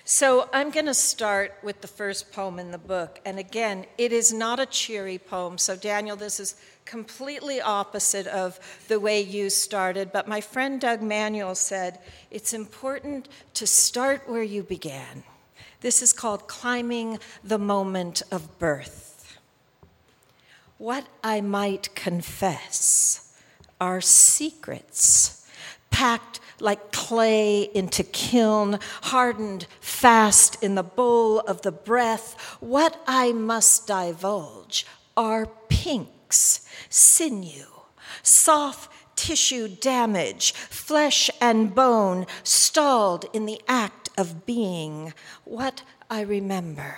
So 0.05 0.47
I'm 0.53 0.71
going 0.71 0.85
to 0.85 0.93
start 0.93 1.53
with 1.61 1.81
the 1.81 1.87
first 1.89 2.31
poem 2.31 2.59
in 2.59 2.71
the 2.71 2.77
book. 2.77 3.19
And 3.25 3.39
again, 3.39 3.87
it 3.97 4.13
is 4.13 4.31
not 4.31 4.57
a 4.57 4.65
cheery 4.65 5.17
poem. 5.17 5.57
So, 5.57 5.75
Daniel, 5.75 6.15
this 6.15 6.39
is 6.39 6.55
completely 6.87 7.61
opposite 7.61 8.27
of 8.27 8.59
the 8.87 8.99
way 8.99 9.21
you 9.21 9.49
started. 9.49 10.11
But 10.11 10.27
my 10.27 10.41
friend 10.41 10.79
Doug 10.79 11.01
Manuel 11.01 11.55
said 11.55 11.99
it's 12.31 12.53
important 12.53 13.27
to 13.55 13.67
start 13.67 14.27
where 14.27 14.43
you 14.43 14.63
began. 14.63 15.23
This 15.81 16.01
is 16.01 16.13
called 16.13 16.47
climbing 16.47 17.19
the 17.43 17.59
moment 17.59 18.23
of 18.31 18.57
birth. 18.57 19.37
What 20.77 21.07
I 21.23 21.41
might 21.41 21.93
confess 21.95 23.35
are 23.79 24.01
secrets 24.01 25.47
packed 25.91 26.39
like 26.59 26.91
clay 26.91 27.63
into 27.73 28.03
kiln, 28.03 28.79
hardened 29.03 29.67
fast 29.79 30.61
in 30.63 30.75
the 30.75 30.83
bowl 30.83 31.39
of 31.41 31.61
the 31.61 31.71
breath. 31.71 32.57
What 32.59 33.01
I 33.07 33.31
must 33.31 33.87
divulge 33.87 34.85
are 35.15 35.47
pinks, 36.27 36.67
sinew, 36.89 37.65
soft 38.21 38.91
tissue 39.15 39.67
damage, 39.67 40.51
flesh 40.51 41.29
and 41.39 41.73
bone 41.73 42.25
stalled 42.43 43.25
in 43.33 43.45
the 43.45 43.61
act 43.67 44.09
of 44.17 44.45
being. 44.45 45.13
What 45.45 45.83
I 46.09 46.21
remember 46.21 46.97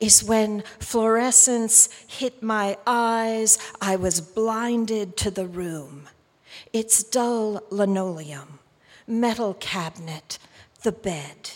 is 0.00 0.24
when 0.24 0.64
fluorescence 0.80 1.88
hit 2.06 2.42
my 2.42 2.78
eyes, 2.86 3.58
I 3.80 3.96
was 3.96 4.20
blinded 4.20 5.16
to 5.18 5.30
the 5.30 5.46
room. 5.46 6.08
Its 6.72 7.04
dull 7.04 7.62
linoleum, 7.70 8.58
metal 9.06 9.54
cabinet, 9.54 10.38
the 10.82 10.92
bed. 10.92 11.50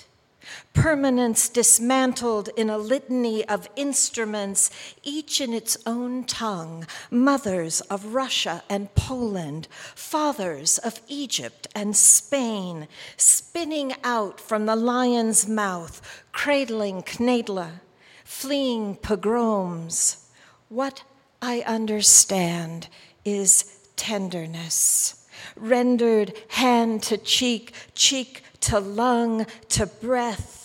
Permanence 0.75 1.49
dismantled 1.49 2.49
in 2.57 2.71
a 2.71 2.79
litany 2.79 3.47
of 3.47 3.69
instruments, 3.77 4.71
each 5.03 5.41
in 5.41 5.53
its 5.53 5.77
own 5.87 6.25
tongue, 6.25 6.87
mothers 7.11 7.81
of 7.83 8.15
Russia 8.15 8.63
and 8.69 8.95
Poland, 8.95 9.69
fathers 9.95 10.79
of 10.79 11.01
Egypt 11.09 11.69
and 11.75 11.95
Spain, 11.95 12.89
spinning 13.17 13.95
out 14.03 14.41
from 14.41 14.67
the 14.67 14.77
lion's 14.77 15.47
mouth, 15.47 16.25
cradling 16.33 17.03
Knedler, 17.03 17.81
fleeing 18.25 18.97
pogroms. 18.97 20.29
What 20.69 21.03
I 21.41 21.63
understand 21.67 22.89
is 23.25 23.79
tenderness 23.97 25.23
rendered 25.57 26.33
hand 26.49 27.03
to 27.03 27.17
cheek, 27.19 27.73
cheek 27.95 28.43
to 28.61 28.79
lung, 28.79 29.47
to 29.69 29.87
breath. 29.87 30.62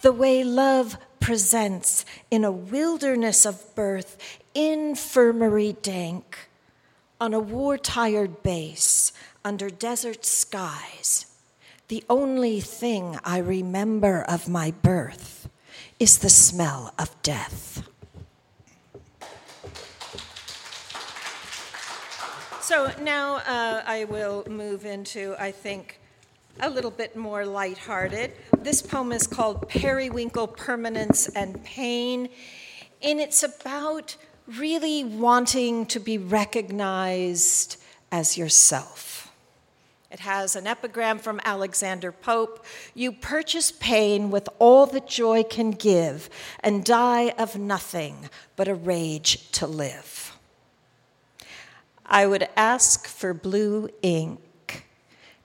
The 0.00 0.12
way 0.12 0.44
love 0.44 0.96
presents 1.20 2.04
in 2.30 2.44
a 2.44 2.52
wilderness 2.52 3.46
of 3.46 3.74
birth, 3.74 4.18
infirmary 4.54 5.76
dank, 5.80 6.50
on 7.20 7.32
a 7.32 7.40
war 7.40 7.78
tired 7.78 8.42
base, 8.42 9.12
under 9.44 9.70
desert 9.70 10.24
skies. 10.24 11.26
The 11.88 12.04
only 12.08 12.60
thing 12.60 13.18
I 13.24 13.38
remember 13.38 14.22
of 14.22 14.48
my 14.48 14.70
birth 14.70 15.48
is 15.98 16.18
the 16.18 16.30
smell 16.30 16.92
of 16.98 17.14
death. 17.22 17.88
So 22.60 22.90
now 23.00 23.36
uh, 23.36 23.82
I 23.86 24.04
will 24.04 24.44
move 24.48 24.86
into, 24.86 25.36
I 25.38 25.50
think, 25.52 26.00
a 26.60 26.70
little 26.70 26.90
bit 26.90 27.16
more 27.16 27.44
lighthearted. 27.44 28.32
This 28.58 28.80
poem 28.80 29.12
is 29.12 29.26
called 29.26 29.68
Periwinkle 29.68 30.48
Permanence 30.48 31.28
and 31.28 31.62
Pain, 31.64 32.28
and 33.02 33.20
it's 33.20 33.42
about 33.42 34.16
really 34.46 35.04
wanting 35.04 35.86
to 35.86 35.98
be 35.98 36.18
recognized 36.18 37.76
as 38.12 38.38
yourself. 38.38 39.32
It 40.10 40.20
has 40.20 40.54
an 40.54 40.68
epigram 40.68 41.18
from 41.18 41.40
Alexander 41.44 42.12
Pope 42.12 42.64
You 42.94 43.10
purchase 43.10 43.72
pain 43.72 44.30
with 44.30 44.48
all 44.60 44.86
that 44.86 45.08
joy 45.08 45.42
can 45.42 45.72
give, 45.72 46.30
and 46.60 46.84
die 46.84 47.30
of 47.30 47.58
nothing 47.58 48.28
but 48.54 48.68
a 48.68 48.74
rage 48.74 49.50
to 49.52 49.66
live. 49.66 50.36
I 52.06 52.26
would 52.26 52.48
ask 52.56 53.08
for 53.08 53.34
blue 53.34 53.88
ink, 54.02 54.40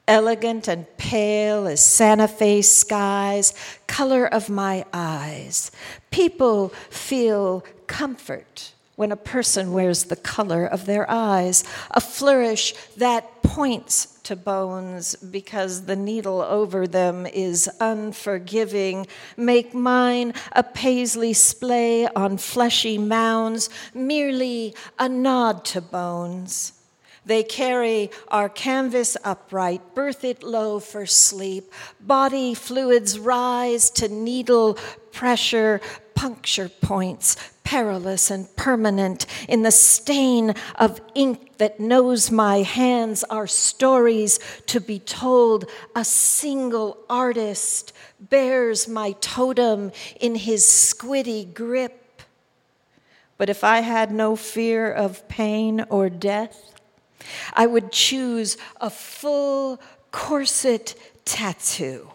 elegant 0.10 0.68
and 0.68 0.86
pale 0.98 1.68
as 1.68 1.80
Santa 1.80 2.28
Fe 2.28 2.64
skies, 2.64 3.54
color 3.86 4.26
of 4.26 4.50
my 4.50 4.84
eyes. 4.92 5.72
People 6.10 6.70
feel 6.90 7.64
comfort 7.86 8.74
when 8.96 9.12
a 9.12 9.16
person 9.16 9.72
wears 9.72 10.06
the 10.06 10.16
color 10.16 10.66
of 10.66 10.86
their 10.86 11.10
eyes, 11.10 11.64
a 11.92 12.02
flourish 12.02 12.74
that 12.98 13.42
points 13.44 14.20
to 14.24 14.36
bones 14.36 15.16
because 15.16 15.86
the 15.86 15.96
needle 15.96 16.42
over 16.42 16.86
them 16.86 17.26
is 17.28 17.70
unforgiving. 17.80 19.08
Make 19.38 19.74
mine 19.74 20.34
a 20.52 20.64
paisley 20.64 21.34
splay 21.34 22.08
on 22.08 22.38
fleshy 22.38 22.98
mounds, 22.98 23.70
merely 23.94 24.76
a 24.98 25.08
nod 25.08 25.64
to 25.66 25.82
bones. 25.82 26.74
They 27.30 27.44
carry 27.44 28.10
our 28.30 28.50
canvas 28.50 29.16
upright, 29.24 29.94
berth 29.94 30.24
it 30.24 30.42
low 30.42 30.80
for 30.80 31.06
sleep. 31.06 31.72
Body 32.00 32.56
fluids 32.56 33.20
rise 33.20 33.92
to 33.92 34.08
needle 34.08 34.80
pressure, 35.12 35.80
puncture 36.16 36.70
points, 36.70 37.36
perilous 37.64 38.32
and 38.32 38.48
permanent. 38.56 39.28
In 39.48 39.62
the 39.62 39.70
stain 39.70 40.56
of 40.74 41.00
ink 41.14 41.60
that 41.60 41.80
knows 41.80 42.32
my 42.32 42.64
hands 42.64 43.24
are 43.26 43.46
stories 43.46 44.40
to 44.66 44.80
be 44.80 44.98
told. 44.98 45.70
A 45.96 46.04
single 46.04 46.98
artist 47.12 47.94
bears 48.20 48.88
my 48.88 49.12
totem 49.22 49.92
in 50.20 50.34
his 50.34 50.66
squiddy 50.66 51.54
grip. 51.54 52.24
But 53.38 53.52
if 53.52 53.64
I 53.64 53.82
had 53.82 54.12
no 54.12 54.36
fear 54.36 54.92
of 54.92 55.28
pain 55.30 55.86
or 55.92 56.10
death, 56.10 56.74
I 57.54 57.66
would 57.66 57.92
choose 57.92 58.58
a 58.80 58.90
full 58.90 59.80
corset 60.12 60.96
tattoo 61.26 62.10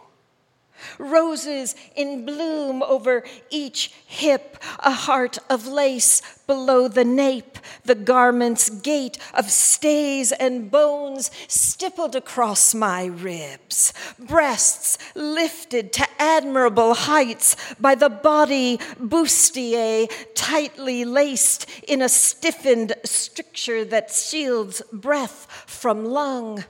roses 0.98 1.74
in 1.94 2.24
bloom 2.24 2.82
over 2.82 3.24
each 3.50 3.92
hip, 4.06 4.58
a 4.80 4.90
heart 4.90 5.38
of 5.48 5.66
lace 5.66 6.22
below 6.46 6.88
the 6.88 7.04
nape, 7.04 7.58
the 7.84 7.94
garment's 7.94 8.68
gate 8.68 9.18
of 9.32 9.50
stays 9.50 10.32
and 10.32 10.70
bones 10.70 11.30
stippled 11.48 12.14
across 12.14 12.74
my 12.74 13.06
ribs, 13.06 13.92
breasts 14.18 14.98
lifted 15.14 15.92
to 15.92 16.06
admirable 16.18 16.94
heights 16.94 17.56
by 17.80 17.94
the 17.94 18.10
body 18.10 18.78
bustier 19.00 20.08
tightly 20.34 21.04
laced 21.04 21.66
in 21.88 22.02
a 22.02 22.08
stiffened 22.08 22.94
stricture 23.04 23.84
that 23.84 24.10
shields 24.10 24.82
breath 24.92 25.46
from 25.66 26.04
lung 26.04 26.64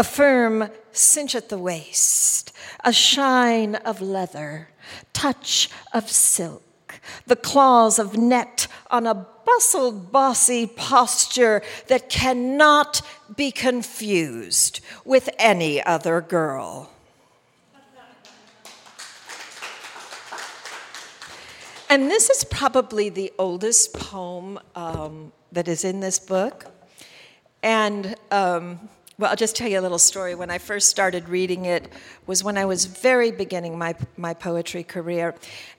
a 0.00 0.02
firm 0.02 0.70
cinch 0.92 1.34
at 1.34 1.50
the 1.50 1.58
waist, 1.58 2.52
a 2.82 2.90
shine 2.90 3.74
of 3.74 4.00
leather, 4.00 4.70
touch 5.12 5.68
of 5.92 6.08
silk, 6.08 6.62
the 7.26 7.36
claws 7.36 7.98
of 7.98 8.16
net 8.16 8.66
on 8.90 9.06
a 9.06 9.26
bustled, 9.44 10.10
bossy 10.10 10.66
posture 10.66 11.60
that 11.88 12.08
cannot 12.08 13.02
be 13.36 13.50
confused 13.50 14.80
with 15.04 15.28
any 15.38 15.84
other 15.84 16.22
girl. 16.22 16.90
And 21.90 22.10
this 22.10 22.30
is 22.30 22.44
probably 22.44 23.10
the 23.10 23.30
oldest 23.38 23.92
poem 23.92 24.58
um, 24.74 25.30
that 25.52 25.68
is 25.68 25.84
in 25.84 26.00
this 26.00 26.18
book. 26.18 26.64
And 27.62 28.14
um, 28.30 28.88
well, 29.20 29.28
I'll 29.28 29.36
just 29.36 29.54
tell 29.54 29.68
you 29.68 29.78
a 29.78 29.82
little 29.82 29.98
story. 29.98 30.34
When 30.34 30.50
I 30.50 30.56
first 30.56 30.88
started 30.88 31.28
reading 31.28 31.66
it 31.66 31.92
was 32.26 32.42
when 32.42 32.56
I 32.56 32.64
was 32.64 32.86
very 32.86 33.30
beginning 33.30 33.76
my, 33.76 33.94
my 34.16 34.32
poetry 34.32 34.82
career. 34.82 35.34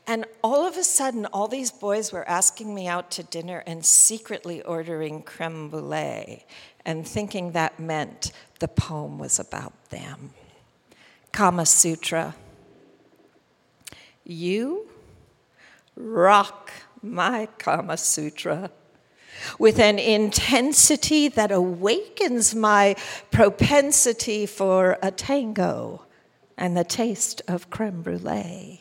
And 0.05 0.25
all 0.43 0.67
of 0.67 0.77
a 0.77 0.83
sudden, 0.83 1.25
all 1.25 1.47
these 1.47 1.71
boys 1.71 2.11
were 2.11 2.27
asking 2.29 2.75
me 2.75 2.87
out 2.87 3.09
to 3.11 3.23
dinner 3.23 3.63
and 3.65 3.83
secretly 3.83 4.61
ordering 4.61 5.23
creme 5.23 5.69
brulee 5.69 6.45
and 6.85 7.07
thinking 7.07 7.53
that 7.53 7.79
meant 7.79 8.31
the 8.59 8.67
poem 8.67 9.17
was 9.17 9.39
about 9.39 9.89
them. 9.89 10.35
Kama 11.31 11.65
Sutra. 11.65 12.35
You 14.23 14.87
rock 15.95 16.71
my 17.01 17.47
Kama 17.57 17.97
Sutra 17.97 18.69
with 19.59 19.79
an 19.79 19.99
intensity 19.99 21.27
that 21.27 21.51
awakens 21.51 22.53
my 22.55 22.95
propensity 23.31 24.45
for 24.45 24.97
a 25.01 25.11
tango 25.11 26.05
and 26.57 26.75
the 26.75 26.83
taste 26.83 27.41
of 27.47 27.69
creme 27.69 28.01
brulee 28.01 28.80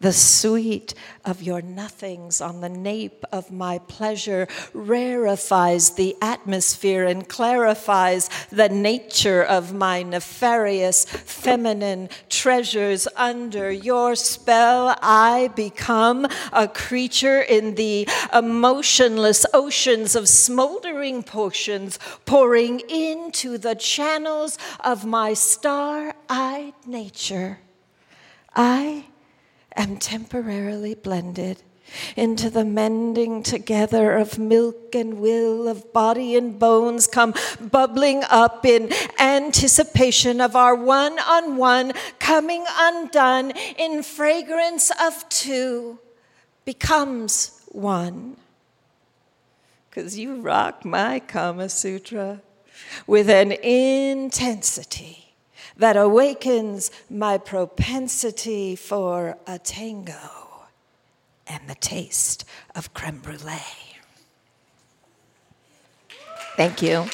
the 0.00 0.12
sweet 0.12 0.94
of 1.24 1.42
your 1.42 1.60
nothings 1.60 2.40
on 2.40 2.62
the 2.62 2.68
nape 2.68 3.24
of 3.30 3.52
my 3.52 3.78
pleasure 3.80 4.48
rarefies 4.72 5.90
the 5.90 6.16
atmosphere 6.22 7.04
and 7.04 7.28
clarifies 7.28 8.30
the 8.50 8.68
nature 8.68 9.42
of 9.42 9.74
my 9.74 10.02
nefarious 10.02 11.04
feminine 11.04 12.08
treasures. 12.30 13.06
Under 13.14 13.70
your 13.70 14.14
spell, 14.14 14.96
I 15.02 15.50
become 15.54 16.26
a 16.52 16.66
creature 16.66 17.42
in 17.42 17.74
the 17.74 18.08
emotionless 18.32 19.44
oceans 19.52 20.16
of 20.16 20.28
smoldering 20.28 21.22
potions 21.22 21.98
pouring 22.24 22.80
into 22.88 23.58
the 23.58 23.74
channels 23.74 24.56
of 24.80 25.04
my 25.04 25.34
star 25.34 26.14
eyed 26.28 26.72
nature. 26.86 27.58
I 28.54 29.04
am 29.76 29.96
temporarily 29.96 30.94
blended 30.94 31.62
into 32.16 32.50
the 32.50 32.64
mending 32.64 33.42
together 33.42 34.16
of 34.16 34.38
milk 34.38 34.94
and 34.94 35.18
will, 35.18 35.68
of 35.68 35.92
body 35.92 36.36
and 36.36 36.58
bones, 36.58 37.06
come 37.06 37.34
bubbling 37.60 38.22
up 38.28 38.64
in 38.64 38.92
anticipation 39.18 40.40
of 40.40 40.54
our 40.54 40.74
one 40.74 41.18
on 41.18 41.56
one 41.56 41.92
coming 42.18 42.64
undone 42.78 43.52
in 43.78 44.02
fragrance 44.02 44.90
of 45.00 45.28
two 45.28 45.98
becomes 46.64 47.62
one. 47.68 48.36
Because 49.88 50.18
you 50.18 50.36
rock 50.36 50.84
my 50.84 51.18
Kama 51.18 51.68
Sutra 51.68 52.40
with 53.06 53.28
an 53.28 53.50
intensity 53.52 55.29
that 55.80 55.96
awakens 55.96 56.90
my 57.08 57.38
propensity 57.38 58.76
for 58.76 59.38
a 59.46 59.58
tango 59.58 60.66
and 61.46 61.66
the 61.68 61.74
taste 61.74 62.44
of 62.74 62.92
creme 62.92 63.18
brulee. 63.18 63.96
Thank 66.56 66.82
you. 66.82 67.06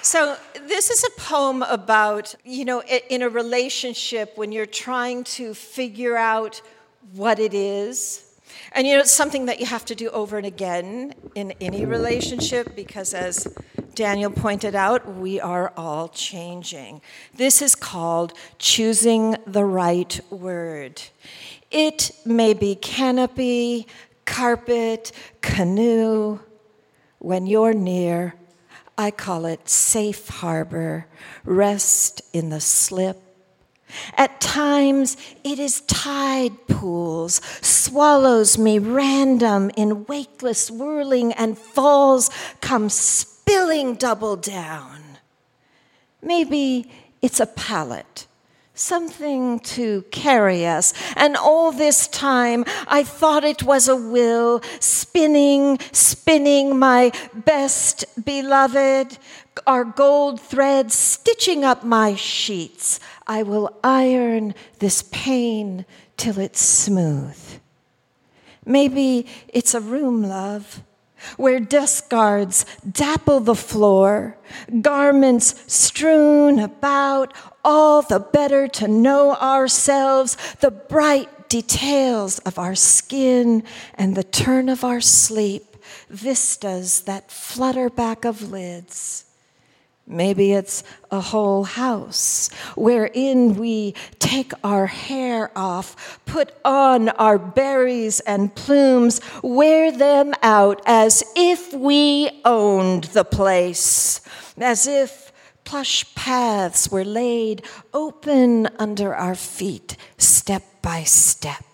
So, 0.00 0.38
this 0.66 0.88
is 0.88 1.04
a 1.04 1.20
poem 1.20 1.62
about, 1.64 2.34
you 2.44 2.64
know, 2.64 2.82
in 2.82 3.20
a 3.20 3.28
relationship 3.28 4.38
when 4.38 4.52
you're 4.52 4.64
trying 4.64 5.24
to 5.24 5.52
figure 5.52 6.16
out 6.16 6.62
what 7.12 7.38
it 7.38 7.52
is. 7.52 8.29
And, 8.72 8.86
you 8.86 8.94
know, 8.94 9.00
it's 9.00 9.10
something 9.10 9.46
that 9.46 9.60
you 9.60 9.66
have 9.66 9.84
to 9.86 9.94
do 9.94 10.08
over 10.10 10.36
and 10.38 10.46
again 10.46 11.14
in 11.34 11.52
any 11.60 11.84
relationship 11.84 12.74
because, 12.76 13.14
as 13.14 13.46
Daniel 13.94 14.30
pointed 14.30 14.74
out, 14.74 15.16
we 15.16 15.40
are 15.40 15.72
all 15.76 16.08
changing. 16.08 17.02
This 17.34 17.60
is 17.60 17.74
called 17.74 18.32
choosing 18.58 19.36
the 19.46 19.64
right 19.64 20.20
word. 20.30 21.02
It 21.70 22.12
may 22.24 22.54
be 22.54 22.74
canopy, 22.74 23.86
carpet, 24.24 25.12
canoe. 25.40 26.40
When 27.18 27.46
you're 27.46 27.74
near, 27.74 28.34
I 28.96 29.10
call 29.10 29.46
it 29.46 29.68
safe 29.68 30.28
harbor, 30.28 31.06
rest 31.44 32.22
in 32.32 32.50
the 32.50 32.60
slip. 32.60 33.29
At 34.16 34.40
times, 34.40 35.16
it 35.44 35.58
is 35.58 35.82
tide 35.82 36.66
pools, 36.66 37.40
swallows 37.60 38.58
me 38.58 38.78
random 38.78 39.70
in 39.76 40.04
wakeless 40.06 40.70
whirling, 40.70 41.32
and 41.32 41.56
falls 41.56 42.30
come 42.60 42.88
spilling 42.88 43.94
double 43.94 44.36
down. 44.36 45.02
Maybe 46.22 46.90
it's 47.22 47.40
a 47.40 47.46
pallet, 47.46 48.26
something 48.74 49.60
to 49.60 50.02
carry 50.10 50.66
us. 50.66 50.92
And 51.16 51.36
all 51.36 51.72
this 51.72 52.08
time, 52.08 52.64
I 52.86 53.04
thought 53.04 53.44
it 53.44 53.62
was 53.62 53.88
a 53.88 53.96
will, 53.96 54.62
spinning, 54.80 55.78
spinning 55.92 56.78
my 56.78 57.12
best 57.34 58.04
beloved, 58.24 59.18
our 59.66 59.84
gold 59.84 60.40
threads 60.40 60.94
stitching 60.94 61.64
up 61.64 61.84
my 61.84 62.14
sheets. 62.14 63.00
I 63.26 63.42
will 63.42 63.78
iron 63.82 64.54
this 64.78 65.02
pain 65.10 65.84
till 66.16 66.38
it's 66.38 66.60
smooth. 66.60 67.38
Maybe 68.64 69.26
it's 69.48 69.74
a 69.74 69.80
room, 69.80 70.22
love 70.22 70.82
where 71.36 71.60
desk 71.60 72.08
guards 72.08 72.64
dapple 72.90 73.40
the 73.40 73.54
floor, 73.54 74.36
garments 74.80 75.62
strewn 75.72 76.58
about, 76.58 77.34
all 77.64 78.02
the 78.02 78.20
better 78.20 78.66
to 78.68 78.88
know 78.88 79.34
ourselves, 79.36 80.36
the 80.60 80.70
bright 80.70 81.48
details 81.48 82.38
of 82.40 82.58
our 82.58 82.74
skin 82.74 83.62
and 83.94 84.16
the 84.16 84.24
turn 84.24 84.68
of 84.68 84.84
our 84.84 85.00
sleep, 85.00 85.76
vistas 86.08 87.02
that 87.02 87.30
flutter 87.30 87.90
back 87.90 88.24
of 88.24 88.50
lids. 88.50 89.24
Maybe 90.06 90.52
it's 90.52 90.82
a 91.12 91.20
whole 91.20 91.62
house 91.62 92.50
wherein 92.74 93.54
we 93.54 93.94
take 94.18 94.52
our 94.64 94.86
hair 94.86 95.52
off, 95.54 96.18
put 96.26 96.52
on 96.64 97.10
our 97.10 97.38
berries 97.38 98.18
and 98.20 98.52
plumes, 98.52 99.20
wear 99.42 99.92
them 99.92 100.34
out 100.42 100.82
as 100.84 101.22
if 101.36 101.72
we 101.72 102.28
owned 102.44 103.04
the 103.04 103.24
place, 103.24 104.20
as 104.58 104.88
if 104.88 105.32
plush 105.64 106.12
paths 106.16 106.90
were 106.90 107.04
laid 107.04 107.62
open 107.94 108.66
under 108.80 109.14
our 109.14 109.36
feet, 109.36 109.96
step 110.18 110.64
by 110.82 111.04
step. 111.04 111.64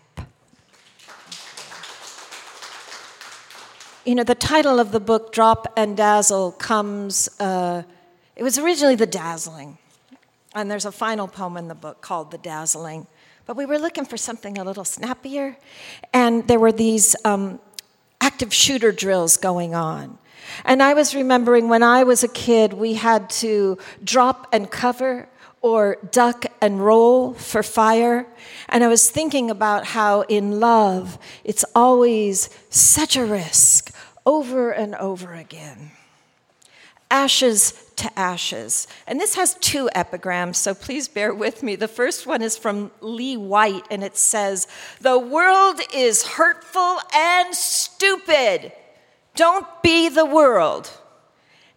You 4.04 4.14
know, 4.14 4.24
the 4.24 4.34
title 4.34 4.78
of 4.78 4.92
the 4.92 5.00
book, 5.00 5.32
Drop 5.32 5.72
and 5.76 5.96
Dazzle, 5.96 6.52
comes. 6.52 7.28
Uh, 7.40 7.84
it 8.36 8.42
was 8.42 8.58
originally 8.58 8.96
The 8.96 9.06
Dazzling, 9.06 9.78
and 10.54 10.70
there's 10.70 10.84
a 10.84 10.92
final 10.92 11.26
poem 11.26 11.56
in 11.56 11.68
the 11.68 11.74
book 11.74 12.02
called 12.02 12.30
The 12.30 12.38
Dazzling. 12.38 13.06
But 13.46 13.56
we 13.56 13.64
were 13.64 13.78
looking 13.78 14.04
for 14.04 14.16
something 14.18 14.58
a 14.58 14.64
little 14.64 14.84
snappier, 14.84 15.56
and 16.12 16.46
there 16.46 16.58
were 16.58 16.72
these 16.72 17.16
um, 17.24 17.60
active 18.20 18.52
shooter 18.52 18.92
drills 18.92 19.38
going 19.38 19.74
on. 19.74 20.18
And 20.64 20.82
I 20.82 20.92
was 20.94 21.14
remembering 21.14 21.68
when 21.68 21.82
I 21.82 22.04
was 22.04 22.22
a 22.22 22.28
kid, 22.28 22.74
we 22.74 22.94
had 22.94 23.30
to 23.30 23.78
drop 24.04 24.48
and 24.52 24.70
cover 24.70 25.28
or 25.62 25.96
duck 26.12 26.44
and 26.60 26.84
roll 26.84 27.32
for 27.34 27.62
fire. 27.62 28.26
And 28.68 28.84
I 28.84 28.88
was 28.88 29.10
thinking 29.10 29.50
about 29.50 29.86
how 29.86 30.22
in 30.22 30.60
love, 30.60 31.18
it's 31.42 31.64
always 31.74 32.50
such 32.68 33.16
a 33.16 33.24
risk 33.24 33.94
over 34.24 34.70
and 34.70 34.94
over 34.96 35.34
again. 35.34 35.92
Ashes 37.10 37.85
to 37.96 38.18
ashes. 38.18 38.86
And 39.06 39.18
this 39.18 39.34
has 39.34 39.54
two 39.54 39.88
epigrams, 39.94 40.58
so 40.58 40.74
please 40.74 41.08
bear 41.08 41.34
with 41.34 41.62
me. 41.62 41.76
The 41.76 41.88
first 41.88 42.26
one 42.26 42.42
is 42.42 42.56
from 42.56 42.90
Lee 43.00 43.36
White, 43.36 43.84
and 43.90 44.04
it 44.04 44.16
says, 44.16 44.68
The 45.00 45.18
world 45.18 45.80
is 45.94 46.22
hurtful 46.22 46.98
and 47.14 47.54
stupid. 47.54 48.72
Don't 49.34 49.66
be 49.82 50.08
the 50.08 50.26
world. 50.26 50.90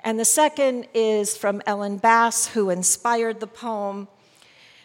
And 0.02 0.20
the 0.20 0.26
second 0.26 0.88
is 0.94 1.36
from 1.36 1.62
Ellen 1.66 1.98
Bass, 1.98 2.48
who 2.48 2.70
inspired 2.70 3.40
the 3.40 3.48
poem. 3.48 4.08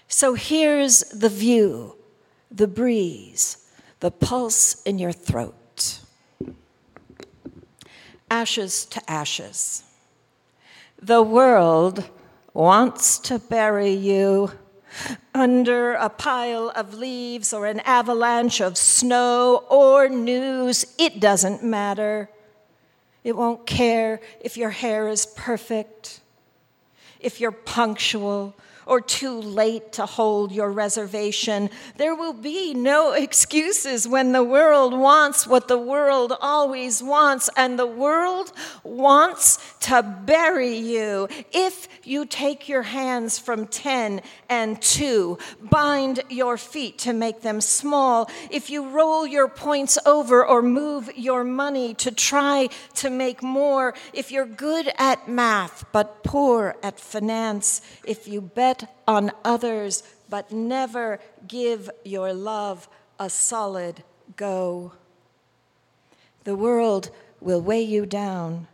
So 0.08 0.34
here's 0.34 1.00
the 1.00 1.28
view, 1.28 1.96
the 2.50 2.66
breeze, 2.66 3.68
the 4.00 4.10
pulse 4.10 4.82
in 4.82 4.98
your 4.98 5.12
throat. 5.12 6.00
Ashes 8.30 8.84
to 8.86 9.10
ashes. 9.10 9.84
The 11.04 11.20
world 11.20 12.08
wants 12.54 13.18
to 13.28 13.38
bury 13.38 13.90
you 13.90 14.52
under 15.34 15.92
a 15.92 16.08
pile 16.08 16.72
of 16.74 16.94
leaves 16.94 17.52
or 17.52 17.66
an 17.66 17.80
avalanche 17.80 18.62
of 18.62 18.78
snow 18.78 19.66
or 19.68 20.08
news. 20.08 20.86
It 20.98 21.20
doesn't 21.20 21.62
matter. 21.62 22.30
It 23.22 23.36
won't 23.36 23.66
care 23.66 24.22
if 24.40 24.56
your 24.56 24.70
hair 24.70 25.08
is 25.08 25.26
perfect, 25.26 26.20
if 27.20 27.38
you're 27.38 27.52
punctual, 27.52 28.56
or 28.86 29.00
too 29.00 29.40
late 29.40 29.92
to 29.92 30.06
hold 30.06 30.52
your 30.52 30.70
reservation. 30.70 31.70
There 31.96 32.14
will 32.14 32.32
be 32.32 32.74
no 32.74 33.12
excuses 33.12 34.06
when 34.06 34.32
the 34.32 34.44
world 34.44 34.92
wants 34.92 35.46
what 35.46 35.68
the 35.68 35.78
world 35.78 36.32
always 36.40 37.02
wants, 37.02 37.48
and 37.56 37.78
the 37.78 37.86
world 37.86 38.52
wants 38.82 39.58
to 39.80 40.02
bury 40.02 40.76
you. 40.76 41.28
If 41.52 41.88
you 42.04 42.26
take 42.26 42.68
your 42.68 42.82
hands 42.82 43.38
from 43.38 43.66
10 43.66 44.20
and 44.48 44.80
2, 44.80 45.38
bind 45.62 46.20
your 46.28 46.56
feet 46.56 46.98
to 46.98 47.12
make 47.12 47.42
them 47.42 47.60
small, 47.60 48.30
if 48.50 48.70
you 48.70 48.88
roll 48.88 49.26
your 49.26 49.48
points 49.48 49.98
over 50.06 50.44
or 50.44 50.62
move 50.62 51.10
your 51.16 51.44
money 51.44 51.94
to 51.94 52.10
try 52.10 52.68
to 52.94 53.10
make 53.10 53.42
more, 53.42 53.94
if 54.12 54.30
you're 54.30 54.46
good 54.46 54.90
at 54.98 55.28
math 55.28 55.84
but 55.92 56.22
poor 56.24 56.76
at 56.82 56.98
finance, 56.98 57.80
if 58.04 58.26
you 58.28 58.40
bet 58.78 58.90
on 59.06 59.30
others, 59.44 60.02
but 60.28 60.50
never 60.50 61.20
give 61.46 61.90
your 62.04 62.32
love 62.32 62.88
a 63.18 63.30
solid 63.30 64.02
go. 64.36 64.92
The 66.44 66.56
world 66.56 67.10
will 67.40 67.60
weigh 67.60 67.82
you 67.82 68.06
down 68.06 68.66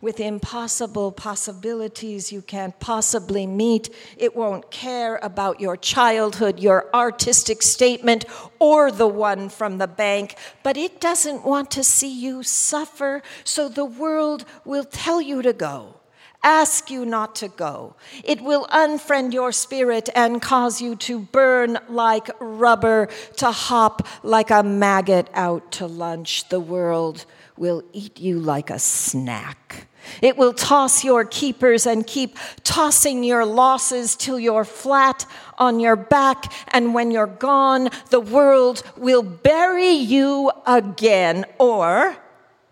with 0.00 0.20
impossible 0.20 1.12
possibilities 1.12 2.32
you 2.32 2.40
can't 2.40 2.78
possibly 2.80 3.46
meet. 3.46 3.90
It 4.16 4.34
won't 4.34 4.70
care 4.70 5.18
about 5.22 5.60
your 5.60 5.76
childhood, 5.76 6.58
your 6.58 6.88
artistic 6.94 7.62
statement, 7.62 8.24
or 8.58 8.90
the 8.90 9.08
one 9.08 9.48
from 9.48 9.78
the 9.78 9.86
bank, 9.86 10.36
but 10.62 10.76
it 10.76 11.00
doesn't 11.00 11.44
want 11.44 11.70
to 11.72 11.84
see 11.84 12.12
you 12.12 12.42
suffer, 12.42 13.22
so 13.44 13.68
the 13.68 13.84
world 13.84 14.44
will 14.64 14.84
tell 14.84 15.20
you 15.20 15.42
to 15.42 15.52
go 15.52 16.01
ask 16.42 16.90
you 16.90 17.04
not 17.04 17.34
to 17.36 17.48
go. 17.48 17.94
It 18.24 18.40
will 18.40 18.66
unfriend 18.66 19.32
your 19.32 19.52
spirit 19.52 20.08
and 20.14 20.42
cause 20.42 20.80
you 20.80 20.96
to 20.96 21.20
burn 21.20 21.78
like 21.88 22.30
rubber, 22.40 23.08
to 23.36 23.50
hop 23.50 24.06
like 24.22 24.50
a 24.50 24.62
maggot 24.62 25.28
out 25.34 25.72
to 25.72 25.86
lunch. 25.86 26.48
The 26.48 26.60
world 26.60 27.24
will 27.56 27.82
eat 27.92 28.18
you 28.20 28.38
like 28.40 28.70
a 28.70 28.78
snack. 28.78 29.88
It 30.20 30.36
will 30.36 30.52
toss 30.52 31.04
your 31.04 31.24
keepers 31.24 31.86
and 31.86 32.06
keep 32.06 32.36
tossing 32.64 33.22
your 33.22 33.44
losses 33.44 34.16
till 34.16 34.38
you're 34.38 34.64
flat 34.64 35.26
on 35.58 35.78
your 35.78 35.96
back. 35.96 36.52
And 36.74 36.92
when 36.92 37.10
you're 37.10 37.26
gone, 37.26 37.90
the 38.10 38.20
world 38.20 38.82
will 38.96 39.22
bury 39.22 39.90
you 39.90 40.50
again. 40.66 41.44
Or 41.58 42.16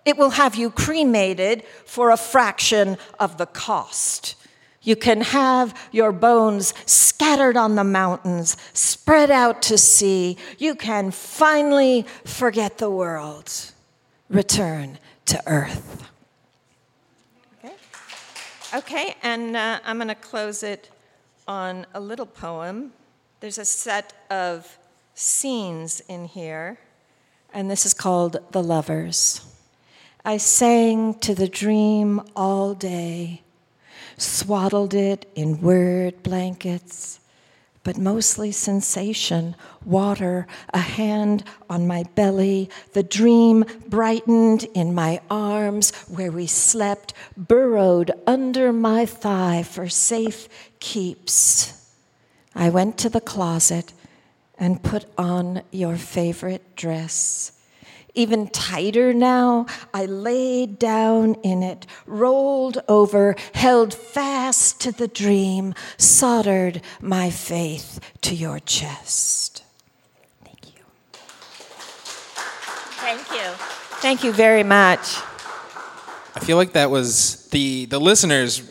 it 0.05 0.17
will 0.17 0.31
have 0.31 0.55
you 0.55 0.71
cremated 0.71 1.65
for 1.85 2.11
a 2.11 2.17
fraction 2.17 2.97
of 3.19 3.37
the 3.39 3.47
cost. 3.47 4.35
You 4.83 4.97
can 4.97 5.21
have 5.21 5.79
your 5.93 6.11
bones 6.11 6.73
scattered 6.87 7.57
on 7.57 7.75
the 7.75 7.85
mountains, 7.85 8.57
spread 8.73 9.31
out 9.31 9.61
to 9.63 9.77
sea. 9.77 10.39
You 10.59 10.75
can 10.75 11.11
finally 11.11 12.07
forget 12.25 12.79
the 12.79 12.91
world, 12.91 13.53
return 14.31 14.99
to 15.27 15.43
earth. 15.47 16.09
Okay, 17.63 17.75
okay 18.75 19.15
and 19.23 19.55
uh, 19.55 19.81
I'm 19.85 19.99
going 19.99 20.09
to 20.09 20.15
close 20.15 20.63
it 20.63 20.91
on 21.47 21.85
a 21.93 22.01
little 22.01 22.27
poem. 22.27 22.93
There's 23.41 23.59
a 23.59 23.67
set 23.67 24.15
of 24.31 24.79
scenes 25.15 26.01
in 26.09 26.25
here, 26.25 26.79
and 27.53 27.71
this 27.71 27.85
is 27.85 27.93
called 27.93 28.39
The 28.53 28.63
Lovers. 28.63 29.50
I 30.25 30.37
sang 30.37 31.15
to 31.21 31.35
the 31.35 31.49
dream 31.49 32.21
all 32.37 32.75
day, 32.75 33.41
swaddled 34.19 34.93
it 34.93 35.25
in 35.35 35.63
word 35.63 36.23
blankets, 36.23 37.21
but 37.83 37.97
mostly 37.97 38.53
sensation, 38.53 39.57
water, 39.83 40.47
a 40.75 40.79
hand 40.79 41.43
on 41.71 41.87
my 41.87 42.03
belly. 42.15 42.69
The 42.93 43.03
dream 43.03 43.65
brightened 43.89 44.65
in 44.75 44.95
my 44.95 45.23
arms 45.31 45.93
where 46.07 46.31
we 46.31 46.47
slept, 46.47 47.15
burrowed 47.35 48.11
under 48.27 48.75
my 48.75 49.07
thigh 49.07 49.63
for 49.63 49.89
safe 49.89 50.51
keeps. 50.81 51.95
I 52.55 52.69
went 52.69 52.99
to 52.99 53.09
the 53.09 53.23
closet 53.23 53.95
and 54.59 54.83
put 54.83 55.07
on 55.17 55.63
your 55.71 55.97
favorite 55.97 56.77
dress 56.77 57.53
even 58.15 58.49
tighter 58.49 59.13
now. 59.13 59.67
I 59.95 60.07
laid 60.07 60.79
down 60.79 61.35
in 61.43 61.63
it, 61.63 61.87
rolled 62.07 62.83
over, 62.89 63.37
held 63.55 63.95
fast 63.95 64.81
to 64.83 64.93
the 64.93 65.09
dream, 65.09 65.75
soldered 65.97 66.83
my 67.01 67.31
faith 67.31 68.01
to 68.23 68.35
your 68.35 68.59
chest. 68.61 69.65
Thank 70.45 70.75
you. 70.75 70.83
Thank 73.01 73.31
you. 73.31 73.51
Thank 74.01 74.25
you 74.25 74.33
very 74.33 74.63
much. 74.63 75.19
I 76.35 76.41
feel 76.41 76.57
like 76.57 76.73
that 76.73 76.91
was 76.91 77.49
the 77.49 77.87
the 77.87 78.01
listeners 78.01 78.63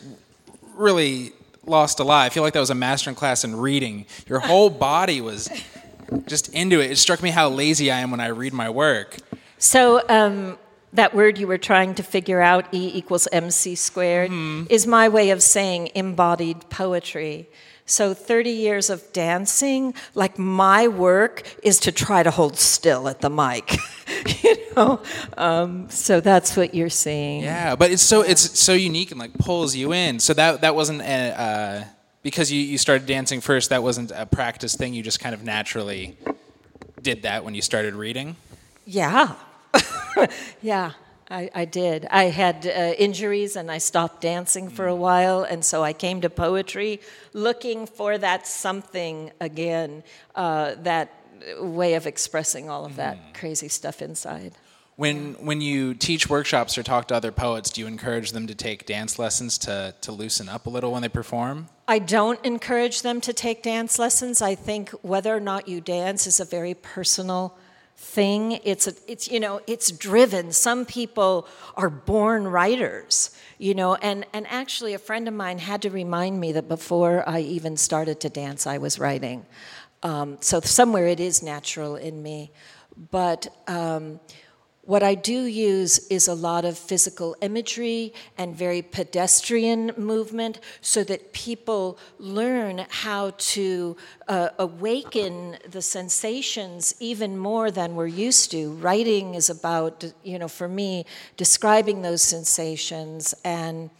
really 0.74 1.32
lost 1.66 2.00
a 2.00 2.04
lot. 2.04 2.26
I 2.26 2.30
feel 2.30 2.42
like 2.42 2.54
that 2.54 2.60
was 2.60 2.70
a 2.70 2.74
master 2.74 3.12
class 3.12 3.44
in 3.44 3.54
reading. 3.54 4.06
Your 4.26 4.40
whole 4.40 4.70
body 4.70 5.20
was 5.20 5.48
just 6.26 6.52
into 6.54 6.80
it. 6.80 6.90
It 6.90 6.96
struck 6.96 7.22
me 7.22 7.30
how 7.30 7.48
lazy 7.48 7.90
I 7.90 8.00
am 8.00 8.10
when 8.10 8.20
I 8.20 8.28
read 8.28 8.52
my 8.52 8.70
work. 8.70 9.16
So, 9.58 10.02
um, 10.08 10.58
that 10.92 11.14
word 11.14 11.38
you 11.38 11.46
were 11.46 11.58
trying 11.58 11.94
to 11.94 12.02
figure 12.02 12.40
out, 12.40 12.72
E 12.72 12.90
equals 12.94 13.28
MC 13.30 13.74
squared, 13.74 14.30
mm. 14.30 14.66
is 14.70 14.86
my 14.86 15.08
way 15.08 15.30
of 15.30 15.42
saying 15.42 15.90
embodied 15.94 16.68
poetry. 16.68 17.48
So, 17.86 18.14
30 18.14 18.50
years 18.50 18.90
of 18.90 19.12
dancing, 19.12 19.94
like 20.14 20.38
my 20.38 20.88
work 20.88 21.42
is 21.62 21.78
to 21.80 21.92
try 21.92 22.22
to 22.22 22.30
hold 22.30 22.56
still 22.56 23.08
at 23.08 23.20
the 23.20 23.30
mic. 23.30 23.76
you 24.42 24.56
know? 24.76 25.02
Um, 25.36 25.88
so 25.90 26.20
that's 26.20 26.56
what 26.56 26.74
you're 26.74 26.88
seeing. 26.88 27.42
Yeah, 27.42 27.76
but 27.76 27.90
it's 27.90 28.02
so 28.02 28.22
it's 28.22 28.58
so 28.58 28.72
unique 28.72 29.10
and 29.10 29.20
like 29.20 29.34
pulls 29.34 29.74
you 29.74 29.92
in. 29.92 30.18
So 30.18 30.34
that 30.34 30.60
that 30.62 30.74
wasn't 30.74 31.02
a, 31.02 31.40
uh, 31.40 31.84
because 32.22 32.52
you, 32.52 32.60
you 32.60 32.78
started 32.78 33.06
dancing 33.06 33.40
first. 33.40 33.70
That 33.70 33.82
wasn't 33.82 34.12
a 34.14 34.26
practice 34.26 34.74
thing. 34.74 34.94
You 34.94 35.02
just 35.02 35.20
kind 35.20 35.34
of 35.34 35.42
naturally 35.42 36.16
did 37.00 37.22
that 37.22 37.44
when 37.44 37.54
you 37.54 37.62
started 37.62 37.94
reading. 37.94 38.36
Yeah, 38.86 39.34
yeah. 40.62 40.92
I, 41.30 41.48
I, 41.54 41.64
did. 41.64 42.06
I 42.10 42.24
had 42.24 42.66
uh, 42.66 42.94
injuries 42.98 43.54
and 43.54 43.70
I 43.70 43.78
stopped 43.78 44.20
dancing 44.20 44.68
for 44.68 44.88
a 44.88 44.96
while, 44.96 45.44
and 45.44 45.64
so 45.64 45.84
I 45.84 45.92
came 45.92 46.20
to 46.22 46.30
poetry 46.30 47.00
looking 47.32 47.86
for 47.86 48.18
that 48.18 48.48
something 48.48 49.30
again, 49.40 50.02
uh, 50.34 50.74
that 50.80 51.14
way 51.60 51.94
of 51.94 52.08
expressing 52.08 52.68
all 52.68 52.84
of 52.84 52.96
that 52.96 53.16
mm. 53.16 53.34
crazy 53.34 53.68
stuff 53.68 54.02
inside. 54.02 54.54
When 55.00 55.32
when 55.40 55.62
you 55.62 55.94
teach 55.94 56.28
workshops 56.28 56.76
or 56.76 56.82
talk 56.82 57.08
to 57.08 57.14
other 57.14 57.32
poets, 57.32 57.70
do 57.70 57.80
you 57.80 57.86
encourage 57.86 58.32
them 58.32 58.46
to 58.48 58.54
take 58.54 58.84
dance 58.84 59.18
lessons 59.18 59.56
to 59.64 59.94
to 60.02 60.12
loosen 60.12 60.46
up 60.46 60.66
a 60.66 60.68
little 60.68 60.92
when 60.92 61.00
they 61.00 61.08
perform? 61.08 61.68
I 61.88 62.00
don't 62.00 62.38
encourage 62.44 63.00
them 63.00 63.22
to 63.22 63.32
take 63.32 63.62
dance 63.62 63.98
lessons. 63.98 64.42
I 64.42 64.54
think 64.54 64.90
whether 65.00 65.34
or 65.34 65.40
not 65.40 65.68
you 65.68 65.80
dance 65.80 66.26
is 66.26 66.38
a 66.38 66.44
very 66.44 66.74
personal 66.74 67.56
thing. 67.96 68.60
It's 68.62 68.86
a, 68.88 68.92
it's 69.08 69.26
you 69.30 69.40
know 69.40 69.62
it's 69.66 69.90
driven. 69.90 70.52
Some 70.52 70.84
people 70.84 71.48
are 71.78 71.88
born 71.88 72.46
writers, 72.46 73.30
you 73.56 73.72
know, 73.72 73.94
and 73.94 74.26
and 74.34 74.46
actually 74.48 74.92
a 74.92 74.98
friend 74.98 75.26
of 75.28 75.32
mine 75.32 75.60
had 75.60 75.80
to 75.80 75.88
remind 75.88 76.38
me 76.38 76.52
that 76.52 76.68
before 76.68 77.26
I 77.26 77.40
even 77.40 77.78
started 77.78 78.20
to 78.20 78.28
dance, 78.28 78.66
I 78.66 78.76
was 78.76 78.98
writing. 78.98 79.46
Um, 80.02 80.36
so 80.42 80.60
somewhere 80.60 81.06
it 81.06 81.20
is 81.20 81.42
natural 81.42 81.96
in 81.96 82.22
me, 82.22 82.52
but. 83.10 83.48
Um, 83.66 84.20
what 84.90 85.04
I 85.04 85.14
do 85.14 85.44
use 85.44 86.00
is 86.08 86.26
a 86.26 86.34
lot 86.34 86.64
of 86.64 86.76
physical 86.76 87.36
imagery 87.40 88.12
and 88.36 88.56
very 88.56 88.82
pedestrian 88.82 89.92
movement 89.96 90.58
so 90.80 91.04
that 91.04 91.32
people 91.32 91.96
learn 92.18 92.86
how 92.88 93.30
to 93.54 93.96
uh, 94.26 94.48
awaken 94.58 95.58
the 95.70 95.80
sensations 95.80 96.92
even 96.98 97.38
more 97.38 97.70
than 97.70 97.94
we're 97.94 98.08
used 98.08 98.50
to. 98.50 98.72
Writing 98.72 99.36
is 99.36 99.48
about, 99.48 100.12
you 100.24 100.40
know, 100.40 100.48
for 100.48 100.66
me, 100.66 101.06
describing 101.36 102.02
those 102.02 102.20
sensations. 102.20 103.32
And, 103.44 103.90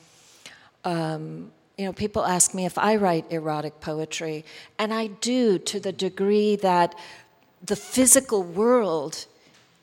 um, 0.84 1.52
you 1.78 1.84
know, 1.84 1.92
people 1.92 2.24
ask 2.26 2.52
me 2.52 2.66
if 2.66 2.76
I 2.76 2.96
write 2.96 3.30
erotic 3.30 3.80
poetry, 3.80 4.44
and 4.76 4.92
I 4.92 5.06
do 5.06 5.56
to 5.56 5.78
the 5.78 5.92
degree 5.92 6.56
that 6.56 6.96
the 7.62 7.76
physical 7.76 8.42
world 8.42 9.26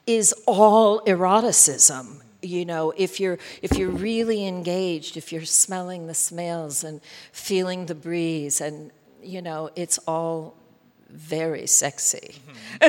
is 0.07 0.33
all 0.45 1.01
eroticism 1.05 2.21
you 2.41 2.65
know 2.65 2.93
if 2.97 3.19
you're 3.19 3.37
if 3.61 3.77
you're 3.77 3.89
really 3.89 4.47
engaged 4.47 5.17
if 5.17 5.31
you're 5.31 5.45
smelling 5.45 6.07
the 6.07 6.13
smells 6.13 6.83
and 6.83 7.01
feeling 7.31 7.87
the 7.87 7.95
breeze 7.95 8.61
and 8.61 8.91
you 9.21 9.41
know 9.41 9.69
it's 9.75 9.97
all 10.07 10.55
very 11.09 11.67
sexy. 11.67 12.35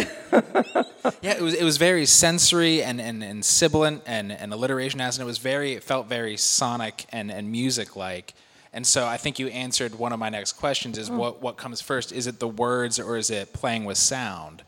Yeah, 1.22 1.32
it 1.32 1.40
was 1.40 1.54
it 1.54 1.64
was 1.64 1.78
very 1.78 2.04
sensory 2.04 2.82
and, 2.82 3.00
and, 3.00 3.24
and 3.24 3.42
sibilant 3.42 4.02
and, 4.04 4.30
and 4.30 4.52
alliteration 4.52 5.00
as 5.00 5.16
and 5.16 5.22
it 5.22 5.26
was 5.26 5.38
very 5.38 5.72
it 5.72 5.82
felt 5.82 6.06
very 6.06 6.36
sonic 6.36 7.06
and, 7.10 7.30
and 7.30 7.50
music 7.50 7.96
like. 7.96 8.34
And 8.72 8.86
so 8.86 9.06
I 9.06 9.16
think 9.16 9.38
you 9.38 9.48
answered 9.48 9.94
one 9.94 10.12
of 10.12 10.18
my 10.18 10.28
next 10.28 10.52
questions 10.52 10.98
is 10.98 11.10
what, 11.10 11.40
what 11.40 11.56
comes 11.56 11.80
first? 11.80 12.12
Is 12.12 12.26
it 12.26 12.40
the 12.40 12.48
words 12.48 12.98
or 12.98 13.16
is 13.16 13.30
it 13.30 13.52
playing 13.54 13.86
with 13.86 13.96
sound? 13.96 14.62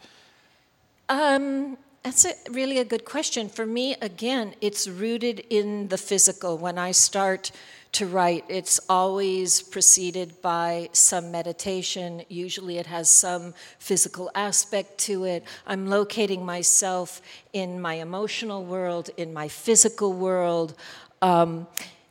Um, 1.10 1.76
that's 2.02 2.24
a, 2.24 2.32
really 2.50 2.78
a 2.78 2.84
good 2.84 3.04
question. 3.04 3.48
For 3.48 3.66
me, 3.66 3.94
again, 4.00 4.54
it's 4.60 4.88
rooted 4.88 5.40
in 5.50 5.88
the 5.88 5.98
physical. 5.98 6.56
When 6.56 6.78
I 6.78 6.92
start 6.92 7.52
to 7.92 8.06
write, 8.06 8.44
it's 8.48 8.80
always 8.88 9.60
preceded 9.60 10.40
by 10.40 10.88
some 10.92 11.30
meditation. 11.30 12.22
Usually, 12.28 12.78
it 12.78 12.86
has 12.86 13.10
some 13.10 13.52
physical 13.78 14.30
aspect 14.34 14.96
to 14.98 15.24
it. 15.24 15.44
I'm 15.66 15.88
locating 15.88 16.44
myself 16.44 17.20
in 17.52 17.80
my 17.80 17.94
emotional 17.94 18.64
world, 18.64 19.10
in 19.16 19.34
my 19.34 19.48
physical 19.48 20.12
world. 20.12 20.74
Um, 21.20 21.66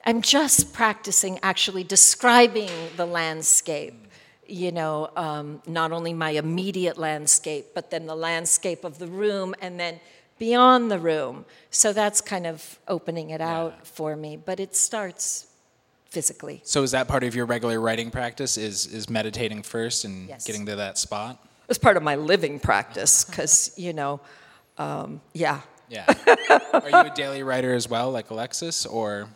I'm 0.05 0.21
just 0.21 0.71
practicing 0.71 1.39
actually 1.41 1.83
describing 1.83 2.69
the 2.95 3.05
landscape 3.05 4.07
you 4.51 4.71
know, 4.71 5.09
um, 5.15 5.61
not 5.67 5.91
only 5.91 6.13
my 6.13 6.31
immediate 6.31 6.97
landscape, 6.97 7.67
but 7.73 7.91
then 7.91 8.05
the 8.05 8.15
landscape 8.15 8.84
of 8.84 8.99
the 8.99 9.07
room 9.07 9.53
and 9.61 9.80
then 9.80 9.99
beyond 10.38 10.89
the 10.89 10.99
room. 10.99 11.45
So 11.69 11.93
that's 11.93 12.21
kind 12.21 12.47
of 12.47 12.80
opening 12.88 13.30
it 13.31 13.41
out 13.41 13.85
for 13.88 14.15
me. 14.15 14.38
But 14.38 14.59
it 14.59 14.76
starts 14.76 15.47
physically. 16.09 16.61
So 16.63 16.81
is 16.84 16.91
that 16.91 17.07
part 17.07 17.23
of 17.23 17.35
your 17.35 17.45
regular 17.45 17.80
writing 17.80 18.09
practice? 18.11 18.57
Is 18.57 18.85
is 18.88 19.09
meditating 19.09 19.63
first 19.63 20.05
and 20.05 20.27
Yes. 20.30 20.45
getting 20.45 20.65
to 20.65 20.76
that 20.77 20.97
spot? 20.97 21.43
It's 21.67 21.77
part 21.77 21.97
of 21.97 22.03
my 22.03 22.15
living 22.15 22.59
practice 22.59 23.23
because, 23.30 23.71
you 23.77 23.93
know, 23.93 24.19
um, 24.77 25.21
yeah. 25.34 25.61
Yeah. 25.89 26.05
Are 26.73 26.89
you 26.89 27.11
a 27.11 27.13
daily 27.15 27.43
writer 27.43 27.73
as 27.73 27.88
well, 27.89 28.11
like 28.11 28.30
Alexis, 28.30 28.85
or 28.85 29.27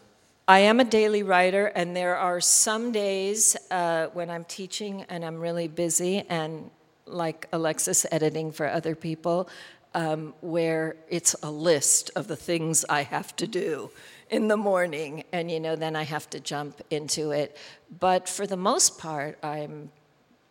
I 0.45 0.60
am 0.60 0.82
a 0.82 0.84
daily 0.84 1.24
writer, 1.24 1.68
and 1.68 1.95
there 1.95 2.18
are 2.18 2.41
some 2.41 2.91
days 2.91 3.56
uh, 3.72 4.07
when 4.07 4.30
I'm 4.30 4.44
teaching 4.44 5.06
and 5.07 5.24
I'm 5.24 5.40
really 5.40 5.70
busy, 5.70 6.26
and 6.28 6.70
like 7.06 7.48
Alexis, 7.53 8.06
editing 8.11 8.52
for 8.52 8.68
other 8.68 8.94
people, 8.94 9.48
um, 9.94 10.34
where 10.41 10.98
it's 11.07 11.34
a 11.44 11.49
list 11.49 12.11
of 12.18 12.28
the 12.28 12.36
things 12.36 12.84
I 12.90 13.03
have 13.03 13.34
to 13.38 13.48
do 13.48 13.91
in 14.30 14.49
the 14.49 14.57
morning, 14.57 15.24
and 15.32 15.49
you 15.49 15.61
know, 15.61 15.78
then 15.78 15.95
I 15.95 16.03
have 16.03 16.30
to 16.32 16.41
jump 16.41 16.82
into 16.90 17.32
it. 17.32 17.56
But 17.98 18.28
for 18.28 18.45
the 18.45 18.57
most 18.57 18.99
part, 18.99 19.41
I'm 19.41 19.91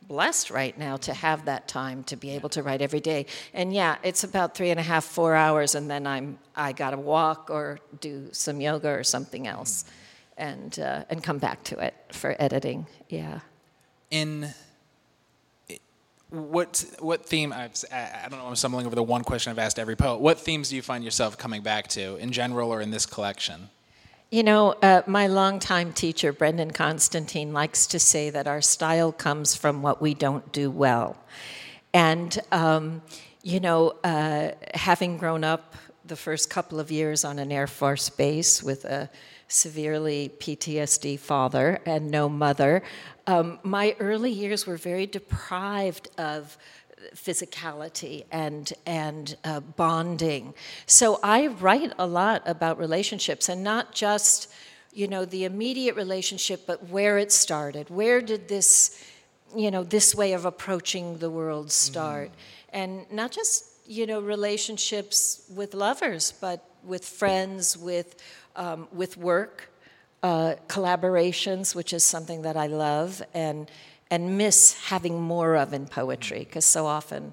blessed 0.08 0.50
right 0.50 0.76
now 0.78 0.96
to 0.98 1.14
have 1.14 1.44
that 1.46 1.68
time 1.68 2.04
to 2.04 2.16
be 2.16 2.30
able 2.30 2.48
to 2.50 2.62
write 2.62 2.82
every 2.82 3.00
day. 3.00 3.26
And 3.54 3.72
yeah, 3.72 3.96
it's 4.02 4.24
about 4.24 4.54
three 4.54 4.70
and 4.70 4.80
a 4.80 4.82
half, 4.82 5.04
four 5.04 5.34
hours, 5.34 5.74
and 5.74 5.90
then 5.90 6.06
I'm 6.06 6.38
I 6.54 6.72
got 6.72 6.90
to 6.90 6.98
walk 6.98 7.50
or 7.50 7.78
do 8.00 8.28
some 8.32 8.60
yoga 8.60 8.88
or 8.88 9.04
something 9.04 9.46
else, 9.46 9.84
and 10.36 10.78
uh, 10.78 11.04
and 11.10 11.22
come 11.22 11.38
back 11.38 11.64
to 11.64 11.78
it 11.78 11.94
for 12.10 12.36
editing. 12.38 12.86
Yeah. 13.08 13.40
in 14.10 14.52
what 16.30 16.84
what 17.00 17.26
theme 17.26 17.52
I've, 17.52 17.72
I 17.92 18.26
don't 18.30 18.38
know 18.38 18.46
I'm 18.46 18.56
stumbling 18.56 18.86
over 18.86 18.94
the 18.94 19.02
one 19.02 19.22
question 19.22 19.50
I've 19.50 19.58
asked 19.58 19.78
every 19.78 19.96
poet. 19.96 20.20
What 20.20 20.40
themes 20.40 20.70
do 20.70 20.76
you 20.76 20.82
find 20.82 21.04
yourself 21.04 21.36
coming 21.36 21.62
back 21.62 21.88
to 21.88 22.16
in 22.16 22.32
general 22.32 22.72
or 22.72 22.80
in 22.80 22.90
this 22.90 23.04
collection? 23.04 23.68
You 24.32 24.42
know, 24.42 24.72
uh, 24.80 25.02
my 25.06 25.26
longtime 25.26 25.92
teacher, 25.92 26.32
Brendan 26.32 26.70
Constantine, 26.70 27.52
likes 27.52 27.86
to 27.88 27.98
say 27.98 28.30
that 28.30 28.46
our 28.46 28.62
style 28.62 29.12
comes 29.12 29.54
from 29.54 29.82
what 29.82 30.00
we 30.00 30.14
don't 30.14 30.50
do 30.52 30.70
well. 30.70 31.18
And, 31.92 32.40
um, 32.50 33.02
you 33.42 33.60
know, 33.60 33.92
uh, 34.02 34.52
having 34.72 35.18
grown 35.18 35.44
up 35.44 35.74
the 36.06 36.16
first 36.16 36.48
couple 36.48 36.80
of 36.80 36.90
years 36.90 37.26
on 37.26 37.38
an 37.38 37.52
Air 37.52 37.66
Force 37.66 38.08
base 38.08 38.62
with 38.62 38.86
a 38.86 39.10
severely 39.48 40.32
PTSD 40.38 41.18
father 41.18 41.80
and 41.84 42.10
no 42.10 42.26
mother, 42.26 42.82
um, 43.26 43.58
my 43.62 43.94
early 44.00 44.30
years 44.30 44.66
were 44.66 44.78
very 44.78 45.04
deprived 45.04 46.08
of 46.16 46.56
physicality 47.14 48.24
and 48.30 48.72
and 48.86 49.36
uh, 49.44 49.60
bonding. 49.60 50.54
So 50.86 51.18
I 51.22 51.48
write 51.48 51.92
a 51.98 52.06
lot 52.06 52.42
about 52.46 52.78
relationships 52.78 53.48
and 53.48 53.62
not 53.62 53.92
just 53.92 54.52
you 54.92 55.08
know 55.08 55.24
the 55.24 55.44
immediate 55.44 55.96
relationship, 55.96 56.66
but 56.66 56.88
where 56.88 57.18
it 57.18 57.32
started. 57.32 57.90
Where 57.90 58.20
did 58.20 58.48
this 58.48 59.02
you 59.54 59.70
know 59.70 59.84
this 59.84 60.14
way 60.14 60.32
of 60.32 60.44
approaching 60.44 61.18
the 61.18 61.30
world 61.30 61.70
start? 61.70 62.30
And 62.70 63.10
not 63.10 63.32
just 63.32 63.66
you 63.86 64.06
know 64.06 64.20
relationships 64.20 65.44
with 65.54 65.74
lovers, 65.74 66.32
but 66.40 66.64
with 66.84 67.04
friends, 67.04 67.76
with 67.76 68.16
um, 68.56 68.88
with 68.92 69.16
work 69.16 69.70
uh, 70.22 70.54
collaborations, 70.68 71.74
which 71.74 71.92
is 71.92 72.04
something 72.04 72.42
that 72.42 72.56
I 72.56 72.66
love 72.66 73.22
and 73.34 73.70
and 74.12 74.36
miss 74.36 74.74
having 74.90 75.18
more 75.20 75.56
of 75.56 75.72
in 75.72 75.86
poetry 75.86 76.40
because 76.40 76.66
so 76.66 76.84
often 76.86 77.32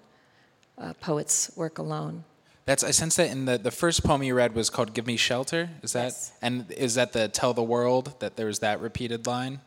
uh, 0.78 0.94
poets 1.02 1.52
work 1.58 1.78
alone. 1.78 2.24
That's 2.66 2.84
I 2.86 2.92
sense 2.92 3.18
that 3.18 3.30
in 3.30 3.46
the 3.46 3.58
the 3.58 3.72
first 3.72 4.04
poem 4.04 4.24
you 4.24 4.34
read 4.34 4.56
was 4.56 4.70
called 4.70 4.94
"Give 4.94 5.06
Me 5.06 5.18
Shelter." 5.18 5.70
Is 5.84 5.92
that 5.92 6.06
Yes. 6.06 6.32
and 6.42 6.72
is 6.72 6.96
that 6.96 7.12
the 7.12 7.28
"Tell 7.28 7.54
the 7.54 7.68
World" 7.76 8.14
that 8.20 8.38
there's 8.38 8.60
that 8.60 8.80
repeated 8.80 9.28
line? 9.28 9.60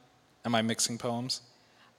Am 0.44 0.55
I 0.55 0.62
mixing 0.62 0.98
poems? 0.98 1.43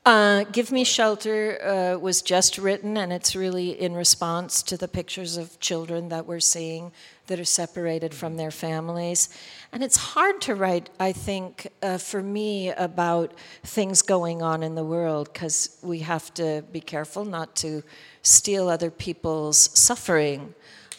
Uh, 0.05 0.43
Give 0.51 0.71
Me 0.71 0.83
Shelter 0.83 1.39
uh, 1.63 1.97
was 1.99 2.21
just 2.21 2.57
written, 2.57 2.97
and 2.97 3.13
it's 3.13 3.35
really 3.35 3.69
in 3.69 3.93
response 3.93 4.63
to 4.63 4.75
the 4.77 4.87
pictures 4.87 5.37
of 5.37 5.59
children 5.59 6.09
that 6.09 6.25
we're 6.25 6.41
seeing 6.41 6.91
that 7.27 7.39
are 7.39 7.45
separated 7.45 8.13
from 8.13 8.37
their 8.37 8.51
families. 8.51 9.29
And 9.71 9.83
it's 9.83 9.97
hard 9.97 10.41
to 10.41 10.55
write, 10.55 10.89
I 10.99 11.13
think, 11.13 11.67
uh, 11.81 11.97
for 11.97 12.21
me, 12.21 12.69
about 12.71 13.33
things 13.63 14.01
going 14.01 14.41
on 14.41 14.63
in 14.63 14.75
the 14.75 14.83
world 14.83 15.31
because 15.31 15.77
we 15.81 15.99
have 15.99 16.33
to 16.35 16.63
be 16.71 16.81
careful 16.81 17.25
not 17.25 17.55
to 17.57 17.83
steal 18.21 18.69
other 18.69 18.91
people's 18.91 19.57
suffering. 19.57 20.53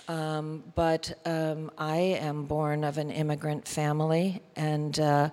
Um, 0.08 0.62
but 0.74 1.18
um, 1.24 1.70
I 1.78 1.96
am 1.96 2.44
born 2.44 2.84
of 2.84 2.98
an 2.98 3.10
immigrant 3.10 3.66
family, 3.66 4.42
and 4.54 4.98
uh, 5.00 5.30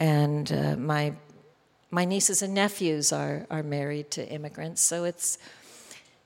and 0.00 0.50
uh, 0.50 0.74
my 0.76 1.12
my 1.92 2.04
nieces 2.04 2.42
and 2.42 2.54
nephews 2.54 3.12
are, 3.12 3.46
are 3.50 3.62
married 3.62 4.10
to 4.12 4.28
immigrants, 4.28 4.82
so 4.82 5.04
it's 5.04 5.38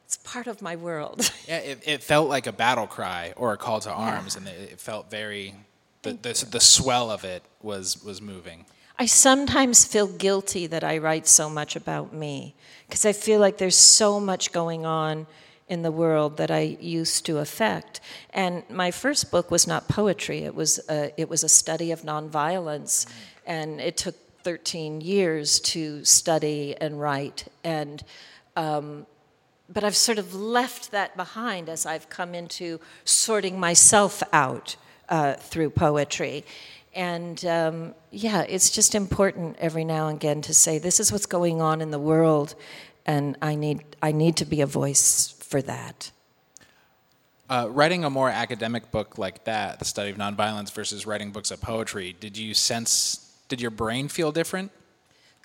it's 0.08 0.16
part 0.16 0.46
of 0.46 0.62
my 0.62 0.74
world. 0.74 1.30
Yeah, 1.46 1.58
it, 1.58 1.82
it 1.86 2.02
felt 2.02 2.28
like 2.28 2.46
a 2.46 2.52
battle 2.52 2.86
cry 2.86 3.32
or 3.34 3.54
a 3.54 3.56
call 3.56 3.80
to 3.80 3.90
arms, 3.90 4.36
and 4.36 4.46
it, 4.46 4.72
it 4.72 4.80
felt 4.80 5.10
very 5.10 5.54
the, 6.02 6.12
the 6.12 6.46
the 6.50 6.60
swell 6.60 7.10
of 7.10 7.24
it 7.24 7.42
was 7.62 8.04
was 8.04 8.20
moving. 8.20 8.66
I 8.98 9.06
sometimes 9.06 9.86
feel 9.86 10.06
guilty 10.06 10.66
that 10.66 10.84
I 10.84 10.98
write 10.98 11.26
so 11.26 11.48
much 11.48 11.74
about 11.74 12.12
me 12.12 12.54
because 12.86 13.06
I 13.06 13.12
feel 13.14 13.40
like 13.40 13.56
there's 13.56 13.76
so 13.76 14.20
much 14.20 14.52
going 14.52 14.84
on 14.84 15.26
in 15.68 15.80
the 15.80 15.90
world 15.90 16.36
that 16.36 16.50
I 16.50 16.76
used 16.80 17.24
to 17.26 17.38
affect. 17.38 18.00
And 18.30 18.62
my 18.68 18.90
first 18.90 19.30
book 19.30 19.50
was 19.50 19.66
not 19.66 19.88
poetry; 19.88 20.40
it 20.44 20.54
was 20.54 20.80
a, 20.90 21.12
it 21.16 21.30
was 21.30 21.42
a 21.42 21.48
study 21.48 21.92
of 21.92 22.02
nonviolence, 22.02 23.06
and 23.46 23.80
it 23.80 23.96
took 23.96 24.16
13 24.42 25.00
years 25.00 25.60
to 25.60 26.04
study 26.04 26.76
and 26.78 27.00
write. 27.00 27.48
And 27.64 28.04
um, 28.54 29.06
but 29.68 29.84
I've 29.84 29.96
sort 29.96 30.18
of 30.18 30.34
left 30.34 30.90
that 30.92 31.16
behind 31.16 31.68
as 31.68 31.84
I've 31.84 32.08
come 32.08 32.34
into 32.34 32.80
sorting 33.04 33.60
myself 33.60 34.22
out 34.32 34.76
uh, 35.08 35.34
through 35.34 35.70
poetry. 35.70 36.44
And 36.94 37.44
um, 37.44 37.94
yeah, 38.10 38.42
it's 38.42 38.70
just 38.70 38.94
important 38.94 39.56
every 39.58 39.84
now 39.84 40.08
and 40.08 40.16
again 40.16 40.42
to 40.42 40.54
say, 40.54 40.78
this 40.78 40.98
is 41.00 41.12
what's 41.12 41.26
going 41.26 41.60
on 41.60 41.80
in 41.80 41.90
the 41.90 41.98
world, 41.98 42.54
and 43.06 43.36
I 43.40 43.54
need, 43.54 43.84
I 44.02 44.12
need 44.12 44.36
to 44.36 44.44
be 44.44 44.60
a 44.60 44.66
voice 44.66 45.34
for 45.40 45.62
that. 45.62 46.10
Uh, 47.50 47.66
writing 47.70 48.04
a 48.04 48.10
more 48.10 48.28
academic 48.28 48.90
book 48.90 49.16
like 49.16 49.44
that, 49.44 49.78
the 49.78 49.84
study 49.84 50.10
of 50.10 50.16
nonviolence, 50.16 50.72
versus 50.72 51.06
writing 51.06 51.30
books 51.30 51.50
of 51.50 51.60
poetry, 51.60 52.16
did 52.18 52.36
you 52.36 52.52
sense? 52.52 53.32
Did 53.48 53.60
your 53.60 53.70
brain 53.70 54.08
feel 54.08 54.32
different? 54.32 54.70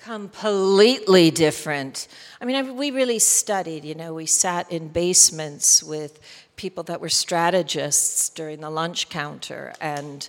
Completely 0.03 1.31
different. 1.31 2.09
I 2.41 2.45
mean, 2.45 2.75
we 2.75 2.91
really 2.91 3.19
studied, 3.19 3.85
you 3.85 3.95
know, 3.95 4.13
we 4.13 4.25
sat 4.25 4.69
in 4.69 4.89
basements 4.89 5.81
with 5.81 6.19
people 6.57 6.83
that 6.83 6.99
were 6.99 7.09
strategists 7.09 8.27
during 8.29 8.59
the 8.59 8.69
lunch 8.69 9.09
counter 9.09 9.73
and 9.79 10.27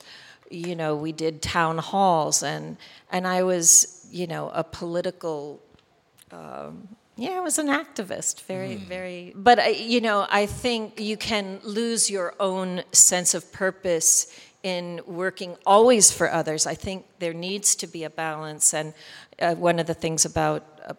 you 0.51 0.77
know, 0.77 0.95
we 0.95 1.11
did 1.11 1.43
town 1.43 1.79
halls 1.79 2.43
and 2.43 2.77
and 3.11 3.27
I 3.27 3.43
was, 3.43 4.07
you 4.13 4.27
know, 4.29 4.51
a 4.55 4.63
political 4.63 5.61
um, 6.31 6.89
yeah, 7.17 7.31
I 7.31 7.41
was 7.41 7.59
an 7.59 7.69
activist, 7.69 8.43
very, 8.43 8.75
very. 8.75 9.33
But 9.37 9.61
I, 9.61 9.69
you 9.69 10.01
know, 10.01 10.27
I 10.29 10.47
think 10.47 11.01
you 11.01 11.17
can 11.17 11.61
lose 11.63 12.11
your 12.11 12.35
own 12.41 12.83
sense 12.93 13.35
of 13.35 13.53
purpose 13.53 14.37
in 14.65 15.01
working 15.07 15.57
always 15.65 16.11
for 16.11 16.31
others. 16.31 16.67
I 16.67 16.75
think 16.75 17.07
there 17.21 17.35
needs 17.35 17.77
to 17.77 17.87
be 17.87 18.03
a 18.05 18.11
balance, 18.11 18.75
and 18.75 18.95
uh, 19.41 19.55
one 19.55 19.79
of 19.79 19.87
the 19.87 19.95
things 19.95 20.25
about 20.25 20.65
uh, 20.89 20.95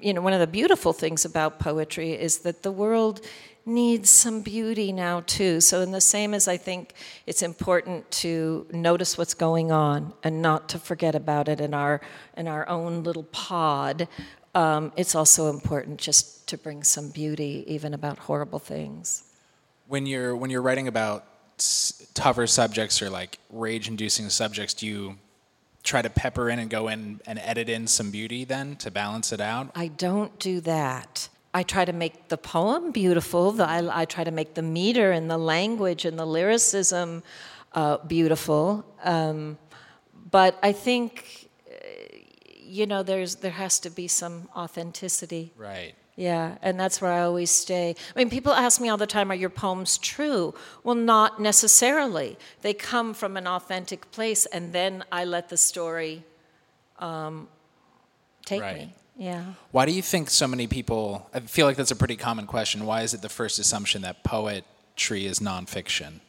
you 0.00 0.14
know, 0.14 0.22
one 0.22 0.32
of 0.32 0.40
the 0.40 0.46
beautiful 0.46 0.92
things 0.92 1.24
about 1.24 1.58
poetry 1.58 2.12
is 2.12 2.38
that 2.38 2.62
the 2.62 2.72
world 2.72 3.20
needs 3.66 4.08
some 4.10 4.40
beauty 4.40 4.92
now 4.92 5.20
too. 5.20 5.60
So, 5.60 5.80
in 5.82 5.92
the 5.92 6.00
same 6.00 6.34
as 6.34 6.48
I 6.48 6.56
think 6.56 6.94
it's 7.26 7.42
important 7.42 8.10
to 8.12 8.66
notice 8.72 9.18
what's 9.18 9.34
going 9.34 9.70
on 9.70 10.12
and 10.22 10.42
not 10.42 10.68
to 10.70 10.78
forget 10.78 11.14
about 11.14 11.48
it 11.48 11.60
in 11.60 11.74
our 11.74 12.00
in 12.36 12.48
our 12.48 12.68
own 12.68 13.02
little 13.02 13.24
pod, 13.24 14.08
um, 14.54 14.92
it's 14.96 15.14
also 15.14 15.48
important 15.50 15.98
just 15.98 16.48
to 16.48 16.58
bring 16.58 16.82
some 16.82 17.10
beauty, 17.10 17.64
even 17.68 17.94
about 17.94 18.18
horrible 18.18 18.58
things. 18.58 19.24
When 19.86 20.06
you're 20.06 20.34
when 20.36 20.50
you're 20.50 20.62
writing 20.62 20.88
about 20.88 21.24
s- 21.58 22.06
tougher 22.14 22.46
subjects 22.46 23.02
or 23.02 23.10
like 23.10 23.38
rage-inducing 23.50 24.28
subjects, 24.30 24.74
do 24.74 24.86
you 24.86 25.16
try 25.82 26.02
to 26.02 26.10
pepper 26.10 26.50
in 26.50 26.58
and 26.58 26.68
go 26.70 26.88
in 26.88 27.20
and 27.26 27.38
edit 27.38 27.68
in 27.68 27.86
some 27.86 28.10
beauty 28.10 28.44
then 28.44 28.76
to 28.76 28.90
balance 28.90 29.32
it 29.32 29.40
out? 29.40 29.70
I 29.74 29.88
don't 29.88 30.38
do 30.38 30.60
that. 30.62 31.28
I 31.52 31.62
try 31.64 31.84
to 31.84 31.92
make 31.92 32.28
the 32.28 32.36
poem 32.36 32.92
beautiful. 32.92 33.52
The- 33.52 33.66
I, 33.66 34.02
I 34.02 34.04
try 34.04 34.22
to 34.24 34.30
make 34.30 34.54
the 34.54 34.62
meter 34.62 35.10
and 35.10 35.28
the 35.30 35.38
language 35.38 36.04
and 36.04 36.18
the 36.18 36.26
lyricism 36.26 37.22
uh, 37.72 37.98
beautiful. 37.98 38.84
Um, 39.02 39.58
but 40.30 40.58
I 40.62 40.70
think, 40.72 41.48
you 42.70 42.86
know, 42.86 43.02
there's 43.02 43.36
there 43.36 43.50
has 43.50 43.78
to 43.80 43.90
be 43.90 44.08
some 44.08 44.48
authenticity. 44.56 45.52
Right. 45.56 45.94
Yeah, 46.16 46.56
and 46.60 46.78
that's 46.78 47.00
where 47.00 47.12
I 47.12 47.20
always 47.22 47.50
stay. 47.50 47.94
I 48.14 48.18
mean, 48.18 48.28
people 48.28 48.52
ask 48.52 48.78
me 48.80 48.90
all 48.90 48.98
the 48.98 49.06
time, 49.06 49.30
are 49.32 49.34
your 49.34 49.48
poems 49.48 49.96
true? 49.96 50.54
Well, 50.84 50.94
not 50.94 51.40
necessarily. 51.40 52.36
They 52.60 52.74
come 52.74 53.14
from 53.14 53.36
an 53.38 53.46
authentic 53.46 54.10
place, 54.10 54.44
and 54.46 54.72
then 54.74 55.02
I 55.10 55.24
let 55.24 55.48
the 55.48 55.56
story 55.56 56.24
um, 56.98 57.48
take 58.44 58.60
Right. 58.60 58.76
me. 58.76 58.94
Yeah. 59.16 59.44
Why 59.70 59.86
do 59.86 59.92
you 59.92 60.02
think 60.02 60.28
so 60.30 60.46
many 60.46 60.66
people? 60.66 61.28
I 61.32 61.40
feel 61.40 61.66
like 61.66 61.76
that's 61.76 61.90
a 61.90 61.96
pretty 61.96 62.16
common 62.16 62.46
question. 62.46 62.84
Why 62.86 63.02
is 63.02 63.14
it 63.14 63.22
the 63.22 63.28
first 63.30 63.58
assumption 63.58 64.02
that 64.02 64.22
poetry 64.24 65.24
is 65.26 65.40
nonfiction? 65.40 66.20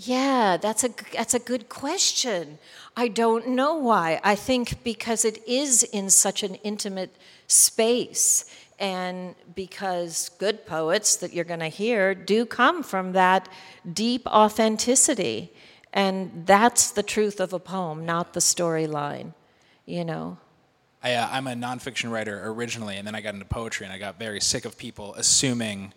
Yeah, 0.00 0.58
that's 0.58 0.84
a 0.84 0.90
that's 1.12 1.34
a 1.34 1.40
good 1.40 1.68
question. 1.68 2.60
I 2.96 3.08
don't 3.08 3.48
know 3.48 3.74
why. 3.74 4.20
I 4.22 4.36
think 4.36 4.84
because 4.84 5.24
it 5.24 5.42
is 5.44 5.82
in 5.82 6.08
such 6.08 6.44
an 6.44 6.54
intimate 6.56 7.16
space 7.48 8.44
and 8.78 9.34
because 9.56 10.30
good 10.38 10.64
poets 10.66 11.16
that 11.16 11.32
you're 11.32 11.44
going 11.44 11.58
to 11.58 11.68
hear 11.68 12.14
do 12.14 12.46
come 12.46 12.84
from 12.84 13.10
that 13.12 13.48
deep 13.92 14.24
authenticity. 14.28 15.52
And 15.92 16.44
that's 16.46 16.92
the 16.92 17.02
truth 17.02 17.40
of 17.40 17.52
a 17.52 17.58
poem, 17.58 18.06
not 18.06 18.34
the 18.34 18.40
storyline, 18.40 19.32
you 19.84 20.04
know. 20.04 20.38
I, 21.02 21.14
uh, 21.14 21.28
I'm 21.32 21.48
a 21.48 21.54
nonfiction 21.54 22.12
writer 22.12 22.40
originally, 22.44 22.98
and 22.98 23.06
then 23.06 23.16
I 23.16 23.20
got 23.20 23.34
into 23.34 23.46
poetry, 23.46 23.84
and 23.86 23.92
I 23.92 23.98
got 23.98 24.18
very 24.18 24.40
sick 24.40 24.64
of 24.64 24.76
people 24.76 25.14
assuming 25.14 25.92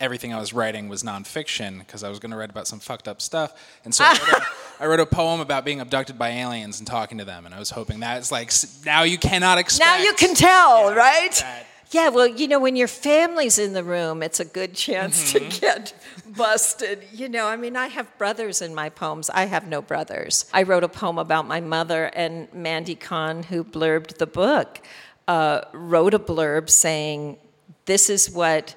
everything 0.00 0.34
I 0.34 0.40
was 0.40 0.52
writing 0.52 0.88
was 0.88 1.02
nonfiction 1.02 1.78
because 1.78 2.02
I 2.02 2.08
was 2.08 2.18
going 2.18 2.32
to 2.32 2.36
write 2.36 2.50
about 2.50 2.66
some 2.66 2.80
fucked 2.80 3.06
up 3.08 3.22
stuff. 3.22 3.52
And 3.84 3.94
so 3.94 4.04
I 4.04 4.10
wrote, 4.12 4.42
a, 4.42 4.46
I 4.82 4.86
wrote 4.86 5.00
a 5.00 5.06
poem 5.06 5.40
about 5.40 5.64
being 5.64 5.80
abducted 5.80 6.18
by 6.18 6.30
aliens 6.30 6.78
and 6.80 6.86
talking 6.86 7.18
to 7.18 7.24
them, 7.24 7.46
and 7.46 7.54
I 7.54 7.58
was 7.58 7.70
hoping 7.70 8.00
that's 8.00 8.32
like 8.32 8.52
now 8.84 9.02
you 9.04 9.18
cannot 9.18 9.58
expect. 9.58 9.86
Now 9.86 9.96
you 10.02 10.12
can 10.14 10.34
tell, 10.34 10.90
Yeah, 10.90 10.96
right? 10.96 11.32
that- 11.32 11.66
Yeah, 11.92 12.08
well, 12.08 12.26
you 12.26 12.48
know, 12.48 12.58
when 12.58 12.74
your 12.74 12.88
family's 12.88 13.56
in 13.58 13.72
the 13.72 13.84
room, 13.84 14.22
it's 14.22 14.40
a 14.40 14.44
good 14.44 14.74
chance 14.74 15.32
to 15.32 15.38
get 15.60 15.94
busted. 16.36 17.04
You 17.12 17.28
know, 17.28 17.46
I 17.46 17.56
mean, 17.56 17.76
I 17.76 17.86
have 17.86 18.06
brothers 18.18 18.60
in 18.62 18.74
my 18.74 18.88
poems. 18.90 19.30
I 19.30 19.44
have 19.46 19.68
no 19.68 19.80
brothers. 19.80 20.46
I 20.52 20.64
wrote 20.64 20.82
a 20.82 20.88
poem 20.88 21.18
about 21.18 21.46
my 21.46 21.60
mother, 21.60 22.06
and 22.06 22.52
Mandy 22.52 22.96
Kahn, 22.96 23.44
who 23.44 23.62
blurbed 23.62 24.18
the 24.18 24.26
book, 24.26 24.80
uh, 25.28 25.60
wrote 25.72 26.14
a 26.14 26.18
blurb 26.18 26.68
saying, 26.68 27.38
This 27.86 28.10
is 28.10 28.28
what 28.30 28.74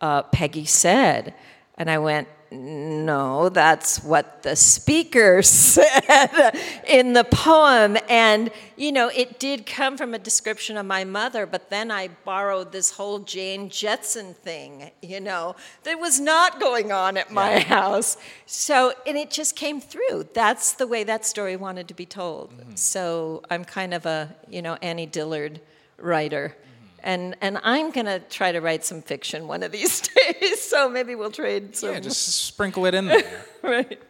uh, 0.00 0.22
Peggy 0.24 0.64
said. 0.64 1.34
And 1.76 1.90
I 1.90 1.98
went, 1.98 2.28
no, 2.52 3.48
that's 3.48 4.02
what 4.02 4.42
the 4.42 4.56
speaker 4.56 5.40
said 5.42 6.52
in 6.86 7.12
the 7.12 7.24
poem. 7.24 7.96
And, 8.08 8.50
you 8.76 8.90
know, 8.92 9.08
it 9.08 9.38
did 9.38 9.66
come 9.66 9.96
from 9.96 10.14
a 10.14 10.18
description 10.18 10.76
of 10.76 10.84
my 10.84 11.04
mother, 11.04 11.46
but 11.46 11.70
then 11.70 11.90
I 11.90 12.08
borrowed 12.24 12.72
this 12.72 12.90
whole 12.92 13.20
Jane 13.20 13.68
Jetson 13.68 14.34
thing, 14.34 14.90
you 15.00 15.20
know, 15.20 15.54
that 15.84 15.98
was 15.98 16.18
not 16.18 16.60
going 16.60 16.90
on 16.90 17.16
at 17.16 17.30
my 17.30 17.60
house. 17.60 18.16
So, 18.46 18.92
and 19.06 19.16
it 19.16 19.30
just 19.30 19.54
came 19.54 19.80
through. 19.80 20.28
That's 20.34 20.72
the 20.72 20.86
way 20.86 21.04
that 21.04 21.24
story 21.24 21.56
wanted 21.56 21.88
to 21.88 21.94
be 21.94 22.06
told. 22.06 22.52
So 22.74 23.42
I'm 23.48 23.64
kind 23.64 23.94
of 23.94 24.06
a, 24.06 24.34
you 24.48 24.62
know, 24.62 24.76
Annie 24.82 25.06
Dillard 25.06 25.60
writer. 25.98 26.56
And, 27.02 27.36
and 27.40 27.58
I'm 27.62 27.90
going 27.90 28.06
to 28.06 28.18
try 28.18 28.52
to 28.52 28.60
write 28.60 28.84
some 28.84 29.02
fiction 29.02 29.46
one 29.46 29.62
of 29.62 29.72
these 29.72 30.00
days, 30.40 30.60
so 30.60 30.88
maybe 30.88 31.14
we'll 31.14 31.30
trade 31.30 31.76
some. 31.76 31.92
Yeah, 31.92 32.00
just 32.00 32.26
sprinkle 32.46 32.86
it 32.86 32.94
in 32.94 33.06
there. 33.06 33.44
right. 33.62 34.00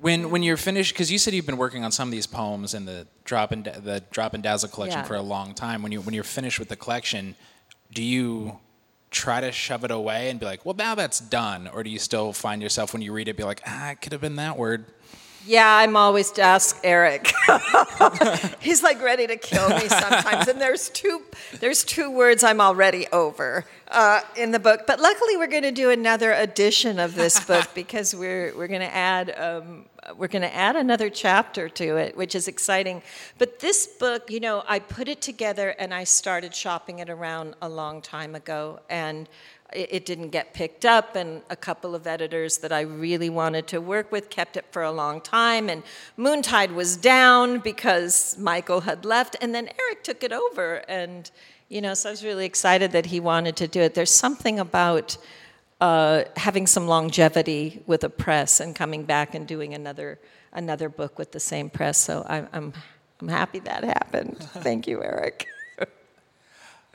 When 0.00 0.30
when 0.30 0.42
you're 0.44 0.56
finished, 0.56 0.92
because 0.94 1.10
you 1.10 1.18
said 1.18 1.34
you've 1.34 1.46
been 1.46 1.56
working 1.56 1.84
on 1.84 1.90
some 1.90 2.06
of 2.08 2.12
these 2.12 2.26
poems 2.26 2.72
in 2.74 2.84
the 2.84 3.06
drop 3.24 3.50
and 3.50 3.64
the 3.64 4.02
drop 4.12 4.32
and 4.34 4.42
dazzle 4.42 4.68
collection 4.68 5.00
Yeah. 5.00 5.06
for 5.06 5.16
a 5.16 5.22
long 5.22 5.54
time. 5.54 5.82
When 5.82 5.90
you 5.90 6.00
when 6.00 6.14
you're 6.14 6.22
finished 6.24 6.58
with 6.60 6.68
the 6.68 6.76
collection, 6.76 7.34
do 7.92 8.02
you 8.02 8.58
try 9.10 9.40
to 9.40 9.50
shove 9.50 9.84
it 9.84 9.90
away 9.90 10.28
and 10.30 10.38
be 10.38 10.46
like, 10.46 10.64
well, 10.66 10.74
now 10.76 10.94
that's 10.94 11.18
done, 11.18 11.66
or 11.66 11.82
do 11.82 11.90
you 11.90 11.98
still 11.98 12.32
find 12.32 12.62
yourself 12.62 12.92
when 12.92 13.00
you 13.02 13.12
read 13.12 13.26
it, 13.26 13.36
be 13.36 13.42
like, 13.42 13.60
ah, 13.66 13.90
it 13.90 14.00
could 14.02 14.12
have 14.12 14.20
been 14.20 14.36
that 14.36 14.56
word? 14.58 14.84
Yeah, 15.48 15.76
I'm 15.76 15.96
always 15.96 16.30
to 16.32 16.42
ask 16.42 16.78
Eric. 16.84 17.32
He's 18.60 18.82
like 18.82 19.02
ready 19.02 19.26
to 19.26 19.36
kill 19.38 19.70
me 19.70 19.88
sometimes, 19.88 20.46
and 20.46 20.60
there's 20.60 20.90
two 20.90 21.22
there's 21.58 21.84
two 21.84 22.10
words 22.10 22.44
I'm 22.44 22.60
already 22.60 23.06
over 23.12 23.64
uh, 23.90 24.20
in 24.36 24.50
the 24.50 24.58
book. 24.58 24.86
But 24.86 25.00
luckily, 25.00 25.38
we're 25.38 25.46
going 25.46 25.62
to 25.62 25.72
do 25.72 25.88
another 25.88 26.32
edition 26.32 26.98
of 26.98 27.14
this 27.14 27.42
book 27.46 27.66
because 27.74 28.14
we're 28.14 28.54
we're 28.58 28.68
going 28.68 28.82
to 28.82 28.94
add 28.94 29.34
um, 29.38 29.86
we're 30.18 30.28
going 30.28 30.42
to 30.42 30.54
add 30.54 30.76
another 30.76 31.08
chapter 31.08 31.70
to 31.70 31.96
it, 31.96 32.14
which 32.14 32.34
is 32.34 32.46
exciting. 32.46 33.00
But 33.38 33.58
this 33.60 33.86
book, 33.86 34.30
you 34.30 34.40
know, 34.40 34.64
I 34.68 34.80
put 34.80 35.08
it 35.08 35.22
together 35.22 35.70
and 35.78 35.94
I 35.94 36.04
started 36.04 36.54
shopping 36.54 36.98
it 36.98 37.08
around 37.08 37.54
a 37.62 37.70
long 37.70 38.02
time 38.02 38.34
ago, 38.34 38.80
and 38.90 39.26
it, 39.72 39.88
it 39.90 40.06
didn't 40.06 40.30
get 40.30 40.54
picked 40.54 40.84
up, 40.84 41.16
and 41.16 41.42
a 41.50 41.56
couple 41.56 41.94
of 41.94 42.06
editors 42.06 42.58
that 42.58 42.72
I 42.72 42.82
really 42.82 43.30
wanted 43.30 43.66
to 43.68 43.80
work 43.80 44.10
with 44.10 44.30
kept 44.30 44.56
it 44.56 44.64
for 44.70 44.82
a 44.82 44.92
long 44.92 45.20
time. 45.20 45.68
And 45.68 45.82
Moontide 46.16 46.74
was 46.74 46.96
down 46.96 47.58
because 47.58 48.36
Michael 48.38 48.80
had 48.82 49.04
left, 49.04 49.36
and 49.40 49.54
then 49.54 49.68
Eric 49.80 50.02
took 50.04 50.22
it 50.22 50.32
over. 50.32 50.82
And, 50.88 51.30
you 51.68 51.80
know, 51.80 51.94
so 51.94 52.08
I 52.08 52.12
was 52.12 52.24
really 52.24 52.46
excited 52.46 52.92
that 52.92 53.06
he 53.06 53.20
wanted 53.20 53.56
to 53.56 53.68
do 53.68 53.80
it. 53.80 53.94
There's 53.94 54.14
something 54.14 54.58
about 54.58 55.16
uh, 55.80 56.24
having 56.36 56.66
some 56.66 56.86
longevity 56.86 57.82
with 57.86 58.04
a 58.04 58.10
press 58.10 58.60
and 58.60 58.74
coming 58.74 59.04
back 59.04 59.34
and 59.34 59.46
doing 59.46 59.74
another 59.74 60.18
another 60.52 60.88
book 60.88 61.18
with 61.18 61.30
the 61.32 61.40
same 61.40 61.70
press. 61.70 61.98
So 61.98 62.26
I'm 62.28 62.48
I'm, 62.52 62.72
I'm 63.20 63.28
happy 63.28 63.60
that 63.60 63.84
happened. 63.84 64.38
Thank 64.40 64.88
you, 64.88 65.02
Eric. 65.02 65.46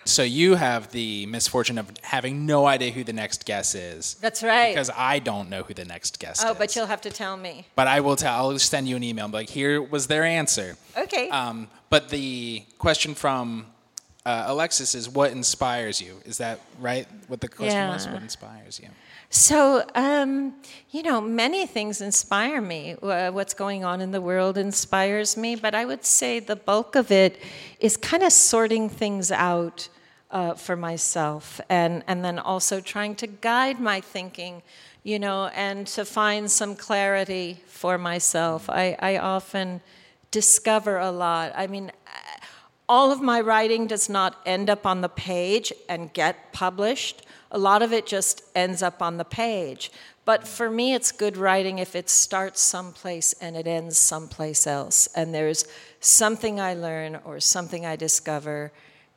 So 0.06 0.24
you 0.24 0.56
have 0.56 0.92
the 0.92 1.26
misfortune 1.28 1.78
of 1.78 1.90
having 2.02 2.46
no 2.46 2.66
idea 2.66 2.92
who 2.92 3.04
the 3.04 3.14
next 3.14 3.46
guest 3.46 3.76
is. 3.76 4.16
That's 4.16 4.44
right. 4.44 4.74
Because 4.74 4.92
I 4.96 5.20
don't 5.20 5.50
know 5.50 5.64
who 5.64 5.74
the 5.74 5.86
next 5.86 6.20
guest 6.20 6.42
is. 6.42 6.46
oh, 6.46 6.52
is. 6.52 6.58
but 6.58 6.76
you'll 6.76 6.88
have 6.88 7.02
to 7.02 7.10
tell 7.10 7.38
me. 7.38 7.66
But 7.76 7.88
I 7.88 8.02
will 8.02 8.16
tell. 8.16 8.34
I'll 8.34 8.60
send 8.60 8.88
you 8.88 8.96
an 8.96 9.04
email. 9.04 9.26
And 9.26 9.32
be 9.32 9.40
like, 9.40 9.50
here 9.50 9.82
was 9.82 10.08
their 10.08 10.24
answer. 10.24 10.76
Okay. 10.98 11.30
Um, 11.30 11.70
but 11.90 12.10
the 12.10 12.64
question 12.78 13.16
from 13.16 13.68
uh, 14.26 14.46
Alexis 14.48 14.96
is, 14.96 15.10
what 15.10 15.32
inspires 15.32 16.02
you? 16.02 16.22
Is 16.26 16.38
that 16.38 16.60
right? 16.80 17.08
What 17.28 17.42
the 17.42 17.48
question 17.48 17.88
was? 17.90 18.06
Yeah. 18.06 18.14
What 18.14 18.24
inspires 18.24 18.80
you? 18.80 18.90
So, 19.36 19.84
um, 19.96 20.54
you 20.92 21.02
know, 21.02 21.20
many 21.20 21.66
things 21.66 22.02
inspire 22.02 22.62
me. 22.62 22.96
Uh, 23.02 23.32
what's 23.32 23.56
going 23.56 23.84
on 23.84 24.00
in 24.00 24.12
the 24.12 24.22
world 24.22 24.60
inspires 24.60 25.36
me, 25.36 25.56
but 25.56 25.74
I 25.74 25.86
would 25.86 26.06
say 26.06 26.40
the 26.40 26.56
bulk 26.56 26.96
of 26.96 27.10
it 27.10 27.42
is 27.80 27.98
kind 27.98 28.22
of 28.22 28.32
sorting 28.32 28.90
things 28.90 29.32
out 29.32 29.90
uh, 30.30 30.54
for 30.54 30.76
myself 30.76 31.60
and, 31.68 32.04
and 32.06 32.24
then 32.24 32.38
also 32.38 32.80
trying 32.80 33.16
to 33.16 33.26
guide 33.26 33.80
my 33.80 34.02
thinking, 34.02 34.62
you 35.02 35.18
know, 35.18 35.48
and 35.56 35.88
to 35.88 36.06
find 36.06 36.52
some 36.52 36.76
clarity 36.76 37.64
for 37.66 37.98
myself. 37.98 38.70
I, 38.70 38.96
I 39.00 39.18
often 39.18 39.82
discover 40.30 41.00
a 41.00 41.10
lot. 41.10 41.54
I 41.56 41.66
mean, 41.66 41.92
all 42.88 43.12
of 43.12 43.20
my 43.20 43.42
writing 43.42 43.88
does 43.88 44.10
not 44.10 44.40
end 44.46 44.70
up 44.70 44.86
on 44.86 45.02
the 45.02 45.10
page 45.10 45.74
and 45.90 46.14
get 46.14 46.54
published. 46.54 47.26
A 47.54 47.58
lot 47.58 47.82
of 47.82 47.94
it 47.94 48.06
just 48.06 48.44
ends 48.56 48.82
up 48.82 49.02
on 49.02 49.18
the 49.18 49.26
page. 49.26 49.92
But 50.26 50.48
for 50.48 50.70
me, 50.70 50.94
it's 50.94 51.12
good 51.12 51.38
writing 51.38 51.80
if 51.80 51.96
it 51.96 52.10
starts 52.10 52.62
someplace 52.62 53.34
and 53.34 53.56
it 53.56 53.68
ends 53.68 53.98
someplace 53.98 54.66
else. 54.66 55.08
And 55.16 55.34
there's 55.34 55.66
something 56.00 56.60
I 56.60 56.74
learn 56.74 57.20
or 57.26 57.40
something 57.40 57.86
I 57.86 57.96
discover. 57.96 58.72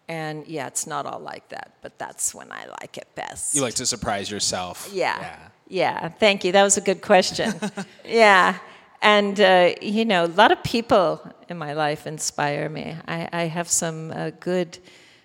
And 0.09 0.47
yeah, 0.47 0.67
it's 0.67 0.87
not 0.87 1.07
all 1.07 1.21
like 1.21 1.49
that, 1.49 1.75
but 1.81 1.99
that's 1.99 2.35
when 2.35 2.53
I 2.53 2.67
like 2.81 2.97
it 2.99 3.09
best. 3.15 3.55
You 3.55 3.63
like 3.63 3.75
to 3.75 3.87
surprise 3.87 4.31
yourself. 4.31 4.91
Yeah. 4.93 5.39
Yeah. 5.69 6.09
Thank 6.09 6.45
you. 6.45 6.53
That 6.53 6.63
was 6.63 6.77
a 6.77 6.81
good 6.81 7.03
question. 7.03 7.55
yeah. 8.05 8.59
And, 9.03 9.41
uh, 9.41 9.75
you 9.81 10.05
know, 10.05 10.25
a 10.25 10.27
lot 10.27 10.53
of 10.53 10.63
people 10.63 11.21
in 11.49 11.59
my 11.59 11.73
life 11.73 12.07
inspire 12.07 12.69
me. 12.69 12.97
I, 13.07 13.29
I 13.33 13.43
have 13.45 13.69
some 13.69 14.11
uh, 14.11 14.31
good 14.41 14.79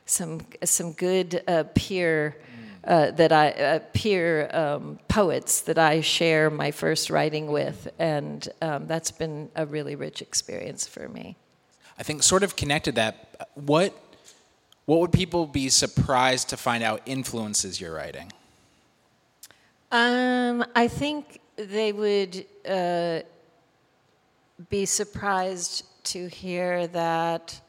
some 0.05 0.41
some 0.63 0.91
good 0.91 1.41
uh, 1.47 1.63
peer 1.73 2.35
uh, 2.83 3.11
that 3.11 3.31
I 3.31 3.51
uh, 3.51 3.79
peer 3.93 4.49
um, 4.55 4.99
poets 5.07 5.61
that 5.61 5.77
I 5.77 6.01
share 6.01 6.49
my 6.49 6.71
first 6.71 7.09
writing 7.09 7.51
with, 7.51 7.87
and 7.99 8.47
um, 8.61 8.87
that's 8.87 9.11
been 9.11 9.49
a 9.55 9.65
really 9.65 9.95
rich 9.95 10.21
experience 10.21 10.87
for 10.87 11.07
me. 11.07 11.35
I 11.99 12.03
think 12.03 12.23
sort 12.23 12.43
of 12.43 12.55
connected 12.55 12.95
that. 12.95 13.47
What 13.53 13.93
what 14.85 14.99
would 14.99 15.11
people 15.13 15.45
be 15.45 15.69
surprised 15.69 16.49
to 16.49 16.57
find 16.57 16.83
out 16.83 17.01
influences 17.05 17.79
your 17.79 17.93
writing? 17.93 18.31
Um, 19.91 20.65
I 20.75 20.87
think 20.87 21.39
they 21.55 21.91
would 21.91 22.45
uh, 22.67 23.19
be 24.69 24.85
surprised 24.85 25.85
to 26.05 26.27
hear 26.27 26.87
that. 26.87 27.61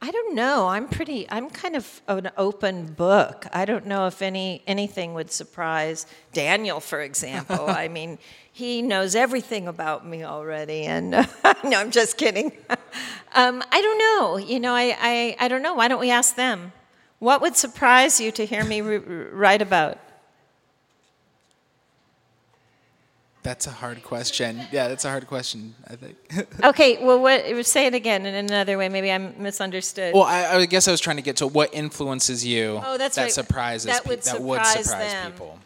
I 0.00 0.12
don't 0.12 0.34
know. 0.36 0.68
I'm 0.68 0.88
pretty. 0.88 1.26
I'm 1.28 1.50
kind 1.50 1.74
of 1.74 2.02
an 2.06 2.30
open 2.36 2.92
book. 2.92 3.46
I 3.52 3.64
don't 3.64 3.86
know 3.86 4.06
if 4.06 4.22
any 4.22 4.62
anything 4.66 5.12
would 5.14 5.32
surprise 5.32 6.06
Daniel, 6.32 6.78
for 6.78 7.00
example. 7.00 7.66
I 7.68 7.88
mean, 7.88 8.18
he 8.52 8.80
knows 8.80 9.16
everything 9.16 9.66
about 9.66 10.06
me 10.06 10.22
already, 10.22 10.84
and 10.84 11.10
no, 11.64 11.80
I'm 11.80 11.90
just 11.90 12.16
kidding. 12.16 12.52
um, 13.34 13.62
I 13.72 13.80
don't 13.80 13.98
know. 13.98 14.36
You 14.36 14.60
know, 14.60 14.72
I, 14.72 14.96
I 15.00 15.36
I 15.40 15.48
don't 15.48 15.62
know. 15.62 15.74
Why 15.74 15.88
don't 15.88 16.00
we 16.00 16.10
ask 16.10 16.36
them? 16.36 16.72
What 17.18 17.40
would 17.40 17.56
surprise 17.56 18.20
you 18.20 18.30
to 18.32 18.46
hear 18.46 18.64
me 18.64 18.80
write 18.80 19.62
about? 19.62 19.98
That's 23.48 23.66
a 23.66 23.70
hard 23.70 24.02
question. 24.02 24.60
Yeah, 24.70 24.88
that's 24.88 25.06
a 25.06 25.08
hard 25.08 25.26
question. 25.26 25.74
I 25.88 25.96
think. 25.96 26.16
okay, 26.64 27.02
well, 27.02 27.18
what? 27.18 27.64
Say 27.64 27.86
it 27.86 27.94
again 27.94 28.26
in 28.26 28.34
another 28.34 28.76
way. 28.76 28.90
Maybe 28.90 29.10
I'm 29.10 29.42
misunderstood. 29.42 30.12
Well, 30.12 30.24
I, 30.24 30.56
I 30.56 30.66
guess 30.66 30.86
I 30.86 30.90
was 30.90 31.00
trying 31.00 31.16
to 31.16 31.22
get 31.22 31.36
to 31.36 31.46
what 31.46 31.72
influences 31.72 32.44
you. 32.44 32.78
Oh, 32.84 32.98
that's 32.98 33.16
that 33.16 33.22
right. 33.22 33.32
surprises 33.32 33.86
that 33.86 34.06
would 34.06 34.18
pe- 34.18 34.24
surprise, 34.24 34.36
that 34.36 34.42
would 34.42 34.84
surprise 34.84 35.12
them. 35.12 35.32
people. 35.32 35.58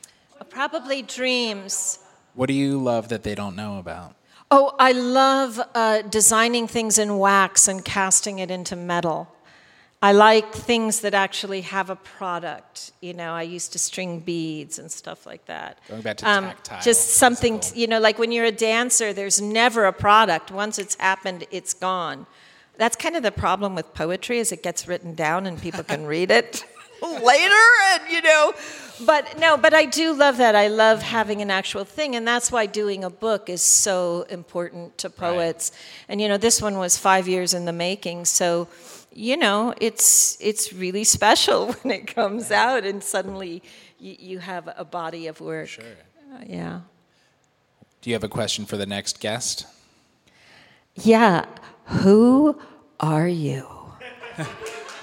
Probably 0.48 1.02
dreams. 1.02 1.98
What 2.34 2.46
do 2.46 2.54
you 2.54 2.78
love 2.78 3.08
that 3.08 3.24
they 3.24 3.34
don't 3.34 3.56
know 3.56 3.80
about? 3.80 4.14
Oh, 4.52 4.76
I 4.78 4.92
love 4.92 5.60
uh, 5.74 6.02
designing 6.02 6.68
things 6.68 7.00
in 7.00 7.18
wax 7.18 7.66
and 7.66 7.84
casting 7.84 8.38
it 8.38 8.48
into 8.48 8.76
metal. 8.76 9.26
I 10.02 10.10
like 10.10 10.52
things 10.52 11.00
that 11.02 11.14
actually 11.14 11.60
have 11.60 11.88
a 11.88 11.94
product. 11.96 12.90
You 13.00 13.14
know, 13.14 13.32
I 13.34 13.42
used 13.42 13.72
to 13.72 13.78
string 13.78 14.18
beads 14.18 14.80
and 14.80 14.90
stuff 14.90 15.26
like 15.26 15.46
that. 15.46 15.78
Going 15.88 16.02
back 16.02 16.16
to 16.18 16.24
tactile, 16.24 16.76
Um, 16.78 16.82
Just 16.82 17.10
something, 17.10 17.60
t- 17.60 17.80
you 17.80 17.86
know, 17.86 18.00
like 18.00 18.18
when 18.18 18.32
you're 18.32 18.44
a 18.46 18.50
dancer, 18.52 19.12
there's 19.12 19.40
never 19.40 19.86
a 19.86 19.92
product. 19.92 20.50
Once 20.50 20.78
it's 20.80 20.96
happened, 20.96 21.44
it's 21.52 21.72
gone. 21.72 22.26
That's 22.78 22.96
kind 22.96 23.14
of 23.16 23.22
the 23.22 23.30
problem 23.30 23.76
with 23.76 23.94
poetry 23.94 24.38
is 24.38 24.50
it 24.50 24.62
gets 24.64 24.88
written 24.88 25.14
down 25.14 25.46
and 25.46 25.60
people 25.60 25.84
can 25.84 26.04
read 26.04 26.30
it 26.32 26.64
later 27.02 27.64
and 27.92 28.02
you 28.10 28.22
know 28.22 28.52
but 29.04 29.36
no 29.38 29.56
but 29.56 29.74
i 29.74 29.84
do 29.84 30.12
love 30.12 30.36
that 30.36 30.54
i 30.54 30.68
love 30.68 31.02
having 31.02 31.42
an 31.42 31.50
actual 31.50 31.84
thing 31.84 32.14
and 32.14 32.26
that's 32.26 32.52
why 32.52 32.64
doing 32.64 33.02
a 33.02 33.10
book 33.10 33.48
is 33.48 33.60
so 33.60 34.24
important 34.30 34.96
to 34.98 35.10
poets 35.10 35.72
and 36.08 36.20
you 36.20 36.28
know 36.28 36.36
this 36.38 36.62
one 36.62 36.78
was 36.78 36.96
five 36.96 37.26
years 37.26 37.54
in 37.54 37.64
the 37.64 37.72
making 37.72 38.24
so 38.24 38.68
you 39.14 39.36
know 39.36 39.74
it's 39.80 40.36
it's 40.40 40.72
really 40.72 41.04
special 41.04 41.72
when 41.82 41.92
it 41.92 42.06
comes 42.06 42.50
out 42.50 42.84
and 42.84 43.02
suddenly 43.02 43.62
you, 43.98 44.16
you 44.18 44.38
have 44.38 44.68
a 44.76 44.84
body 44.84 45.26
of 45.26 45.40
work 45.40 45.68
Sure. 45.68 45.84
Uh, 46.34 46.44
yeah 46.46 46.80
Do 48.00 48.10
you 48.10 48.14
have 48.14 48.24
a 48.24 48.28
question 48.28 48.64
for 48.66 48.76
the 48.76 48.86
next 48.86 49.20
guest? 49.20 49.66
yeah 50.94 51.44
who 51.86 52.58
are 53.00 53.28
you 53.28 53.66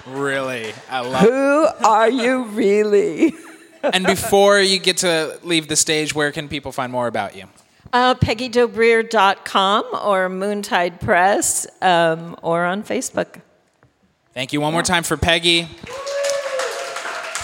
Really, 0.06 0.72
I 0.90 1.00
love. 1.00 1.20
who 1.22 1.66
are 1.86 2.10
you 2.10 2.44
really 2.44 3.32
and 3.82 4.04
before 4.04 4.58
you 4.58 4.78
get 4.78 4.96
to 4.98 5.38
leave 5.42 5.68
the 5.68 5.76
stage, 5.76 6.14
where 6.14 6.32
can 6.32 6.48
people 6.48 6.72
find 6.72 6.90
more 6.90 7.06
about 7.06 7.36
you? 7.36 7.44
Uh, 7.92 8.14
PeggyDobreer.com 8.14 9.84
or 10.02 10.28
Moontide 10.28 11.00
Press 11.00 11.66
um, 11.82 12.34
or 12.42 12.64
on 12.64 12.82
Facebook. 12.82 13.40
Thank 14.32 14.52
you 14.52 14.60
one 14.60 14.72
more 14.72 14.84
time 14.84 15.02
for 15.02 15.16
Peggy, 15.16 15.64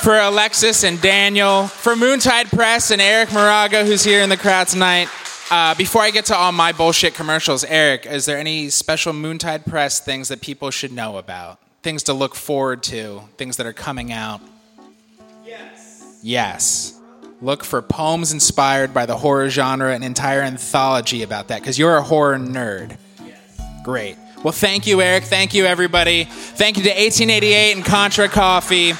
for 0.03 0.17
Alexis 0.17 0.85
and 0.85 1.03
Daniel, 1.03 1.67
for 1.67 1.97
Moontide 1.97 2.47
Press 2.47 2.93
and 2.93 3.03
Eric 3.03 3.31
Morago, 3.31 3.85
who's 3.85 4.05
here 4.05 4.23
in 4.23 4.29
the 4.29 4.37
crowd 4.37 4.69
tonight. 4.69 5.09
Uh, 5.51 5.75
before 5.75 6.03
I 6.03 6.13
get 6.13 6.27
to 6.27 6.37
all 6.37 6.53
my 6.53 6.71
bullshit 6.71 7.13
commercials, 7.13 7.65
Eric, 7.65 8.07
is 8.07 8.25
there 8.27 8.39
any 8.39 8.71
special 8.71 9.13
Moontide 9.13 9.67
Press 9.67 9.99
things 9.99 10.29
that 10.29 10.41
people 10.41 10.71
should 10.71 10.93
know 10.93 11.17
about? 11.19 11.59
Things 11.83 12.05
to 12.05 12.13
look 12.13 12.37
forward 12.37 12.85
to, 12.85 13.23
things 13.37 13.57
that 13.57 13.67
are 13.67 13.73
coming 13.73 14.13
out? 14.13 14.41
Yes. 15.45 16.21
Yes. 16.23 17.01
Look 17.43 17.65
for 17.65 17.83
poems 17.83 18.33
inspired 18.33 18.95
by 18.95 19.07
the 19.07 19.17
horror 19.17 19.51
genre, 19.51 19.93
an 19.93 20.05
entire 20.05 20.43
anthology 20.43 21.25
about 21.25 21.49
that, 21.49 21.63
because 21.63 21.81
you're 21.81 21.97
a 21.97 22.03
horror 22.03 22.39
nerd. 22.39 22.97
Yes. 23.25 23.61
Great. 23.83 24.19
Well, 24.43 24.53
thank 24.53 24.87
you, 24.87 25.01
Eric. 25.01 25.25
Thank 25.25 25.55
you, 25.55 25.65
everybody. 25.65 26.25
Thank 26.25 26.77
you 26.77 26.83
to 26.85 26.91
1888 26.91 27.77
and 27.77 27.85
Contra 27.85 28.29
Coffee. 28.29 28.93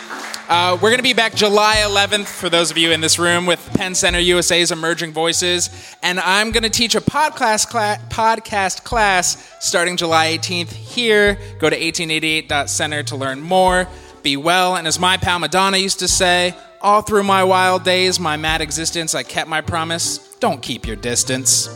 Uh, 0.49 0.75
we're 0.81 0.91
going 0.91 0.99
to 0.99 1.03
be 1.03 1.13
back 1.13 1.35
July 1.35 1.77
11th 1.79 2.27
for 2.27 2.49
those 2.49 2.71
of 2.71 2.79
you 2.79 2.93
in 2.93 3.01
this 3.01 3.19
room 3.19 3.47
with 3.47 3.69
PEN 3.75 3.95
Center 3.95 4.19
USA's 4.19 4.71
Emerging 4.71 5.13
Voices. 5.13 5.97
And 6.03 6.19
I'm 6.21 6.53
going 6.53 6.63
to 6.63 6.71
teach 6.71 6.95
a 6.95 7.01
podcast, 7.01 7.69
cla- 7.69 7.99
podcast 8.09 8.85
class 8.85 9.55
starting 9.61 9.97
July 9.97 10.37
18th 10.39 10.73
here. 10.73 11.39
Go 11.59 11.69
to 11.69 11.77
1888.center 11.77 13.03
to 13.05 13.17
learn 13.17 13.41
more. 13.41 13.89
Be 14.23 14.37
well. 14.37 14.77
And 14.77 14.87
as 14.87 14.99
my 14.99 15.17
pal 15.17 15.39
Madonna 15.39 15.77
used 15.77 15.99
to 15.99 16.09
say, 16.09 16.55
all 16.81 17.03
through 17.03 17.25
my 17.25 17.43
wild 17.45 17.85
days, 17.85 18.21
my 18.21 18.37
mad 18.37 18.61
existence, 18.61 19.15
I 19.15 19.23
kept 19.23 19.49
my 19.51 19.61
promise. 19.61 20.19
Don't 20.37 20.63
keep 20.63 20.87
your 20.87 20.97
distance. 20.97 21.69